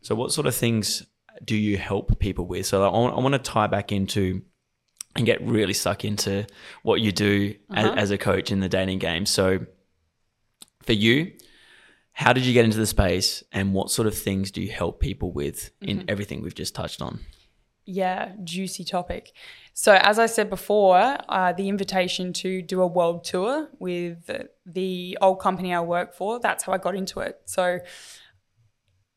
So 0.00 0.14
what 0.14 0.32
sort 0.32 0.46
of 0.46 0.54
things 0.54 1.06
do 1.44 1.56
you 1.56 1.76
help 1.76 2.18
people 2.18 2.46
with? 2.46 2.66
So 2.66 2.82
I 2.82 2.88
want, 2.88 3.14
I 3.14 3.20
want 3.20 3.32
to 3.34 3.38
tie 3.38 3.66
back 3.66 3.92
into 3.92 4.42
and 5.14 5.26
get 5.26 5.40
really 5.42 5.72
stuck 5.72 6.04
into 6.04 6.46
what 6.82 7.00
you 7.00 7.12
do 7.12 7.54
as, 7.74 7.86
as 7.96 8.10
a 8.10 8.18
coach 8.18 8.50
in 8.50 8.60
the 8.60 8.68
dating 8.68 8.98
game. 8.98 9.26
So 9.26 9.66
for 10.86 10.92
you, 10.92 11.32
how 12.12 12.32
did 12.32 12.46
you 12.46 12.54
get 12.54 12.64
into 12.64 12.78
the 12.78 12.86
space 12.86 13.44
and 13.52 13.74
what 13.74 13.90
sort 13.90 14.08
of 14.08 14.16
things 14.16 14.50
do 14.50 14.62
you 14.62 14.70
help 14.70 15.00
people 15.00 15.32
with 15.32 15.70
in 15.82 16.04
everything 16.08 16.40
we've 16.40 16.54
just 16.54 16.74
touched 16.74 17.02
on? 17.02 17.20
Yeah, 17.84 18.32
juicy 18.42 18.84
topic. 18.84 19.32
So, 19.74 19.94
as 19.94 20.18
I 20.18 20.24
said 20.24 20.48
before, 20.48 21.18
uh, 21.28 21.52
the 21.52 21.68
invitation 21.68 22.32
to 22.32 22.62
do 22.62 22.80
a 22.80 22.86
world 22.86 23.22
tour 23.22 23.68
with 23.78 24.30
the 24.64 25.18
old 25.20 25.40
company 25.40 25.74
I 25.74 25.80
work 25.80 26.14
for, 26.14 26.40
that's 26.40 26.64
how 26.64 26.72
I 26.72 26.78
got 26.78 26.96
into 26.96 27.20
it. 27.20 27.42
So, 27.44 27.78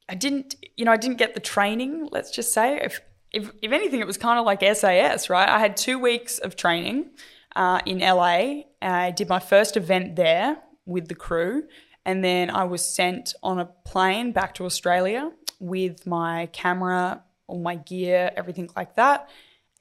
I 0.10 0.16
didn't, 0.16 0.56
you 0.76 0.86
know, 0.86 0.92
I 0.92 0.98
didn't 0.98 1.18
get 1.18 1.34
the 1.34 1.40
training, 1.40 2.10
let's 2.12 2.32
just 2.32 2.54
say. 2.54 2.80
If, 2.80 3.00
if, 3.32 3.52
if 3.62 3.72
anything, 3.72 4.02
it 4.02 4.08
was 4.08 4.18
kind 4.18 4.38
of 4.38 4.46
like 4.46 4.62
SAS, 4.62 5.30
right? 5.30 5.48
I 5.48 5.58
had 5.58 5.78
two 5.78 5.98
weeks 5.98 6.38
of 6.38 6.56
training 6.56 7.12
uh, 7.56 7.80
in 7.86 8.00
LA. 8.00 8.64
I 8.82 9.12
did 9.12 9.30
my 9.30 9.40
first 9.40 9.78
event 9.78 10.16
there 10.16 10.58
with 10.89 11.08
the 11.08 11.15
crew. 11.15 11.63
And 12.06 12.23
then 12.23 12.49
I 12.49 12.63
was 12.63 12.84
sent 12.86 13.34
on 13.43 13.60
a 13.60 13.65
plane 13.65 14.32
back 14.32 14.56
to 14.56 14.65
Australia 14.65 15.32
with 15.60 16.08
my 16.08 16.47
camera, 16.54 17.23
all 17.47 17.60
my 17.60 17.75
gear, 17.75 18.32
everything 18.36 18.69
like 18.75 18.95
that. 18.95 19.30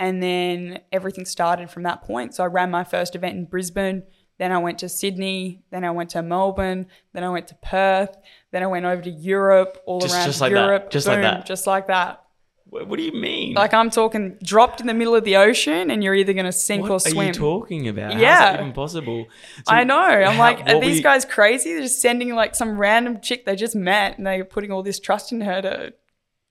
And 0.00 0.22
then 0.22 0.80
everything 0.92 1.24
started 1.24 1.70
from 1.70 1.84
that 1.84 2.02
point. 2.02 2.34
So 2.34 2.44
I 2.44 2.46
ran 2.46 2.70
my 2.70 2.84
first 2.84 3.14
event 3.14 3.36
in 3.36 3.44
Brisbane. 3.46 4.02
Then 4.38 4.52
I 4.52 4.59
went 4.59 4.78
to 4.78 4.88
Sydney. 4.88 5.62
Then 5.70 5.84
I 5.84 5.90
went 5.90 6.11
to 6.11 6.22
Melbourne. 6.22 6.86
Then 7.12 7.24
I 7.24 7.28
went 7.30 7.48
to 7.48 7.56
Perth. 7.56 8.16
Then 8.52 8.62
I 8.62 8.66
went 8.66 8.84
over 8.86 9.02
to 9.02 9.11
Europe, 9.11 9.82
all 9.86 10.00
Just- 10.00 10.14
around 10.14 10.26
just 10.26 10.40
like 10.40 10.52
that. 10.52 10.64
Europe. 10.64 10.90
Just 10.90 11.06
like 11.09 11.22
that. 11.22 11.46
Just 11.46 11.66
like 11.66 11.86
that. 11.88 12.22
What, 12.70 12.96
do 12.96 13.02
you 13.02 13.12
mean? 13.12 13.54
Like 13.54 13.72
I'm 13.72 13.88
talking 13.88 14.36
dropped 14.42 14.80
in 14.82 14.86
the 14.86 14.94
middle 14.94 15.14
of 15.14 15.24
the 15.24 15.36
ocean 15.36 15.90
and 15.90 16.04
you're 16.04 16.14
either 16.14 16.34
going 16.34 16.44
to 16.46 16.52
sink 16.52 16.82
what 16.82 16.90
or 16.90 17.00
swim. 17.00 17.16
What 17.16 17.22
are 17.22 17.26
you 17.28 17.32
talking 17.32 17.88
about? 17.88 18.12
How's 18.12 18.20
Yeah. 18.22 18.52
that 18.52 18.60
even 18.60 18.72
possible? 18.74 19.26
So 19.66 19.74
I 19.74 19.84
know. 19.84 19.98
I'm 19.98 20.34
how- 20.34 20.38
like, 20.38 20.68
are 20.68 20.78
these 20.80 20.98
you- 20.98 21.02
guys 21.02 21.24
crazy? 21.24 21.72
They're 21.72 21.82
just 21.82 22.02
sending 22.02 22.34
like 22.34 22.54
some 22.54 22.76
random 22.78 23.20
chick 23.22 23.46
they 23.46 23.56
just 23.56 23.74
met 23.74 24.18
and 24.18 24.26
they're 24.26 24.44
putting 24.44 24.70
all 24.70 24.82
this 24.82 25.00
trust 25.00 25.32
in 25.32 25.40
her 25.40 25.62
to 25.62 25.94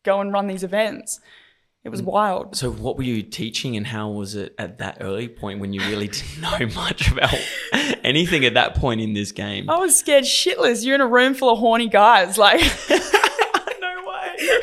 go 0.03 0.20
and 0.20 0.34
run 0.34 0.47
these 0.47 0.63
events. 0.63 1.20
It 1.84 1.89
Mm. 1.89 1.91
was 1.91 2.01
wild. 2.01 2.55
So 2.55 2.72
what 2.72 2.97
were 2.97 3.03
you 3.03 3.22
teaching, 3.22 3.78
and 3.78 3.86
how 3.88 4.09
was 4.09 4.34
it 4.36 4.55
at 4.57 4.80
that 4.80 4.97
early 4.99 5.28
point 5.30 5.59
when 5.59 5.72
you 5.72 5.82
really 5.82 6.07
didn't 6.07 6.41
know 6.41 6.65
much 6.76 7.11
about 7.11 7.34
anything 8.03 8.43
at 8.43 8.55
that 8.55 8.74
point 8.76 8.99
in 9.01 9.13
this 9.13 9.32
game? 9.32 9.70
I 9.70 9.78
was 9.78 9.95
scared 9.95 10.24
shitless. 10.24 10.84
You're 10.84 10.95
in 10.95 11.01
a 11.01 11.07
room 11.07 11.34
full 11.36 11.51
of 11.53 11.59
horny 11.59 11.88
guys. 11.88 12.38
Like, 12.38 12.59
no 12.89 12.95
way. 12.97 14.38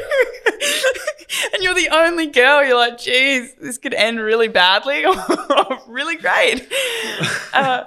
and 1.53 1.63
you're 1.63 1.75
the 1.75 1.89
only 1.91 2.27
girl. 2.27 2.65
You're 2.65 2.77
like, 2.77 2.99
geez, 2.99 3.55
this 3.55 3.79
could 3.79 3.95
end 3.95 4.21
really 4.21 4.49
badly 4.49 5.05
or 5.07 5.79
really 5.87 6.17
great. 6.17 6.67
Uh, 7.53 7.85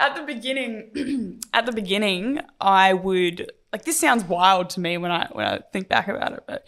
at 0.00 0.16
the 0.16 0.22
beginning, 0.22 1.40
at 1.54 1.64
the 1.64 1.70
beginning, 1.70 2.40
I 2.60 2.92
would 2.92 3.52
like 3.72 3.84
this 3.84 4.00
sounds 4.00 4.24
wild 4.24 4.70
to 4.70 4.80
me 4.80 4.98
when 4.98 5.12
I 5.12 5.28
when 5.30 5.46
I 5.46 5.60
think 5.72 5.88
back 5.88 6.08
about 6.08 6.32
it, 6.32 6.42
but 6.44 6.66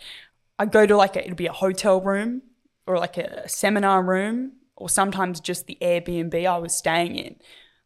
I'd 0.59 0.71
go 0.71 0.87
to 0.87 0.97
like 0.97 1.17
a, 1.17 1.25
it'd 1.25 1.37
be 1.37 1.47
a 1.47 1.53
hotel 1.53 2.01
room 2.01 2.43
or 2.87 2.99
like 2.99 3.19
a 3.19 3.49
seminar 3.49 4.05
room 4.05 4.53
or 4.77 4.89
sometimes 4.89 5.41
just 5.41 5.67
the 5.67 5.77
Airbnb 5.83 6.47
I 6.47 6.59
was 6.59 6.77
staying 6.77 7.17
in. 7.17 7.37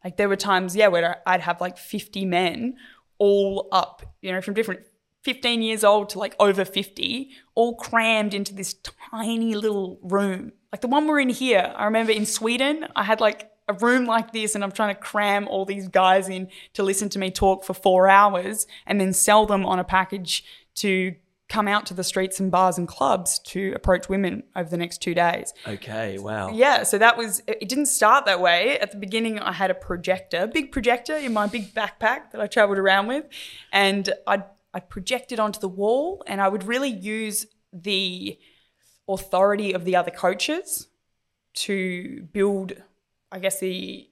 Like 0.03 0.17
there 0.17 0.29
were 0.29 0.35
times, 0.35 0.75
yeah, 0.75 0.87
where 0.87 1.21
I'd 1.25 1.41
have 1.41 1.61
like 1.61 1.77
50 1.77 2.25
men 2.25 2.75
all 3.17 3.69
up, 3.71 4.03
you 4.21 4.31
know, 4.31 4.41
from 4.41 4.53
different 4.53 4.81
15 5.23 5.61
years 5.61 5.83
old 5.83 6.09
to 6.09 6.19
like 6.19 6.35
over 6.39 6.65
50, 6.65 7.29
all 7.55 7.75
crammed 7.75 8.33
into 8.33 8.53
this 8.53 8.75
tiny 9.11 9.55
little 9.55 9.99
room. 10.03 10.51
Like 10.71 10.81
the 10.81 10.87
one 10.87 11.07
we're 11.07 11.19
in 11.19 11.29
here, 11.29 11.73
I 11.75 11.85
remember 11.85 12.11
in 12.11 12.25
Sweden, 12.25 12.87
I 12.95 13.03
had 13.03 13.21
like 13.21 13.49
a 13.67 13.73
room 13.73 14.05
like 14.05 14.33
this 14.33 14.55
and 14.55 14.63
I'm 14.63 14.71
trying 14.71 14.93
to 14.93 14.99
cram 14.99 15.47
all 15.47 15.65
these 15.65 15.87
guys 15.87 16.27
in 16.27 16.49
to 16.73 16.83
listen 16.83 17.09
to 17.09 17.19
me 17.19 17.31
talk 17.31 17.63
for 17.63 17.73
four 17.73 18.09
hours 18.09 18.67
and 18.85 18.99
then 18.99 19.13
sell 19.13 19.45
them 19.45 19.65
on 19.65 19.79
a 19.79 19.83
package 19.83 20.43
to 20.75 21.15
come 21.47 21.67
out 21.67 21.85
to 21.85 21.93
the 21.93 22.03
streets 22.03 22.39
and 22.39 22.51
bars 22.51 22.77
and 22.77 22.87
clubs 22.87 23.37
to 23.37 23.71
approach 23.75 24.09
women 24.09 24.43
over 24.55 24.69
the 24.69 24.77
next 24.77 25.01
two 25.01 25.13
days. 25.13 25.53
Okay, 25.67 26.17
wow. 26.17 26.49
Yeah, 26.49 26.83
so 26.83 26.97
that 26.97 27.15
was 27.15 27.43
it 27.47 27.69
didn't 27.69 27.85
start 27.85 28.25
that 28.25 28.41
way. 28.41 28.79
At 28.79 28.91
the 28.91 28.97
beginning 28.97 29.39
I 29.39 29.53
had 29.53 29.69
a 29.69 29.75
projector, 29.75 30.47
big 30.47 30.71
projector 30.71 31.15
in 31.15 31.31
my 31.31 31.47
big 31.47 31.73
backpack 31.73 32.31
that 32.31 32.41
I 32.41 32.47
traveled 32.47 32.79
around 32.79 33.07
with, 33.07 33.25
and 33.71 34.11
I'd 34.25 34.43
I'd 34.73 34.89
project 34.89 35.31
it 35.31 35.39
onto 35.39 35.59
the 35.59 35.67
wall 35.67 36.23
and 36.27 36.41
I 36.41 36.47
would 36.47 36.63
really 36.63 36.89
use 36.89 37.45
the 37.71 38.37
authority 39.07 39.73
of 39.73 39.85
the 39.85 39.95
other 39.95 40.11
coaches 40.11 40.87
to 41.53 42.27
build 42.31 42.73
I 43.31 43.39
guess 43.39 43.59
the 43.59 44.09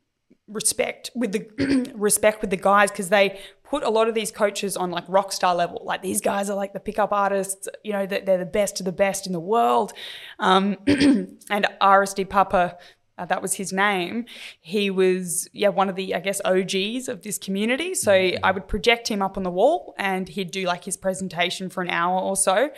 respect 0.47 1.12
with 1.16 1.32
the 1.32 1.91
respect 1.95 2.41
with 2.41 2.49
the 2.49 2.57
guys 2.57 2.91
because 2.91 3.09
they 3.09 3.39
put 3.64 3.84
a 3.84 3.89
lot 3.89 4.09
of 4.09 4.16
these 4.16 4.32
coaches 4.32 4.76
on 4.76 4.91
like 4.91 5.05
rock 5.07 5.32
star 5.32 5.55
level. 5.55 5.82
Like 5.86 6.01
these 6.01 6.20
guys 6.20 6.49
are 6.49 6.55
like 6.55 6.74
the 6.74 6.80
pickup 6.80 7.14
artists, 7.14 7.70
you 7.84 7.93
know, 7.93 8.05
that 8.05 8.26
they're 8.26 8.38
the 8.38 8.45
best 8.45 8.82
of 8.82 8.86
the 8.86 8.91
best 8.91 9.28
in 9.28 9.34
the 9.34 9.39
world. 9.39 9.93
Um, 10.39 10.78
and 10.88 11.68
RSD 11.82 12.30
Papa, 12.30 12.78
uh, 13.18 13.26
that 13.26 13.41
was 13.41 13.53
his 13.55 13.72
name. 13.74 14.26
He 14.59 14.89
was 14.89 15.47
yeah 15.53 15.70
one 15.70 15.89
of 15.89 15.95
the 15.95 16.16
I 16.16 16.20
guess 16.20 16.41
OGs 16.45 17.07
of 17.07 17.22
this 17.24 17.38
community. 17.38 17.93
So 17.95 18.12
I 18.12 18.51
would 18.51 18.68
project 18.68 19.07
him 19.09 19.22
up 19.22 19.38
on 19.38 19.43
the 19.43 19.51
wall 19.51 19.93
and 19.97 20.28
he'd 20.30 20.51
do 20.51 20.64
like 20.66 20.84
his 20.86 20.97
presentation 20.97 21.70
for 21.70 21.82
an 21.84 21.89
hour 21.89 22.20
or 22.20 22.36
so, 22.36 22.72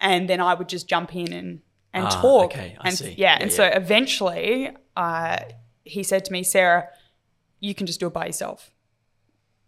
and 0.00 0.28
then 0.28 0.40
I 0.40 0.54
would 0.54 0.68
just 0.68 0.88
jump 0.88 1.14
in 1.14 1.32
and 1.32 1.60
and 1.92 2.06
Ah, 2.06 2.20
talk. 2.22 2.44
okay, 2.52 2.76
I 2.80 2.88
and 2.88 2.96
see. 2.96 3.10
yeah, 3.10 3.14
Yeah, 3.34 3.38
and 3.40 3.50
yeah. 3.50 3.56
so 3.56 3.64
eventually, 3.64 4.70
uh, 4.96 5.38
he 5.84 6.02
said 6.04 6.24
to 6.26 6.32
me, 6.32 6.44
Sarah, 6.44 6.88
you 7.58 7.74
can 7.74 7.86
just 7.86 7.98
do 8.00 8.06
it 8.06 8.12
by 8.12 8.26
yourself. 8.26 8.70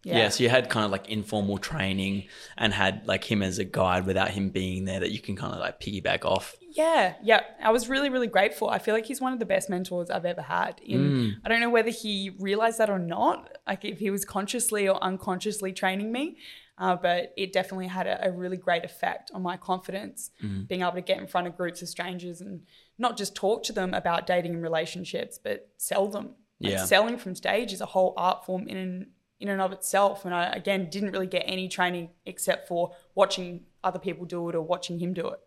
Yeah. 0.05 0.27
so 0.29 0.43
you 0.43 0.49
had 0.49 0.69
kind 0.69 0.83
of 0.85 0.91
like 0.91 1.07
informal 1.09 1.57
training 1.57 2.27
and 2.57 2.73
had 2.73 3.07
like 3.07 3.23
him 3.23 3.41
as 3.41 3.57
a 3.57 3.63
guide 3.63 4.05
without 4.05 4.31
him 4.31 4.49
being 4.49 4.83
there 4.83 4.99
that 4.99 5.11
you 5.11 5.19
can 5.19 5.35
kind 5.37 5.53
of 5.53 5.59
like 5.59 5.79
piggyback 5.79 6.25
off. 6.25 6.55
Yeah, 6.75 7.13
yeah. 7.21 7.41
I 7.63 7.71
was 7.71 7.87
really, 7.87 8.09
really 8.09 8.27
grateful. 8.27 8.67
I 8.69 8.79
feel 8.79 8.95
like 8.95 9.05
he's 9.05 9.21
one 9.21 9.31
of 9.33 9.39
the 9.39 9.45
best 9.45 9.69
mentors 9.69 10.09
I've 10.09 10.25
ever 10.25 10.41
had. 10.41 10.79
In 10.83 10.99
Mm. 11.01 11.31
I 11.45 11.49
don't 11.49 11.59
know 11.59 11.69
whether 11.69 11.91
he 11.91 12.31
realized 12.39 12.79
that 12.79 12.89
or 12.89 12.97
not, 12.99 13.57
like 13.67 13.85
if 13.85 13.99
he 13.99 14.09
was 14.09 14.25
consciously 14.25 14.87
or 14.87 15.01
unconsciously 15.03 15.71
training 15.71 16.11
me, 16.11 16.37
uh, 16.79 16.95
but 16.95 17.31
it 17.37 17.53
definitely 17.53 17.87
had 17.87 18.07
a, 18.07 18.27
a 18.27 18.31
really 18.31 18.57
great 18.57 18.83
effect 18.83 19.29
on 19.35 19.41
my 19.43 19.55
confidence, 19.55 20.31
Mm. 20.43 20.67
being 20.67 20.81
able 20.81 20.93
to 20.93 21.01
get 21.01 21.19
in 21.19 21.27
front 21.27 21.45
of 21.47 21.55
groups 21.55 21.81
of 21.83 21.89
strangers 21.89 22.41
and 22.41 22.61
not 22.97 23.17
just 23.17 23.35
talk 23.35 23.61
to 23.63 23.73
them 23.73 23.93
about 23.93 24.25
dating 24.25 24.53
and 24.55 24.63
relationships, 24.63 25.37
but 25.37 25.69
sell 25.77 26.07
them. 26.07 26.35
Like 26.59 26.71
Yeah. 26.73 26.85
selling 26.85 27.17
from 27.17 27.35
stage 27.35 27.71
is 27.73 27.81
a 27.81 27.85
whole 27.87 28.13
art 28.17 28.45
form 28.45 28.67
in 28.67 28.77
and 28.77 29.07
in 29.39 29.49
and 29.49 29.61
of 29.61 29.73
itself. 29.73 30.25
And 30.25 30.33
I 30.33 30.45
again 30.61 30.89
didn't 30.89 31.11
really 31.11 31.27
get 31.27 31.43
any 31.45 31.67
training 31.67 32.09
except 32.25 32.67
for 32.67 32.95
watching 33.13 33.65
other 33.83 33.99
people 33.99 34.25
do 34.25 34.47
it 34.49 34.55
or 34.55 34.61
watching 34.61 34.97
him 34.99 35.13
do 35.13 35.27
it. 35.27 35.39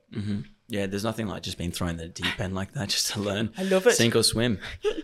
Yeah, 0.68 0.86
there's 0.86 1.04
nothing 1.04 1.28
like 1.28 1.42
just 1.42 1.58
being 1.58 1.70
thrown 1.70 1.90
in 1.90 1.96
the 1.96 2.08
deep 2.08 2.40
end 2.40 2.54
like 2.54 2.72
that 2.72 2.88
just 2.88 3.12
to 3.12 3.20
learn. 3.20 3.52
I 3.56 3.62
love 3.62 3.86
it. 3.86 3.92
Sink 3.92 4.16
or 4.16 4.22
swim. 4.22 4.58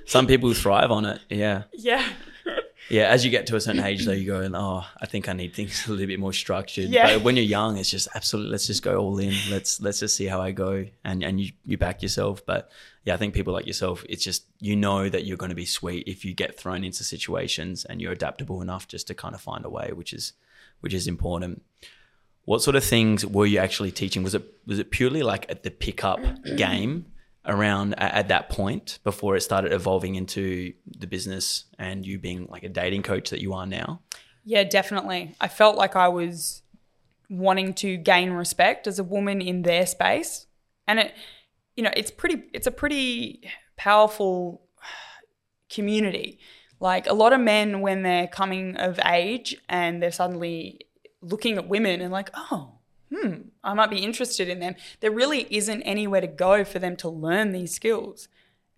Some 0.06 0.26
people 0.26 0.52
thrive 0.54 0.90
on 0.90 1.04
it. 1.04 1.20
Yeah. 1.28 1.64
Yeah. 1.72 2.04
Yeah, 2.90 3.04
as 3.04 3.24
you 3.24 3.30
get 3.30 3.46
to 3.46 3.56
a 3.56 3.60
certain 3.60 3.82
age, 3.82 4.04
though, 4.04 4.12
you 4.12 4.26
go, 4.26 4.50
oh, 4.54 4.86
I 5.00 5.06
think 5.06 5.28
I 5.28 5.32
need 5.32 5.54
things 5.54 5.86
a 5.86 5.92
little 5.92 6.06
bit 6.06 6.18
more 6.18 6.32
structured. 6.32 6.90
Yeah. 6.90 7.14
But 7.14 7.22
when 7.22 7.36
you're 7.36 7.44
young, 7.44 7.78
it's 7.78 7.90
just 7.90 8.08
absolutely, 8.14 8.50
let's 8.50 8.66
just 8.66 8.82
go 8.82 8.98
all 8.98 9.18
in. 9.18 9.34
Let's 9.50 9.80
let's 9.80 10.00
just 10.00 10.16
see 10.16 10.26
how 10.26 10.40
I 10.40 10.50
go, 10.50 10.84
and 11.04 11.22
and 11.22 11.40
you 11.40 11.52
you 11.64 11.78
back 11.78 12.02
yourself. 12.02 12.44
But 12.44 12.70
yeah, 13.04 13.14
I 13.14 13.16
think 13.16 13.34
people 13.34 13.52
like 13.52 13.66
yourself, 13.66 14.04
it's 14.08 14.24
just 14.24 14.46
you 14.58 14.76
know 14.76 15.08
that 15.08 15.24
you're 15.24 15.36
going 15.36 15.50
to 15.50 15.56
be 15.56 15.64
sweet 15.64 16.08
if 16.08 16.24
you 16.24 16.34
get 16.34 16.58
thrown 16.58 16.84
into 16.84 17.04
situations 17.04 17.84
and 17.84 18.00
you're 18.00 18.12
adaptable 18.12 18.60
enough 18.60 18.88
just 18.88 19.06
to 19.06 19.14
kind 19.14 19.34
of 19.34 19.40
find 19.40 19.64
a 19.64 19.70
way, 19.70 19.92
which 19.94 20.12
is 20.12 20.32
which 20.80 20.92
is 20.92 21.06
important. 21.06 21.62
What 22.44 22.62
sort 22.62 22.76
of 22.76 22.84
things 22.84 23.24
were 23.24 23.46
you 23.46 23.58
actually 23.58 23.92
teaching? 23.92 24.22
Was 24.22 24.34
it 24.34 24.44
was 24.66 24.78
it 24.78 24.90
purely 24.90 25.22
like 25.22 25.50
at 25.50 25.62
the 25.62 25.70
pickup 25.70 26.20
game 26.56 27.06
around 27.44 27.94
at, 27.98 28.14
at 28.14 28.28
that 28.28 28.48
point 28.48 28.98
before 29.04 29.36
it 29.36 29.40
started 29.40 29.72
evolving 29.72 30.14
into 30.14 30.72
the 30.86 31.06
business 31.06 31.64
and 31.78 32.06
you 32.06 32.18
being 32.18 32.46
like 32.50 32.62
a 32.62 32.68
dating 32.68 33.02
coach 33.02 33.30
that 33.30 33.40
you 33.40 33.52
are 33.52 33.66
now? 33.66 34.00
Yeah, 34.44 34.64
definitely. 34.64 35.34
I 35.40 35.48
felt 35.48 35.76
like 35.76 35.94
I 35.94 36.08
was 36.08 36.62
wanting 37.30 37.74
to 37.74 37.96
gain 37.96 38.32
respect 38.32 38.86
as 38.86 38.98
a 38.98 39.04
woman 39.04 39.40
in 39.40 39.62
their 39.62 39.86
space. 39.86 40.46
And 40.86 40.98
it 40.98 41.14
you 41.76 41.82
know, 41.82 41.90
it's 41.96 42.10
pretty 42.10 42.44
it's 42.52 42.66
a 42.66 42.72
pretty 42.72 43.48
powerful 43.76 44.62
community. 45.70 46.38
Like 46.80 47.06
a 47.06 47.14
lot 47.14 47.32
of 47.32 47.40
men 47.40 47.80
when 47.80 48.02
they're 48.02 48.26
coming 48.26 48.76
of 48.76 48.98
age 49.04 49.56
and 49.68 50.02
they're 50.02 50.12
suddenly 50.12 50.80
looking 51.22 51.56
at 51.56 51.68
women 51.68 52.00
and 52.00 52.12
like, 52.12 52.30
"Oh, 52.34 52.72
hmm, 53.14 53.34
I 53.64 53.72
might 53.74 53.90
be 53.90 53.98
interested 53.98 54.48
in 54.48 54.60
them." 54.60 54.74
There 55.00 55.10
really 55.10 55.46
isn't 55.50 55.82
anywhere 55.82 56.20
to 56.20 56.26
go 56.26 56.64
for 56.64 56.78
them 56.78 56.96
to 56.96 57.08
learn 57.08 57.52
these 57.52 57.74
skills. 57.74 58.28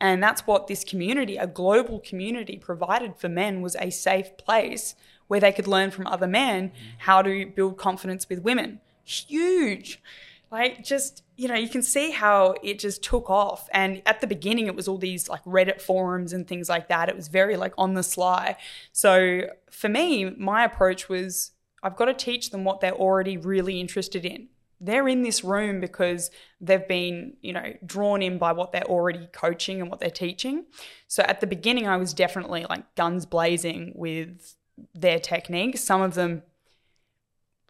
And 0.01 0.23
that's 0.23 0.47
what 0.47 0.67
this 0.67 0.85
community, 0.85 1.37
a 1.37 1.47
global 1.47 2.01
community, 2.01 2.59
provided 2.59 3.17
for 3.17 3.29
men 3.29 3.63
was 3.63 3.77
a 3.77 3.91
safe 3.91 4.37
place 4.37 4.95
where 5.29 5.41
they 5.41 5.53
could 5.53 5.67
learn 5.67 5.91
from 5.91 6.07
other 6.07 6.27
men 6.27 6.73
how 6.99 7.23
to 7.23 7.47
build 7.47 7.79
confidence 7.79 8.29
with 8.29 8.43
women. 8.43 8.81
Huge. 9.05 10.03
Like, 10.51 10.85
just, 10.85 11.25
you 11.37 11.49
know, 11.49 11.55
you 11.55 11.69
can 11.69 11.83
see 11.83 12.11
how 12.11 12.55
it 12.63 12.79
just 12.79 13.03
took 13.03 13.29
off. 13.31 13.69
And 13.73 14.03
at 14.07 14.21
the 14.21 14.27
beginning, 14.27 14.67
it 14.67 14.77
was 14.77 14.87
all 14.87 14.99
these 14.99 15.29
like 15.29 15.43
Reddit 15.45 15.81
forums 15.81 16.33
and 16.33 16.47
things 16.47 16.69
like 16.69 16.89
that. 16.89 17.09
It 17.09 17.17
was 17.17 17.29
very 17.29 17.57
like 17.57 17.73
on 17.77 17.95
the 17.95 18.03
sly. 18.03 18.57
So 18.93 19.49
for 19.71 19.89
me, 19.89 20.27
my 20.37 20.65
approach 20.65 21.09
was 21.09 21.53
I've 21.85 21.95
got 21.97 22.07
to 22.07 22.15
teach 22.15 22.51
them 22.51 22.65
what 22.65 22.81
they're 22.81 22.93
already 22.95 23.37
really 23.37 23.79
interested 23.81 24.25
in 24.25 24.49
they're 24.81 25.09
in 25.09 25.23
this 25.23 25.43
room 25.43 25.81
because 25.81 26.31
they've 26.61 26.87
been, 26.87 27.35
you 27.41 27.53
know, 27.53 27.73
drawn 27.87 28.23
in 28.23 28.39
by 28.39 28.53
what 28.53 28.73
they're 28.73 28.85
already 28.85 29.29
coaching 29.33 29.81
and 29.81 29.91
what 29.91 30.01
they're 30.01 30.11
teaching. 30.11 30.65
So 31.09 31.23
at 31.23 31.41
the 31.41 31.47
beginning, 31.47 31.87
I 31.87 31.97
was 31.97 32.13
definitely 32.13 32.67
like 32.69 32.95
guns 32.95 33.25
blazing 33.25 33.93
with 33.95 34.57
their 34.95 35.19
techniques. 35.19 35.81
Some 35.81 36.03
of 36.03 36.15
them 36.15 36.43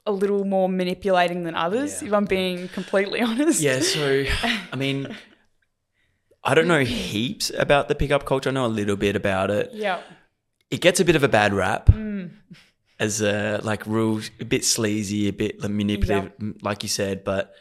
a 0.07 0.13
little 0.13 0.45
more 0.45 0.69
manipulating 0.69 1.45
than 1.45 1.55
others, 1.55 2.03
Yeah. 2.03 2.09
if 2.09 2.15
I'm 2.15 2.25
being 2.25 2.69
completely 2.69 3.21
honest. 3.29 3.61
Yeah, 3.63 3.81
so 3.81 4.25
I 4.73 4.77
mean, 4.77 5.15
I 6.43 6.55
don't 6.55 6.69
know 6.69 6.85
heaps 6.85 7.51
about 7.57 7.89
the 7.89 7.95
pickup 7.95 8.27
culture. 8.27 8.51
I 8.51 8.53
know 8.53 8.67
a 8.67 8.69
little 8.69 8.97
bit 8.97 9.15
about 9.17 9.51
it. 9.51 9.71
Yeah. 9.73 10.01
It 10.71 10.81
gets 10.81 10.99
a 10.99 11.05
bit 11.05 11.17
of 11.17 11.23
a 11.23 11.29
bad 11.29 11.55
rap 11.55 11.87
mm. 11.87 12.31
As 12.99 13.21
a 13.21 13.61
like 13.63 13.87
real, 13.87 14.21
a 14.41 14.45
bit 14.45 14.65
sleazy, 14.65 15.29
a 15.29 15.33
bit 15.33 15.61
manipulative, 15.61 16.33
m- 16.41 16.57
like 16.63 16.83
you 16.83 16.89
said. 16.89 17.25
But 17.25 17.55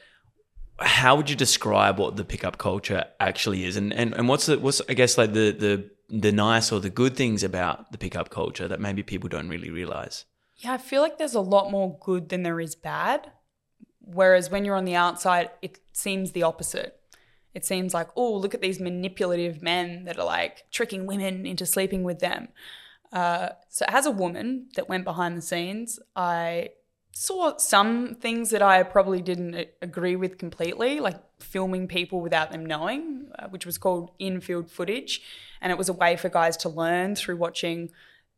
how 0.79 1.15
would 1.15 1.29
you 1.29 1.35
describe 1.35 1.97
what 1.97 2.15
the 2.15 2.25
pickup 2.25 2.57
culture 2.57 3.05
actually 3.19 3.65
is, 3.65 3.75
and 3.77 3.93
and, 3.93 4.13
and 4.13 4.27
what's 4.27 4.45
the 4.45 4.59
what's 4.59 4.81
I 4.89 4.93
guess 4.93 5.17
like 5.17 5.33
the 5.33 5.51
the 5.51 5.89
the 6.09 6.31
nice 6.31 6.71
or 6.71 6.79
the 6.79 6.89
good 6.89 7.15
things 7.15 7.43
about 7.43 7.91
the 7.91 7.97
pickup 7.97 8.29
culture 8.29 8.67
that 8.67 8.79
maybe 8.79 9.03
people 9.03 9.29
don't 9.29 9.49
really 9.49 9.69
realize? 9.69 10.25
Yeah, 10.57 10.73
I 10.73 10.77
feel 10.77 11.01
like 11.01 11.17
there's 11.17 11.33
a 11.33 11.41
lot 11.41 11.71
more 11.71 11.97
good 11.99 12.29
than 12.29 12.43
there 12.43 12.59
is 12.59 12.75
bad. 12.75 13.31
Whereas 14.05 14.51
when 14.51 14.65
you're 14.65 14.75
on 14.75 14.85
the 14.85 14.95
outside, 14.95 15.49
it 15.61 15.79
seems 15.93 16.31
the 16.31 16.43
opposite. 16.43 16.99
It 17.53 17.65
seems 17.65 17.93
like, 17.93 18.09
oh, 18.15 18.33
look 18.33 18.53
at 18.53 18.61
these 18.61 18.79
manipulative 18.79 19.61
men 19.61 20.05
that 20.05 20.19
are 20.19 20.25
like 20.25 20.69
tricking 20.71 21.05
women 21.05 21.45
into 21.45 21.65
sleeping 21.65 22.03
with 22.03 22.19
them. 22.19 22.49
Uh, 23.13 23.49
so, 23.69 23.85
as 23.87 24.05
a 24.07 24.11
woman 24.11 24.67
that 24.75 24.89
went 24.89 25.03
behind 25.03 25.37
the 25.37 25.41
scenes, 25.41 25.99
I 26.15 26.71
saw 27.11 27.55
some 27.57 28.15
things 28.15 28.49
that 28.49 28.63
I 28.63 28.81
probably 28.81 29.21
didn't 29.21 29.67
agree 29.83 30.15
with 30.15 30.39
completely, 30.39 30.99
like 30.99 31.21
filming 31.39 31.87
people 31.87 32.21
without 32.21 32.51
them 32.51 32.65
knowing, 32.65 33.29
uh, 33.37 33.47
which 33.49 33.67
was 33.67 33.77
called 33.77 34.09
infield 34.17 34.71
footage. 34.71 35.21
And 35.61 35.71
it 35.71 35.77
was 35.77 35.89
a 35.89 35.93
way 35.93 36.17
for 36.17 36.27
guys 36.27 36.57
to 36.57 36.69
learn 36.69 37.15
through 37.15 37.37
watching 37.37 37.91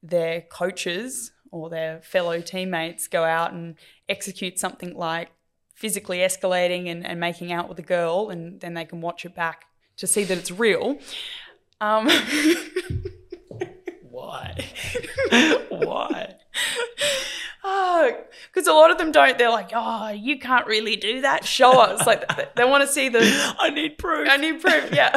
their 0.04 0.42
coaches 0.42 1.32
or 1.52 1.70
their 1.70 2.02
fellow 2.02 2.42
teammates 2.42 3.08
go 3.08 3.24
out 3.24 3.54
and 3.54 3.76
execute 4.10 4.60
something 4.60 4.94
like 4.94 5.30
physically 5.74 6.18
escalating 6.18 6.90
and, 6.90 7.06
and 7.06 7.18
making 7.20 7.54
out 7.54 7.70
with 7.70 7.80
a 7.80 7.84
girl, 7.84 8.30
and 8.30 8.60
then 8.60 8.74
they 8.74 8.86
can 8.86 9.00
watch 9.00 9.26
it 9.26 9.34
back 9.34 9.66
to 9.98 10.06
see 10.06 10.26
that 10.26 10.38
it's 10.38 10.52
real. 10.52 10.98
Um, 11.80 12.08
Why? 15.70 16.36
Because 18.56 18.68
a 18.68 18.74
lot 18.74 18.92
of 18.92 18.98
them 18.98 19.12
don't. 19.12 19.38
They're 19.38 19.50
like, 19.50 19.72
oh, 19.74 20.10
you 20.10 20.40
can't 20.40 20.66
really 20.66 20.96
do 20.96 21.22
that. 21.22 21.46
Show 21.46 21.80
us. 21.80 22.06
Like 22.06 22.26
they, 22.36 22.46
they 22.56 22.66
want 22.66 22.84
to 22.84 22.88
see 22.88 23.10
the. 23.10 23.20
I 23.60 23.70
need 23.70 23.98
proof. 23.98 24.28
I 24.30 24.38
need 24.38 24.62
proof. 24.62 24.92
Yeah. 24.94 25.16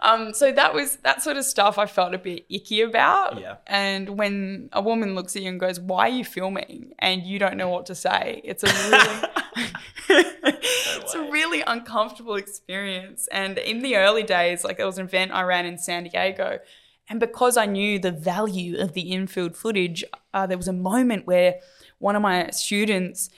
um. 0.00 0.32
So 0.34 0.52
that 0.52 0.74
was 0.74 0.96
that 0.96 1.22
sort 1.22 1.36
of 1.36 1.44
stuff. 1.44 1.78
I 1.78 1.86
felt 1.86 2.14
a 2.14 2.18
bit 2.18 2.46
icky 2.48 2.82
about. 2.82 3.40
Yeah. 3.40 3.56
And 3.66 4.10
when 4.10 4.68
a 4.72 4.80
woman 4.80 5.14
looks 5.14 5.34
at 5.36 5.42
you 5.42 5.48
and 5.48 5.58
goes, 5.58 5.80
"Why 5.80 6.06
are 6.06 6.12
you 6.12 6.24
filming?" 6.24 6.92
and 6.98 7.22
you 7.22 7.38
don't 7.38 7.56
know 7.56 7.68
what 7.68 7.86
to 7.86 7.94
say, 7.94 8.40
it's 8.44 8.62
a 8.62 8.66
really. 8.66 9.76
it's 10.08 11.14
a 11.14 11.22
really 11.30 11.62
uncomfortable 11.62 12.36
experience. 12.36 13.28
And 13.32 13.58
in 13.58 13.80
the 13.80 13.96
early 13.96 14.22
days, 14.22 14.64
like 14.64 14.76
there 14.76 14.86
was 14.86 14.98
an 14.98 15.06
event 15.06 15.32
I 15.32 15.42
ran 15.42 15.66
in 15.66 15.78
San 15.78 16.04
Diego, 16.04 16.60
and 17.08 17.20
because 17.20 17.56
I 17.56 17.66
knew 17.66 17.98
the 17.98 18.10
value 18.10 18.78
of 18.78 18.92
the 18.92 19.12
infield 19.12 19.56
footage, 19.56 20.04
uh, 20.34 20.46
there 20.46 20.56
was 20.56 20.68
a 20.68 20.72
moment 20.72 21.26
where 21.26 21.60
one 21.98 22.16
of 22.16 22.22
my 22.22 22.50
students 22.50 23.30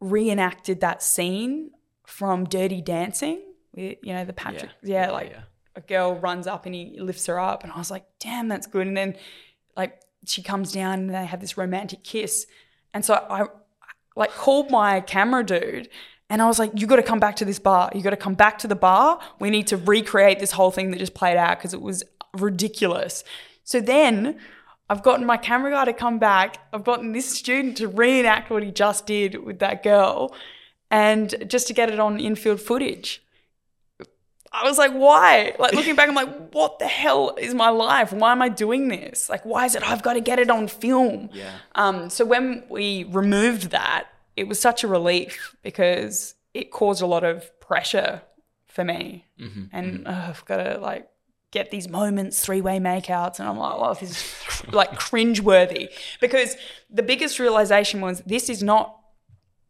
reenacted 0.00 0.80
that 0.80 1.02
scene 1.02 1.70
from 2.06 2.44
Dirty 2.44 2.80
Dancing. 2.80 3.42
You 3.74 3.96
know, 4.04 4.24
the 4.24 4.32
Patrick, 4.32 4.70
yeah, 4.82 5.06
Yeah, 5.06 5.10
like 5.10 5.30
yeah. 5.30 5.42
a 5.76 5.80
girl 5.80 6.14
runs 6.14 6.46
up 6.46 6.66
and 6.66 6.74
he 6.74 6.96
lifts 6.98 7.26
her 7.26 7.38
up. 7.38 7.64
And 7.64 7.72
I 7.72 7.78
was 7.78 7.90
like, 7.90 8.04
damn, 8.18 8.48
that's 8.48 8.66
good. 8.66 8.86
And 8.86 8.96
then, 8.96 9.16
like, 9.76 10.00
she 10.24 10.42
comes 10.42 10.72
down 10.72 11.00
and 11.00 11.10
they 11.14 11.24
have 11.26 11.40
this 11.40 11.56
romantic 11.56 12.02
kiss. 12.02 12.46
And 12.94 13.04
so 13.04 13.14
I, 13.14 13.46
like, 14.16 14.30
called 14.32 14.70
my 14.70 15.00
camera 15.00 15.44
dude 15.44 15.88
and 16.30 16.42
I 16.42 16.46
was 16.46 16.58
like, 16.58 16.72
you 16.74 16.86
got 16.86 16.96
to 16.96 17.02
come 17.02 17.20
back 17.20 17.36
to 17.36 17.44
this 17.44 17.58
bar. 17.58 17.90
You 17.94 18.02
got 18.02 18.10
to 18.10 18.16
come 18.16 18.34
back 18.34 18.58
to 18.58 18.68
the 18.68 18.76
bar. 18.76 19.18
We 19.40 19.50
need 19.50 19.66
to 19.68 19.76
recreate 19.76 20.38
this 20.40 20.52
whole 20.52 20.70
thing 20.70 20.90
that 20.90 20.98
just 20.98 21.14
played 21.14 21.36
out 21.36 21.58
because 21.58 21.72
it 21.72 21.80
was 21.80 22.04
ridiculous. 22.40 23.24
So 23.64 23.80
then 23.80 24.38
I've 24.90 25.02
gotten 25.02 25.26
my 25.26 25.36
camera 25.36 25.70
guy 25.70 25.84
to 25.84 25.92
come 25.92 26.18
back. 26.18 26.58
I've 26.72 26.84
gotten 26.84 27.12
this 27.12 27.28
student 27.28 27.76
to 27.78 27.88
reenact 27.88 28.50
what 28.50 28.62
he 28.62 28.70
just 28.70 29.06
did 29.06 29.44
with 29.44 29.58
that 29.58 29.82
girl 29.82 30.34
and 30.90 31.34
just 31.46 31.66
to 31.66 31.74
get 31.74 31.90
it 31.90 32.00
on 32.00 32.18
infield 32.18 32.60
footage. 32.60 33.22
I 34.50 34.64
was 34.64 34.78
like, 34.78 34.92
why? 34.92 35.54
Like 35.58 35.74
looking 35.74 35.94
back, 35.94 36.08
I'm 36.08 36.14
like, 36.14 36.50
what 36.52 36.78
the 36.78 36.86
hell 36.86 37.36
is 37.38 37.52
my 37.52 37.68
life? 37.68 38.12
Why 38.12 38.32
am 38.32 38.40
I 38.40 38.48
doing 38.48 38.88
this? 38.88 39.28
Like, 39.28 39.44
why 39.44 39.66
is 39.66 39.74
it 39.74 39.82
I've 39.82 40.02
got 40.02 40.14
to 40.14 40.20
get 40.20 40.38
it 40.38 40.48
on 40.48 40.68
film? 40.68 41.28
Yeah. 41.32 41.52
Um, 41.74 42.08
so 42.08 42.24
when 42.24 42.64
we 42.70 43.04
removed 43.04 43.70
that, 43.70 44.08
it 44.36 44.48
was 44.48 44.58
such 44.58 44.84
a 44.84 44.88
relief 44.88 45.54
because 45.62 46.34
it 46.54 46.70
caused 46.70 47.02
a 47.02 47.06
lot 47.06 47.24
of 47.24 47.60
pressure 47.60 48.22
for 48.68 48.84
me. 48.84 49.26
Mm-hmm. 49.38 49.64
And 49.72 50.08
uh, 50.08 50.26
I've 50.28 50.44
got 50.46 50.56
to 50.56 50.78
like 50.78 51.08
get 51.50 51.70
these 51.70 51.88
moments, 51.88 52.40
three 52.40 52.60
way 52.60 52.78
makeouts. 52.78 53.38
And 53.40 53.48
I'm 53.48 53.58
like, 53.58 53.74
oh, 53.76 53.94
this 53.94 54.10
is 54.10 54.72
like 54.72 54.92
cringeworthy. 54.98 55.88
Because 56.20 56.56
the 56.90 57.02
biggest 57.02 57.38
realization 57.38 58.00
was 58.00 58.20
this 58.26 58.48
is 58.48 58.62
not, 58.62 58.98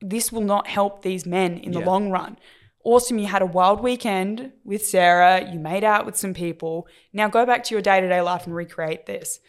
this 0.00 0.32
will 0.32 0.42
not 0.42 0.66
help 0.66 1.02
these 1.02 1.24
men 1.26 1.58
in 1.58 1.72
the 1.72 1.80
Yeah. 1.80 1.86
long 1.86 2.10
run. 2.10 2.38
Awesome, 2.84 3.18
you 3.18 3.26
had 3.26 3.42
a 3.42 3.46
wild 3.46 3.80
weekend 3.82 4.52
with 4.64 4.84
Sarah, 4.86 5.50
you 5.52 5.58
made 5.58 5.84
out 5.84 6.06
with 6.06 6.16
some 6.16 6.32
people. 6.32 6.86
Now 7.12 7.28
go 7.28 7.44
back 7.44 7.64
to 7.64 7.74
your 7.74 7.82
day 7.82 8.00
to 8.00 8.08
day 8.08 8.20
life 8.22 8.46
and 8.46 8.54
recreate 8.54 9.06
this. 9.06 9.40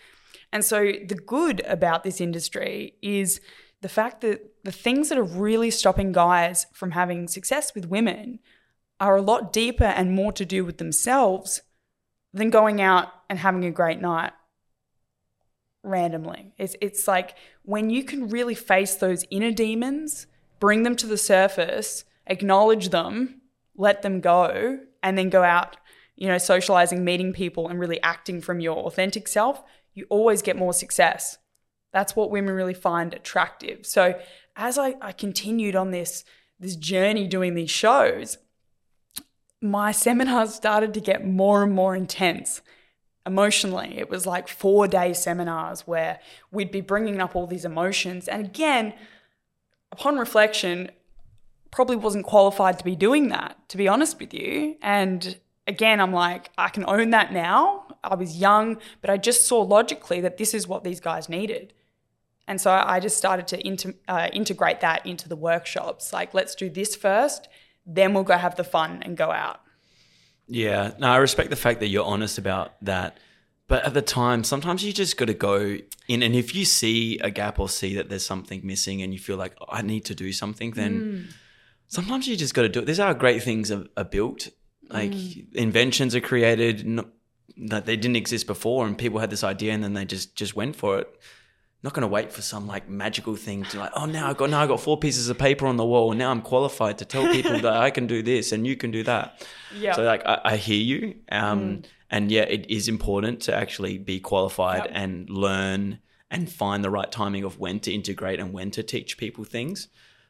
And 0.52 0.66
so 0.66 0.80
the 0.84 1.16
good 1.16 1.62
about 1.66 2.04
this 2.04 2.20
industry 2.20 2.96
is 3.02 3.40
the 3.82 3.90
fact 3.90 4.22
that 4.22 4.42
the 4.64 4.72
things 4.72 5.10
that 5.10 5.18
are 5.18 5.24
really 5.24 5.72
stopping 5.72 6.12
guys 6.12 6.66
from 6.74 6.92
having 6.92 7.28
success 7.28 7.74
with 7.74 7.86
women 7.88 8.40
are 9.00 9.16
a 9.16 9.22
lot 9.22 9.54
deeper 9.54 9.86
and 9.86 10.12
more 10.12 10.34
to 10.34 10.44
do 10.46 10.66
with 10.66 10.78
themselves 10.80 11.62
than 12.34 12.50
going 12.50 12.82
out 12.82 13.08
and 13.30 13.40
having 13.40 13.66
a 13.66 13.72
great 13.72 14.00
night 14.00 14.32
randomly. 15.84 16.54
It's 16.58 16.76
it's 16.82 17.08
like 17.08 17.36
when 17.64 17.90
you 17.90 18.04
can 18.04 18.30
really 18.30 18.56
face 18.56 18.96
those 18.96 19.26
inner 19.30 19.52
demons, 19.52 20.28
bring 20.60 20.84
them 20.84 20.96
to 20.98 21.08
the 21.08 21.18
surface, 21.18 22.06
acknowledge 22.28 22.90
them, 22.90 23.42
let 23.76 24.02
them 24.02 24.20
go, 24.20 24.80
and 25.02 25.18
then 25.18 25.30
go 25.30 25.44
out, 25.44 25.78
you 26.16 26.28
know, 26.28 26.38
socializing, 26.38 27.04
meeting 27.04 27.34
people 27.34 27.68
and 27.68 27.80
really 27.80 28.02
acting 28.04 28.42
from 28.42 28.60
your 28.60 28.78
authentic 28.78 29.28
self, 29.28 29.64
you 29.94 30.06
always 30.10 30.42
get 30.42 30.58
more 30.58 30.74
success. 30.74 31.38
That's 31.92 32.16
what 32.16 32.30
women 32.30 32.54
really 32.54 32.74
find 32.74 33.14
attractive. 33.14 33.86
So 33.86 34.20
as 34.56 34.78
I, 34.78 34.96
I 35.02 35.12
continued 35.12 35.76
on 35.76 35.92
this 35.92 36.24
this 36.60 36.76
journey 36.76 37.26
doing 37.26 37.56
these 37.56 37.72
shows, 37.72 38.38
my 39.62 39.92
seminars 40.06 40.54
started 40.54 40.94
to 40.94 41.00
get 41.00 41.26
more 41.26 41.64
and 41.64 41.74
more 41.74 41.96
intense 41.96 42.62
emotionally. 43.26 43.98
It 43.98 44.10
was 44.10 44.26
like 44.26 44.48
four 44.48 44.88
day 44.88 45.14
seminars 45.14 45.82
where 45.82 46.20
we'd 46.52 46.72
be 46.72 46.82
bringing 46.82 47.22
up 47.22 47.36
all 47.36 47.48
these 47.48 47.66
emotions. 47.66 48.28
And 48.28 48.46
again, 48.46 48.94
upon 49.92 50.18
reflection, 50.18 50.92
probably 51.72 51.96
wasn't 51.96 52.26
qualified 52.26 52.80
to 52.80 52.84
be 52.84 52.96
doing 52.96 53.30
that, 53.30 53.58
to 53.70 53.78
be 53.78 53.88
honest 53.88 54.20
with 54.20 54.34
you. 54.34 54.76
And 54.82 55.38
again, 55.68 56.02
I'm 56.02 56.12
like, 56.12 56.50
I 56.58 56.70
can 56.70 56.86
own 56.88 57.12
that 57.12 57.32
now. 57.32 57.86
I 58.04 58.16
was 58.16 58.38
young, 58.38 58.78
but 59.02 59.10
I 59.10 59.18
just 59.18 59.46
saw 59.46 59.62
logically 59.62 60.22
that 60.22 60.38
this 60.38 60.54
is 60.54 60.68
what 60.68 60.84
these 60.84 61.00
guys 61.00 61.30
needed. 61.30 61.74
And 62.48 62.60
so 62.60 62.72
I 62.72 63.00
just 63.00 63.18
started 63.18 63.46
to 63.48 63.68
inter- 63.68 63.94
uh, 64.08 64.30
integrate 64.34 64.82
that 64.82 65.06
into 65.06 65.30
the 65.30 65.36
workshops. 65.36 66.12
Like, 66.12 66.34
let's 66.34 66.56
do 66.56 66.70
this 66.70 66.96
first, 66.96 67.48
then 67.90 68.14
we'll 68.14 68.24
go 68.24 68.38
have 68.38 68.56
the 68.56 68.64
fun 68.64 69.02
and 69.04 69.18
go 69.18 69.32
out. 69.32 69.62
Yeah, 70.48 70.92
no, 71.00 71.08
I 71.08 71.18
respect 71.18 71.50
the 71.50 71.56
fact 71.56 71.80
that 71.80 71.88
you're 71.88 72.06
honest 72.06 72.38
about 72.38 72.74
that. 72.84 73.18
But 73.68 73.86
at 73.86 73.94
the 73.94 74.02
time, 74.02 74.44
sometimes 74.44 74.84
you 74.84 74.92
just 74.92 75.16
got 75.16 75.26
to 75.26 75.36
go 75.36 75.78
in, 76.08 76.24
and 76.24 76.36
if 76.36 76.56
you 76.56 76.66
see 76.66 77.20
a 77.20 77.30
gap 77.30 77.60
or 77.60 77.70
see 77.70 77.96
that 77.96 78.10
there's 78.10 78.26
something 78.26 78.62
missing, 78.64 79.04
and 79.04 79.14
you 79.14 79.20
feel 79.20 79.38
like 79.38 79.54
"Oh, 79.62 79.66
I 79.70 79.84
need 79.84 80.06
to 80.06 80.16
do 80.16 80.34
something, 80.34 80.72
then 80.72 81.02
mm. 81.02 81.34
sometimes 81.88 82.28
you 82.28 82.36
just 82.36 82.56
got 82.56 82.64
to 82.64 82.70
do 82.70 82.80
it. 82.80 82.86
These 82.86 83.00
are 83.00 83.14
great 83.14 83.44
things 83.44 83.72
are, 83.72 83.86
are 83.96 84.06
built. 84.06 84.50
Like 84.90 85.12
mm. 85.12 85.54
inventions 85.54 86.16
are 86.16 86.20
created 86.22 87.00
that 87.68 87.86
they 87.86 87.96
didn't 87.96 88.16
exist 88.16 88.48
before, 88.48 88.88
and 88.88 88.98
people 88.98 89.20
had 89.20 89.30
this 89.30 89.44
idea, 89.44 89.74
and 89.74 89.84
then 89.84 89.94
they 89.94 90.06
just 90.06 90.36
just 90.36 90.56
went 90.56 90.76
for 90.76 91.00
it. 91.00 91.20
Not 91.82 91.94
going 91.94 92.02
to 92.02 92.08
wait 92.10 92.34
for 92.34 92.42
some 92.42 92.68
like 92.68 92.90
magical 92.90 93.36
thing 93.38 93.64
to 93.66 93.80
like, 93.80 93.92
oh, 93.96 94.06
now 94.06 94.30
I 94.30 94.34
got 94.34 94.50
now 94.50 94.62
I 94.62 94.68
got 94.68 94.82
four 94.82 94.98
pieces 94.98 95.30
of 95.30 95.38
paper 95.38 95.66
on 95.66 95.78
the 95.78 95.86
wall, 95.86 96.12
and 96.12 96.20
now 96.20 96.30
I'm 96.32 96.42
qualified 96.42 96.98
to 96.98 97.06
tell 97.06 97.26
people 97.32 97.60
that 97.62 97.74
I 97.74 97.90
can 97.90 98.06
do 98.06 98.22
this 98.22 98.52
and 98.52 98.68
you 98.68 98.76
can 98.76 98.92
do 98.92 99.04
that. 99.04 99.48
Yeah. 99.74 99.94
So 99.94 100.04
like 100.04 100.22
I, 100.26 100.42
I 100.44 100.58
hear 100.58 100.82
you. 100.82 101.16
Um 101.32 101.84
and 102.12 102.32
yeah, 102.32 102.42
it 102.42 102.70
is 102.70 102.88
important 102.88 103.42
to 103.44 103.56
actually 103.56 103.98
be 103.98 104.20
qualified 104.20 104.86
Yep. 104.86 104.92
and 104.94 105.30
learn 105.30 106.00
and 106.32 106.52
find 106.52 106.84
the 106.84 106.90
right 106.90 107.12
timing 107.12 107.44
of 107.44 107.60
when 107.60 107.80
to 107.82 107.94
integrate 107.94 108.40
and 108.40 108.52
when 108.52 108.72
to 108.72 108.84
teach 108.84 109.18
people 109.18 109.44
things. 109.44 109.88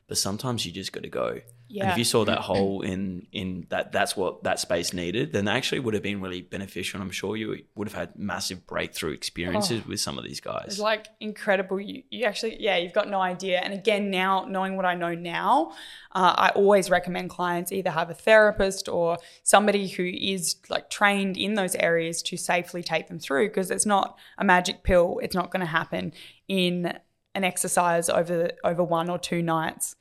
But 0.08 0.18
sometimes 0.18 0.66
you 0.66 0.72
just 0.72 0.92
got 0.92 1.04
to 1.04 1.10
go. 1.10 1.42
And 1.70 1.92
if 1.92 1.98
you 1.98 2.04
saw 2.04 2.26
that 2.26 2.40
hole 2.40 2.82
in 2.82 3.28
in 3.32 3.68
that 3.70 3.92
that's 3.92 4.18
what 4.18 4.44
that 4.44 4.60
space 4.60 4.92
needed, 4.92 5.34
then 5.34 5.46
that 5.46 5.56
actually 5.56 5.80
would 5.80 5.94
have 5.94 6.02
been 6.02 6.20
really 6.20 6.42
beneficial. 6.42 7.00
And 7.00 7.08
I'm 7.08 7.12
sure 7.12 7.38
you 7.38 7.64
would 7.76 7.88
have 7.88 7.96
had 7.96 8.18
massive 8.18 8.66
breakthrough 8.66 9.12
experiences 9.12 9.86
with 9.86 10.00
some 10.00 10.18
of 10.18 10.24
these 10.24 10.40
guys. 10.40 10.66
It's 10.68 10.80
like 10.80 11.08
incredible. 11.20 11.80
You, 11.80 12.04
you 12.10 12.26
actually, 12.26 12.58
yeah, 12.60 12.78
you've 12.78 12.94
got 12.94 13.08
no 13.08 13.22
idea. 13.22 13.60
And 13.60 13.74
again, 13.74 14.10
now 14.10 14.46
knowing 14.46 14.78
what 14.78 14.86
I 14.86 14.96
know 14.96 15.14
now, 15.14 15.74
uh, 16.12 16.34
I 16.36 16.50
always 16.56 16.90
recommend 16.90 17.30
clients 17.30 17.72
either 17.72 17.92
have 17.92 18.10
a 18.10 18.16
therapist 18.16 18.90
or 18.90 19.20
somebody 19.44 19.88
who 19.88 20.06
is 20.06 20.56
like 20.70 20.90
trained 20.90 21.38
in 21.38 21.54
those 21.54 21.76
areas 21.76 22.24
to 22.24 22.38
safely 22.38 22.82
take 22.82 23.08
them 23.08 23.20
through 23.20 23.50
because 23.50 23.70
it's 23.70 23.86
not 23.86 24.18
a 24.40 24.44
magic 24.44 24.84
pill. 24.84 25.20
It's 25.22 25.36
not 25.36 25.52
going 25.52 25.62
to 25.62 25.68
happen 25.68 26.14
in 26.48 26.98
an 27.36 27.44
exercise 27.44 28.10
over 28.10 28.50
over 28.64 28.84
one 28.84 29.10
or 29.10 29.20
two 29.20 29.44
nights, 29.44 29.96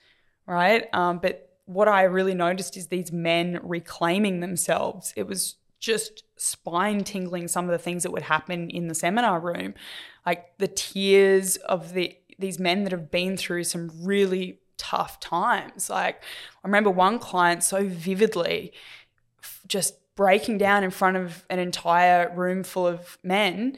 right? 0.47 0.87
Um, 0.95 1.19
but 1.19 1.48
what 1.69 1.87
I 1.87 2.03
really 2.03 2.35
noticed 2.35 2.77
is 2.77 2.87
these 2.87 3.13
men 3.13 3.61
reclaiming 3.63 4.41
themselves. 4.41 5.13
It 5.17 5.27
was 5.27 5.57
just 5.79 6.25
spine 6.37 7.05
tingling 7.05 7.47
some 7.47 7.67
of 7.67 7.71
the 7.71 7.79
things 7.79 8.03
that 8.03 8.11
would 8.11 8.23
happen 8.23 8.69
in 8.71 8.89
the 8.89 8.95
seminar 8.95 9.39
room 9.39 9.75
like 10.27 10.59
the 10.59 10.67
tears 10.67 11.57
of 11.57 11.93
the 11.93 12.17
these 12.39 12.59
men 12.59 12.85
that 12.85 12.93
have 12.93 13.11
been 13.11 13.37
through 13.37 13.65
some 13.65 13.91
really 14.03 14.61
tough 14.77 15.21
times. 15.21 15.91
Like 15.91 16.17
I 16.63 16.67
remember 16.67 16.91
one 16.91 17.19
client 17.19 17.63
so 17.65 17.87
vividly 17.87 18.73
just 19.67 19.95
breaking 20.17 20.59
down 20.59 20.85
in 20.85 20.91
front 20.91 21.17
of 21.17 21.45
an 21.51 21.59
entire 21.59 22.33
room 22.35 22.63
full 22.63 22.87
of 22.87 23.19
men 23.23 23.77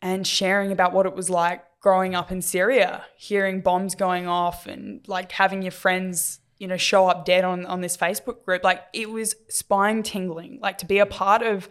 and 0.00 0.26
sharing 0.26 0.72
about 0.72 0.92
what 0.92 1.06
it 1.06 1.14
was 1.14 1.28
like 1.28 1.64
growing 1.80 2.14
up 2.14 2.32
in 2.32 2.42
Syria, 2.42 3.04
hearing 3.16 3.60
bombs 3.60 3.94
going 3.94 4.26
off 4.26 4.66
and 4.66 5.06
like 5.06 5.32
having 5.32 5.62
your 5.62 5.72
friends, 5.72 6.40
you 6.58 6.66
know, 6.66 6.76
show 6.76 7.06
up 7.06 7.24
dead 7.24 7.44
on 7.44 7.66
on 7.66 7.80
this 7.80 7.96
Facebook 7.96 8.44
group. 8.44 8.64
Like 8.64 8.82
it 8.92 9.10
was 9.10 9.34
spine 9.48 10.02
tingling. 10.02 10.58
Like 10.60 10.78
to 10.78 10.86
be 10.86 10.98
a 10.98 11.06
part 11.06 11.42
of 11.42 11.68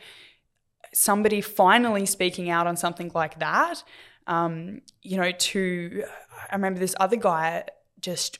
somebody 0.93 1.41
finally 1.41 2.05
speaking 2.05 2.49
out 2.49 2.67
on 2.67 2.77
something 2.77 3.11
like 3.13 3.39
that. 3.39 3.83
Um, 4.25 4.81
you 5.01 5.17
know, 5.17 5.31
to 5.31 6.03
I 6.49 6.55
remember 6.55 6.79
this 6.79 6.95
other 6.99 7.17
guy 7.17 7.65
just 7.99 8.39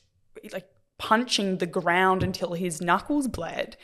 like 0.52 0.68
punching 0.98 1.58
the 1.58 1.66
ground 1.66 2.22
until 2.22 2.52
his 2.54 2.80
knuckles 2.80 3.28
bled 3.28 3.76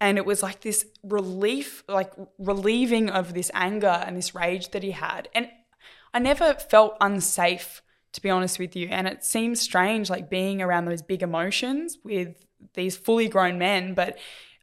and 0.00 0.16
it 0.16 0.24
was 0.24 0.42
like 0.42 0.60
this 0.60 0.86
relief 1.02 1.84
like 1.88 2.12
relieving 2.38 3.10
of 3.10 3.34
this 3.34 3.50
anger 3.54 4.02
and 4.06 4.16
this 4.16 4.34
rage 4.34 4.70
that 4.70 4.82
he 4.82 4.92
had 4.92 5.28
and 5.34 5.48
i 6.14 6.18
never 6.18 6.54
felt 6.54 6.96
unsafe 7.00 7.82
to 8.12 8.20
be 8.20 8.30
honest 8.30 8.58
with 8.58 8.74
you 8.74 8.88
and 8.90 9.06
it 9.06 9.24
seems 9.24 9.60
strange 9.60 10.10
like 10.10 10.30
being 10.30 10.60
around 10.60 10.84
those 10.84 11.02
big 11.02 11.22
emotions 11.22 11.98
with 12.04 12.44
these 12.74 12.96
fully 12.96 13.28
grown 13.28 13.58
men 13.58 13.94
but 13.94 14.18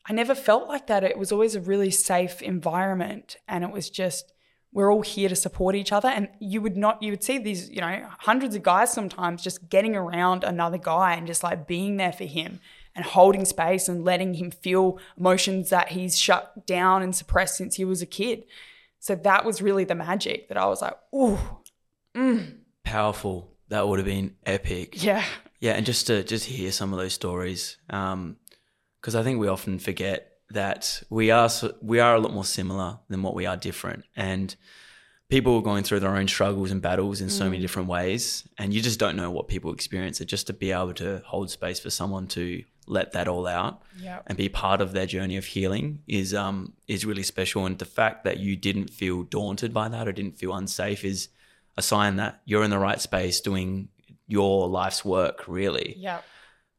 i 0.07 0.13
never 0.13 0.35
felt 0.35 0.67
like 0.67 0.87
that 0.87 1.03
it 1.03 1.17
was 1.17 1.31
always 1.31 1.55
a 1.55 1.61
really 1.61 1.91
safe 1.91 2.41
environment 2.41 3.37
and 3.47 3.63
it 3.63 3.71
was 3.71 3.89
just 3.89 4.33
we're 4.73 4.91
all 4.91 5.01
here 5.01 5.29
to 5.29 5.35
support 5.35 5.75
each 5.75 5.91
other 5.91 6.09
and 6.09 6.27
you 6.39 6.61
would 6.61 6.77
not 6.77 7.01
you 7.01 7.11
would 7.11 7.23
see 7.23 7.37
these 7.37 7.69
you 7.69 7.81
know 7.81 8.07
hundreds 8.19 8.55
of 8.55 8.63
guys 8.63 8.91
sometimes 8.91 9.41
just 9.41 9.69
getting 9.69 9.95
around 9.95 10.43
another 10.43 10.77
guy 10.77 11.13
and 11.13 11.25
just 11.25 11.41
like 11.41 11.67
being 11.67 11.97
there 11.97 12.11
for 12.11 12.25
him 12.25 12.59
and 12.97 13.05
holding 13.05 13.45
space 13.45 13.87
and 13.87 14.03
letting 14.03 14.33
him 14.33 14.49
feel 14.49 14.97
emotions 15.17 15.69
that 15.69 15.89
he's 15.89 16.17
shut 16.17 16.65
down 16.65 17.03
and 17.03 17.15
suppressed 17.15 17.55
since 17.55 17.75
he 17.75 17.85
was 17.85 18.01
a 18.01 18.07
kid. 18.07 18.43
So 18.99 19.13
that 19.15 19.45
was 19.45 19.61
really 19.61 19.83
the 19.83 19.93
magic 19.93 20.49
that 20.49 20.57
I 20.57 20.65
was 20.65 20.81
like, 20.81 20.97
ooh, 21.13 21.37
mm. 22.15 22.57
Powerful. 22.87 23.51
That 23.69 23.87
would 23.87 23.99
have 23.99 24.05
been 24.05 24.35
epic. 24.45 25.03
Yeah. 25.03 25.23
Yeah, 25.59 25.73
and 25.73 25.85
just 25.85 26.07
to 26.07 26.23
just 26.23 26.45
hear 26.45 26.71
some 26.71 26.93
of 26.93 26.99
those 26.99 27.13
stories, 27.13 27.77
because 27.87 28.13
um, 28.13 28.37
I 29.05 29.23
think 29.23 29.39
we 29.39 29.47
often 29.47 29.79
forget 29.79 30.31
that 30.51 31.01
we 31.09 31.31
are 31.31 31.49
we 31.81 31.99
are 31.99 32.15
a 32.15 32.19
lot 32.19 32.33
more 32.33 32.45
similar 32.45 32.99
than 33.09 33.23
what 33.23 33.33
we 33.33 33.45
are 33.47 33.57
different, 33.57 34.05
and 34.15 34.55
people 35.29 35.55
are 35.57 35.61
going 35.63 35.83
through 35.83 35.99
their 35.99 36.15
own 36.15 36.27
struggles 36.27 36.69
and 36.71 36.81
battles 36.81 37.21
in 37.21 37.29
so 37.29 37.45
many 37.45 37.59
different 37.59 37.89
ways, 37.89 38.47
and 38.59 38.71
you 38.73 38.81
just 38.81 38.99
don't 38.99 39.15
know 39.15 39.31
what 39.31 39.47
people 39.47 39.73
experience. 39.73 40.21
It 40.21 40.25
just 40.25 40.47
to 40.47 40.53
be 40.53 40.71
able 40.71 40.93
to 40.93 41.21
hold 41.25 41.49
space 41.49 41.79
for 41.79 41.89
someone 41.89 42.27
to 42.27 42.63
let 42.89 43.11
that 43.13 43.27
all 43.27 43.47
out 43.47 43.81
Yep. 43.99 44.23
and 44.27 44.37
be 44.37 44.47
part 44.47 44.79
of 44.79 44.93
their 44.93 45.05
journey 45.07 45.35
of 45.37 45.43
healing 45.43 46.03
is 46.07 46.33
um 46.33 46.71
is 46.87 47.03
really 47.05 47.23
special 47.23 47.65
and 47.65 47.77
the 47.79 47.83
fact 47.83 48.23
that 48.23 48.37
you 48.39 48.55
didn't 48.55 48.89
feel 48.91 49.23
daunted 49.23 49.73
by 49.73 49.89
that 49.89 50.07
or 50.07 50.13
didn't 50.13 50.37
feel 50.37 50.53
unsafe 50.55 51.03
is 51.03 51.27
a 51.77 51.81
sign 51.81 52.15
that 52.17 52.41
you're 52.45 52.63
in 52.63 52.69
the 52.71 52.79
right 52.79 52.99
space 53.01 53.39
doing 53.41 53.89
your 54.27 54.67
life's 54.67 55.05
work 55.05 55.47
really 55.47 55.95
Yeah. 55.97 56.19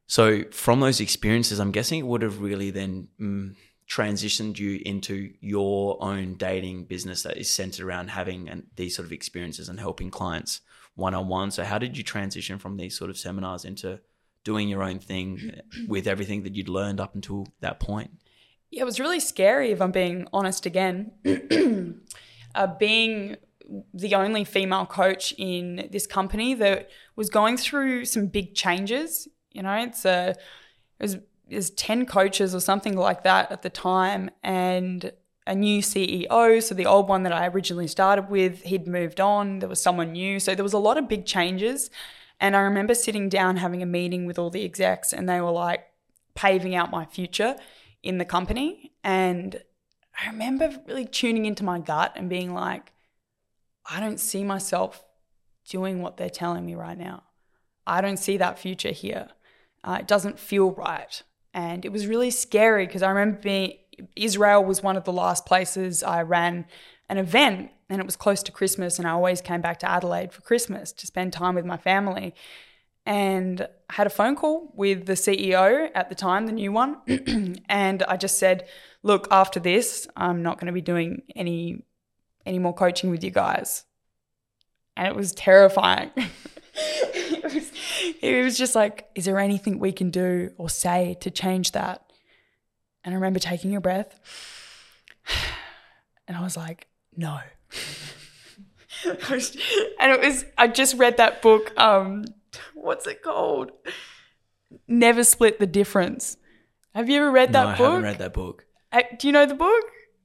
so 0.06 0.44
from 0.50 0.80
those 0.80 1.00
experiences 1.00 1.58
i'm 1.60 1.72
guessing 1.72 1.98
it 2.00 2.06
would 2.06 2.22
have 2.22 2.40
really 2.40 2.70
then 2.70 3.08
mm, 3.20 3.54
transitioned 3.88 4.58
you 4.58 4.80
into 4.84 5.32
your 5.40 6.02
own 6.02 6.34
dating 6.34 6.84
business 6.84 7.22
that 7.22 7.38
is 7.38 7.50
centered 7.50 7.84
around 7.86 8.08
having 8.10 8.48
an, 8.48 8.66
these 8.76 8.94
sort 8.94 9.06
of 9.06 9.12
experiences 9.12 9.68
and 9.68 9.80
helping 9.80 10.10
clients 10.10 10.60
one-on-one 10.96 11.50
so 11.50 11.64
how 11.64 11.78
did 11.78 11.96
you 11.96 12.02
transition 12.04 12.58
from 12.58 12.76
these 12.76 12.96
sort 12.98 13.08
of 13.08 13.16
seminars 13.16 13.64
into 13.64 13.98
doing 14.44 14.68
your 14.68 14.82
own 14.82 14.98
thing 14.98 15.52
with 15.88 16.06
everything 16.06 16.42
that 16.42 16.54
you'd 16.54 16.68
learned 16.68 17.00
up 17.00 17.14
until 17.14 17.46
that 17.60 17.80
point 17.80 18.10
Yeah, 18.70 18.82
it 18.82 18.84
was 18.84 19.00
really 19.00 19.20
scary 19.20 19.70
if 19.72 19.80
I'm 19.80 19.92
being 19.92 20.26
honest 20.32 20.66
again. 20.66 21.12
uh, 22.54 22.66
being 22.78 23.36
the 23.92 24.14
only 24.14 24.44
female 24.44 24.86
coach 24.86 25.34
in 25.36 25.88
this 25.90 26.06
company 26.06 26.54
that 26.54 26.88
was 27.16 27.28
going 27.28 27.56
through 27.56 28.04
some 28.04 28.26
big 28.26 28.54
changes. 28.54 29.28
You 29.52 29.62
know, 29.62 29.74
it's 29.74 30.04
a 30.04 30.30
it 30.30 30.36
was 31.02 31.18
there's 31.48 31.70
ten 31.70 32.06
coaches 32.06 32.54
or 32.54 32.60
something 32.60 32.96
like 32.96 33.24
that 33.24 33.50
at 33.52 33.62
the 33.62 33.70
time, 33.70 34.30
and 34.42 35.12
a 35.46 35.54
new 35.54 35.80
CEO. 35.80 36.62
So 36.62 36.74
the 36.74 36.86
old 36.86 37.08
one 37.08 37.22
that 37.22 37.32
I 37.32 37.46
originally 37.46 37.88
started 37.88 38.28
with, 38.28 38.62
he'd 38.62 38.86
moved 38.86 39.20
on. 39.20 39.60
There 39.60 39.68
was 39.68 39.80
someone 39.80 40.12
new, 40.12 40.38
so 40.38 40.54
there 40.54 40.62
was 40.62 40.74
a 40.74 40.78
lot 40.78 40.98
of 40.98 41.08
big 41.08 41.24
changes. 41.24 41.90
And 42.40 42.54
I 42.54 42.60
remember 42.60 42.94
sitting 42.94 43.28
down 43.28 43.56
having 43.56 43.82
a 43.82 43.86
meeting 43.86 44.26
with 44.26 44.38
all 44.38 44.50
the 44.50 44.64
execs, 44.64 45.12
and 45.12 45.28
they 45.28 45.40
were 45.40 45.50
like 45.50 45.86
paving 46.34 46.74
out 46.74 46.90
my 46.90 47.04
future 47.04 47.56
in 48.02 48.18
the 48.18 48.24
company. 48.24 48.92
And 49.02 49.60
I 50.20 50.30
remember 50.30 50.70
really 50.86 51.06
tuning 51.06 51.46
into 51.46 51.64
my 51.64 51.78
gut 51.78 52.12
and 52.14 52.28
being 52.28 52.54
like, 52.54 52.92
I 53.88 54.00
don't 54.00 54.20
see 54.20 54.44
myself 54.44 55.04
doing 55.68 56.02
what 56.02 56.16
they're 56.16 56.30
telling 56.30 56.66
me 56.66 56.74
right 56.74 56.98
now. 56.98 57.22
I 57.86 58.00
don't 58.00 58.18
see 58.18 58.36
that 58.36 58.58
future 58.58 58.90
here. 58.90 59.28
Uh, 59.82 59.98
it 60.00 60.06
doesn't 60.06 60.38
feel 60.38 60.72
right. 60.72 61.22
And 61.54 61.84
it 61.84 61.92
was 61.92 62.06
really 62.06 62.30
scary 62.30 62.86
because 62.86 63.02
I 63.02 63.08
remember 63.08 63.38
being, 63.40 63.72
Israel 64.14 64.64
was 64.64 64.82
one 64.82 64.96
of 64.96 65.04
the 65.04 65.12
last 65.12 65.46
places 65.46 66.02
I 66.02 66.22
ran 66.22 66.66
an 67.08 67.18
event 67.18 67.70
and 67.88 68.00
it 68.00 68.04
was 68.04 68.16
close 68.16 68.42
to 68.44 68.52
Christmas. 68.52 68.98
And 68.98 69.08
I 69.08 69.12
always 69.12 69.40
came 69.40 69.62
back 69.62 69.78
to 69.80 69.90
Adelaide 69.90 70.32
for 70.32 70.42
Christmas 70.42 70.92
to 70.92 71.06
spend 71.06 71.32
time 71.32 71.54
with 71.54 71.64
my 71.64 71.78
family. 71.78 72.34
And 73.06 73.62
I 73.88 73.94
had 73.94 74.06
a 74.06 74.10
phone 74.10 74.36
call 74.36 74.70
with 74.74 75.06
the 75.06 75.14
CEO 75.14 75.90
at 75.94 76.10
the 76.10 76.14
time, 76.14 76.44
the 76.44 76.52
new 76.52 76.72
one. 76.72 76.98
and 77.68 78.02
I 78.02 78.18
just 78.18 78.38
said, 78.38 78.68
look, 79.02 79.26
after 79.30 79.58
this, 79.58 80.06
I'm 80.14 80.42
not 80.42 80.58
going 80.60 80.66
to 80.66 80.72
be 80.72 80.82
doing 80.82 81.22
any 81.34 81.84
any 82.48 82.58
more 82.58 82.74
coaching 82.74 83.10
with 83.10 83.22
you 83.22 83.30
guys. 83.30 83.84
And 84.96 85.06
it 85.06 85.14
was 85.14 85.32
terrifying. 85.32 86.10
it, 86.16 87.44
was, 87.44 87.72
it 88.20 88.44
was 88.44 88.58
just 88.58 88.74
like, 88.74 89.08
is 89.14 89.26
there 89.26 89.38
anything 89.38 89.78
we 89.78 89.92
can 89.92 90.10
do 90.10 90.50
or 90.58 90.68
say 90.68 91.16
to 91.20 91.30
change 91.30 91.72
that? 91.72 92.10
And 93.04 93.14
I 93.14 93.16
remember 93.16 93.38
taking 93.38 93.76
a 93.76 93.80
breath 93.80 94.18
and 96.26 96.36
I 96.36 96.42
was 96.42 96.56
like, 96.56 96.88
no. 97.16 97.38
And 99.04 100.12
it 100.12 100.20
was, 100.20 100.44
I 100.56 100.66
just 100.66 100.96
read 100.96 101.18
that 101.18 101.40
book. 101.40 101.72
Um, 101.78 102.24
what's 102.74 103.06
it 103.06 103.22
called? 103.22 103.70
Never 104.86 105.24
Split 105.24 105.58
the 105.58 105.66
Difference. 105.66 106.36
Have 106.94 107.08
you 107.08 107.20
ever 107.20 107.30
read 107.30 107.52
that 107.52 107.62
no, 107.62 107.68
I 107.68 107.76
book? 107.76 107.86
haven't 107.86 108.02
read 108.02 108.18
that 108.18 108.34
book. 108.34 108.66
Uh, 108.90 109.02
do 109.18 109.28
you 109.28 109.32
know 109.32 109.46
the 109.46 109.54
book? 109.54 109.84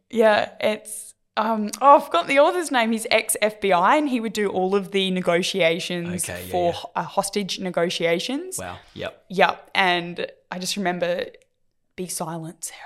Yeah, 0.09 0.49
it's 0.59 1.12
um 1.35 1.71
oh 1.81 1.95
I've 1.95 2.05
forgotten 2.05 2.27
the 2.27 2.39
author's 2.39 2.71
name. 2.71 2.91
He's 2.91 3.07
ex 3.09 3.35
FBI 3.41 3.97
and 3.97 4.09
he 4.09 4.19
would 4.19 4.33
do 4.33 4.49
all 4.49 4.75
of 4.75 4.91
the 4.91 5.11
negotiations 5.11 6.29
Okay, 6.29 6.45
yeah, 6.45 6.51
for 6.51 6.73
yeah. 6.73 6.81
Uh, 6.95 7.03
hostage 7.03 7.59
negotiations. 7.59 8.57
Wow. 8.59 8.77
Yep. 8.93 9.25
Yep. 9.29 9.69
And 9.73 10.27
I 10.51 10.59
just 10.59 10.77
remember 10.77 11.25
be 11.95 12.07
silent, 12.07 12.65
Sarah, 12.65 12.79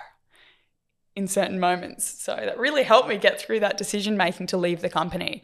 in 1.15 1.27
certain 1.27 1.59
moments. 1.59 2.05
So 2.05 2.35
that 2.35 2.57
really 2.57 2.83
helped 2.83 3.09
me 3.09 3.17
get 3.17 3.39
through 3.39 3.61
that 3.61 3.77
decision 3.77 4.17
making 4.17 4.47
to 4.47 4.57
leave 4.57 4.81
the 4.81 4.89
company. 4.89 5.43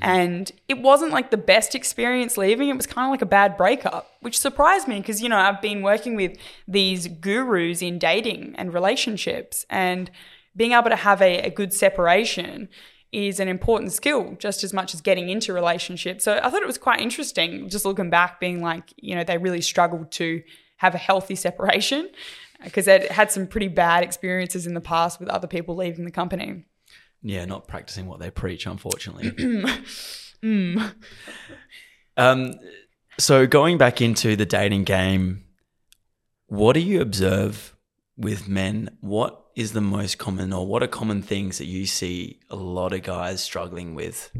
And 0.00 0.50
it 0.68 0.78
wasn't 0.78 1.10
like 1.12 1.30
the 1.30 1.36
best 1.36 1.74
experience 1.74 2.36
leaving. 2.36 2.68
It 2.68 2.76
was 2.76 2.86
kind 2.86 3.06
of 3.06 3.10
like 3.10 3.22
a 3.22 3.26
bad 3.26 3.56
breakup, 3.56 4.10
which 4.20 4.38
surprised 4.38 4.88
me 4.88 4.98
because, 4.98 5.22
you 5.22 5.28
know, 5.28 5.36
I've 5.38 5.60
been 5.60 5.82
working 5.82 6.14
with 6.14 6.38
these 6.66 7.08
gurus 7.08 7.82
in 7.82 7.98
dating 7.98 8.54
and 8.56 8.72
relationships 8.72 9.66
and 9.68 10.10
being 10.56 10.72
able 10.72 10.90
to 10.90 10.96
have 10.96 11.22
a, 11.22 11.42
a 11.42 11.50
good 11.50 11.72
separation 11.72 12.68
is 13.12 13.40
an 13.40 13.48
important 13.48 13.92
skill 13.92 14.36
just 14.38 14.62
as 14.62 14.72
much 14.72 14.94
as 14.94 15.00
getting 15.00 15.28
into 15.28 15.52
relationships. 15.52 16.24
So 16.24 16.40
I 16.42 16.50
thought 16.50 16.62
it 16.62 16.66
was 16.66 16.78
quite 16.78 17.00
interesting 17.00 17.68
just 17.68 17.84
looking 17.84 18.10
back 18.10 18.38
being 18.38 18.62
like, 18.62 18.92
you 18.96 19.14
know, 19.14 19.24
they 19.24 19.38
really 19.38 19.60
struggled 19.60 20.12
to 20.12 20.42
have 20.76 20.94
a 20.94 20.98
healthy 20.98 21.34
separation 21.34 22.08
because 22.64 22.84
they'd 22.84 23.10
had 23.10 23.30
some 23.30 23.46
pretty 23.46 23.68
bad 23.68 24.04
experiences 24.04 24.66
in 24.66 24.74
the 24.74 24.80
past 24.80 25.18
with 25.18 25.28
other 25.28 25.48
people 25.48 25.76
leaving 25.76 26.04
the 26.04 26.10
company. 26.10 26.64
Yeah, 27.22 27.44
not 27.44 27.68
practicing 27.68 28.06
what 28.06 28.18
they 28.18 28.30
preach, 28.30 28.66
unfortunately. 28.66 29.32
Mm. 30.42 30.94
um, 32.16 32.54
so 33.18 33.46
going 33.46 33.76
back 33.76 34.00
into 34.00 34.36
the 34.36 34.46
dating 34.46 34.84
game, 34.84 35.44
what 36.46 36.72
do 36.72 36.80
you 36.80 37.02
observe 37.02 37.76
with 38.16 38.48
men? 38.48 38.96
What 39.00 39.39
is 39.54 39.72
the 39.72 39.80
most 39.80 40.18
common, 40.18 40.52
or 40.52 40.66
what 40.66 40.82
are 40.82 40.88
common 40.88 41.22
things 41.22 41.58
that 41.58 41.66
you 41.66 41.86
see 41.86 42.40
a 42.50 42.56
lot 42.56 42.92
of 42.92 43.02
guys 43.02 43.42
struggling 43.42 43.94
with? 43.94 44.30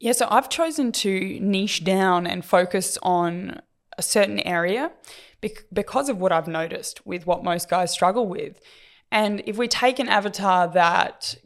Yeah, 0.00 0.12
so 0.12 0.26
I've 0.30 0.48
chosen 0.48 0.92
to 0.92 1.38
niche 1.40 1.84
down 1.84 2.26
and 2.26 2.44
focus 2.44 2.98
on 3.02 3.60
a 3.96 4.02
certain 4.02 4.40
area 4.40 4.90
because 5.72 6.08
of 6.08 6.18
what 6.18 6.32
I've 6.32 6.48
noticed 6.48 7.06
with 7.06 7.26
what 7.26 7.44
most 7.44 7.68
guys 7.68 7.90
struggle 7.90 8.26
with. 8.26 8.60
And 9.12 9.42
if 9.46 9.56
we 9.56 9.68
take 9.68 9.98
an 9.98 10.08
avatar 10.08 10.66
that 10.68 11.36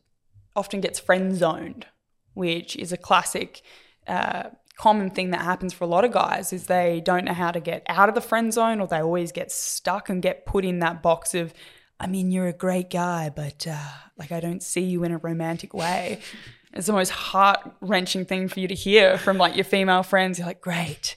often 0.56 0.80
gets 0.80 0.98
friend 0.98 1.36
zoned, 1.36 1.86
which 2.34 2.76
is 2.76 2.92
a 2.92 2.96
classic 2.96 3.62
uh, 4.06 4.50
common 4.78 5.10
thing 5.10 5.30
that 5.30 5.42
happens 5.42 5.74
for 5.74 5.84
a 5.84 5.88
lot 5.88 6.04
of 6.04 6.12
guys 6.12 6.52
is 6.52 6.66
they 6.66 7.00
don't 7.04 7.24
know 7.24 7.34
how 7.34 7.50
to 7.50 7.60
get 7.60 7.82
out 7.88 8.08
of 8.08 8.14
the 8.14 8.20
friend 8.20 8.52
zone 8.52 8.80
or 8.80 8.86
they 8.86 9.02
always 9.02 9.32
get 9.32 9.50
stuck 9.50 10.08
and 10.08 10.22
get 10.22 10.46
put 10.46 10.64
in 10.64 10.78
that 10.78 11.02
box 11.02 11.34
of 11.34 11.52
I 12.00 12.06
mean, 12.06 12.30
you're 12.30 12.46
a 12.48 12.52
great 12.52 12.90
guy, 12.90 13.30
but 13.34 13.66
uh, 13.68 13.76
like 14.18 14.30
I 14.32 14.40
don't 14.40 14.62
see 14.62 14.82
you 14.82 15.04
in 15.04 15.12
a 15.12 15.18
romantic 15.18 15.74
way. 15.74 16.20
It's 16.74 16.86
the 16.86 16.92
most 16.92 17.08
heart 17.08 17.58
wrenching 17.80 18.26
thing 18.26 18.46
for 18.46 18.60
you 18.60 18.68
to 18.68 18.74
hear 18.74 19.16
from 19.16 19.38
like 19.38 19.56
your 19.56 19.64
female 19.64 20.02
friends. 20.02 20.38
You're 20.38 20.46
like, 20.46 20.60
great. 20.60 21.16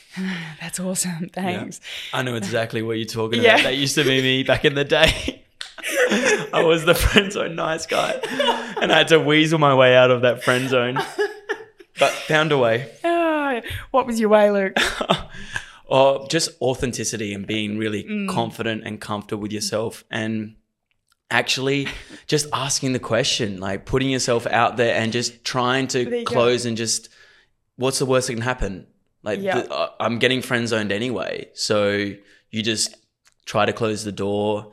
That's 0.60 0.80
awesome. 0.80 1.28
Thanks. 1.28 1.80
I 2.14 2.22
know 2.22 2.34
exactly 2.34 2.80
what 2.80 2.94
you're 2.96 3.04
talking 3.06 3.42
Yeah. 3.42 3.56
about. 3.56 3.64
That 3.64 3.76
used 3.76 3.94
to 3.96 4.04
be 4.04 4.22
me 4.22 4.42
back 4.42 4.64
in 4.64 4.74
the 4.74 4.84
day. 4.84 5.44
I 6.52 6.62
was 6.64 6.86
the 6.86 6.94
friend 6.94 7.30
zone 7.30 7.54
nice 7.56 7.84
guy, 7.86 8.12
and 8.80 8.90
I 8.90 8.96
had 8.98 9.08
to 9.08 9.20
weasel 9.20 9.58
my 9.58 9.74
way 9.74 9.94
out 9.94 10.10
of 10.10 10.22
that 10.22 10.42
friend 10.42 10.68
zone, 10.70 10.94
but 12.00 12.10
found 12.12 12.50
a 12.52 12.58
way. 12.58 12.90
Ah, 13.04 13.60
what 13.92 14.06
was 14.06 14.18
your 14.18 14.28
way, 14.30 14.50
Luke? 14.50 14.72
Or 15.86 16.26
just 16.28 16.50
authenticity 16.60 17.32
and 17.32 17.46
being 17.46 17.78
really 17.78 18.04
Mm. 18.04 18.28
confident 18.28 18.82
and 18.84 19.00
comfortable 19.00 19.42
with 19.42 19.52
yourself 19.52 20.04
and 20.10 20.56
actually 21.30 21.88
just 22.26 22.46
asking 22.52 22.92
the 22.92 22.98
question 23.00 23.58
like 23.58 23.84
putting 23.84 24.08
yourself 24.10 24.46
out 24.46 24.76
there 24.76 24.94
and 24.94 25.12
just 25.12 25.44
trying 25.44 25.86
to 25.88 26.00
you 26.04 26.10
go. 26.10 26.24
close 26.24 26.64
and 26.64 26.76
just 26.76 27.08
what's 27.76 27.98
the 27.98 28.06
worst 28.06 28.28
that 28.28 28.34
can 28.34 28.42
happen 28.42 28.86
like 29.24 29.40
Yeah. 29.40 29.62
the- 29.62 29.72
uh, 29.72 29.90
i'm 29.98 30.18
getting 30.20 30.40
friend 30.40 30.68
zoned 30.68 30.92
anyway 30.92 31.48
so 31.52 32.10
you 32.50 32.62
just 32.62 32.94
try 33.44 33.66
to 33.66 33.72
close 33.72 34.04
the 34.04 34.12
door 34.12 34.72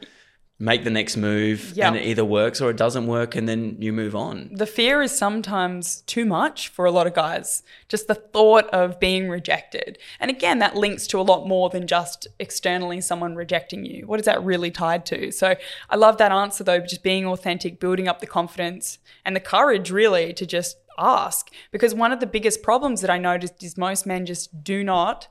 make 0.59 0.83
the 0.83 0.89
next 0.89 1.17
move 1.17 1.73
Yeah. 1.75 1.87
and 1.87 1.97
it 1.97 2.05
either 2.05 2.23
works 2.23 2.61
or 2.61 2.69
it 2.69 2.77
doesn't 2.77 3.07
work 3.07 3.35
and 3.35 3.49
then 3.49 3.75
you 3.79 3.91
move 3.91 4.15
on 4.15 4.49
The 4.53 4.67
fear 4.67 5.01
is 5.01 5.11
sometimes 5.17 6.01
too 6.01 6.25
much 6.25 6.69
for 6.69 6.85
a 6.85 6.91
lot 6.91 7.07
of 7.07 7.13
guys. 7.13 7.63
Just 7.89 8.07
the 8.07 8.15
thought 8.15 8.67
of 8.69 8.99
being 8.99 9.29
rejected. 9.29 9.97
And 10.19 10.29
again, 10.31 10.59
that 10.59 10.75
links 10.75 11.07
to 11.07 11.19
a 11.19 11.23
lot 11.23 11.47
more 11.47 11.69
than 11.69 11.87
just 11.87 12.27
externally 12.39 13.01
someone 13.01 13.35
rejecting 13.35 13.83
you. 13.83 14.05
What 14.07 14.19
is 14.19 14.25
that 14.27 14.43
really 14.43 14.71
tied 14.71 15.05
to? 15.07 15.31
So 15.31 15.55
I 15.89 15.95
love 15.95 16.17
that 16.19 16.31
answer 16.31 16.63
though, 16.63 16.79
just 16.79 17.03
being 17.03 17.25
authentic, 17.25 17.79
building 17.79 18.07
up 18.07 18.19
the 18.19 18.27
confidence 18.27 18.99
and 19.25 19.35
the 19.35 19.41
courage 19.41 19.89
really 19.91 20.33
to 20.33 20.45
just 20.45 20.77
ask. 20.97 21.49
Because 21.71 21.93
one 21.95 22.11
of 22.11 22.19
the 22.19 22.27
biggest 22.27 22.61
problems 22.61 23.01
that 23.01 23.09
I 23.09 23.17
noticed 23.17 23.63
is 23.63 23.75
most 23.77 24.05
men 24.05 24.25
just 24.25 24.63
do 24.63 24.83
not 24.83 25.27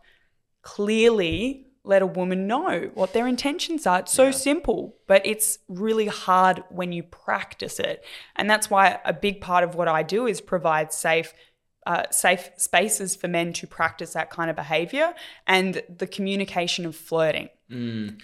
clearly 0.62 1.66
let 1.85 2.03
a 2.03 2.07
woman 2.07 2.47
know 2.47 2.91
what 2.95 3.12
their 3.12 3.26
intentions 3.26 3.87
are. 3.87 4.01
It's 4.01 4.12
so 4.12 4.30
simple, 4.30 4.97
but 5.07 5.24
it's 5.26 5.59
really 5.68 6.07
hard 6.07 6.62
when 6.70 6.93
you 6.93 7.03
practice 7.03 7.80
it. 7.80 8.05
And 8.37 8.49
that's 8.49 8.70
why 8.70 9.01
a 9.05 9.12
big 9.12 9.41
part 9.41 9.64
of 9.64 9.74
what 9.74 9.89
I 9.89 10.03
do 10.03 10.26
is 10.26 10.41
provide 10.41 10.93
safe 10.93 11.33
uh, 11.85 12.05
safe 12.12 12.51
spaces 12.57 13.16
for 13.16 13.26
men 13.26 13.53
to 13.53 13.66
practice 13.66 14.12
that 14.12 14.30
kind 14.30 14.49
of 14.49 14.55
behavior 14.55 15.12
and 15.49 15.83
the 15.89 16.07
communication 16.07 16.87
of 16.87 16.95
flirting. 16.95 17.49
Mm. 17.68 18.18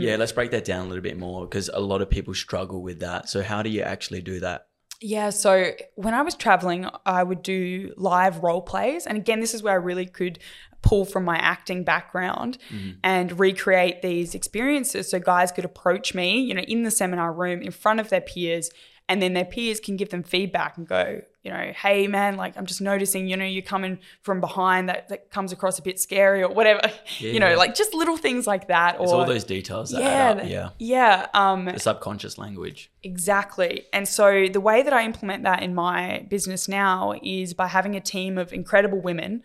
yeah 0.00 0.14
let's 0.16 0.30
break 0.30 0.52
that 0.52 0.64
down 0.64 0.86
a 0.86 0.88
little 0.88 1.02
bit 1.02 1.18
more 1.18 1.44
because 1.44 1.68
a 1.74 1.80
lot 1.80 2.00
of 2.00 2.08
people 2.08 2.34
struggle 2.34 2.80
with 2.82 3.00
that 3.00 3.28
so 3.28 3.42
how 3.42 3.62
do 3.62 3.68
you 3.68 3.82
actually 3.82 4.22
do 4.22 4.38
that 4.38 4.68
Yeah, 5.00 5.30
so 5.30 5.72
when 5.96 6.14
I 6.14 6.22
was 6.22 6.36
traveling, 6.36 6.86
I 7.04 7.24
would 7.24 7.42
do 7.42 7.92
live 7.96 8.44
role 8.44 8.62
plays. 8.62 9.04
And 9.04 9.18
again, 9.18 9.40
this 9.40 9.52
is 9.52 9.60
where 9.60 9.72
I 9.72 9.76
really 9.76 10.06
could 10.06 10.38
pull 10.82 11.04
from 11.04 11.24
my 11.24 11.36
acting 11.36 11.84
background 11.84 12.58
and 13.02 13.38
recreate 13.38 14.02
these 14.02 14.34
experiences 14.34 15.08
so 15.08 15.18
guys 15.18 15.52
could 15.52 15.64
approach 15.64 16.14
me, 16.14 16.40
you 16.40 16.54
know, 16.54 16.62
in 16.62 16.82
the 16.82 16.90
seminar 16.90 17.32
room 17.32 17.62
in 17.62 17.70
front 17.70 18.00
of 18.00 18.10
their 18.10 18.20
peers. 18.20 18.70
And 19.08 19.20
then 19.20 19.34
their 19.34 19.44
peers 19.44 19.80
can 19.80 19.96
give 19.96 20.10
them 20.10 20.22
feedback 20.22 20.76
and 20.76 20.86
go, 20.86 21.20
you 21.42 21.50
know, 21.50 21.72
hey 21.74 22.06
man, 22.06 22.36
like 22.36 22.56
I'm 22.56 22.66
just 22.66 22.80
noticing, 22.80 23.28
you 23.28 23.36
know, 23.36 23.44
you're 23.44 23.62
coming 23.62 23.98
from 24.22 24.40
behind 24.40 24.88
that, 24.88 25.08
that 25.08 25.30
comes 25.30 25.52
across 25.52 25.78
a 25.78 25.82
bit 25.82 25.98
scary 26.00 26.42
or 26.42 26.48
whatever. 26.48 26.80
you 27.18 27.40
know, 27.40 27.56
like 27.56 27.74
just 27.74 27.94
little 27.94 28.16
things 28.16 28.46
like 28.46 28.68
that. 28.68 29.00
it's 29.00 29.10
all 29.12 29.24
those 29.24 29.44
details 29.44 29.90
that 29.90 30.02
yeah, 30.02 30.08
add 30.08 30.40
up 30.40 30.48
yeah 30.48 30.70
yeah. 30.78 31.26
Um, 31.34 31.64
the 31.66 31.78
subconscious 31.78 32.38
language 32.38 32.90
Exactly. 33.02 33.86
And 33.92 34.06
so 34.06 34.46
the 34.46 34.60
way 34.60 34.82
that 34.82 34.92
I 34.92 35.04
implement 35.04 35.42
that 35.42 35.62
in 35.62 35.74
my 35.74 36.24
business 36.28 36.68
now 36.68 37.14
is 37.22 37.54
by 37.54 37.66
having 37.66 37.96
a 37.96 38.00
team 38.00 38.38
of 38.38 38.52
incredible 38.52 39.00
women 39.00 39.42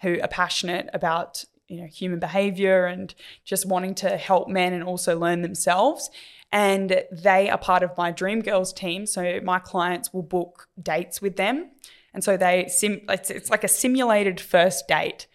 who 0.00 0.20
are 0.20 0.28
passionate 0.28 0.88
about 0.92 1.44
you 1.68 1.80
know 1.80 1.86
human 1.86 2.18
behavior 2.18 2.86
and 2.86 3.14
just 3.44 3.66
wanting 3.66 3.94
to 3.96 4.16
help 4.16 4.48
men 4.48 4.72
and 4.72 4.82
also 4.82 5.18
learn 5.18 5.42
themselves. 5.42 6.10
And 6.50 7.04
they 7.12 7.50
are 7.50 7.58
part 7.58 7.82
of 7.82 7.96
my 7.98 8.10
dream 8.10 8.40
girls 8.40 8.72
team 8.72 9.04
so 9.04 9.40
my 9.44 9.58
clients 9.58 10.14
will 10.14 10.22
book 10.22 10.68
dates 10.82 11.20
with 11.20 11.36
them. 11.36 11.70
And 12.14 12.24
so 12.24 12.36
they 12.36 12.66
sim 12.68 13.02
it's, 13.08 13.30
it's 13.30 13.50
like 13.50 13.64
a 13.64 13.68
simulated 13.68 14.40
first 14.40 14.88
date 14.88 15.26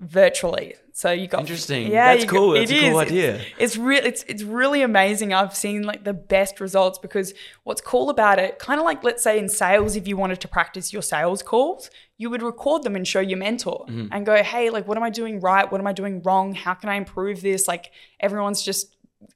virtually 0.00 0.74
so 1.00 1.10
you 1.12 1.26
got 1.28 1.40
Interesting. 1.40 1.90
Yeah, 1.90 2.08
that's 2.12 2.22
you 2.24 2.26
got- 2.28 2.36
cool. 2.36 2.50
That's 2.52 2.70
a 2.70 2.80
cool 2.80 3.00
is. 3.00 3.06
idea. 3.08 3.34
It's, 3.36 3.46
it's 3.58 3.76
really 3.78 4.08
it's 4.10 4.22
it's 4.32 4.42
really 4.42 4.82
amazing. 4.82 5.32
I've 5.32 5.56
seen 5.56 5.82
like 5.90 6.04
the 6.04 6.12
best 6.14 6.60
results 6.60 6.98
because 6.98 7.32
what's 7.64 7.80
cool 7.80 8.10
about 8.10 8.38
it, 8.38 8.58
kind 8.58 8.78
of 8.80 8.84
like 8.84 9.02
let's 9.02 9.22
say 9.22 9.38
in 9.38 9.48
sales, 9.48 9.96
if 9.96 10.06
you 10.06 10.16
wanted 10.16 10.40
to 10.42 10.48
practice 10.48 10.92
your 10.92 11.02
sales 11.02 11.42
calls, 11.42 11.90
you 12.18 12.28
would 12.30 12.42
record 12.42 12.82
them 12.82 12.94
and 12.96 13.06
show 13.08 13.20
your 13.20 13.38
mentor 13.38 13.84
Mm-hmm. 13.88 14.12
and 14.12 14.26
go, 14.26 14.42
hey, 14.42 14.68
like 14.70 14.86
what 14.88 14.96
am 14.98 15.02
I 15.02 15.10
doing 15.10 15.40
right? 15.40 15.66
What 15.72 15.80
am 15.80 15.86
I 15.86 15.92
doing 15.94 16.20
wrong? 16.22 16.54
How 16.54 16.74
can 16.74 16.88
I 16.90 16.96
improve 16.96 17.40
this? 17.40 17.66
Like 17.66 17.90
everyone's 18.20 18.62
just 18.62 18.94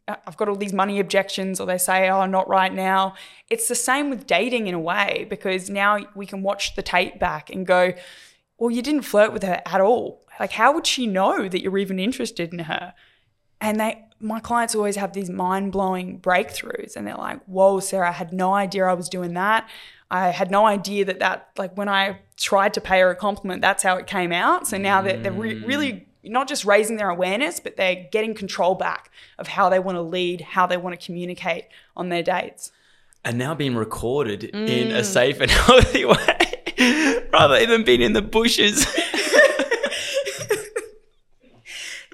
I've 0.08 0.36
got 0.38 0.48
all 0.48 0.56
these 0.56 0.72
money 0.72 0.98
objections, 0.98 1.60
or 1.60 1.66
they 1.66 1.76
say, 1.78 2.08
oh, 2.08 2.24
not 2.26 2.48
right 2.48 2.72
now. 2.72 3.14
It's 3.50 3.68
the 3.68 3.74
same 3.74 4.08
with 4.10 4.26
dating 4.26 4.66
in 4.66 4.74
a 4.74 4.80
way 4.80 5.26
because 5.28 5.68
now 5.68 5.98
we 6.14 6.24
can 6.26 6.42
watch 6.42 6.74
the 6.74 6.82
tape 6.82 7.18
back 7.18 7.50
and 7.50 7.66
go, 7.66 7.92
well, 8.58 8.70
you 8.70 8.82
didn't 8.82 9.02
flirt 9.02 9.32
with 9.32 9.42
her 9.42 9.60
at 9.66 9.80
all. 9.80 10.22
Like, 10.40 10.52
how 10.52 10.72
would 10.72 10.86
she 10.86 11.06
know 11.06 11.48
that 11.48 11.60
you're 11.62 11.78
even 11.78 11.98
interested 11.98 12.52
in 12.52 12.60
her? 12.60 12.94
And 13.60 13.80
they, 13.80 14.04
my 14.20 14.40
clients 14.40 14.74
always 14.74 14.96
have 14.96 15.12
these 15.12 15.30
mind 15.30 15.72
blowing 15.72 16.20
breakthroughs, 16.20 16.96
and 16.96 17.06
they're 17.06 17.14
like, 17.16 17.42
"Whoa, 17.44 17.80
Sarah, 17.80 18.08
I 18.10 18.12
had 18.12 18.32
no 18.32 18.52
idea 18.54 18.84
I 18.84 18.92
was 18.94 19.08
doing 19.08 19.34
that. 19.34 19.68
I 20.10 20.28
had 20.30 20.50
no 20.50 20.66
idea 20.66 21.04
that 21.06 21.18
that, 21.20 21.48
like, 21.56 21.76
when 21.76 21.88
I 21.88 22.18
tried 22.36 22.74
to 22.74 22.80
pay 22.80 23.00
her 23.00 23.10
a 23.10 23.16
compliment, 23.16 23.62
that's 23.62 23.82
how 23.82 23.96
it 23.96 24.06
came 24.06 24.32
out. 24.32 24.66
So 24.66 24.76
now 24.76 25.02
they're, 25.02 25.16
they're 25.18 25.32
re- 25.32 25.64
really 25.64 26.06
not 26.22 26.46
just 26.48 26.64
raising 26.64 26.96
their 26.96 27.08
awareness, 27.10 27.58
but 27.60 27.76
they're 27.76 28.06
getting 28.12 28.34
control 28.34 28.74
back 28.74 29.10
of 29.38 29.48
how 29.48 29.68
they 29.68 29.78
want 29.78 29.96
to 29.96 30.02
lead, 30.02 30.40
how 30.40 30.66
they 30.66 30.76
want 30.76 30.98
to 30.98 31.04
communicate 31.06 31.64
on 31.96 32.08
their 32.08 32.22
dates. 32.22 32.70
and 33.24 33.38
now 33.38 33.54
being 33.54 33.74
recorded 33.74 34.44
in 34.44 34.88
Mm. 34.88 34.94
a 34.96 35.04
safe 35.04 35.40
and 35.40 35.50
healthy 35.66 36.04
way 36.04 36.62
rather 37.32 37.64
than 37.66 37.84
being 37.84 38.02
in 38.02 38.12
the 38.12 38.22
bushes. 38.22 38.86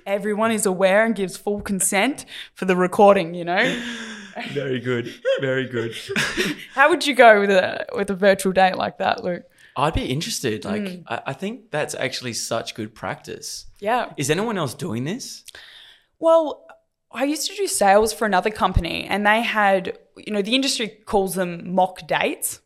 Everyone 0.07 0.51
is 0.51 0.67
aware 0.67 1.05
and 1.05 1.15
gives 1.15 1.37
full 1.37 1.61
consent 1.61 2.25
for 2.55 2.65
the 2.65 2.75
recording. 2.75 3.35
You 3.35 3.45
know, 3.45 3.81
Very 4.53 4.81
good. 4.81 5.13
Very 5.41 5.69
good. 5.69 5.95
how 6.75 6.89
would 6.89 7.07
you 7.07 7.15
go 7.15 7.41
with 7.41 7.51
a 7.51 7.87
with 7.95 8.11
a 8.11 8.15
virtual 8.15 8.53
date 8.53 8.77
like 8.77 8.99
that, 8.99 9.23
Luke? 9.23 9.43
I'd 9.77 9.95
be 9.95 10.07
interested. 10.07 10.65
Like, 10.65 10.83
Mm. 10.83 11.05
I, 11.07 11.23
I 11.29 11.33
think 11.33 11.71
that's 11.71 11.95
actually 11.95 12.33
such 12.33 12.75
good 12.75 12.95
practice. 12.95 13.67
Yeah. 13.79 14.13
Is 14.17 14.31
anyone 14.31 14.59
else 14.59 14.75
doing 14.75 15.05
this? 15.05 15.45
Well, 16.19 16.67
I 17.13 17.25
used 17.25 17.49
to 17.51 17.57
do 17.57 17.67
sales 17.67 18.13
for 18.13 18.27
another 18.27 18.51
company 18.51 19.05
and 19.05 19.25
they 19.25 19.43
had, 19.43 19.97
you 20.17 20.33
know, 20.33 20.43
the 20.43 20.55
industry 20.55 20.89
calls 21.07 21.35
them 21.35 21.73
mock 21.75 22.07
dates. 22.07 22.61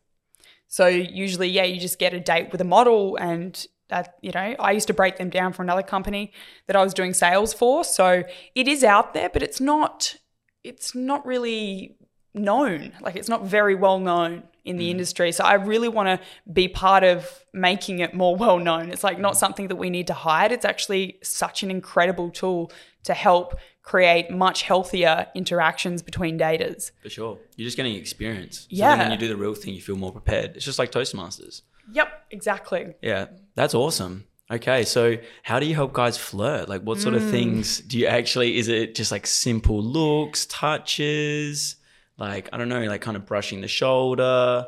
So 0.75 0.87
usually, 0.87 1.47
yeah, 1.47 1.63
you 1.63 1.79
just 1.79 1.99
get 1.99 2.13
a 2.13 2.19
date 2.19 2.51
with 2.51 2.59
a 2.59 2.65
model 2.65 3.15
and 3.15 3.65
that, 3.87 4.15
you 4.21 4.31
know, 4.33 4.55
I 4.59 4.73
used 4.73 4.87
to 4.87 4.93
break 4.93 5.15
them 5.15 5.29
down 5.29 5.53
for 5.53 5.63
another 5.63 5.83
company 5.83 6.33
that 6.67 6.75
I 6.75 6.83
was 6.83 6.93
doing 6.93 7.13
sales 7.13 7.53
for. 7.53 7.85
So 7.85 8.25
it 8.55 8.67
is 8.67 8.83
out 8.83 9.13
there, 9.13 9.29
but 9.29 9.41
it's 9.41 9.61
not 9.61 10.17
it's 10.65 10.93
not 10.93 11.25
really 11.25 11.95
known. 12.33 12.91
Like 12.99 13.15
it's 13.15 13.29
not 13.29 13.45
very 13.45 13.73
well 13.73 13.99
known 13.99 14.43
in 14.65 14.75
the 14.75 14.87
mm. 14.87 14.91
industry. 14.91 15.31
So 15.31 15.45
I 15.45 15.53
really 15.53 15.87
want 15.87 16.09
to 16.09 16.19
be 16.51 16.67
part 16.67 17.05
of 17.05 17.45
making 17.53 17.99
it 17.99 18.13
more 18.13 18.35
well 18.45 18.59
known. 18.59 18.91
It's 18.91 19.03
like 19.03 19.17
not 19.17 19.35
mm. 19.35 19.37
something 19.37 19.69
that 19.69 19.77
we 19.77 19.89
need 19.89 20.07
to 20.07 20.13
hide. 20.13 20.51
It's 20.51 20.65
actually 20.65 21.19
such 21.23 21.63
an 21.63 21.71
incredible 21.71 22.31
tool 22.31 22.69
to 23.05 23.13
help 23.13 23.57
create 23.85 24.31
much 24.31 24.63
healthier 24.63 25.27
interactions 25.35 26.01
between 26.01 26.37
daters. 26.39 26.89
For 27.03 27.09
sure. 27.09 27.37
You're 27.55 27.67
just 27.67 27.77
getting 27.77 27.95
experience. 27.95 28.61
So 28.61 28.67
Yeah. 28.71 28.89
then 28.95 28.99
when 28.99 29.11
you 29.11 29.17
do 29.17 29.27
the 29.27 29.37
real 29.37 29.53
thing, 29.53 29.73
you 29.75 29.81
feel 29.81 29.95
more 29.95 30.11
prepared. 30.11 30.55
It's 30.55 30.65
just 30.65 30.79
like 30.79 30.91
Toastmasters. 30.91 31.61
Yep, 31.93 32.09
exactly. 32.31 32.95
Yeah, 33.03 33.27
that's 33.53 33.75
awesome. 33.75 34.25
Okay, 34.49 34.83
so 34.83 35.17
how 35.43 35.59
do 35.59 35.65
you 35.67 35.75
help 35.75 35.93
guys 35.93 36.17
flirt? 36.17 36.67
Like, 36.67 36.81
what 36.81 36.99
sort 36.99 37.13
Mm. 37.13 37.17
of 37.17 37.29
things 37.29 37.79
do 37.81 37.97
you 37.99 38.07
actually? 38.07 38.57
Is 38.57 38.67
it 38.67 38.95
just 38.95 39.11
like 39.11 39.25
simple 39.27 39.81
looks, 39.83 40.45
touches, 40.47 41.75
like 42.17 42.49
I 42.51 42.57
don't 42.57 42.69
know, 42.69 42.83
like 42.85 43.01
kind 43.01 43.17
of 43.17 43.25
brushing 43.27 43.61
the 43.61 43.67
shoulder? 43.67 44.65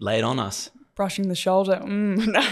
Lay 0.00 0.18
it 0.18 0.24
on 0.24 0.38
us. 0.40 0.70
brushing 0.96 1.28
the 1.28 1.36
shoulder. 1.36 1.80
Mm, 1.84 2.26
no. 2.36 2.44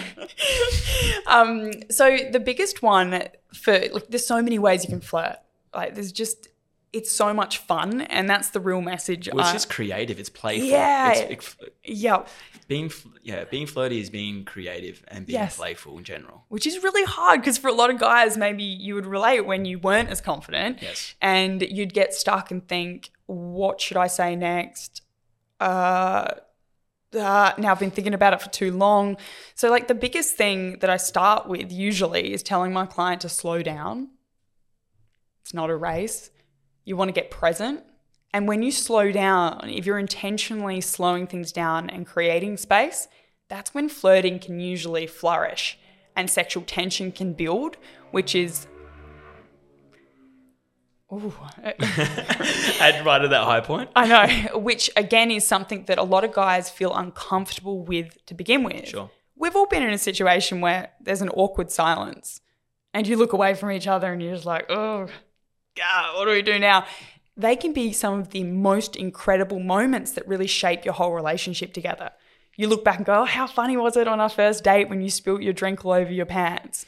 um, 1.26 1.72
so 1.90 2.16
the 2.30 2.38
biggest 2.40 2.82
one 2.82 3.24
for 3.52 3.72
like, 3.92 4.06
there's 4.08 4.24
so 4.26 4.40
many 4.42 4.58
ways 4.58 4.84
you 4.84 4.90
can 4.90 5.00
flirt. 5.00 5.36
Like 5.74 5.94
there's 5.94 6.12
just 6.12 6.48
it's 6.92 7.12
so 7.12 7.34
much 7.34 7.58
fun, 7.58 8.00
and 8.02 8.30
that's 8.30 8.50
the 8.50 8.60
real 8.60 8.80
message. 8.80 9.28
Well, 9.30 9.44
it's 9.44 9.52
just 9.52 9.68
creative. 9.68 10.18
It's 10.18 10.30
playful. 10.30 10.66
Yeah. 10.68 11.12
It's, 11.12 11.56
it, 11.60 11.74
yeah, 11.84 12.24
being 12.68 12.90
yeah, 13.22 13.44
being 13.44 13.66
flirty 13.66 14.00
is 14.00 14.08
being 14.08 14.44
creative 14.44 15.04
and 15.08 15.26
being 15.26 15.38
Yes. 15.40 15.56
playful 15.58 15.98
in 15.98 16.04
general. 16.04 16.44
which 16.48 16.66
is 16.66 16.82
really 16.82 17.04
hard 17.04 17.40
because 17.40 17.58
for 17.58 17.68
a 17.68 17.72
lot 17.72 17.90
of 17.90 17.98
guys, 17.98 18.38
maybe 18.38 18.62
you 18.62 18.94
would 18.94 19.04
relate 19.06 19.42
when 19.42 19.64
you 19.66 19.78
weren't 19.78 20.08
as 20.08 20.20
confident. 20.22 20.80
Yes. 20.80 21.14
and 21.20 21.60
you'd 21.62 21.92
get 21.92 22.14
stuck 22.14 22.50
and 22.50 22.66
think, 22.66 23.10
what 23.26 23.80
should 23.80 23.96
I 23.98 24.06
say 24.06 24.34
next? 24.36 25.02
Uh, 25.60 26.28
uh, 27.14 27.52
now 27.58 27.72
I've 27.72 27.80
been 27.80 27.90
thinking 27.90 28.14
about 28.14 28.32
it 28.32 28.40
for 28.42 28.50
too 28.50 28.72
long. 28.72 29.16
So, 29.54 29.70
like, 29.70 29.88
the 29.88 29.94
biggest 29.94 30.36
thing 30.36 30.78
that 30.80 30.90
I 30.90 30.96
start 30.96 31.46
with 31.48 31.72
usually 31.72 32.32
is 32.32 32.42
telling 32.42 32.72
my 32.72 32.86
client 32.86 33.20
to 33.22 33.28
slow 33.28 33.62
down. 33.62 34.08
It's 35.46 35.54
not 35.54 35.70
a 35.70 35.76
race. 35.76 36.32
You 36.84 36.96
want 36.96 37.08
to 37.08 37.12
get 37.12 37.30
present. 37.30 37.84
And 38.32 38.48
when 38.48 38.64
you 38.64 38.72
slow 38.72 39.12
down, 39.12 39.70
if 39.70 39.86
you're 39.86 39.96
intentionally 39.96 40.80
slowing 40.80 41.28
things 41.28 41.52
down 41.52 41.88
and 41.88 42.04
creating 42.04 42.56
space, 42.56 43.06
that's 43.46 43.72
when 43.72 43.88
flirting 43.88 44.40
can 44.40 44.58
usually 44.58 45.06
flourish 45.06 45.78
and 46.16 46.28
sexual 46.28 46.64
tension 46.64 47.12
can 47.12 47.32
build, 47.32 47.76
which 48.10 48.34
is. 48.34 48.66
Ooh, 51.12 51.32
At 51.62 53.04
right 53.04 53.22
at 53.22 53.30
that 53.30 53.44
high 53.44 53.60
point. 53.60 53.90
I 53.94 54.08
know, 54.08 54.58
which 54.58 54.90
again 54.96 55.30
is 55.30 55.46
something 55.46 55.84
that 55.84 55.98
a 55.98 56.02
lot 56.02 56.24
of 56.24 56.32
guys 56.32 56.70
feel 56.70 56.92
uncomfortable 56.92 57.84
with 57.84 58.18
to 58.26 58.34
begin 58.34 58.64
with. 58.64 58.88
Sure. 58.88 59.12
We've 59.36 59.54
all 59.54 59.66
been 59.66 59.84
in 59.84 59.90
a 59.90 59.98
situation 59.98 60.60
where 60.60 60.90
there's 61.00 61.22
an 61.22 61.28
awkward 61.28 61.70
silence 61.70 62.40
and 62.92 63.06
you 63.06 63.16
look 63.16 63.32
away 63.32 63.54
from 63.54 63.70
each 63.70 63.86
other 63.86 64.12
and 64.12 64.22
you're 64.22 64.34
just 64.34 64.46
like, 64.46 64.66
oh, 64.70 65.06
God, 65.76 66.16
what 66.16 66.24
do 66.24 66.30
we 66.30 66.42
do 66.42 66.58
now? 66.58 66.86
They 67.36 67.54
can 67.54 67.72
be 67.72 67.92
some 67.92 68.18
of 68.18 68.30
the 68.30 68.44
most 68.44 68.96
incredible 68.96 69.60
moments 69.60 70.12
that 70.12 70.26
really 70.26 70.46
shape 70.46 70.84
your 70.84 70.94
whole 70.94 71.12
relationship 71.12 71.74
together. 71.74 72.12
You 72.56 72.68
look 72.68 72.82
back 72.82 72.96
and 72.96 73.04
go, 73.04 73.22
oh, 73.22 73.24
how 73.26 73.46
funny 73.46 73.76
was 73.76 73.96
it 73.96 74.08
on 74.08 74.18
our 74.18 74.30
first 74.30 74.64
date 74.64 74.88
when 74.88 75.02
you 75.02 75.10
spilt 75.10 75.42
your 75.42 75.52
drink 75.52 75.84
all 75.84 75.92
over 75.92 76.10
your 76.10 76.24
pants? 76.24 76.86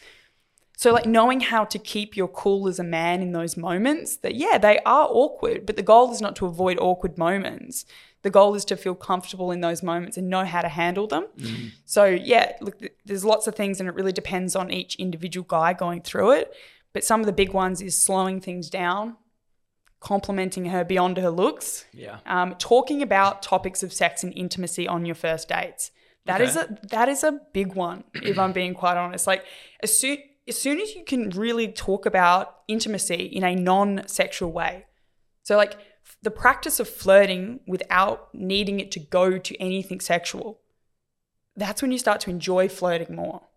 So, 0.78 0.92
like, 0.92 1.06
knowing 1.06 1.40
how 1.40 1.64
to 1.64 1.78
keep 1.78 2.16
your 2.16 2.28
cool 2.28 2.68
as 2.68 2.78
a 2.78 2.84
man 2.84 3.20
in 3.20 3.32
those 3.32 3.56
moments 3.56 4.16
that, 4.18 4.36
yeah, 4.36 4.58
they 4.58 4.78
are 4.86 5.08
awkward, 5.10 5.66
but 5.66 5.76
the 5.76 5.82
goal 5.82 6.12
is 6.12 6.20
not 6.20 6.36
to 6.36 6.46
avoid 6.46 6.78
awkward 6.78 7.18
moments. 7.18 7.84
The 8.22 8.30
goal 8.30 8.54
is 8.54 8.64
to 8.66 8.76
feel 8.76 8.94
comfortable 8.94 9.50
in 9.50 9.60
those 9.60 9.82
moments 9.82 10.16
and 10.16 10.30
know 10.30 10.44
how 10.44 10.62
to 10.62 10.68
handle 10.68 11.08
them. 11.08 11.26
Mm-hmm. 11.36 11.66
So, 11.84 12.06
yeah, 12.06 12.52
look, 12.60 12.80
there's 13.04 13.24
lots 13.24 13.48
of 13.48 13.56
things, 13.56 13.80
and 13.80 13.88
it 13.88 13.94
really 13.94 14.12
depends 14.12 14.54
on 14.54 14.70
each 14.70 14.94
individual 14.96 15.44
guy 15.48 15.72
going 15.72 16.00
through 16.00 16.30
it. 16.32 16.54
But 16.92 17.04
some 17.04 17.20
of 17.20 17.26
the 17.26 17.32
big 17.32 17.52
ones 17.52 17.80
is 17.80 18.00
slowing 18.00 18.40
things 18.40 18.70
down, 18.70 19.16
complimenting 20.00 20.66
her 20.66 20.84
beyond 20.84 21.16
her 21.18 21.30
looks, 21.30 21.84
Yeah. 21.92 22.18
um, 22.26 22.54
talking 22.56 23.02
about 23.02 23.42
topics 23.42 23.82
of 23.82 23.92
sex 23.92 24.22
and 24.22 24.32
intimacy 24.36 24.86
on 24.88 25.04
your 25.04 25.14
first 25.14 25.48
dates. 25.48 25.90
That 26.26 26.40
is 26.40 26.56
Okay. 26.56 26.74
a 26.82 26.86
that 26.88 27.08
is 27.08 27.24
a 27.24 27.40
big 27.52 27.74
one. 27.74 28.04
If 28.14 28.38
I'm 28.38 28.52
being 28.52 28.74
quite 28.74 28.96
honest, 28.96 29.26
like 29.26 29.44
as 29.82 29.96
soon 29.98 30.18
as 30.46 30.58
soon 30.60 30.80
as 30.80 30.94
you 30.94 31.04
can 31.04 31.30
really 31.30 31.68
talk 31.72 32.06
about 32.06 32.60
intimacy 32.68 33.22
in 33.24 33.44
a 33.44 33.54
non-sexual 33.54 34.50
way, 34.52 34.86
so 35.42 35.56
like 35.56 35.76
the 36.22 36.30
practice 36.30 36.80
of 36.80 36.88
flirting 36.88 37.60
without 37.66 38.34
needing 38.34 38.80
it 38.80 38.90
to 38.92 39.00
go 39.00 39.38
to 39.38 39.56
anything 39.60 40.00
sexual, 40.00 40.60
that's 41.56 41.80
when 41.82 41.92
you 41.92 41.98
start 41.98 42.20
to 42.22 42.30
enjoy 42.30 42.68
flirting 42.68 43.14
more. 43.16 43.47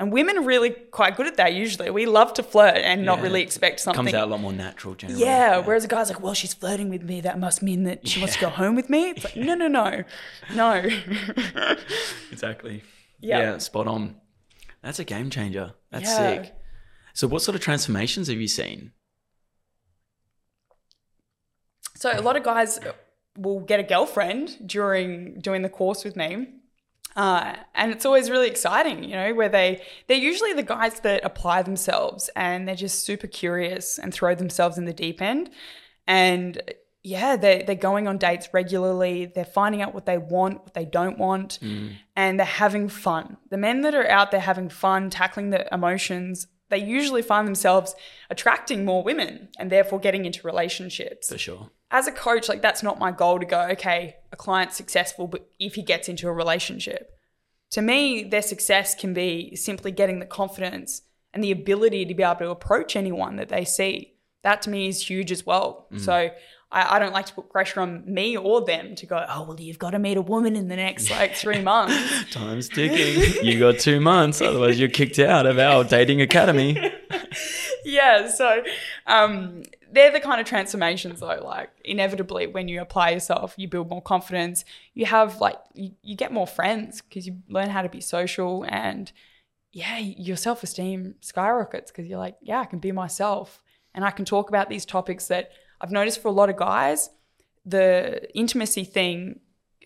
And 0.00 0.12
women 0.12 0.38
are 0.38 0.42
really 0.42 0.70
quite 0.70 1.16
good 1.16 1.26
at 1.26 1.36
that. 1.38 1.54
Usually, 1.54 1.90
we 1.90 2.06
love 2.06 2.32
to 2.34 2.44
flirt 2.44 2.76
and 2.76 3.04
not 3.04 3.20
really 3.20 3.42
expect 3.42 3.80
something. 3.80 4.04
Comes 4.04 4.14
out 4.14 4.28
a 4.28 4.30
lot 4.30 4.40
more 4.40 4.52
natural 4.52 4.94
generally. 4.94 5.24
Yeah, 5.24 5.58
whereas 5.58 5.84
a 5.84 5.88
guy's 5.88 6.08
like, 6.08 6.20
well, 6.22 6.34
she's 6.34 6.54
flirting 6.54 6.88
with 6.88 7.02
me. 7.02 7.20
That 7.20 7.40
must 7.40 7.62
mean 7.62 7.82
that 7.84 8.06
she 8.06 8.20
wants 8.20 8.36
to 8.36 8.40
go 8.40 8.48
home 8.48 8.76
with 8.76 8.88
me. 8.88 9.10
It's 9.10 9.24
like, 9.24 9.36
no, 9.36 9.54
no, 9.56 9.66
no, 9.66 10.04
no. 10.54 10.88
Exactly. 12.30 12.84
Yeah. 13.20 13.38
Yeah, 13.40 13.58
spot 13.58 13.88
on. 13.88 14.14
That's 14.82 15.00
a 15.00 15.04
game 15.04 15.30
changer. 15.30 15.74
That's 15.90 16.04
Yeah. 16.04 16.42
sick. 16.42 16.54
So 17.14 17.26
what 17.26 17.42
sort 17.42 17.56
of 17.56 17.60
transformations 17.60 18.28
have 18.28 18.38
you 18.40 18.48
seen? 18.48 18.92
so 21.96 22.16
a 22.16 22.22
lot 22.22 22.36
of 22.36 22.44
guys 22.44 22.78
will 23.36 23.58
get 23.58 23.80
a 23.80 23.82
girlfriend 23.82 24.56
during 24.64 25.40
doing 25.40 25.62
the 25.62 25.68
course 25.68 26.04
with 26.04 26.14
me. 26.14 26.46
Uh, 27.18 27.56
and 27.74 27.90
it's 27.90 28.06
always 28.06 28.30
really 28.30 28.46
exciting, 28.46 29.02
you 29.02 29.10
know, 29.16 29.34
where 29.34 29.48
they 29.48 29.82
they're 30.06 30.16
usually 30.16 30.52
the 30.52 30.62
guys 30.62 31.00
that 31.00 31.24
apply 31.24 31.62
themselves 31.62 32.30
and 32.36 32.68
they're 32.68 32.76
just 32.76 33.04
super 33.04 33.26
curious 33.26 33.98
and 33.98 34.14
throw 34.14 34.36
themselves 34.36 34.78
in 34.78 34.84
the 34.84 34.92
deep 34.92 35.20
end. 35.20 35.50
And 36.06 36.62
yeah, 37.02 37.34
they 37.34 37.64
they're 37.66 37.74
going 37.74 38.06
on 38.06 38.18
dates 38.18 38.48
regularly. 38.52 39.26
They're 39.26 39.44
finding 39.44 39.82
out 39.82 39.94
what 39.94 40.06
they 40.06 40.16
want, 40.16 40.62
what 40.62 40.74
they 40.74 40.84
don't 40.84 41.18
want, 41.18 41.58
and 42.14 42.38
they're 42.38 42.46
having 42.46 42.88
fun. 42.88 43.36
The 43.50 43.56
men 43.58 43.80
that 43.80 43.96
are 43.96 44.08
out 44.08 44.30
there 44.30 44.38
having 44.38 44.68
fun, 44.68 45.10
tackling 45.10 45.50
the 45.50 45.66
emotions, 45.74 46.46
they 46.68 46.78
usually 46.78 47.22
find 47.22 47.48
themselves 47.48 47.96
attracting 48.30 48.84
more 48.84 49.02
women 49.02 49.48
and 49.58 49.72
therefore 49.72 49.98
getting 49.98 50.24
into 50.24 50.46
relationships 50.46 51.30
For 51.30 51.38
sure. 51.38 51.70
As 51.90 52.06
a 52.06 52.12
coach, 52.12 52.48
like 52.48 52.62
that's 52.62 52.82
not 52.82 52.98
my 52.98 53.10
goal 53.10 53.38
to 53.38 53.46
go, 53.46 53.62
okay, 53.72 54.16
a 54.32 54.36
client's 54.36 54.76
successful, 54.76 55.26
but 55.26 55.48
if 55.58 55.74
he 55.74 55.82
gets 55.82 56.08
into 56.08 56.28
a 56.28 56.32
relationship. 56.32 57.14
To 57.72 57.82
me, 57.82 58.24
their 58.24 58.42
success 58.42 58.94
can 58.94 59.12
be 59.12 59.54
simply 59.56 59.90
getting 59.90 60.20
the 60.20 60.26
confidence 60.26 61.02
and 61.34 61.44
the 61.44 61.50
ability 61.50 62.06
to 62.06 62.14
be 62.14 62.22
able 62.22 62.36
to 62.36 62.50
approach 62.50 62.96
anyone 62.96 63.36
that 63.36 63.48
they 63.48 63.64
see. 63.64 64.14
That 64.42 64.62
to 64.62 64.70
me 64.70 64.88
is 64.88 65.08
huge 65.08 65.30
as 65.30 65.44
well. 65.44 65.86
So 65.98 66.30
I, 66.70 66.96
I 66.96 66.98
don't 66.98 67.12
like 67.12 67.26
to 67.26 67.34
put 67.34 67.50
pressure 67.50 67.80
on 67.80 68.04
me 68.06 68.36
or 68.36 68.64
them 68.64 68.94
to 68.96 69.06
go, 69.06 69.24
oh, 69.28 69.44
well, 69.44 69.60
you've 69.60 69.78
got 69.78 69.90
to 69.90 69.98
meet 69.98 70.16
a 70.16 70.22
woman 70.22 70.56
in 70.56 70.68
the 70.68 70.76
next 70.76 71.10
like 71.10 71.34
three 71.34 71.62
months. 71.62 71.96
Time's 72.30 72.68
ticking. 72.68 73.44
you 73.44 73.58
got 73.58 73.78
two 73.78 74.00
months, 74.00 74.40
otherwise 74.40 74.78
you're 74.78 74.88
kicked 74.88 75.18
out 75.18 75.46
of 75.46 75.58
our 75.58 75.84
dating 75.84 76.20
academy. 76.20 76.92
yeah, 77.84 78.28
so 78.28 78.62
um, 79.06 79.62
they're 79.90 80.12
the 80.12 80.20
kind 80.20 80.40
of 80.40 80.46
transformations 80.46 81.20
though. 81.20 81.40
Like 81.42 81.70
inevitably, 81.84 82.46
when 82.46 82.68
you 82.68 82.80
apply 82.80 83.10
yourself, 83.10 83.54
you 83.56 83.68
build 83.68 83.88
more 83.88 84.02
confidence. 84.02 84.64
You 84.94 85.06
have 85.06 85.40
like 85.40 85.58
you, 85.74 85.92
you 86.02 86.16
get 86.16 86.32
more 86.32 86.46
friends 86.46 87.00
because 87.00 87.26
you 87.26 87.38
learn 87.48 87.70
how 87.70 87.82
to 87.82 87.88
be 87.88 88.00
social, 88.00 88.64
and 88.68 89.10
yeah, 89.72 89.98
your 89.98 90.36
self 90.36 90.62
esteem 90.62 91.14
skyrockets 91.20 91.90
because 91.90 92.06
you're 92.06 92.18
like, 92.18 92.36
yeah, 92.40 92.60
I 92.60 92.64
can 92.66 92.78
be 92.78 92.92
myself, 92.92 93.62
and 93.94 94.04
I 94.04 94.10
can 94.10 94.24
talk 94.24 94.48
about 94.48 94.68
these 94.68 94.84
topics 94.84 95.28
that 95.28 95.50
I've 95.80 95.90
noticed 95.90 96.20
for 96.20 96.28
a 96.28 96.32
lot 96.32 96.50
of 96.50 96.56
guys. 96.56 97.10
The 97.64 98.34
intimacy 98.34 98.84
thing, 98.84 99.40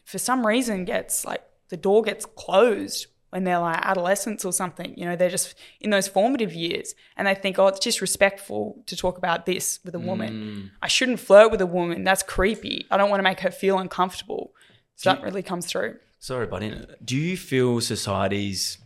for 0.05 0.19
some 0.19 0.47
reason, 0.47 0.85
gets 0.85 1.25
like 1.25 1.43
the 1.69 1.77
door 1.77 2.03
gets 2.03 2.27
closed 2.27 3.07
when 3.33 3.45
they're 3.45 3.59
like 3.59 3.79
adolescents 3.81 4.45
or 4.45 4.53
something. 4.53 4.93
You 4.95 5.07
know, 5.07 5.17
they're 5.17 5.31
just 5.31 5.55
in 5.81 5.89
those 5.89 6.07
formative 6.07 6.53
years 6.53 6.95
and 7.17 7.27
they 7.27 7.35
think, 7.35 7.59
oh, 7.59 7.67
it's 7.69 7.81
just 7.81 7.95
disrespectful 7.95 8.83
to 8.85 8.95
talk 8.95 9.17
about 9.17 9.47
this 9.47 9.81
with 9.87 9.95
a 9.95 9.99
woman. 9.99 10.33
Mm. 10.35 10.71
I 10.83 10.89
shouldn't 10.89 11.19
flirt 11.19 11.51
with 11.51 11.63
a 11.63 11.67
woman. 11.67 12.05
That's 12.05 12.23
creepy. 12.23 12.87
I 12.91 12.99
don't 12.99 13.09
want 13.09 13.21
to 13.21 13.25
make 13.25 13.41
her 13.41 13.51
feel 13.51 13.79
uncomfortable. 13.79 14.53
So 14.97 15.15
that 15.15 15.23
really 15.23 15.43
comes 15.43 15.65
through. 15.65 15.97
Sorry, 16.19 16.47
buddy. 16.47 16.79
Do 17.03 17.17
you 17.17 17.39
feel 17.39 17.81
society's 17.81 18.77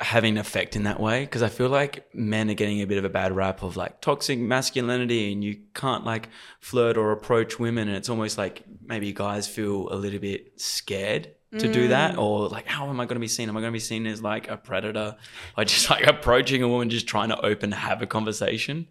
having 0.00 0.36
an 0.36 0.38
effect 0.38 0.74
in 0.74 0.84
that 0.84 0.98
way? 0.98 1.24
Because 1.24 1.42
I 1.42 1.50
feel 1.50 1.68
like 1.68 2.08
men 2.14 2.50
are 2.50 2.54
getting 2.54 2.80
a 2.80 2.86
bit 2.86 2.96
of 2.96 3.04
a 3.04 3.10
bad 3.10 3.32
rap 3.36 3.62
of 3.62 3.76
like 3.76 4.00
toxic 4.00 4.38
masculinity 4.38 5.30
and 5.30 5.44
you 5.44 5.58
can't 5.74 6.06
like 6.06 6.30
flirt 6.60 6.96
or 6.96 7.12
approach 7.12 7.58
women. 7.58 7.88
And 7.88 7.98
it's 7.98 8.08
almost 8.08 8.38
like 8.38 8.64
maybe 8.82 9.12
guys 9.12 9.46
feel 9.46 9.92
a 9.92 9.96
little 9.96 10.20
bit 10.20 10.58
scared 10.58 11.34
to 11.52 11.72
do 11.72 11.88
that 11.88 12.14
mm. 12.14 12.18
or 12.18 12.48
like, 12.48 12.66
how 12.66 12.88
am 12.88 13.00
I 13.00 13.04
going 13.04 13.16
to 13.16 13.20
be 13.20 13.28
seen? 13.28 13.48
Am 13.48 13.56
I 13.56 13.60
going 13.60 13.72
to 13.72 13.76
be 13.76 13.80
seen 13.80 14.06
as 14.06 14.22
like 14.22 14.48
a 14.48 14.56
predator 14.56 15.16
by 15.56 15.64
just 15.64 15.88
like 15.88 16.06
approaching 16.06 16.62
a 16.62 16.68
woman, 16.68 16.90
just 16.90 17.06
trying 17.06 17.30
to 17.30 17.40
open, 17.44 17.72
have 17.72 18.02
a 18.02 18.06
conversation? 18.06 18.86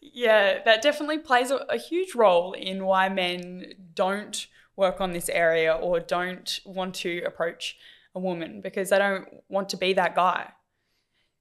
Yeah, 0.00 0.62
that 0.64 0.82
definitely 0.82 1.18
plays 1.18 1.50
a, 1.50 1.56
a 1.68 1.76
huge 1.76 2.14
role 2.14 2.52
in 2.52 2.84
why 2.84 3.08
men 3.08 3.74
don't 3.94 4.46
work 4.76 5.00
on 5.00 5.12
this 5.12 5.28
area 5.28 5.74
or 5.74 6.00
don't 6.00 6.60
want 6.64 6.94
to 6.96 7.22
approach 7.26 7.76
a 8.14 8.18
woman 8.18 8.60
because 8.60 8.90
they 8.90 8.98
don't 8.98 9.28
want 9.48 9.68
to 9.68 9.76
be 9.76 9.92
that 9.92 10.14
guy. 10.14 10.50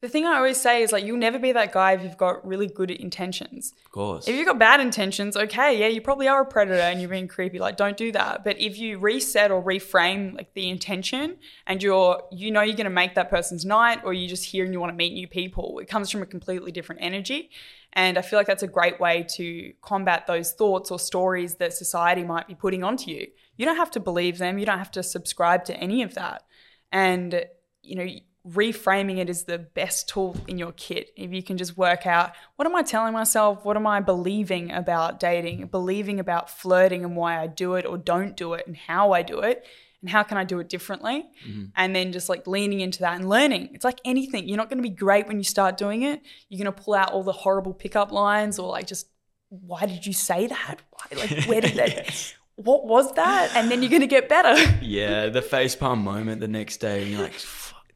The 0.01 0.07
thing 0.07 0.25
I 0.25 0.37
always 0.37 0.59
say 0.59 0.81
is 0.81 0.93
like 0.93 1.03
you'll 1.03 1.17
never 1.17 1.37
be 1.37 1.51
that 1.51 1.73
guy 1.73 1.91
if 1.91 2.03
you've 2.03 2.17
got 2.17 2.45
really 2.47 2.67
good 2.67 2.89
intentions. 2.89 3.73
Of 3.85 3.91
course. 3.91 4.29
If 4.29 4.35
you've 4.35 4.47
got 4.47 4.57
bad 4.57 4.79
intentions, 4.79 5.35
okay, 5.35 5.77
yeah, 5.77 5.87
you 5.87 5.99
probably 5.99 6.29
are 6.29 6.41
a 6.41 6.45
predator 6.45 6.79
and 6.79 7.01
you're 7.01 7.09
being 7.09 7.27
creepy. 7.27 7.59
Like, 7.59 7.75
don't 7.75 7.97
do 7.97 8.09
that. 8.13 8.45
But 8.45 8.61
if 8.61 8.77
you 8.77 8.97
reset 8.97 9.51
or 9.51 9.61
reframe 9.61 10.35
like 10.35 10.53
the 10.53 10.69
intention 10.69 11.37
and 11.67 11.83
you're, 11.83 12.23
you 12.31 12.49
know, 12.49 12.61
you're 12.61 12.77
going 12.77 12.85
to 12.85 12.89
make 12.89 13.15
that 13.15 13.29
person's 13.29 13.65
night, 13.65 13.99
or 14.05 14.13
you're 14.13 14.29
just 14.29 14.45
here 14.45 14.63
and 14.63 14.73
you 14.73 14.79
want 14.79 14.93
to 14.93 14.95
meet 14.95 15.11
new 15.11 15.27
people, 15.27 15.79
it 15.79 15.89
comes 15.89 16.09
from 16.09 16.21
a 16.21 16.25
completely 16.25 16.71
different 16.71 17.01
energy. 17.01 17.49
And 17.91 18.17
I 18.17 18.21
feel 18.21 18.39
like 18.39 18.47
that's 18.47 18.63
a 18.63 18.67
great 18.67 19.01
way 19.01 19.25
to 19.31 19.73
combat 19.81 20.27
those 20.27 20.53
thoughts 20.53 20.91
or 20.91 20.99
stories 20.99 21.55
that 21.55 21.73
society 21.73 22.23
might 22.23 22.47
be 22.47 22.55
putting 22.55 22.85
onto 22.85 23.11
you. 23.11 23.27
You 23.57 23.65
don't 23.65 23.75
have 23.75 23.91
to 23.91 23.99
believe 23.99 24.37
them. 24.37 24.59
You 24.59 24.65
don't 24.65 24.77
have 24.77 24.91
to 24.91 25.03
subscribe 25.03 25.65
to 25.65 25.75
any 25.75 26.03
of 26.03 26.13
that. 26.13 26.43
And 26.91 27.45
you 27.81 27.95
know, 27.95 28.07
reframing 28.47 29.17
it 29.17 29.29
is 29.29 29.43
the 29.43 29.57
best 29.57 30.07
tool 30.07 30.35
in 30.47 30.57
your 30.57 30.71
kit. 30.73 31.11
If 31.15 31.33
you 31.33 31.43
can 31.43 31.57
just 31.57 31.77
work 31.77 32.05
out 32.05 32.31
what 32.55 32.65
am 32.65 32.75
I 32.75 32.83
telling 32.83 33.13
myself? 33.13 33.65
What 33.65 33.75
am 33.75 33.85
I 33.85 33.99
believing 33.99 34.71
about 34.71 35.19
dating, 35.19 35.67
believing 35.67 36.19
about 36.19 36.49
flirting 36.49 37.03
and 37.03 37.15
why 37.15 37.39
I 37.39 37.47
do 37.47 37.75
it 37.75 37.85
or 37.85 37.97
don't 37.97 38.35
do 38.37 38.53
it 38.53 38.65
and 38.65 38.75
how 38.75 39.11
I 39.11 39.21
do 39.21 39.39
it 39.39 39.65
and 40.01 40.09
how 40.09 40.23
can 40.23 40.37
I 40.37 40.45
do 40.45 40.59
it 40.59 40.69
differently? 40.69 41.25
Mm-hmm. 41.45 41.65
And 41.75 41.95
then 41.95 42.13
just 42.13 42.29
like 42.29 42.47
leaning 42.47 42.79
into 42.79 42.99
that 42.99 43.19
and 43.19 43.27
learning. 43.27 43.71
It's 43.73 43.85
like 43.85 43.99
anything. 44.05 44.47
You're 44.47 44.57
not 44.57 44.69
going 44.69 44.81
to 44.81 44.89
be 44.89 44.95
great 44.95 45.27
when 45.27 45.37
you 45.37 45.43
start 45.43 45.77
doing 45.77 46.03
it. 46.03 46.21
You're 46.47 46.63
going 46.63 46.73
to 46.73 46.83
pull 46.83 46.93
out 46.93 47.11
all 47.11 47.23
the 47.23 47.33
horrible 47.33 47.73
pickup 47.73 48.11
lines 48.11 48.57
or 48.57 48.69
like 48.69 48.87
just 48.87 49.07
why 49.49 49.85
did 49.85 50.05
you 50.05 50.13
say 50.13 50.47
that? 50.47 50.77
Why, 50.91 51.19
like 51.19 51.45
where 51.45 51.61
did 51.61 51.75
that 51.75 51.89
yes. 51.89 52.33
what 52.55 52.85
was 52.85 53.13
that? 53.13 53.55
And 53.55 53.71
then 53.71 53.81
you're 53.81 53.89
going 53.89 54.01
to 54.01 54.07
get 54.07 54.29
better. 54.29 54.55
yeah, 54.81 55.27
the 55.27 55.41
facepalm 55.41 55.99
moment 55.99 56.41
the 56.41 56.47
next 56.47 56.77
day, 56.77 57.03
and 57.03 57.11
you're 57.11 57.21
like, 57.21 57.39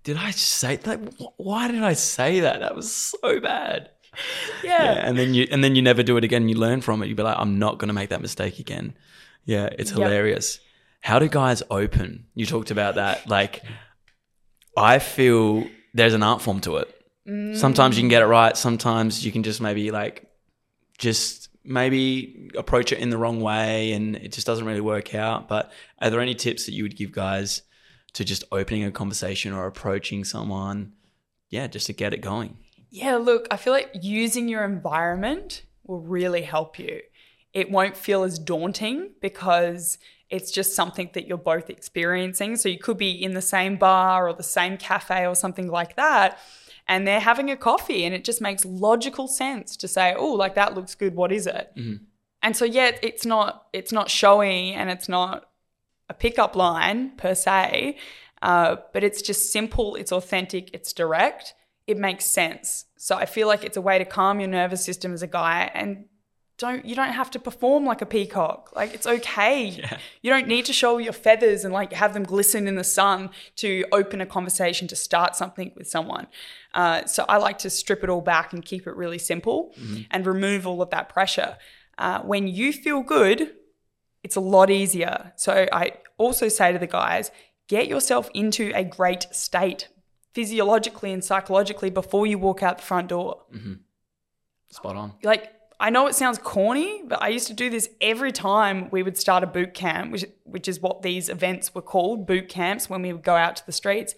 did 0.03 0.17
I 0.17 0.31
say 0.31 0.75
that? 0.77 0.99
Why 1.37 1.69
did 1.71 1.83
I 1.83 1.93
say 1.93 2.41
that? 2.41 2.59
That 2.59 2.75
was 2.75 2.93
so 2.93 3.39
bad. 3.39 3.89
Yeah. 4.63 4.83
yeah. 4.83 5.07
And 5.07 5.17
then 5.17 5.33
you 5.33 5.47
and 5.49 5.63
then 5.63 5.75
you 5.75 5.81
never 5.81 6.03
do 6.03 6.17
it 6.17 6.23
again. 6.23 6.47
You 6.47 6.55
learn 6.55 6.81
from 6.81 7.01
it. 7.01 7.07
You 7.07 7.15
be 7.15 7.23
like, 7.23 7.35
I'm 7.37 7.57
not 7.57 7.79
going 7.79 7.87
to 7.87 7.95
make 7.95 8.09
that 8.09 8.21
mistake 8.21 8.59
again. 8.59 8.93
Yeah, 9.43 9.69
it's 9.77 9.89
hilarious. 9.89 10.57
Yep. 10.57 10.65
How 11.01 11.19
do 11.19 11.27
guys 11.27 11.63
open? 11.71 12.27
You 12.35 12.45
talked 12.45 12.69
about 12.69 12.95
that. 12.95 13.27
Like, 13.27 13.63
I 14.77 14.99
feel 14.99 15.65
there's 15.95 16.13
an 16.13 16.21
art 16.21 16.43
form 16.43 16.61
to 16.61 16.77
it. 16.77 16.95
Mm. 17.27 17.57
Sometimes 17.57 17.97
you 17.97 18.03
can 18.03 18.09
get 18.09 18.21
it 18.21 18.27
right. 18.27 18.55
Sometimes 18.55 19.25
you 19.25 19.31
can 19.31 19.41
just 19.41 19.59
maybe 19.59 19.89
like, 19.89 20.29
just 20.99 21.49
maybe 21.63 22.51
approach 22.55 22.91
it 22.91 22.99
in 22.99 23.09
the 23.09 23.17
wrong 23.17 23.41
way, 23.41 23.93
and 23.93 24.15
it 24.15 24.31
just 24.31 24.45
doesn't 24.45 24.65
really 24.65 24.79
work 24.79 25.15
out. 25.15 25.47
But 25.47 25.71
are 25.99 26.09
there 26.09 26.21
any 26.21 26.35
tips 26.35 26.67
that 26.67 26.73
you 26.73 26.83
would 26.83 26.95
give 26.95 27.11
guys? 27.11 27.63
To 28.13 28.23
just 28.23 28.43
opening 28.51 28.83
a 28.83 28.91
conversation 28.91 29.53
or 29.53 29.65
approaching 29.65 30.23
someone. 30.23 30.93
Yeah, 31.49 31.67
just 31.67 31.87
to 31.87 31.93
get 31.93 32.13
it 32.13 32.21
going. 32.21 32.57
Yeah, 32.89 33.15
look, 33.17 33.47
I 33.51 33.57
feel 33.57 33.73
like 33.73 33.91
using 34.01 34.47
your 34.47 34.63
environment 34.63 35.63
will 35.85 36.01
really 36.01 36.43
help 36.43 36.79
you. 36.79 37.01
It 37.53 37.69
won't 37.69 37.97
feel 37.97 38.23
as 38.23 38.39
daunting 38.39 39.11
because 39.21 39.97
it's 40.29 40.51
just 40.51 40.75
something 40.75 41.11
that 41.13 41.27
you're 41.27 41.37
both 41.37 41.69
experiencing. 41.69 42.55
So 42.55 42.69
you 42.69 42.79
could 42.79 42.97
be 42.97 43.11
in 43.11 43.33
the 43.33 43.41
same 43.41 43.77
bar 43.77 44.27
or 44.27 44.33
the 44.33 44.43
same 44.43 44.77
cafe 44.77 45.27
or 45.27 45.35
something 45.35 45.67
like 45.67 45.95
that, 45.95 46.39
and 46.87 47.07
they're 47.07 47.19
having 47.19 47.49
a 47.49 47.55
coffee, 47.55 48.03
and 48.03 48.13
it 48.13 48.23
just 48.23 48.41
makes 48.41 48.65
logical 48.65 49.27
sense 49.27 49.77
to 49.77 49.87
say, 49.87 50.15
"Oh, 50.17 50.33
like 50.33 50.55
that 50.55 50.73
looks 50.73 50.95
good. 50.95 51.15
What 51.15 51.31
is 51.31 51.47
it?" 51.47 51.71
Mm-hmm. 51.77 52.03
And 52.41 52.57
so, 52.57 52.65
yeah, 52.65 52.91
it's 53.01 53.25
not 53.25 53.67
it's 53.73 53.91
not 53.91 54.09
showy 54.09 54.73
and 54.73 54.89
it's 54.89 55.07
not 55.07 55.49
a 56.09 56.13
pickup 56.13 56.55
line 56.55 57.11
per 57.17 57.35
se, 57.35 57.97
uh, 58.41 58.77
but 58.91 59.03
it's 59.03 59.21
just 59.21 59.51
simple, 59.51 59.95
it's 59.95 60.11
authentic, 60.11 60.69
it's 60.73 60.93
direct, 60.93 61.53
it 61.87 61.97
makes 61.97 62.25
sense. 62.25 62.85
So 62.97 63.15
I 63.15 63.25
feel 63.25 63.47
like 63.47 63.63
it's 63.63 63.77
a 63.77 63.81
way 63.81 63.97
to 63.97 64.05
calm 64.05 64.39
your 64.39 64.49
nervous 64.49 64.83
system 64.83 65.13
as 65.13 65.21
a 65.21 65.27
guy 65.27 65.71
and 65.73 66.05
don't 66.57 66.85
you 66.85 66.95
don't 66.95 67.13
have 67.13 67.31
to 67.31 67.39
perform 67.39 67.85
like 67.85 68.01
a 68.01 68.05
peacock. 68.05 68.71
Like 68.75 68.93
it's 68.93 69.07
okay. 69.07 69.53
Yeah. 69.83 69.97
You 70.21 70.31
don't 70.31 70.47
need 70.47 70.65
to 70.65 70.73
show 70.73 70.97
your 70.97 71.13
feathers 71.13 71.65
and 71.65 71.73
like 71.73 71.93
have 71.93 72.13
them 72.13 72.23
glisten 72.23 72.67
in 72.67 72.75
the 72.75 72.83
sun 72.83 73.29
to 73.57 73.83
open 73.91 74.21
a 74.21 74.25
conversation 74.25 74.87
to 74.89 74.95
start 74.95 75.35
something 75.35 75.71
with 75.75 75.87
someone. 75.87 76.27
Uh, 76.73 77.05
so 77.05 77.25
I 77.27 77.37
like 77.37 77.57
to 77.59 77.69
strip 77.69 78.03
it 78.03 78.09
all 78.09 78.21
back 78.21 78.53
and 78.53 78.63
keep 78.63 78.87
it 78.87 78.95
really 78.95 79.17
simple 79.17 79.73
mm-hmm. 79.77 80.03
and 80.11 80.25
remove 80.25 80.65
all 80.65 80.81
of 80.81 80.89
that 80.91 81.09
pressure. 81.09 81.57
Uh, 81.97 82.21
when 82.21 82.47
you 82.47 82.71
feel 82.71 83.01
good, 83.01 83.53
it's 84.23 84.35
a 84.35 84.41
lot 84.41 84.69
easier. 84.69 85.33
So 85.35 85.67
I 85.71 85.93
also 86.17 86.47
say 86.47 86.71
to 86.71 86.79
the 86.79 86.87
guys, 86.87 87.31
get 87.67 87.87
yourself 87.87 88.29
into 88.33 88.71
a 88.73 88.83
great 88.83 89.27
state 89.31 89.89
physiologically 90.33 91.11
and 91.11 91.23
psychologically 91.23 91.89
before 91.89 92.25
you 92.25 92.37
walk 92.37 92.63
out 92.63 92.77
the 92.77 92.83
front 92.83 93.09
door. 93.09 93.43
Mm-hmm. 93.53 93.73
Spot 94.69 94.95
on. 94.95 95.13
Like, 95.23 95.51
I 95.79 95.89
know 95.89 96.07
it 96.07 96.15
sounds 96.15 96.37
corny, 96.37 97.03
but 97.05 97.21
I 97.21 97.27
used 97.27 97.47
to 97.47 97.53
do 97.53 97.69
this 97.69 97.89
every 98.01 98.31
time 98.31 98.89
we 98.89 99.03
would 99.03 99.17
start 99.17 99.43
a 99.43 99.47
boot 99.47 99.73
camp, 99.73 100.11
which, 100.11 100.25
which 100.43 100.67
is 100.67 100.79
what 100.79 101.01
these 101.01 101.29
events 101.29 101.75
were 101.75 101.81
called 101.81 102.25
boot 102.25 102.49
camps 102.49 102.89
when 102.89 103.01
we 103.01 103.11
would 103.13 103.23
go 103.23 103.35
out 103.35 103.57
to 103.57 103.65
the 103.65 103.71
streets. 103.71 104.15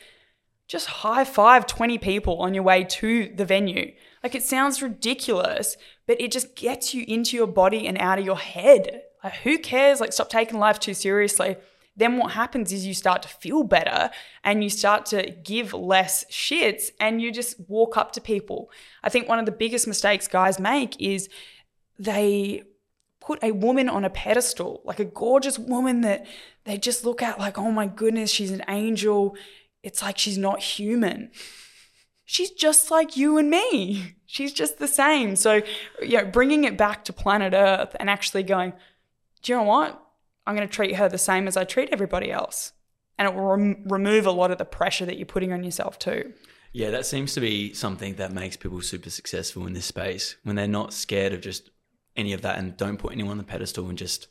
Just 0.67 0.87
high 0.87 1.23
five 1.23 1.67
20 1.67 1.97
people 1.97 2.37
on 2.39 2.53
your 2.53 2.63
way 2.63 2.83
to 2.83 3.31
the 3.35 3.45
venue. 3.45 3.93
Like, 4.23 4.35
it 4.35 4.43
sounds 4.43 4.81
ridiculous, 4.81 5.75
but 6.07 6.19
it 6.21 6.31
just 6.31 6.55
gets 6.55 6.93
you 6.93 7.03
into 7.07 7.35
your 7.35 7.47
body 7.47 7.87
and 7.87 7.97
out 7.97 8.19
of 8.19 8.25
your 8.25 8.37
head. 8.37 9.03
Like, 9.25 9.37
who 9.37 9.57
cares? 9.57 9.99
Like, 9.99 10.13
stop 10.13 10.29
taking 10.29 10.59
life 10.59 10.79
too 10.79 10.93
seriously. 10.93 11.57
Then 11.97 12.17
what 12.17 12.33
happens 12.33 12.71
is 12.71 12.85
you 12.85 12.93
start 12.93 13.23
to 13.23 13.27
feel 13.27 13.63
better 13.63 14.11
and 14.43 14.63
you 14.63 14.69
start 14.69 15.07
to 15.07 15.31
give 15.43 15.73
less 15.73 16.25
shits 16.25 16.91
and 16.99 17.19
you 17.19 17.31
just 17.31 17.59
walk 17.67 17.97
up 17.97 18.11
to 18.11 18.21
people. 18.21 18.69
I 19.01 19.09
think 19.09 19.27
one 19.27 19.39
of 19.39 19.47
the 19.47 19.51
biggest 19.51 19.87
mistakes 19.87 20.27
guys 20.27 20.59
make 20.59 21.01
is 21.01 21.27
they 21.97 22.65
put 23.19 23.43
a 23.43 23.49
woman 23.49 23.89
on 23.89 24.05
a 24.05 24.11
pedestal, 24.11 24.81
like 24.85 24.99
a 24.99 25.05
gorgeous 25.05 25.57
woman 25.57 26.01
that 26.01 26.27
they 26.65 26.77
just 26.77 27.03
look 27.03 27.23
at 27.23 27.39
like, 27.39 27.57
oh 27.57 27.71
my 27.71 27.87
goodness, 27.87 28.29
she's 28.29 28.51
an 28.51 28.63
angel. 28.67 29.35
It's 29.81 30.03
like 30.03 30.19
she's 30.19 30.37
not 30.37 30.61
human. 30.61 31.31
She's 32.25 32.51
just 32.51 32.91
like 32.91 33.17
you 33.17 33.39
and 33.39 33.49
me. 33.49 34.17
She's 34.27 34.53
just 34.53 34.77
the 34.77 34.87
same. 34.87 35.35
So, 35.35 35.63
you 35.99 36.17
know, 36.17 36.25
bringing 36.25 36.63
it 36.63 36.77
back 36.77 37.05
to 37.05 37.13
planet 37.13 37.53
Earth 37.55 37.95
and 37.99 38.07
actually 38.07 38.43
going, 38.43 38.73
do 39.45 39.53
you 39.53 39.59
know 39.59 39.63
what? 39.63 40.03
I'm 40.47 40.55
going 40.55 40.67
to 40.67 40.73
treat 40.73 40.95
her 40.95 41.07
the 41.07 41.19
same 41.19 41.47
as 41.47 41.55
I 41.55 41.65
treat 41.65 41.89
everybody 41.91 42.31
else. 42.31 42.73
And 43.17 43.27
it 43.27 43.35
will 43.35 43.45
rem- 43.45 43.83
remove 43.85 44.25
a 44.25 44.31
lot 44.31 44.49
of 44.49 44.57
the 44.57 44.65
pressure 44.65 45.05
that 45.05 45.17
you're 45.17 45.25
putting 45.27 45.53
on 45.53 45.63
yourself 45.63 45.99
too. 45.99 46.33
Yeah, 46.73 46.89
that 46.89 47.05
seems 47.05 47.33
to 47.35 47.39
be 47.39 47.71
something 47.73 48.15
that 48.15 48.33
makes 48.33 48.57
people 48.57 48.81
super 48.81 49.11
successful 49.11 49.67
in 49.67 49.73
this 49.73 49.85
space 49.85 50.35
when 50.43 50.55
they're 50.55 50.67
not 50.67 50.93
scared 50.93 51.31
of 51.31 51.41
just 51.41 51.69
any 52.15 52.33
of 52.33 52.41
that 52.41 52.57
and 52.57 52.75
don't 52.75 52.97
put 52.97 53.13
anyone 53.13 53.33
on 53.33 53.37
the 53.37 53.43
pedestal 53.43 53.87
and 53.87 53.97
just 53.97 54.27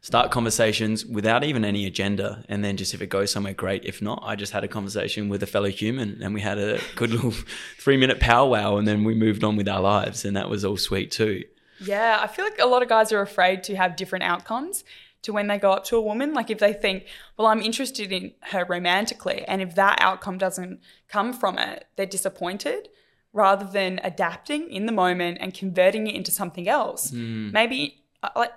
start 0.00 0.32
conversations 0.32 1.06
without 1.06 1.44
even 1.44 1.64
any 1.64 1.86
agenda. 1.86 2.44
And 2.48 2.64
then 2.64 2.76
just 2.76 2.92
if 2.92 3.00
it 3.00 3.06
goes 3.06 3.30
somewhere, 3.30 3.54
great. 3.54 3.84
If 3.84 4.02
not, 4.02 4.20
I 4.24 4.34
just 4.34 4.52
had 4.52 4.64
a 4.64 4.68
conversation 4.68 5.28
with 5.28 5.44
a 5.44 5.46
fellow 5.46 5.68
human 5.68 6.20
and 6.22 6.34
we 6.34 6.40
had 6.40 6.58
a 6.58 6.80
good 6.96 7.10
little 7.10 7.32
three 7.78 7.96
minute 7.96 8.18
powwow 8.18 8.78
and 8.78 8.88
then 8.88 9.04
we 9.04 9.14
moved 9.14 9.44
on 9.44 9.54
with 9.54 9.68
our 9.68 9.80
lives. 9.80 10.24
And 10.24 10.36
that 10.36 10.50
was 10.50 10.64
all 10.64 10.76
sweet 10.76 11.12
too. 11.12 11.44
Yeah, 11.80 12.18
I 12.20 12.26
feel 12.26 12.44
like 12.44 12.58
a 12.60 12.66
lot 12.66 12.82
of 12.82 12.88
guys 12.88 13.12
are 13.12 13.20
afraid 13.20 13.62
to 13.64 13.76
have 13.76 13.96
different 13.96 14.24
outcomes 14.24 14.84
to 15.22 15.32
when 15.32 15.48
they 15.48 15.58
go 15.58 15.72
up 15.72 15.84
to 15.84 15.96
a 15.96 16.00
woman. 16.00 16.34
Like 16.34 16.50
if 16.50 16.58
they 16.58 16.72
think, 16.72 17.06
well, 17.36 17.48
I'm 17.48 17.62
interested 17.62 18.12
in 18.12 18.32
her 18.42 18.64
romantically, 18.64 19.44
and 19.46 19.60
if 19.62 19.74
that 19.74 19.98
outcome 20.00 20.38
doesn't 20.38 20.80
come 21.08 21.32
from 21.32 21.58
it, 21.58 21.86
they're 21.96 22.06
disappointed 22.06 22.88
rather 23.32 23.64
than 23.64 24.00
adapting 24.02 24.70
in 24.70 24.86
the 24.86 24.92
moment 24.92 25.38
and 25.40 25.54
converting 25.54 26.06
it 26.06 26.14
into 26.14 26.30
something 26.30 26.68
else. 26.68 27.10
Mm. 27.10 27.52
Maybe 27.52 28.02
uh, 28.22 28.30
like 28.34 28.52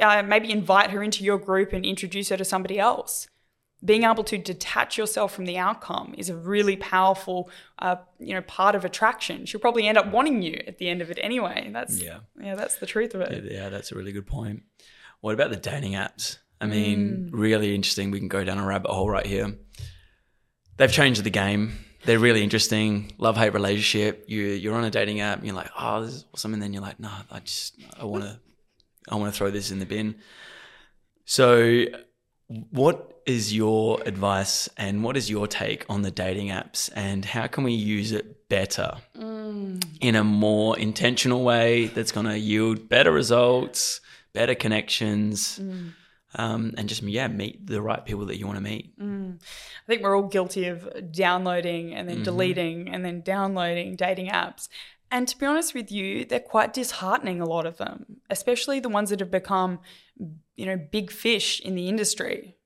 uh, 0.00 0.22
maybe 0.22 0.50
invite 0.50 0.90
her 0.90 1.02
into 1.02 1.24
your 1.24 1.38
group 1.38 1.72
and 1.72 1.84
introduce 1.84 2.28
her 2.28 2.36
to 2.36 2.44
somebody 2.44 2.78
else 2.78 3.28
being 3.84 4.02
able 4.02 4.24
to 4.24 4.38
detach 4.38 4.98
yourself 4.98 5.32
from 5.32 5.44
the 5.44 5.56
outcome 5.56 6.14
is 6.18 6.28
a 6.28 6.36
really 6.36 6.76
powerful 6.76 7.48
uh, 7.78 7.96
you 8.18 8.34
know 8.34 8.42
part 8.42 8.74
of 8.74 8.84
attraction. 8.84 9.46
She'll 9.46 9.60
probably 9.60 9.86
end 9.86 9.98
up 9.98 10.10
wanting 10.10 10.42
you 10.42 10.60
at 10.66 10.78
the 10.78 10.88
end 10.88 11.00
of 11.00 11.10
it 11.10 11.18
anyway. 11.20 11.70
That's 11.72 12.02
yeah. 12.02 12.18
yeah 12.40 12.54
that's 12.54 12.76
the 12.76 12.86
truth 12.86 13.14
of 13.14 13.20
it. 13.20 13.44
Yeah, 13.44 13.62
yeah 13.62 13.68
that's 13.68 13.92
a 13.92 13.94
really 13.94 14.12
good 14.12 14.26
point. 14.26 14.62
What 15.20 15.34
about 15.34 15.50
the 15.50 15.56
dating 15.56 15.92
apps? 15.92 16.38
I 16.60 16.66
mean 16.66 17.30
mm. 17.30 17.38
really 17.38 17.74
interesting. 17.74 18.10
We 18.10 18.18
can 18.18 18.28
go 18.28 18.42
down 18.42 18.58
a 18.58 18.66
rabbit 18.66 18.90
hole 18.90 19.08
right 19.08 19.26
here. 19.26 19.54
They've 20.76 20.90
changed 20.90 21.22
the 21.22 21.30
game. 21.30 21.72
They're 22.04 22.18
really 22.18 22.42
interesting. 22.42 23.12
Love 23.18 23.36
hate 23.36 23.52
relationship. 23.52 24.24
You 24.26 24.42
you're 24.42 24.74
on 24.74 24.84
a 24.84 24.90
dating 24.90 25.20
app 25.20 25.38
and 25.38 25.46
you're 25.46 25.56
like 25.56 25.70
oh 25.78 26.02
this 26.02 26.14
is 26.14 26.24
awesome. 26.34 26.52
And 26.52 26.60
then 26.60 26.72
you're 26.72 26.82
like 26.82 26.98
no 26.98 27.08
nah, 27.08 27.22
i 27.30 27.38
just 27.40 27.76
i 28.00 28.04
want 28.04 28.24
to 28.24 28.40
i 29.08 29.14
want 29.14 29.32
to 29.32 29.38
throw 29.38 29.50
this 29.50 29.70
in 29.70 29.78
the 29.78 29.86
bin. 29.86 30.16
So 31.26 31.84
what 32.70 33.17
is 33.28 33.54
your 33.54 34.00
advice 34.06 34.68
and 34.76 35.04
what 35.04 35.16
is 35.16 35.28
your 35.28 35.46
take 35.46 35.84
on 35.88 36.02
the 36.02 36.10
dating 36.10 36.48
apps 36.48 36.90
and 36.94 37.24
how 37.24 37.46
can 37.46 37.64
we 37.64 37.72
use 37.72 38.12
it 38.12 38.48
better 38.48 38.96
mm. 39.16 39.84
in 40.00 40.14
a 40.14 40.24
more 40.24 40.78
intentional 40.78 41.44
way 41.44 41.86
that's 41.86 42.12
going 42.12 42.26
to 42.26 42.38
yield 42.38 42.88
better 42.88 43.12
results, 43.12 44.00
better 44.32 44.54
connections? 44.54 45.58
Mm. 45.58 45.92
Um, 46.34 46.74
and 46.76 46.88
just 46.88 47.02
yeah, 47.02 47.26
meet 47.28 47.66
the 47.66 47.80
right 47.80 48.04
people 48.04 48.26
that 48.26 48.38
you 48.38 48.46
want 48.46 48.58
to 48.58 48.62
meet. 48.62 48.98
Mm. 48.98 49.40
I 49.40 49.86
think 49.86 50.02
we're 50.02 50.16
all 50.16 50.28
guilty 50.28 50.66
of 50.66 51.10
downloading 51.10 51.94
and 51.94 52.06
then 52.06 52.16
mm-hmm. 52.16 52.24
deleting 52.24 52.88
and 52.88 53.04
then 53.04 53.22
downloading 53.22 53.96
dating 53.96 54.28
apps. 54.28 54.68
And 55.10 55.26
to 55.26 55.38
be 55.38 55.46
honest 55.46 55.74
with 55.74 55.90
you, 55.90 56.26
they're 56.26 56.38
quite 56.38 56.74
disheartening. 56.74 57.40
A 57.40 57.46
lot 57.46 57.64
of 57.64 57.78
them, 57.78 58.20
especially 58.28 58.78
the 58.78 58.90
ones 58.90 59.08
that 59.08 59.20
have 59.20 59.30
become 59.30 59.80
you 60.58 60.66
know, 60.66 60.76
big 60.76 61.10
fish 61.10 61.60
in 61.60 61.76
the 61.76 61.88
industry. 61.88 62.56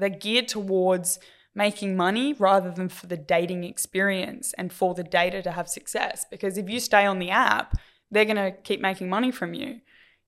They're 0.00 0.08
geared 0.08 0.48
towards 0.48 1.18
making 1.54 1.96
money 1.96 2.32
rather 2.32 2.70
than 2.70 2.88
for 2.88 3.06
the 3.06 3.16
dating 3.16 3.64
experience 3.64 4.54
and 4.56 4.72
for 4.72 4.94
the 4.94 5.02
data 5.02 5.42
to 5.42 5.52
have 5.52 5.68
success. 5.68 6.24
Because 6.30 6.56
if 6.56 6.68
you 6.68 6.80
stay 6.80 7.06
on 7.06 7.18
the 7.18 7.30
app, 7.30 7.76
they're 8.10 8.24
going 8.24 8.36
to 8.36 8.52
keep 8.52 8.80
making 8.80 9.08
money 9.08 9.30
from 9.30 9.54
you. 9.54 9.80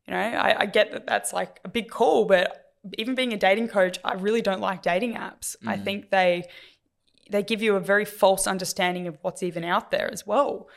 You 0.07 0.15
know, 0.15 0.19
I, 0.19 0.61
I, 0.61 0.67
get 0.67 0.91
that 0.93 1.07
that's 1.07 1.33
like 1.33 1.61
a 1.65 1.69
big 1.69 1.89
call, 1.89 2.25
but 2.25 2.73
even 2.99 3.15
being 3.15 3.33
a 3.33 3.37
dating 3.37 3.69
coach, 3.69 3.99
I 4.05 4.15
really 4.15 4.43
don't 4.43 4.61
like 4.61 4.83
dating 4.83 5.15
apps. 5.15 5.57
Mm. 5.63 5.69
I 5.69 5.77
think 5.77 6.11
they 6.11 6.45
they 7.31 7.43
give 7.43 7.63
you 7.63 7.77
a 7.77 7.81
very 7.81 8.05
false 8.05 8.47
understanding 8.47 9.07
of 9.07 9.17
what's 9.23 9.43
even 9.43 9.65
out 9.65 9.91
there 9.91 10.11
as 10.13 10.27
well. 10.27 10.69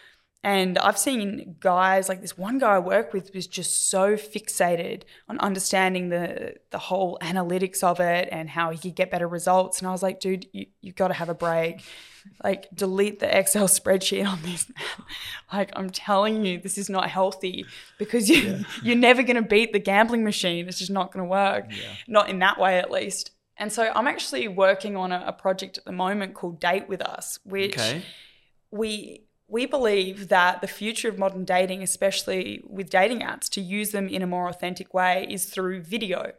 And 0.46 0.78
I've 0.78 1.00
seen 1.00 1.56
guys 1.60 2.08
like 2.08 2.22
this 2.22 2.38
one 2.38 2.60
guy 2.60 2.76
I 2.76 2.80
work 2.80 3.14
with 3.14 3.34
was 3.34 3.48
just 3.48 3.90
so 3.90 4.14
fixated 4.16 5.02
on 5.28 5.40
understanding 5.40 6.10
the 6.10 6.54
the 6.70 6.78
whole 6.78 7.18
analytics 7.20 7.84
of 7.84 8.00
it 8.00 8.30
and 8.32 8.48
how 8.48 8.70
he 8.70 8.78
could 8.78 8.96
get 8.96 9.10
better 9.10 9.28
results. 9.28 9.80
And 9.80 9.88
I 9.88 9.92
was 9.92 10.04
like, 10.04 10.20
dude, 10.20 10.46
you, 10.54 10.68
you've 10.82 10.94
got 10.94 11.08
to 11.08 11.16
have 11.16 11.30
a 11.30 11.34
break. 11.34 11.84
Like, 12.44 12.68
delete 12.76 13.20
the 13.20 13.38
Excel 13.38 13.68
spreadsheet 13.68 14.28
on 14.28 14.40
this. 14.44 14.72
like, 15.54 15.72
I'm 15.76 15.90
telling 15.90 16.46
you, 16.46 16.60
this 16.60 16.78
is 16.78 16.92
not 16.92 17.10
healthy 17.10 17.66
because 17.98 18.30
you, 18.30 18.38
yeah. 18.38 18.64
you're 18.84 18.96
never 18.96 19.24
going 19.24 19.38
to 19.38 19.48
beat 19.48 19.74
the 19.74 19.80
gambling 19.80 20.24
machine. 20.24 20.68
It's 20.68 20.78
just 20.78 20.92
not 20.92 21.12
going 21.12 21.26
to 21.26 21.30
work. 21.30 21.66
Yeah. 21.70 21.90
Not 22.08 22.30
in 22.30 22.38
that 22.40 22.60
way, 22.60 22.78
at 22.78 22.92
least. 22.92 23.32
And 23.58 23.74
so 23.74 23.92
I'm 23.96 24.08
actually 24.08 24.48
working 24.48 24.96
on 24.96 25.12
a, 25.12 25.24
a 25.26 25.34
project 25.34 25.80
at 25.80 25.86
the 25.86 25.92
moment 25.92 26.36
called 26.36 26.60
Date 26.60 26.88
with 26.88 27.02
Us, 27.02 27.40
which 27.44 27.78
okay. 27.78 28.04
we 28.70 29.25
we 29.48 29.66
believe 29.66 30.30
that 30.30 30.62
the 30.62 30.68
future 30.68 31.10
of 31.10 31.20
modern 31.20 31.46
dating, 31.46 31.84
especially 31.84 32.64
with 32.68 32.90
dating 32.90 33.20
apps, 33.20 33.50
to 33.50 33.62
use 33.62 33.92
them 33.92 34.08
in 34.08 34.22
a 34.22 34.28
more 34.28 34.48
authentic 34.48 34.94
way 34.94 35.28
is 35.30 35.46
through 35.46 35.82
video 35.82 36.32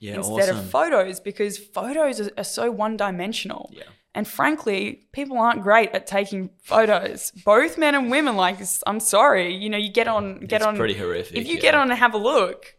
yeah, 0.00 0.14
instead 0.14 0.48
awesome. 0.48 0.58
of 0.58 0.70
photos 0.70 1.20
because 1.20 1.58
photos 1.58 2.20
are, 2.20 2.30
are 2.36 2.44
so 2.44 2.70
one 2.70 2.96
dimensional. 2.96 3.70
Yeah. 3.72 3.84
And 4.14 4.26
frankly, 4.26 5.06
people 5.12 5.38
aren't 5.38 5.62
great 5.62 5.90
at 5.92 6.06
taking 6.06 6.50
photos. 6.62 7.30
Both 7.44 7.78
men 7.78 7.94
and 7.94 8.10
women, 8.10 8.36
like 8.36 8.58
I'm 8.86 9.00
sorry, 9.00 9.54
you 9.54 9.70
know, 9.70 9.78
you 9.78 9.92
get 9.92 10.08
on, 10.08 10.40
get 10.40 10.56
it's 10.56 10.66
on. 10.66 10.76
Pretty 10.76 10.94
horrific. 10.94 11.36
If 11.36 11.46
you 11.46 11.54
yeah. 11.54 11.60
get 11.60 11.74
on 11.74 11.90
and 11.90 11.98
have 11.98 12.14
a 12.14 12.18
look, 12.18 12.74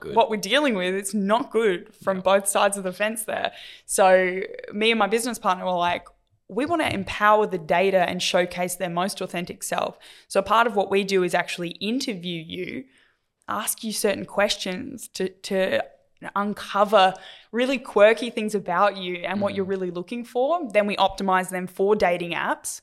good. 0.00 0.14
what 0.14 0.30
we're 0.30 0.36
dealing 0.36 0.74
with, 0.74 0.94
it's 0.94 1.12
not 1.12 1.50
good 1.50 1.94
from 1.94 2.18
no. 2.18 2.22
both 2.22 2.48
sides 2.48 2.78
of 2.78 2.84
the 2.84 2.92
fence 2.92 3.24
there. 3.24 3.52
So 3.84 4.40
me 4.72 4.90
and 4.90 4.98
my 4.98 5.06
business 5.06 5.38
partner 5.38 5.66
were 5.66 5.72
like, 5.72 6.06
we 6.50 6.66
want 6.66 6.82
to 6.82 6.92
empower 6.92 7.46
the 7.46 7.58
data 7.58 8.08
and 8.08 8.20
showcase 8.20 8.74
their 8.74 8.90
most 8.90 9.20
authentic 9.20 9.62
self. 9.62 9.98
So 10.26 10.42
part 10.42 10.66
of 10.66 10.74
what 10.74 10.90
we 10.90 11.04
do 11.04 11.22
is 11.22 11.32
actually 11.32 11.70
interview 11.70 12.42
you, 12.42 12.84
ask 13.48 13.84
you 13.84 13.92
certain 13.92 14.24
questions 14.24 15.08
to 15.08 15.28
to 15.28 15.84
uncover 16.36 17.14
really 17.50 17.78
quirky 17.78 18.28
things 18.28 18.54
about 18.54 18.98
you 18.98 19.16
and 19.16 19.38
mm. 19.38 19.42
what 19.42 19.54
you're 19.54 19.64
mm. 19.64 19.70
really 19.70 19.90
looking 19.90 20.24
for. 20.24 20.68
Then 20.70 20.86
we 20.86 20.96
optimize 20.96 21.50
them 21.50 21.66
for 21.66 21.96
dating 21.96 22.32
apps, 22.32 22.80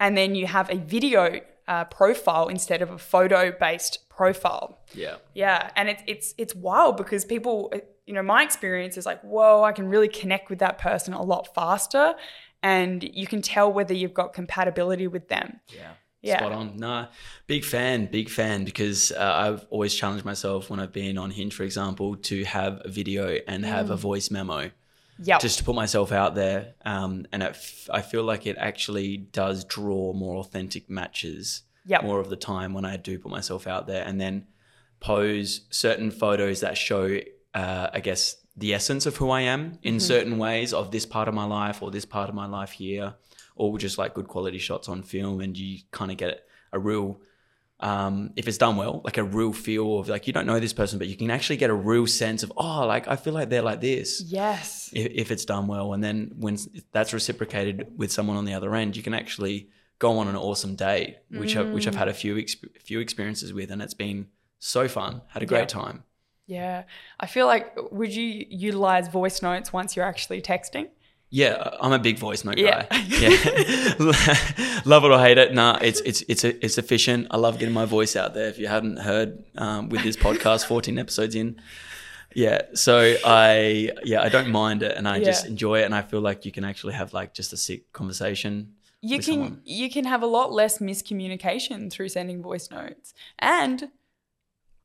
and 0.00 0.16
then 0.16 0.34
you 0.34 0.46
have 0.46 0.70
a 0.70 0.76
video 0.76 1.40
uh, 1.68 1.84
profile 1.84 2.48
instead 2.48 2.80
of 2.82 2.90
a 2.90 2.98
photo 2.98 3.52
based 3.52 4.08
profile. 4.08 4.78
Yeah, 4.94 5.16
yeah, 5.34 5.70
and 5.76 5.90
it's 5.90 6.02
it's 6.06 6.34
it's 6.38 6.54
wild 6.54 6.96
because 6.96 7.24
people. 7.26 7.72
You 8.06 8.12
know, 8.12 8.22
my 8.22 8.42
experience 8.42 8.98
is 8.98 9.06
like, 9.06 9.22
whoa, 9.22 9.62
I 9.62 9.72
can 9.72 9.88
really 9.88 10.08
connect 10.08 10.50
with 10.50 10.58
that 10.58 10.76
person 10.76 11.14
a 11.14 11.22
lot 11.22 11.54
faster 11.54 12.14
and 12.64 13.04
you 13.12 13.26
can 13.26 13.42
tell 13.42 13.70
whether 13.70 13.92
you've 13.94 14.14
got 14.14 14.32
compatibility 14.32 15.06
with 15.06 15.28
them. 15.28 15.60
Yeah. 15.68 15.92
Yeah. 16.22 16.38
Spot 16.38 16.52
on. 16.52 16.76
Nah, 16.78 17.08
big 17.46 17.66
fan, 17.66 18.06
big 18.06 18.30
fan 18.30 18.64
because 18.64 19.12
uh, 19.12 19.34
I've 19.36 19.66
always 19.68 19.94
challenged 19.94 20.24
myself 20.24 20.70
when 20.70 20.80
I've 20.80 20.92
been 20.92 21.18
on 21.18 21.30
Hinge, 21.30 21.54
for 21.54 21.64
example, 21.64 22.16
to 22.16 22.44
have 22.44 22.80
a 22.82 22.88
video 22.88 23.38
and 23.46 23.62
mm. 23.62 23.68
have 23.68 23.90
a 23.90 23.96
voice 23.96 24.30
memo. 24.30 24.70
Yeah. 25.22 25.36
Just 25.36 25.58
to 25.58 25.64
put 25.64 25.74
myself 25.74 26.12
out 26.12 26.34
there. 26.34 26.74
Um, 26.86 27.26
and 27.30 27.44
I 27.44 28.00
feel 28.00 28.24
like 28.24 28.46
it 28.46 28.56
actually 28.58 29.18
does 29.18 29.64
draw 29.64 30.14
more 30.14 30.36
authentic 30.36 30.88
matches 30.88 31.62
yep. 31.84 32.02
more 32.02 32.20
of 32.20 32.30
the 32.30 32.36
time 32.36 32.72
when 32.72 32.86
I 32.86 32.96
do 32.96 33.18
put 33.18 33.30
myself 33.30 33.66
out 33.66 33.86
there 33.86 34.04
and 34.04 34.18
then 34.18 34.46
pose 35.00 35.66
certain 35.68 36.10
photos 36.10 36.60
that 36.60 36.78
show, 36.78 37.18
uh, 37.52 37.90
I 37.92 38.00
guess, 38.00 38.36
the 38.56 38.72
essence 38.72 39.06
of 39.06 39.16
who 39.16 39.30
I 39.30 39.42
am 39.42 39.78
in 39.82 39.94
mm-hmm. 39.94 39.98
certain 39.98 40.38
ways 40.38 40.72
of 40.72 40.90
this 40.90 41.06
part 41.06 41.28
of 41.28 41.34
my 41.34 41.44
life 41.44 41.82
or 41.82 41.90
this 41.90 42.04
part 42.04 42.28
of 42.28 42.34
my 42.34 42.46
life 42.46 42.72
here, 42.72 43.14
or 43.56 43.76
just 43.78 43.98
like 43.98 44.14
good 44.14 44.28
quality 44.28 44.58
shots 44.58 44.88
on 44.88 45.02
film, 45.02 45.40
and 45.40 45.56
you 45.56 45.78
kind 45.90 46.10
of 46.10 46.16
get 46.16 46.46
a 46.72 46.78
real, 46.78 47.20
um, 47.80 48.32
if 48.36 48.46
it's 48.48 48.58
done 48.58 48.76
well, 48.76 49.00
like 49.04 49.18
a 49.18 49.24
real 49.24 49.52
feel 49.52 49.98
of 49.98 50.08
like 50.08 50.26
you 50.26 50.32
don't 50.32 50.46
know 50.46 50.60
this 50.60 50.72
person, 50.72 50.98
but 50.98 51.08
you 51.08 51.16
can 51.16 51.30
actually 51.30 51.56
get 51.56 51.70
a 51.70 51.74
real 51.74 52.06
sense 52.06 52.42
of 52.42 52.52
oh, 52.56 52.86
like 52.86 53.08
I 53.08 53.16
feel 53.16 53.32
like 53.32 53.48
they're 53.50 53.62
like 53.62 53.80
this. 53.80 54.22
Yes. 54.22 54.90
If, 54.92 55.10
if 55.12 55.30
it's 55.30 55.44
done 55.44 55.66
well, 55.66 55.92
and 55.92 56.02
then 56.02 56.32
when 56.38 56.56
that's 56.92 57.12
reciprocated 57.12 57.98
with 57.98 58.12
someone 58.12 58.36
on 58.36 58.44
the 58.44 58.54
other 58.54 58.74
end, 58.74 58.96
you 58.96 59.02
can 59.02 59.14
actually 59.14 59.68
go 59.98 60.18
on 60.18 60.28
an 60.28 60.36
awesome 60.36 60.76
date, 60.76 61.18
which 61.30 61.54
mm. 61.54 61.68
I, 61.68 61.72
which 61.72 61.86
I've 61.86 61.94
had 61.94 62.08
a 62.08 62.14
few 62.14 62.36
exp- 62.36 62.80
few 62.80 63.00
experiences 63.00 63.52
with, 63.52 63.70
and 63.70 63.82
it's 63.82 63.94
been 63.94 64.28
so 64.58 64.88
fun. 64.88 65.22
Had 65.28 65.42
a 65.42 65.46
great 65.46 65.60
yep. 65.60 65.68
time. 65.68 66.04
Yeah. 66.46 66.84
I 67.18 67.26
feel 67.26 67.46
like, 67.46 67.74
would 67.92 68.14
you 68.14 68.46
utilize 68.48 69.08
voice 69.08 69.42
notes 69.42 69.72
once 69.72 69.96
you're 69.96 70.04
actually 70.04 70.42
texting? 70.42 70.88
Yeah, 71.30 71.70
I'm 71.80 71.92
a 71.92 71.98
big 71.98 72.16
voice 72.16 72.44
note 72.44 72.58
yeah. 72.58 72.86
guy. 72.88 73.04
Yeah, 73.08 73.30
love 74.84 75.04
it 75.04 75.10
or 75.10 75.18
hate 75.18 75.36
it. 75.36 75.52
Nah, 75.52 75.80
it's 75.82 76.00
it's 76.02 76.22
it's 76.28 76.44
it's 76.44 76.78
efficient. 76.78 77.26
I 77.32 77.38
love 77.38 77.58
getting 77.58 77.74
my 77.74 77.86
voice 77.86 78.14
out 78.14 78.34
there. 78.34 78.48
If 78.48 78.56
you 78.56 78.68
hadn't 78.68 78.98
heard 78.98 79.42
um, 79.56 79.88
with 79.88 80.04
this 80.04 80.16
podcast, 80.16 80.64
14 80.68 80.96
episodes 80.96 81.34
in, 81.34 81.60
yeah. 82.36 82.62
So 82.74 83.16
I 83.24 83.90
yeah 84.04 84.22
I 84.22 84.28
don't 84.28 84.50
mind 84.50 84.84
it, 84.84 84.96
and 84.96 85.08
I 85.08 85.16
yeah. 85.16 85.24
just 85.24 85.44
enjoy 85.46 85.80
it, 85.80 85.86
and 85.86 85.94
I 85.94 86.02
feel 86.02 86.20
like 86.20 86.44
you 86.44 86.52
can 86.52 86.62
actually 86.62 86.94
have 86.94 87.12
like 87.12 87.34
just 87.34 87.52
a 87.52 87.56
sick 87.56 87.92
conversation. 87.92 88.74
You 89.00 89.16
can 89.16 89.24
someone. 89.24 89.60
you 89.64 89.90
can 89.90 90.04
have 90.04 90.22
a 90.22 90.26
lot 90.26 90.52
less 90.52 90.78
miscommunication 90.78 91.90
through 91.90 92.10
sending 92.10 92.42
voice 92.42 92.70
notes 92.70 93.12
and 93.40 93.90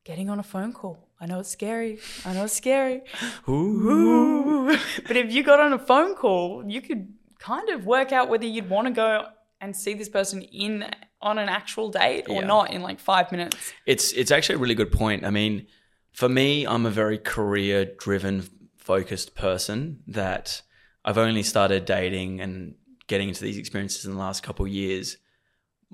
getting 0.02 0.28
on 0.28 0.40
a 0.40 0.42
phone 0.42 0.72
call. 0.72 1.09
I 1.20 1.26
know 1.26 1.40
it's 1.40 1.50
scary. 1.50 1.98
I 2.24 2.32
know 2.32 2.44
it's 2.44 2.54
scary. 2.54 3.02
Ooh. 3.48 4.76
But 5.06 5.16
if 5.16 5.32
you 5.32 5.42
got 5.42 5.60
on 5.60 5.72
a 5.74 5.78
phone 5.78 6.14
call, 6.14 6.64
you 6.66 6.80
could 6.80 7.12
kind 7.38 7.68
of 7.68 7.84
work 7.84 8.10
out 8.10 8.28
whether 8.28 8.46
you'd 8.46 8.70
want 8.70 8.86
to 8.86 8.92
go 8.92 9.26
and 9.60 9.76
see 9.76 9.92
this 9.94 10.08
person 10.08 10.42
in 10.42 10.86
on 11.20 11.38
an 11.38 11.50
actual 11.50 11.90
date 11.90 12.24
or 12.28 12.36
yeah. 12.36 12.46
not 12.46 12.72
in 12.72 12.80
like 12.80 12.98
five 12.98 13.30
minutes. 13.30 13.74
It's 13.84 14.12
it's 14.12 14.30
actually 14.30 14.54
a 14.54 14.58
really 14.58 14.74
good 14.74 14.90
point. 14.90 15.24
I 15.26 15.30
mean, 15.30 15.66
for 16.12 16.28
me, 16.28 16.66
I'm 16.66 16.86
a 16.86 16.90
very 16.90 17.18
career 17.18 17.84
driven, 17.84 18.48
focused 18.78 19.34
person 19.34 20.02
that 20.06 20.62
I've 21.04 21.18
only 21.18 21.42
started 21.42 21.84
dating 21.84 22.40
and 22.40 22.74
getting 23.06 23.28
into 23.28 23.42
these 23.42 23.58
experiences 23.58 24.06
in 24.06 24.12
the 24.12 24.18
last 24.18 24.42
couple 24.42 24.64
of 24.64 24.72
years. 24.72 25.18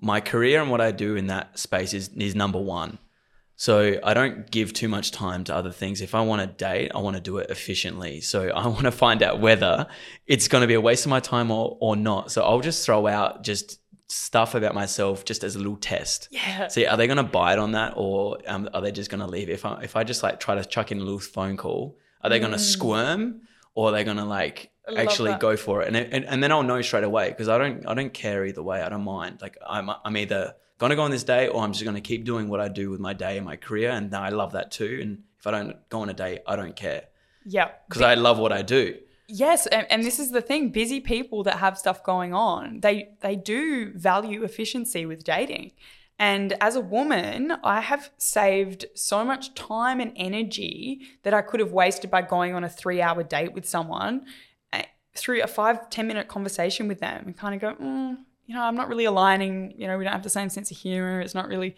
My 0.00 0.20
career 0.20 0.60
and 0.60 0.70
what 0.70 0.80
I 0.80 0.92
do 0.92 1.16
in 1.16 1.26
that 1.26 1.58
space 1.58 1.92
is 1.94 2.08
is 2.10 2.36
number 2.36 2.60
one. 2.60 2.98
So 3.58 3.98
I 4.04 4.12
don't 4.12 4.50
give 4.50 4.74
too 4.74 4.86
much 4.86 5.10
time 5.10 5.42
to 5.44 5.54
other 5.54 5.72
things. 5.72 6.02
If 6.02 6.14
I 6.14 6.20
want 6.20 6.42
to 6.42 6.46
date, 6.46 6.92
I 6.94 6.98
want 6.98 7.16
to 7.16 7.22
do 7.22 7.38
it 7.38 7.50
efficiently. 7.50 8.20
So 8.20 8.48
I 8.54 8.68
want 8.68 8.82
to 8.82 8.92
find 8.92 9.22
out 9.22 9.40
whether 9.40 9.86
it's 10.26 10.46
going 10.46 10.60
to 10.60 10.68
be 10.68 10.74
a 10.74 10.80
waste 10.80 11.06
of 11.06 11.10
my 11.10 11.20
time 11.20 11.50
or, 11.50 11.76
or 11.80 11.96
not. 11.96 12.30
So 12.30 12.42
I'll 12.42 12.60
just 12.60 12.84
throw 12.84 13.06
out 13.06 13.42
just 13.42 13.80
stuff 14.08 14.54
about 14.54 14.74
myself 14.74 15.24
just 15.24 15.42
as 15.42 15.56
a 15.56 15.58
little 15.58 15.76
test. 15.76 16.28
Yeah. 16.30 16.68
See, 16.68 16.86
are 16.86 16.96
they 16.96 17.06
going 17.06 17.16
to 17.16 17.24
bite 17.24 17.58
on 17.58 17.72
that 17.72 17.94
or 17.96 18.38
um, 18.46 18.68
are 18.74 18.82
they 18.82 18.92
just 18.92 19.10
going 19.10 19.20
to 19.20 19.26
leave? 19.26 19.48
If 19.48 19.64
I, 19.64 19.80
if 19.82 19.96
I 19.96 20.04
just 20.04 20.22
like 20.22 20.38
try 20.38 20.54
to 20.54 20.64
chuck 20.64 20.92
in 20.92 20.98
a 20.98 21.02
little 21.02 21.18
phone 21.18 21.56
call, 21.56 21.98
are 22.22 22.28
they 22.28 22.38
mm. 22.38 22.42
going 22.42 22.52
to 22.52 22.58
squirm 22.58 23.40
or 23.74 23.88
are 23.88 23.92
they 23.92 24.04
going 24.04 24.18
to 24.18 24.24
like 24.24 24.70
actually 24.94 25.34
go 25.36 25.56
for 25.56 25.80
it? 25.80 25.88
And, 25.88 25.96
and, 25.96 26.24
and 26.26 26.42
then 26.42 26.52
I'll 26.52 26.62
know 26.62 26.82
straight 26.82 27.04
away 27.04 27.30
because 27.30 27.48
I 27.48 27.56
don't, 27.56 27.88
I 27.88 27.94
don't 27.94 28.12
care 28.12 28.44
either 28.44 28.62
way. 28.62 28.82
I 28.82 28.90
don't 28.90 29.02
mind. 29.02 29.40
Like 29.40 29.56
I'm, 29.66 29.90
I'm 30.04 30.16
either 30.18 30.54
going 30.78 30.90
to 30.90 30.96
go 30.96 31.02
on 31.02 31.10
this 31.10 31.24
day 31.24 31.48
or 31.48 31.62
I'm 31.62 31.72
just 31.72 31.84
going 31.84 31.94
to 31.94 32.00
keep 32.00 32.24
doing 32.24 32.48
what 32.48 32.60
I 32.60 32.68
do 32.68 32.90
with 32.90 33.00
my 33.00 33.12
day 33.12 33.36
and 33.36 33.46
my 33.46 33.56
career. 33.56 33.90
And 33.90 34.14
I 34.14 34.28
love 34.28 34.52
that 34.52 34.70
too. 34.70 34.98
And 35.02 35.22
if 35.38 35.46
I 35.46 35.50
don't 35.50 35.88
go 35.88 36.00
on 36.00 36.08
a 36.08 36.14
date, 36.14 36.40
I 36.46 36.56
don't 36.56 36.76
care. 36.76 37.04
Yeah. 37.44 37.70
Because 37.88 38.02
I 38.02 38.14
love 38.14 38.38
what 38.38 38.52
I 38.52 38.62
do. 38.62 38.96
Yes, 39.28 39.66
and, 39.66 39.86
and, 39.90 40.04
this 40.04 40.20
is 40.20 40.30
the 40.30 40.40
thing: 40.40 40.70
busy 40.70 41.00
people 41.00 41.42
that 41.44 41.58
have 41.58 41.76
stuff 41.76 42.04
going 42.04 42.32
on, 42.32 42.80
they 42.80 43.08
they 43.22 43.34
do 43.34 43.92
value 43.92 44.44
efficiency 44.44 45.04
with 45.04 45.24
dating. 45.24 45.72
And 46.18 46.54
as 46.60 46.76
a 46.76 46.80
woman, 46.80 47.52
I 47.62 47.80
have 47.80 48.10
saved 48.16 48.86
so 48.94 49.24
much 49.24 49.54
time 49.54 50.00
and 50.00 50.12
energy 50.16 51.02
that 51.24 51.34
I 51.34 51.42
could 51.42 51.60
have 51.60 51.72
wasted 51.72 52.10
by 52.10 52.22
going 52.22 52.54
on 52.54 52.64
a 52.64 52.68
three-hour 52.68 53.22
date 53.24 53.52
with 53.52 53.68
someone 53.68 54.24
eh, 54.72 54.84
through 55.14 55.42
a 55.42 55.48
five 55.48 55.90
ten 55.90 56.06
minute 56.06 56.28
conversation 56.28 56.86
with 56.86 57.00
them 57.00 57.24
and 57.26 57.36
kind 57.36 57.54
of 57.54 57.60
go, 57.60 57.84
mm, 57.84 58.18
you 58.46 58.54
know, 58.54 58.62
I'm 58.62 58.76
not 58.76 58.88
really 58.88 59.04
aligning, 59.04 59.74
you 59.76 59.86
know, 59.86 59.98
we 59.98 60.04
don't 60.04 60.12
have 60.12 60.22
the 60.22 60.30
same 60.30 60.48
sense 60.48 60.70
of 60.70 60.76
humor. 60.76 61.20
It's 61.20 61.34
not 61.34 61.48
really, 61.48 61.76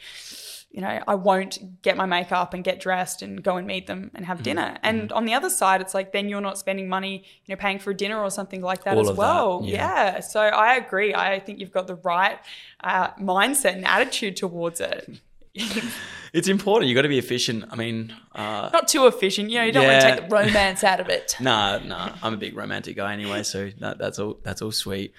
you 0.71 0.83
know, 0.83 1.03
I 1.09 1.15
won't 1.15 1.81
get 1.83 1.97
my 1.97 2.05
makeup 2.05 2.53
and 2.53 2.63
get 2.63 2.79
dressed 2.79 3.23
and 3.23 3.43
go 3.43 3.57
and 3.57 3.67
meet 3.67 3.87
them 3.87 4.11
and 4.15 4.27
have 4.27 4.39
mm-hmm. 4.39 4.45
dinner. 4.45 4.77
And 4.83 5.03
mm-hmm. 5.03 5.17
on 5.17 5.25
the 5.25 5.33
other 5.33 5.49
side, 5.49 5.81
it's 5.81 5.95
like 5.95 6.13
then 6.13 6.29
you're 6.29 6.43
not 6.43 6.59
spending 6.59 6.89
money, 6.89 7.25
you 7.47 7.55
know, 7.55 7.59
paying 7.59 7.79
for 7.79 7.91
a 7.91 7.95
dinner 7.95 8.23
or 8.23 8.31
something 8.31 8.61
like 8.61 8.85
that 8.85 8.99
All 8.99 9.09
as 9.09 9.17
well. 9.17 9.61
That, 9.61 9.69
yeah. 9.69 10.05
yeah. 10.15 10.21
So 10.21 10.41
I 10.41 10.77
agree. 10.77 11.15
I 11.15 11.41
think 11.41 11.59
you've 11.59 11.73
got 11.73 11.87
the 11.87 11.97
right 11.97 12.39
uh, 12.85 13.13
mindset 13.15 13.75
and 13.75 13.87
attitude 13.87 14.37
towards 14.37 14.81
it. 14.81 15.09
it's 16.35 16.49
important. 16.49 16.91
You've 16.91 16.97
got 16.97 17.03
to 17.03 17.09
be 17.09 17.19
efficient. 17.19 17.65
I 17.71 17.77
mean, 17.77 18.15
uh, 18.35 18.69
not 18.73 18.89
too 18.89 19.07
efficient. 19.07 19.49
You 19.49 19.61
know, 19.61 19.65
you 19.65 19.73
don't 19.73 19.85
yeah. 19.85 19.93
want 19.93 20.03
to 20.03 20.21
take 20.21 20.29
the 20.29 20.37
romance 20.37 20.85
out 20.85 21.01
of 21.01 21.09
it. 21.09 21.35
nah, 21.41 21.79
nah. 21.79 22.15
I'm 22.23 22.35
a 22.35 22.37
big 22.37 22.55
romantic 22.55 22.97
guy 22.97 23.15
anyway, 23.15 23.43
so 23.43 23.71
that, 23.79 23.97
that's 23.97 24.19
all. 24.19 24.39
That's 24.43 24.61
all 24.61 24.71
sweet. 24.71 25.15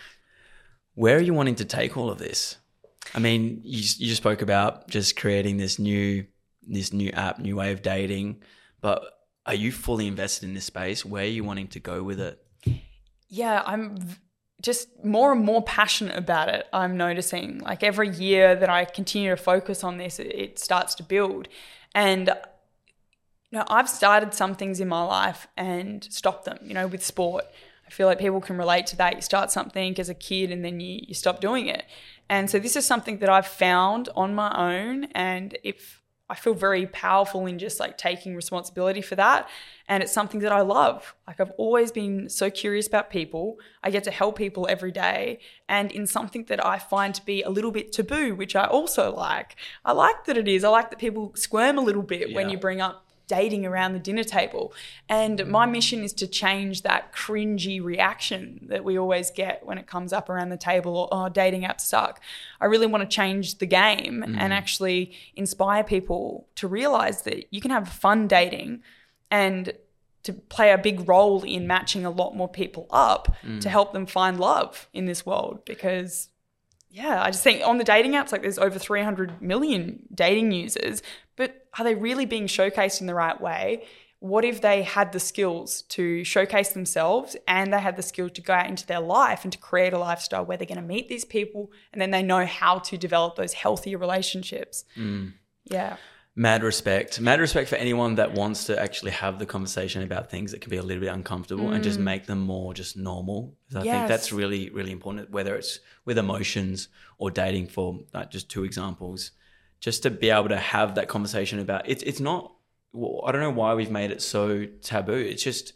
Where 1.00 1.16
are 1.16 1.22
you 1.22 1.34
wanting 1.34 1.56
to 1.56 1.64
take 1.64 1.96
all 1.96 2.10
of 2.10 2.18
this? 2.18 2.58
I 3.16 3.20
mean, 3.20 3.62
you, 3.64 3.82
you 4.00 4.16
spoke 4.16 4.42
about 4.42 4.90
just 4.90 5.16
creating 5.16 5.56
this 5.56 5.80
new 5.80 6.26
this 6.68 6.92
new 6.92 7.10
app, 7.12 7.40
new 7.40 7.56
way 7.56 7.72
of 7.72 7.82
dating, 7.82 8.44
but 8.82 9.02
are 9.46 9.54
you 9.54 9.72
fully 9.72 10.08
invested 10.08 10.50
in 10.50 10.56
this 10.56 10.66
space? 10.66 11.06
Where 11.06 11.24
are 11.24 11.28
you 11.28 11.46
wanting 11.46 11.70
to 11.70 11.80
go 11.80 12.04
with 12.04 12.20
it? 12.20 12.46
Yeah, 13.30 13.64
I'm 13.66 13.98
just 14.62 14.90
more 15.02 15.32
and 15.32 15.42
more 15.42 15.64
passionate 15.64 16.18
about 16.18 16.50
it. 16.50 16.68
I'm 16.74 16.98
noticing 16.98 17.60
like 17.60 17.82
every 17.82 18.10
year 18.10 18.54
that 18.58 18.70
I 18.70 18.84
continue 18.84 19.30
to 19.30 19.38
focus 19.38 19.86
on 19.86 20.00
this, 20.00 20.20
it, 20.20 20.60
starts 20.60 20.96
to 20.96 21.04
build. 21.04 21.48
And 21.96 22.28
you 22.28 23.58
know, 23.58 23.64
I've 23.70 23.88
started 23.88 24.34
some 24.34 24.54
things 24.54 24.82
in 24.82 24.90
my 24.90 25.04
life 25.04 25.48
and 25.56 26.04
stopped 26.04 26.44
them. 26.44 26.58
You 26.62 26.74
know, 26.74 26.88
with 26.88 27.06
sport, 27.06 27.46
I 27.90 27.92
feel 27.92 28.08
like 28.08 28.20
people 28.20 28.40
can 28.40 28.58
relate 28.58 28.86
to 28.88 28.98
that. 28.98 29.16
You 29.16 29.22
start 29.22 29.52
something 29.52 30.00
as 30.00 30.10
a 30.10 30.14
kid 30.14 30.52
and 30.52 30.64
then 30.64 30.80
you 30.80 31.00
you 31.08 31.16
stop 31.16 31.42
doing 31.42 31.68
it. 31.68 31.86
And 32.30 32.50
so 32.50 32.60
this 32.60 32.76
is 32.76 32.86
something 32.86 33.18
that 33.20 33.30
I've 33.30 33.48
found 33.48 34.10
on 34.16 34.36
my 34.36 34.52
own, 34.56 35.06
and 35.16 35.58
if 35.64 36.00
I 36.32 36.36
feel 36.36 36.54
very 36.54 36.86
powerful 36.86 37.48
in 37.48 37.58
just 37.58 37.80
like 37.80 37.98
taking 37.98 38.36
responsibility 38.36 39.02
for 39.02 39.16
that. 39.16 39.50
And 39.88 40.04
it's 40.04 40.12
something 40.12 40.42
that 40.42 40.52
I 40.52 40.62
love. 40.62 41.16
Like 41.26 41.40
I've 41.40 41.52
always 41.58 41.92
been 41.92 42.30
so 42.30 42.52
curious 42.52 42.86
about 42.86 43.10
people. 43.10 43.58
I 43.82 43.90
get 43.90 44.04
to 44.04 44.12
help 44.12 44.38
people 44.38 44.68
every 44.70 44.92
day. 44.92 45.40
And 45.68 45.92
in 45.92 46.06
something 46.06 46.46
that 46.46 46.64
I 46.64 46.78
find 46.78 47.16
to 47.16 47.26
be 47.26 47.42
a 47.42 47.50
little 47.50 47.72
bit 47.72 47.92
taboo, 47.92 48.36
which 48.36 48.56
I 48.56 48.66
also 48.66 49.12
like. 49.12 49.56
I 49.84 49.94
like 49.94 50.26
that 50.26 50.38
it 50.38 50.48
is. 50.48 50.64
I 50.64 50.70
like 50.70 50.92
that 50.92 51.00
people 51.00 51.32
squirm 51.36 51.80
a 51.80 51.82
little 51.82 52.04
bit 52.04 52.36
when 52.36 52.52
you 52.52 52.60
bring 52.60 52.80
up 52.80 53.09
dating 53.30 53.66
around 53.66 53.94
the 53.94 54.00
dinner 54.00 54.26
table. 54.26 54.74
And 55.08 55.40
mm. 55.40 55.48
my 55.48 55.66
mission 55.66 56.04
is 56.04 56.12
to 56.14 56.28
change 56.28 56.82
that 56.82 57.14
cringy 57.14 57.82
reaction 57.82 58.66
that 58.68 58.84
we 58.84 59.00
always 59.00 59.32
get 59.32 59.66
when 59.66 59.78
it 59.78 59.88
comes 59.88 60.12
up 60.12 60.30
around 60.30 60.50
the 60.50 60.58
table 60.58 60.98
or, 60.98 61.08
oh, 61.12 61.30
dating 61.30 61.62
apps 61.62 61.82
suck. 61.82 62.20
I 62.60 62.66
really 62.66 62.88
want 62.88 63.10
to 63.10 63.16
change 63.16 63.60
the 63.60 63.66
game 63.66 64.24
and 64.24 64.36
mm. 64.36 64.50
actually 64.50 65.14
inspire 65.38 65.86
people 65.86 66.48
to 66.56 66.68
realize 66.68 67.22
that 67.22 67.54
you 67.54 67.62
can 67.62 67.72
have 67.72 67.88
fun 67.88 68.28
dating 68.28 68.84
and 69.32 69.72
to 70.24 70.34
play 70.34 70.72
a 70.74 70.78
big 70.78 71.08
role 71.08 71.44
in 71.44 71.66
matching 71.66 72.04
a 72.04 72.10
lot 72.10 72.36
more 72.36 72.50
people 72.50 72.88
up 72.90 73.34
to 73.44 73.48
mm. 73.48 73.64
help 73.64 73.94
them 73.94 74.06
find 74.06 74.38
love 74.40 74.90
in 74.92 75.06
this 75.06 75.26
world 75.26 75.64
because 75.66 76.30
yeah, 76.92 77.22
I 77.22 77.30
just 77.30 77.44
think 77.44 77.66
on 77.66 77.78
the 77.78 77.84
dating 77.84 78.14
apps, 78.14 78.32
like 78.32 78.42
there's 78.42 78.58
over 78.58 78.80
300 78.80 79.42
million 79.42 80.08
dating 80.14 80.52
users, 80.52 81.04
but 81.40 81.66
are 81.78 81.86
they 81.86 81.96
really 81.96 82.26
being 82.26 82.48
showcased 82.48 83.00
in 83.00 83.08
the 83.08 83.16
right 83.16 83.40
way? 83.40 83.86
What 84.20 84.44
if 84.44 84.60
they 84.60 84.84
had 84.84 85.14
the 85.14 85.22
skills 85.22 85.84
to 85.84 86.26
showcase 86.26 86.74
themselves 86.74 87.38
and 87.48 87.72
they 87.72 87.80
had 87.80 87.96
the 87.96 88.02
skill 88.02 88.30
to 88.30 88.42
go 88.42 88.52
out 88.52 88.68
into 88.68 88.86
their 88.86 89.00
life 89.00 89.46
and 89.46 89.54
to 89.54 89.58
create 89.58 89.94
a 89.94 89.98
lifestyle 89.98 90.44
where 90.44 90.58
they're 90.58 90.68
going 90.68 90.82
to 90.82 90.86
meet 90.86 91.08
these 91.08 91.24
people 91.24 91.72
and 91.94 92.02
then 92.02 92.12
they 92.12 92.22
know 92.22 92.46
how 92.46 92.80
to 92.80 92.98
develop 92.98 93.38
those 93.38 93.54
healthier 93.54 93.98
relationships? 93.98 94.84
Mm. 94.98 95.32
Yeah. 95.64 95.96
Mad 96.36 96.62
respect. 96.62 97.22
Mad 97.22 97.40
respect 97.40 97.70
for 97.70 97.78
anyone 97.78 98.16
that 98.16 98.34
wants 98.34 98.66
to 98.66 98.78
actually 98.78 99.12
have 99.12 99.40
the 99.40 99.46
conversation 99.46 100.04
about 100.04 100.30
things 100.30 100.52
that 100.52 100.60
can 100.60 100.70
be 100.70 100.78
a 100.78 100.84
little 100.84 101.02
bit 101.02 101.14
uncomfortable 101.14 101.72
and 101.72 101.82
just 101.82 102.00
mm. 102.00 102.04
make 102.04 102.26
them 102.26 102.42
more 102.42 102.74
just 102.74 102.98
normal. 102.98 103.56
I 103.74 103.84
think 103.84 104.10
that's 104.10 104.34
really, 104.34 104.70
really 104.72 104.92
important, 104.92 105.30
whether 105.30 105.56
it's 105.56 105.80
with 106.04 106.18
emotions 106.18 106.90
or 107.18 107.32
dating 107.32 107.68
for 107.68 108.02
like 108.14 108.30
just 108.30 108.50
two 108.50 108.66
examples. 108.66 109.32
Just 109.80 110.04
to 110.04 110.10
be 110.10 110.30
able 110.30 110.50
to 110.50 110.58
have 110.58 110.96
that 110.96 111.08
conversation 111.08 111.60
about 111.60 111.88
it's 111.90 112.04
it's 112.04 112.20
not 112.20 112.54
well, 112.92 113.22
I 113.26 113.32
don't 113.32 113.42
know 113.42 113.52
why 113.52 113.74
we've 113.76 113.92
made 113.92 114.12
it 114.12 114.22
so 114.22 114.66
taboo. 114.82 115.14
It's 115.14 115.44
just 115.44 115.74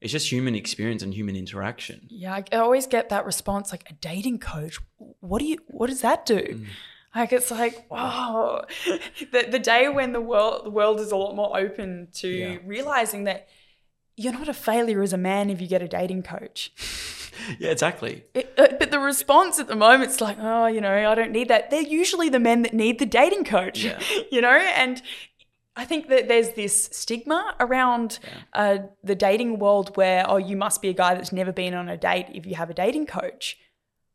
it's 0.00 0.10
just 0.12 0.30
human 0.32 0.54
experience 0.54 1.02
and 1.02 1.12
human 1.14 1.36
interaction. 1.36 2.06
Yeah, 2.10 2.40
I 2.50 2.56
always 2.56 2.86
get 2.86 3.08
that 3.10 3.24
response 3.26 3.70
like 3.70 3.88
a 3.90 3.92
dating 3.94 4.38
coach. 4.38 4.78
What 5.20 5.38
do 5.40 5.44
you? 5.44 5.58
What 5.68 5.88
does 5.90 6.00
that 6.00 6.24
do? 6.26 6.38
Mm. 6.40 6.66
Like 7.14 7.32
it's 7.32 7.50
like 7.50 7.90
wow, 7.90 8.64
the 9.32 9.48
the 9.50 9.58
day 9.58 9.88
when 9.88 10.12
the 10.12 10.20
world 10.20 10.64
the 10.64 10.70
world 10.70 10.98
is 10.98 11.12
a 11.12 11.16
lot 11.16 11.36
more 11.36 11.56
open 11.58 12.08
to 12.14 12.28
Yeah. 12.28 12.56
realizing 12.64 13.24
that 13.24 13.48
you're 14.16 14.32
not 14.32 14.48
a 14.48 14.54
failure 14.54 15.02
as 15.02 15.12
a 15.12 15.18
man 15.18 15.50
if 15.50 15.60
you 15.60 15.66
get 15.66 15.82
a 15.82 15.88
dating 15.88 16.22
coach. 16.22 16.72
Yeah, 17.58 17.70
exactly. 17.70 18.24
It, 18.34 18.52
uh, 18.58 18.68
but 18.78 18.90
the 18.90 18.98
response 18.98 19.58
at 19.58 19.68
the 19.68 19.76
moment 19.76 20.10
is 20.10 20.20
like, 20.20 20.36
oh, 20.40 20.66
you 20.66 20.80
know, 20.80 21.10
I 21.10 21.14
don't 21.14 21.32
need 21.32 21.48
that. 21.48 21.70
They're 21.70 21.82
usually 21.82 22.28
the 22.28 22.38
men 22.38 22.62
that 22.62 22.74
need 22.74 22.98
the 22.98 23.06
dating 23.06 23.44
coach, 23.44 23.82
Yeah. 23.84 24.00
you 24.30 24.40
know, 24.40 24.50
and. 24.50 25.02
I 25.74 25.86
think 25.86 26.08
that 26.08 26.28
there's 26.28 26.50
this 26.50 26.90
stigma 26.92 27.54
around 27.58 28.18
uh, 28.52 28.76
the 29.02 29.14
dating 29.14 29.58
world 29.58 29.96
where, 29.96 30.22
oh, 30.28 30.36
you 30.36 30.54
must 30.54 30.82
be 30.82 30.90
a 30.90 30.92
guy 30.92 31.14
that's 31.14 31.32
never 31.32 31.50
been 31.50 31.72
on 31.72 31.88
a 31.88 31.96
date 31.96 32.26
if 32.34 32.44
you 32.44 32.56
have 32.56 32.68
a 32.68 32.74
dating 32.74 33.06
coach. 33.06 33.56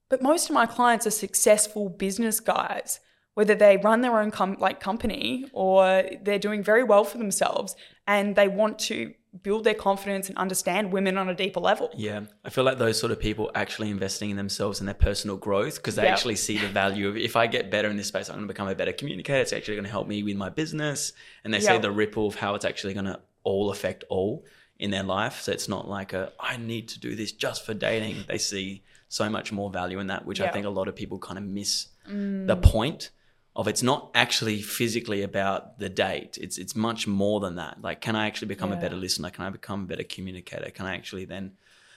But 0.08 0.22
most 0.22 0.50
of 0.50 0.54
my 0.54 0.68
clients 0.68 1.08
are 1.08 1.10
successful 1.12 1.90
business 1.90 2.40
guys, 2.40 3.00
whether 3.38 3.54
they 3.54 3.78
run 3.78 4.02
their 4.02 4.20
own 4.20 4.32
com- 4.32 4.58
like 4.60 4.80
company 4.80 5.46
or 5.54 6.04
they're 6.24 6.40
doing 6.40 6.64
very 6.64 6.84
well 6.84 7.04
for 7.04 7.20
themselves 7.20 7.76
and 8.08 8.36
they 8.36 8.48
want 8.48 8.80
to 8.80 9.14
build 9.44 9.64
their 9.64 9.76
confidence 9.76 10.28
and 10.28 10.36
understand 10.40 10.92
women 10.92 11.20
on 11.20 11.30
a 11.30 11.36
deeper 11.36 11.60
level. 11.60 11.92
Yeah, 11.96 12.22
I 12.44 12.50
feel 12.50 12.64
like 12.64 12.80
those 12.80 13.00
sort 13.00 13.12
of 13.12 13.20
people 13.20 13.52
actually 13.54 13.92
investing 13.92 14.32
in 14.32 14.38
themselves 14.38 14.80
and 14.80 14.88
their 14.88 14.96
personal 14.96 15.38
growth 15.38 15.76
because 15.76 15.94
they 15.94 16.06
Yeah. 16.06 16.14
actually 16.14 16.36
see 16.36 16.58
the 16.58 16.68
value 16.68 17.08
of 17.08 17.16
if 17.16 17.36
I 17.36 17.46
get 17.46 17.70
better 17.70 17.90
in 17.92 17.96
this 17.96 18.08
space, 18.08 18.28
I'm 18.28 18.38
going 18.38 18.48
to 18.48 18.54
become 18.56 18.70
a 18.70 18.74
better 18.74 18.92
communicator. 18.92 19.40
It's 19.40 19.54
actually 19.54 19.76
going 19.76 19.86
to 19.86 19.92
help 19.92 20.08
me 20.08 20.24
with 20.24 20.36
my 20.36 20.50
business, 20.50 21.14
and 21.44 21.54
they 21.54 21.60
Yeah. 21.60 21.74
see 21.74 21.78
the 21.78 21.92
ripple 21.92 22.26
of 22.26 22.34
how 22.34 22.56
it's 22.56 22.66
actually 22.66 22.96
going 22.96 23.06
to 23.06 23.20
all 23.44 23.70
affect 23.70 24.04
all 24.10 24.46
in 24.80 24.90
their 24.90 25.04
life. 25.04 25.42
So 25.42 25.52
it's 25.52 25.70
not 25.70 25.88
like 25.88 26.12
a 26.14 26.32
I 26.40 26.58
need 26.58 26.88
to 26.88 27.00
do 27.00 27.16
this 27.16 27.32
just 27.34 27.64
for 27.68 27.76
dating. 27.76 28.26
They 28.28 28.40
see 28.40 28.82
so 29.10 29.30
much 29.30 29.52
more 29.52 29.70
value 29.70 30.00
in 30.00 30.08
that, 30.08 30.26
which 30.26 30.42
I 30.42 30.50
think 30.50 30.66
a 30.66 30.70
lot 30.80 30.88
of 30.88 30.96
people 30.96 31.20
kind 31.20 31.38
of 31.38 31.44
miss 31.44 31.90
mm. 32.10 32.48
the 32.48 32.58
point 32.58 33.12
of 33.58 33.68
it's 33.68 33.82
not 33.82 34.12
actually 34.14 34.62
physically 34.62 35.24
about 35.24 35.80
the 35.80 35.90
date. 35.90 36.38
It's 36.40 36.60
it's 36.60 36.76
much 36.76 37.08
more 37.08 37.40
than 37.40 37.56
that. 37.56 37.82
Like, 37.82 38.00
can 38.02 38.16
I 38.16 38.28
actually 38.28 38.50
become 38.50 38.72
a 38.72 38.78
better 38.78 38.96
listener? 38.96 39.32
Can 39.32 39.44
I 39.46 39.50
become 39.50 39.84
a 39.84 39.88
better 39.88 40.04
communicator? 40.04 40.70
Can 40.70 40.86
I 40.86 40.96
actually 40.96 41.26
then 41.26 41.54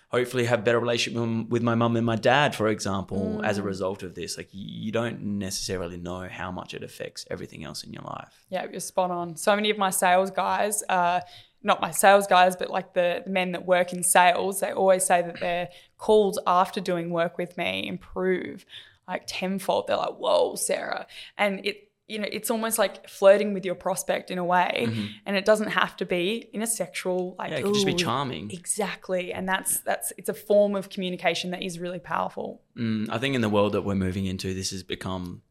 hopefully 0.08 0.46
have 0.46 0.64
better 0.64 0.80
relationship 0.80 1.20
with- 1.50 1.62
my 1.62 1.74
mum 1.76 1.96
and 1.96 2.04
my 2.04 2.16
dad, 2.16 2.56
for 2.56 2.66
example, 2.66 3.42
as 3.44 3.58
a 3.58 3.62
result 3.62 4.02
of 4.02 4.14
this? 4.14 4.38
Like, 4.38 4.48
you 4.52 4.90
don't 4.90 5.20
necessarily 5.38 5.98
know 5.98 6.26
how 6.28 6.50
much 6.50 6.72
it 6.72 6.82
affects 6.82 7.26
everything 7.30 7.62
else 7.62 7.84
in 7.84 7.92
your 7.92 8.02
life. 8.04 8.34
Yeah, 8.48 8.64
you're 8.70 8.80
spot 8.80 9.10
on. 9.10 9.36
So 9.36 9.54
many 9.54 9.68
of 9.68 9.76
my 9.76 9.90
sales 9.90 10.30
guys, 10.30 10.82
uh, 10.88 11.20
not 11.62 11.82
my 11.82 11.90
sales 11.90 12.26
guys, 12.26 12.56
but 12.56 12.70
like 12.70 12.94
the 12.94 13.22
the 13.24 13.30
men 13.30 13.52
that 13.52 13.66
work 13.66 13.92
in 13.92 14.02
sales, 14.02 14.60
they 14.60 14.72
always 14.72 15.04
say 15.04 15.20
that 15.20 15.40
their 15.40 15.68
calls 15.98 16.38
after 16.46 16.80
doing 16.80 17.10
work 17.10 17.36
with 17.36 17.58
me 17.58 17.86
improve 17.86 18.64
like 19.06 19.24
tenfold. 19.26 19.86
They're 19.86 19.96
like, 19.96 20.16
"Whoa, 20.16 20.54
Sarah," 20.56 21.06
and 21.36 21.64
it. 21.64 21.86
You 22.08 22.18
know, 22.18 22.26
it's 22.32 22.50
almost 22.50 22.76
like 22.76 23.08
flirting 23.08 23.54
with 23.54 23.64
your 23.64 23.76
prospect 23.76 24.32
in 24.32 24.38
a 24.38 24.44
way, 24.44 24.88
and 25.24 25.36
it 25.36 25.44
doesn't 25.44 25.68
have 25.68 25.96
to 25.98 26.04
be 26.04 26.50
in 26.52 26.60
a 26.60 26.66
sexual 26.66 27.36
like. 27.38 27.50
Mm-hmm. 27.50 27.52
Yeah, 27.52 27.58
it 27.60 27.62
could 27.62 27.74
just 27.74 27.86
be 27.86 27.94
charming. 27.94 28.50
Exactly, 28.50 29.32
and 29.32 29.48
that's 29.48 29.78
that's 29.82 30.12
it's 30.18 30.28
a 30.28 30.34
form 30.34 30.74
of 30.74 30.88
communication 30.88 31.52
that 31.52 31.62
is 31.62 31.78
really 31.78 32.00
powerful. 32.00 32.62
Mm, 32.76 33.08
I 33.10 33.18
think 33.18 33.36
in 33.36 33.42
the 33.42 33.48
world 33.48 33.74
that 33.74 33.82
we're 33.82 33.94
moving 33.94 34.26
into, 34.26 34.52
this 34.54 34.72
has 34.72 34.82
become, 34.82 35.42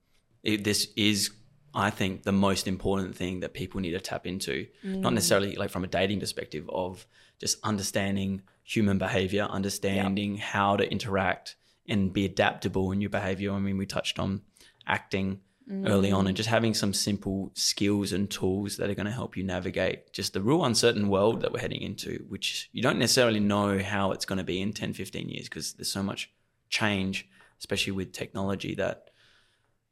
it, 0.44 0.66
this 0.66 0.90
is, 0.98 1.32
I 1.74 1.92
think, 1.92 2.24
the 2.24 2.34
most 2.34 2.68
important 2.68 3.16
thing 3.16 3.40
that 3.40 3.54
people 3.54 3.80
need 3.80 3.92
to 3.92 4.02
tap 4.02 4.28
into. 4.28 4.68
Not 4.84 5.14
necessarily 5.14 5.56
like 5.56 5.70
from 5.70 5.86
a 5.86 5.88
dating 5.88 6.20
perspective 6.20 6.70
of 6.70 7.08
just 7.40 7.58
understanding 7.64 8.42
human 8.64 8.98
behavior, 8.98 9.44
understanding 9.44 10.36
how 10.36 10.76
to 10.76 10.92
interact 10.92 11.56
and 11.90 12.14
be 12.14 12.26
adaptable 12.26 12.92
in 12.92 13.02
your 13.02 13.10
behavior. 13.10 13.52
I 13.52 13.60
mean, 13.60 13.78
we 13.78 13.86
touched 13.86 14.20
on 14.20 14.42
acting 14.88 15.40
mm. 15.70 15.88
early 15.90 16.12
on 16.12 16.28
and 16.28 16.36
just 16.36 16.50
having 16.50 16.74
some 16.74 16.94
simple 16.94 17.52
skills 17.54 18.12
and 18.12 18.30
tools 18.30 18.78
that 18.78 18.90
are 18.90 18.96
going 18.96 19.06
to 19.06 19.12
help 19.12 19.38
you 19.38 19.44
navigate 19.44 20.12
just 20.14 20.34
the 20.34 20.42
real 20.42 20.66
uncertain 20.66 21.10
world 21.10 21.42
that 21.42 21.52
we're 21.52 21.60
heading 21.60 21.82
into, 21.82 22.26
which 22.28 22.70
you 22.72 22.82
don't 22.82 23.00
necessarily 23.00 23.40
know 23.40 23.80
how 23.80 24.12
it's 24.12 24.26
going 24.26 24.38
to 24.38 24.44
be 24.44 24.62
in 24.62 24.74
10, 24.74 24.94
15 24.94 25.30
years 25.30 25.50
because 25.50 25.74
there's 25.74 25.92
so 25.92 26.04
much 26.04 26.32
change, 26.70 27.28
especially 27.60 27.92
with 27.92 28.12
technology, 28.12 28.76
that, 28.76 29.10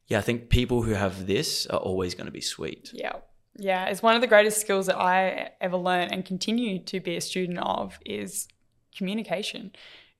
yeah, 0.07 0.19
I 0.19 0.21
think 0.21 0.49
people 0.49 0.83
who 0.83 0.91
have 0.91 1.27
this 1.27 1.67
are 1.67 1.79
always 1.79 2.15
going 2.15 2.27
to 2.27 2.31
be 2.31 2.41
sweet. 2.41 2.91
Yeah. 2.93 3.13
Yeah. 3.59 3.85
It's 3.85 4.03
one 4.03 4.15
of 4.15 4.21
the 4.21 4.27
greatest 4.27 4.61
skills 4.61 4.85
that 4.85 4.97
I 4.97 5.51
ever 5.61 5.77
learned 5.77 6.11
and 6.11 6.23
continue 6.23 6.79
to 6.83 6.99
be 6.99 7.17
a 7.17 7.21
student 7.21 7.59
of 7.59 7.99
is 8.05 8.47
communication. 8.95 9.71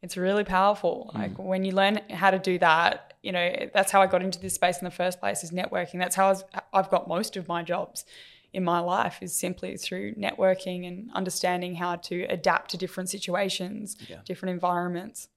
It's 0.01 0.15
really 0.17 0.43
powerful. 0.43 1.11
Mm. 1.13 1.19
Like 1.19 1.39
when 1.39 1.63
you 1.65 1.71
learn 1.71 1.99
how 2.09 2.31
to 2.31 2.39
do 2.39 2.59
that, 2.59 3.13
you 3.23 3.31
know, 3.31 3.69
that's 3.73 3.91
how 3.91 4.01
I 4.01 4.07
got 4.07 4.21
into 4.21 4.39
this 4.39 4.53
space 4.55 4.77
in 4.79 4.85
the 4.85 4.91
first 4.91 5.19
place 5.19 5.43
is 5.43 5.51
networking. 5.51 5.99
That's 5.99 6.15
how 6.15 6.35
I've 6.73 6.89
got 6.89 7.07
most 7.07 7.35
of 7.35 7.47
my 7.47 7.63
jobs 7.63 8.05
in 8.53 8.63
my 8.63 8.79
life 8.79 9.17
is 9.21 9.37
simply 9.37 9.75
through 9.75 10.15
networking 10.15 10.87
and 10.87 11.09
understanding 11.13 11.75
how 11.75 11.95
to 11.97 12.23
adapt 12.29 12.71
to 12.71 12.77
different 12.77 13.09
situations, 13.09 13.97
Yeah. 14.07 14.17
different 14.25 14.53
environments. 14.53 15.27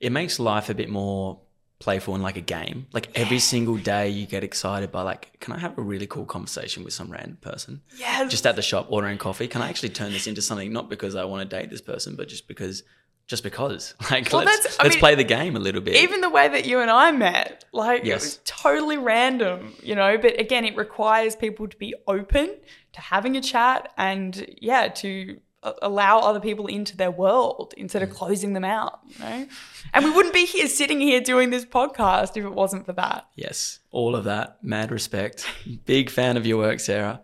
It 0.00 0.10
makes 0.10 0.38
life 0.40 0.68
a 0.68 0.74
bit 0.74 0.88
more 0.88 1.40
playful 1.78 2.14
and 2.14 2.22
like 2.22 2.36
a 2.36 2.40
game. 2.40 2.86
Like 2.92 3.10
every 3.16 3.38
single 3.38 3.76
day 3.76 4.08
you 4.08 4.26
get 4.26 4.42
excited 4.42 4.90
by 4.90 5.02
like, 5.02 5.38
can 5.38 5.52
I 5.54 5.58
have 5.58 5.78
a 5.78 5.82
really 5.82 6.08
cool 6.08 6.24
conversation 6.24 6.82
with 6.82 6.92
some 6.92 7.10
random 7.10 7.36
person? 7.40 7.82
Yeah. 7.96 8.26
Just 8.26 8.46
at 8.46 8.56
the 8.56 8.62
shop 8.62 8.86
ordering 8.90 9.18
coffee. 9.18 9.46
Can 9.46 9.62
I 9.62 9.68
actually 9.68 9.90
turn 9.90 10.12
this 10.12 10.26
into 10.26 10.42
something 10.42 10.72
not 10.72 10.88
because 10.90 11.14
I 11.14 11.24
want 11.24 11.48
to 11.48 11.56
date 11.56 11.70
this 11.70 11.80
person, 11.80 12.16
but 12.16 12.28
just 12.28 12.48
because 12.48 12.82
just 13.28 13.44
because. 13.44 13.94
Like 14.10 14.32
Well, 14.32 14.42
let's 14.44 14.78
let's 14.78 14.96
mean, 14.96 15.00
play 15.00 15.14
the 15.14 15.22
game 15.24 15.54
a 15.54 15.60
little 15.60 15.80
bit. 15.80 15.94
even 15.96 16.20
the 16.22 16.30
way 16.30 16.48
that 16.48 16.64
you 16.66 16.80
and 16.80 16.90
I 16.90 17.12
met, 17.12 17.64
like 17.72 18.04
Yes. 18.04 18.22
it 18.22 18.24
was 18.24 18.40
totally 18.44 18.98
random, 18.98 19.74
you 19.82 19.94
know. 19.94 20.18
But 20.18 20.40
again, 20.40 20.64
it 20.64 20.74
requires 20.76 21.36
people 21.36 21.68
to 21.68 21.76
be 21.76 21.94
open 22.08 22.56
to 22.94 23.00
having 23.00 23.36
a 23.36 23.40
chat 23.40 23.92
and 23.96 24.44
yeah, 24.60 24.88
to 24.88 25.38
allow 25.82 26.20
other 26.20 26.40
people 26.40 26.66
into 26.68 26.96
their 26.96 27.10
world 27.10 27.74
instead 27.76 28.02
of 28.02 28.10
closing 28.10 28.52
them 28.52 28.64
out, 28.64 29.00
you 29.08 29.18
know? 29.18 29.46
And 29.92 30.04
we 30.04 30.10
wouldn't 30.12 30.32
be 30.32 30.46
here 30.46 30.68
sitting 30.68 31.00
here 31.00 31.20
doing 31.20 31.50
this 31.50 31.64
podcast 31.64 32.36
if 32.36 32.44
it 32.44 32.54
wasn't 32.54 32.86
for 32.86 32.92
that. 32.92 33.26
Yes, 33.34 33.80
all 33.90 34.14
of 34.14 34.24
that. 34.24 34.58
Mad 34.62 34.90
respect. 34.92 35.46
Big 35.84 36.10
fan 36.10 36.36
of 36.36 36.46
your 36.46 36.58
work, 36.58 36.78
Sarah. 36.80 37.20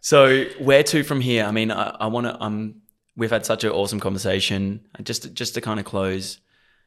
So 0.00 0.44
where 0.58 0.82
to 0.84 1.02
from 1.02 1.20
here? 1.20 1.44
I 1.44 1.50
mean, 1.50 1.70
I, 1.70 1.90
I 2.00 2.06
want 2.06 2.26
to. 2.26 2.40
Um, 2.42 2.76
we've 3.16 3.30
had 3.30 3.46
such 3.46 3.64
an 3.64 3.70
awesome 3.70 4.00
conversation. 4.00 4.86
Just 5.02 5.32
just 5.34 5.54
to 5.54 5.60
kind 5.60 5.80
of 5.80 5.86
close, 5.86 6.38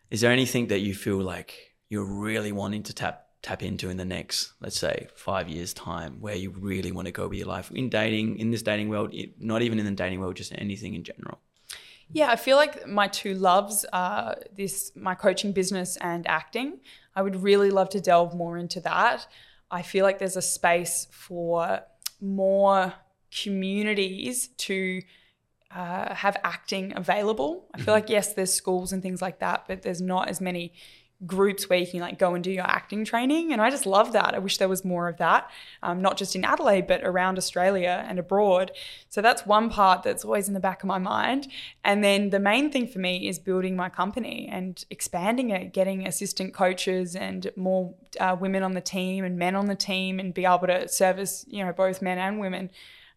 is 0.09 0.21
there 0.21 0.31
anything 0.31 0.67
that 0.67 0.79
you 0.79 0.93
feel 0.93 1.17
like 1.17 1.75
you're 1.89 2.05
really 2.05 2.51
wanting 2.51 2.83
to 2.83 2.93
tap 2.93 3.25
tap 3.41 3.63
into 3.63 3.89
in 3.89 3.97
the 3.97 4.05
next, 4.05 4.53
let's 4.59 4.77
say, 4.77 5.07
five 5.15 5.47
years 5.47 5.73
time, 5.73 6.19
where 6.19 6.35
you 6.35 6.49
really 6.49 6.91
want 6.91 7.05
to 7.05 7.11
go 7.11 7.27
with 7.27 7.37
your 7.37 7.47
life 7.47 7.71
in 7.71 7.89
dating, 7.89 8.37
in 8.37 8.51
this 8.51 8.61
dating 8.61 8.89
world, 8.89 9.13
not 9.39 9.61
even 9.61 9.79
in 9.79 9.85
the 9.85 9.91
dating 9.91 10.19
world, 10.19 10.35
just 10.35 10.51
anything 10.57 10.93
in 10.93 11.03
general? 11.03 11.39
Yeah, 12.11 12.31
I 12.31 12.35
feel 12.35 12.57
like 12.57 12.87
my 12.87 13.07
two 13.07 13.35
loves 13.35 13.85
are 13.93 14.35
this 14.55 14.91
my 14.95 15.15
coaching 15.15 15.51
business 15.51 15.97
and 15.97 16.27
acting. 16.27 16.79
I 17.15 17.21
would 17.21 17.41
really 17.43 17.69
love 17.69 17.89
to 17.89 18.01
delve 18.01 18.35
more 18.35 18.57
into 18.57 18.79
that. 18.81 19.27
I 19.71 19.83
feel 19.83 20.03
like 20.03 20.19
there's 20.19 20.37
a 20.37 20.41
space 20.41 21.07
for 21.11 21.81
more 22.19 22.93
communities 23.43 24.47
to 24.57 25.01
uh, 25.71 26.13
have 26.15 26.37
acting 26.43 26.93
available. 26.95 27.65
I 27.73 27.81
feel 27.81 27.93
like 27.93 28.09
yes, 28.09 28.33
there's 28.33 28.53
schools 28.53 28.91
and 28.91 29.03
things 29.03 29.21
like 29.21 29.39
that, 29.39 29.65
but 29.67 29.81
there's 29.81 30.01
not 30.01 30.29
as 30.29 30.41
many 30.41 30.73
groups 31.25 31.69
where 31.69 31.79
you 31.79 31.85
can 31.87 31.99
like 31.99 32.17
go 32.17 32.33
and 32.33 32.43
do 32.43 32.51
your 32.51 32.63
acting 32.63 33.03
training 33.03 33.51
and 33.51 33.61
i 33.61 33.69
just 33.69 33.85
love 33.85 34.13
that. 34.13 34.33
I 34.33 34.39
wish 34.39 34.57
there 34.57 34.69
was 34.69 34.85
more 34.85 35.09
of 35.09 35.17
that 35.17 35.51
um, 35.83 36.01
not 36.01 36.15
just 36.15 36.33
in 36.33 36.45
adelaide 36.45 36.87
but 36.87 37.03
around 37.03 37.37
australia 37.37 38.05
and 38.07 38.19
abroad. 38.19 38.71
So 39.09 39.21
that's 39.21 39.45
one 39.45 39.69
part 39.69 40.03
that's 40.03 40.23
always 40.23 40.47
in 40.47 40.53
the 40.53 40.61
back 40.61 40.81
of 40.81 40.87
my 40.87 40.97
mind. 40.97 41.49
And 41.83 42.03
then 42.03 42.29
the 42.29 42.39
main 42.39 42.71
thing 42.71 42.87
for 42.87 42.99
me 42.99 43.27
is 43.27 43.37
building 43.37 43.75
my 43.75 43.89
company 43.89 44.47
and 44.49 44.83
expanding 44.89 45.49
it 45.49 45.73
getting 45.73 46.07
assistant 46.07 46.53
coaches 46.53 47.17
and 47.17 47.51
more 47.57 47.93
uh, 48.17 48.37
women 48.39 48.63
on 48.63 48.71
the 48.71 48.81
team 48.81 49.25
and 49.25 49.37
men 49.37 49.55
on 49.55 49.65
the 49.65 49.75
team 49.75 50.19
and 50.19 50.33
be 50.33 50.45
able 50.45 50.67
to 50.67 50.87
service 50.87 51.43
you 51.49 51.65
know 51.65 51.73
both 51.73 52.01
men 52.01 52.17
and 52.17 52.39
women 52.39 52.69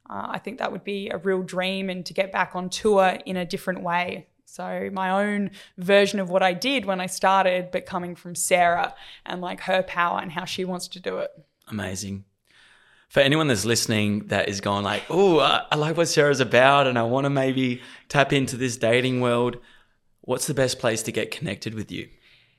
uh, 0.09 0.27
I 0.31 0.39
think 0.39 0.59
that 0.59 0.73
would 0.73 0.85
be 0.85 1.09
a 1.09 1.19
real 1.19 1.43
dream 1.43 1.89
and 1.91 2.05
to 2.07 2.13
get 2.15 2.33
back 2.33 2.55
on 2.55 2.69
tour 2.69 3.19
in 3.25 3.37
a 3.37 3.45
different 3.45 3.83
way. 3.83 4.27
So, 4.45 4.91
my 4.93 5.09
own 5.25 5.51
version 5.79 6.21
of 6.21 6.29
what 6.29 6.43
I 6.43 6.53
did 6.53 6.85
when 6.85 7.01
I 7.01 7.07
started, 7.07 7.71
but 7.71 7.87
coming 7.87 8.15
from 8.15 8.35
Sarah 8.35 8.95
and 9.25 9.41
like 9.41 9.61
her 9.63 9.83
power 9.83 10.21
and 10.21 10.31
how 10.31 10.45
she 10.45 10.65
wants 10.67 10.89
to 10.89 11.01
do 11.01 11.19
it. 11.19 11.31
Amazing. 11.69 12.25
For 13.09 13.21
anyone 13.21 13.47
that's 13.47 13.65
listening 13.65 14.27
that 14.27 14.49
is 14.49 14.61
going 14.61 14.85
like, 14.85 15.05
oh, 15.09 15.39
I, 15.39 15.65
I 15.71 15.77
like 15.77 15.97
what 15.97 16.09
Sarah's 16.09 16.41
about 16.41 16.87
and 16.87 16.99
I 16.99 17.03
want 17.05 17.25
to 17.25 17.31
maybe 17.31 17.81
tap 18.09 18.33
into 18.33 18.57
this 18.59 18.77
dating 18.77 19.21
world, 19.23 19.57
what's 20.23 20.47
the 20.47 20.55
best 20.55 20.79
place 20.79 21.03
to 21.05 21.13
get 21.13 21.31
connected 21.31 21.75
with 21.75 21.91
you? 21.93 22.09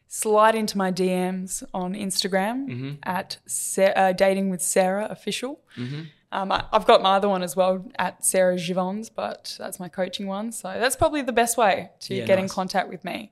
Slide 0.08 0.54
into 0.54 0.78
my 0.78 0.92
DMs 0.92 1.64
on 1.74 1.94
Instagram 1.96 2.98
at 3.04 3.38
Sa- 3.48 3.94
uh, 3.96 4.14
Dating 4.14 4.50
with 4.52 4.62
Sarah 4.62 5.08
Official. 5.10 5.60
Um, 6.34 6.52
I, 6.52 6.66
I've 6.74 6.86
got 6.86 7.04
my 7.04 7.16
other 7.16 7.30
one 7.30 7.44
as 7.44 7.56
well 7.56 7.86
at 8.00 8.26
Sarah 8.26 8.56
Jeavons, 8.56 9.10
but 9.14 9.56
that's 9.60 9.80
my 9.80 9.88
coaching 9.88 10.26
one. 10.26 10.52
So 10.52 10.68
that's 10.68 10.96
probably 10.96 11.22
the 11.22 11.32
best 11.32 11.58
way 11.58 11.92
to 12.02 12.16
Yeah, 12.16 12.26
get 12.26 12.40
in 12.40 12.50
contact 12.50 12.90
with 12.90 13.06
me. 13.06 13.32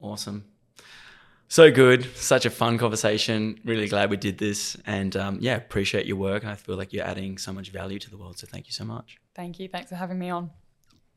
Awesome. 0.00 0.44
So 1.48 1.70
good. 1.72 2.14
Such 2.14 2.44
a 2.44 2.50
fun 2.50 2.78
conversation. 2.78 3.58
Really 3.64 3.88
glad 3.88 4.10
we 4.10 4.18
did 4.18 4.38
this. 4.38 4.76
And 4.86 5.16
um, 5.16 5.38
yeah, 5.40 5.56
appreciate 5.56 6.06
your 6.06 6.16
work. 6.16 6.44
I 6.44 6.54
feel 6.54 6.76
like 6.76 6.92
you're 6.92 7.06
adding 7.06 7.38
so 7.38 7.52
much 7.52 7.70
value 7.70 7.98
to 7.98 8.10
the 8.10 8.18
world. 8.18 8.38
So 8.38 8.46
thank 8.46 8.66
you 8.66 8.72
so 8.72 8.84
much. 8.84 9.18
Thank 9.34 9.58
you. 9.58 9.68
Thanks 9.68 9.88
for 9.88 9.96
having 9.96 10.18
me 10.18 10.30
on. 10.30 10.50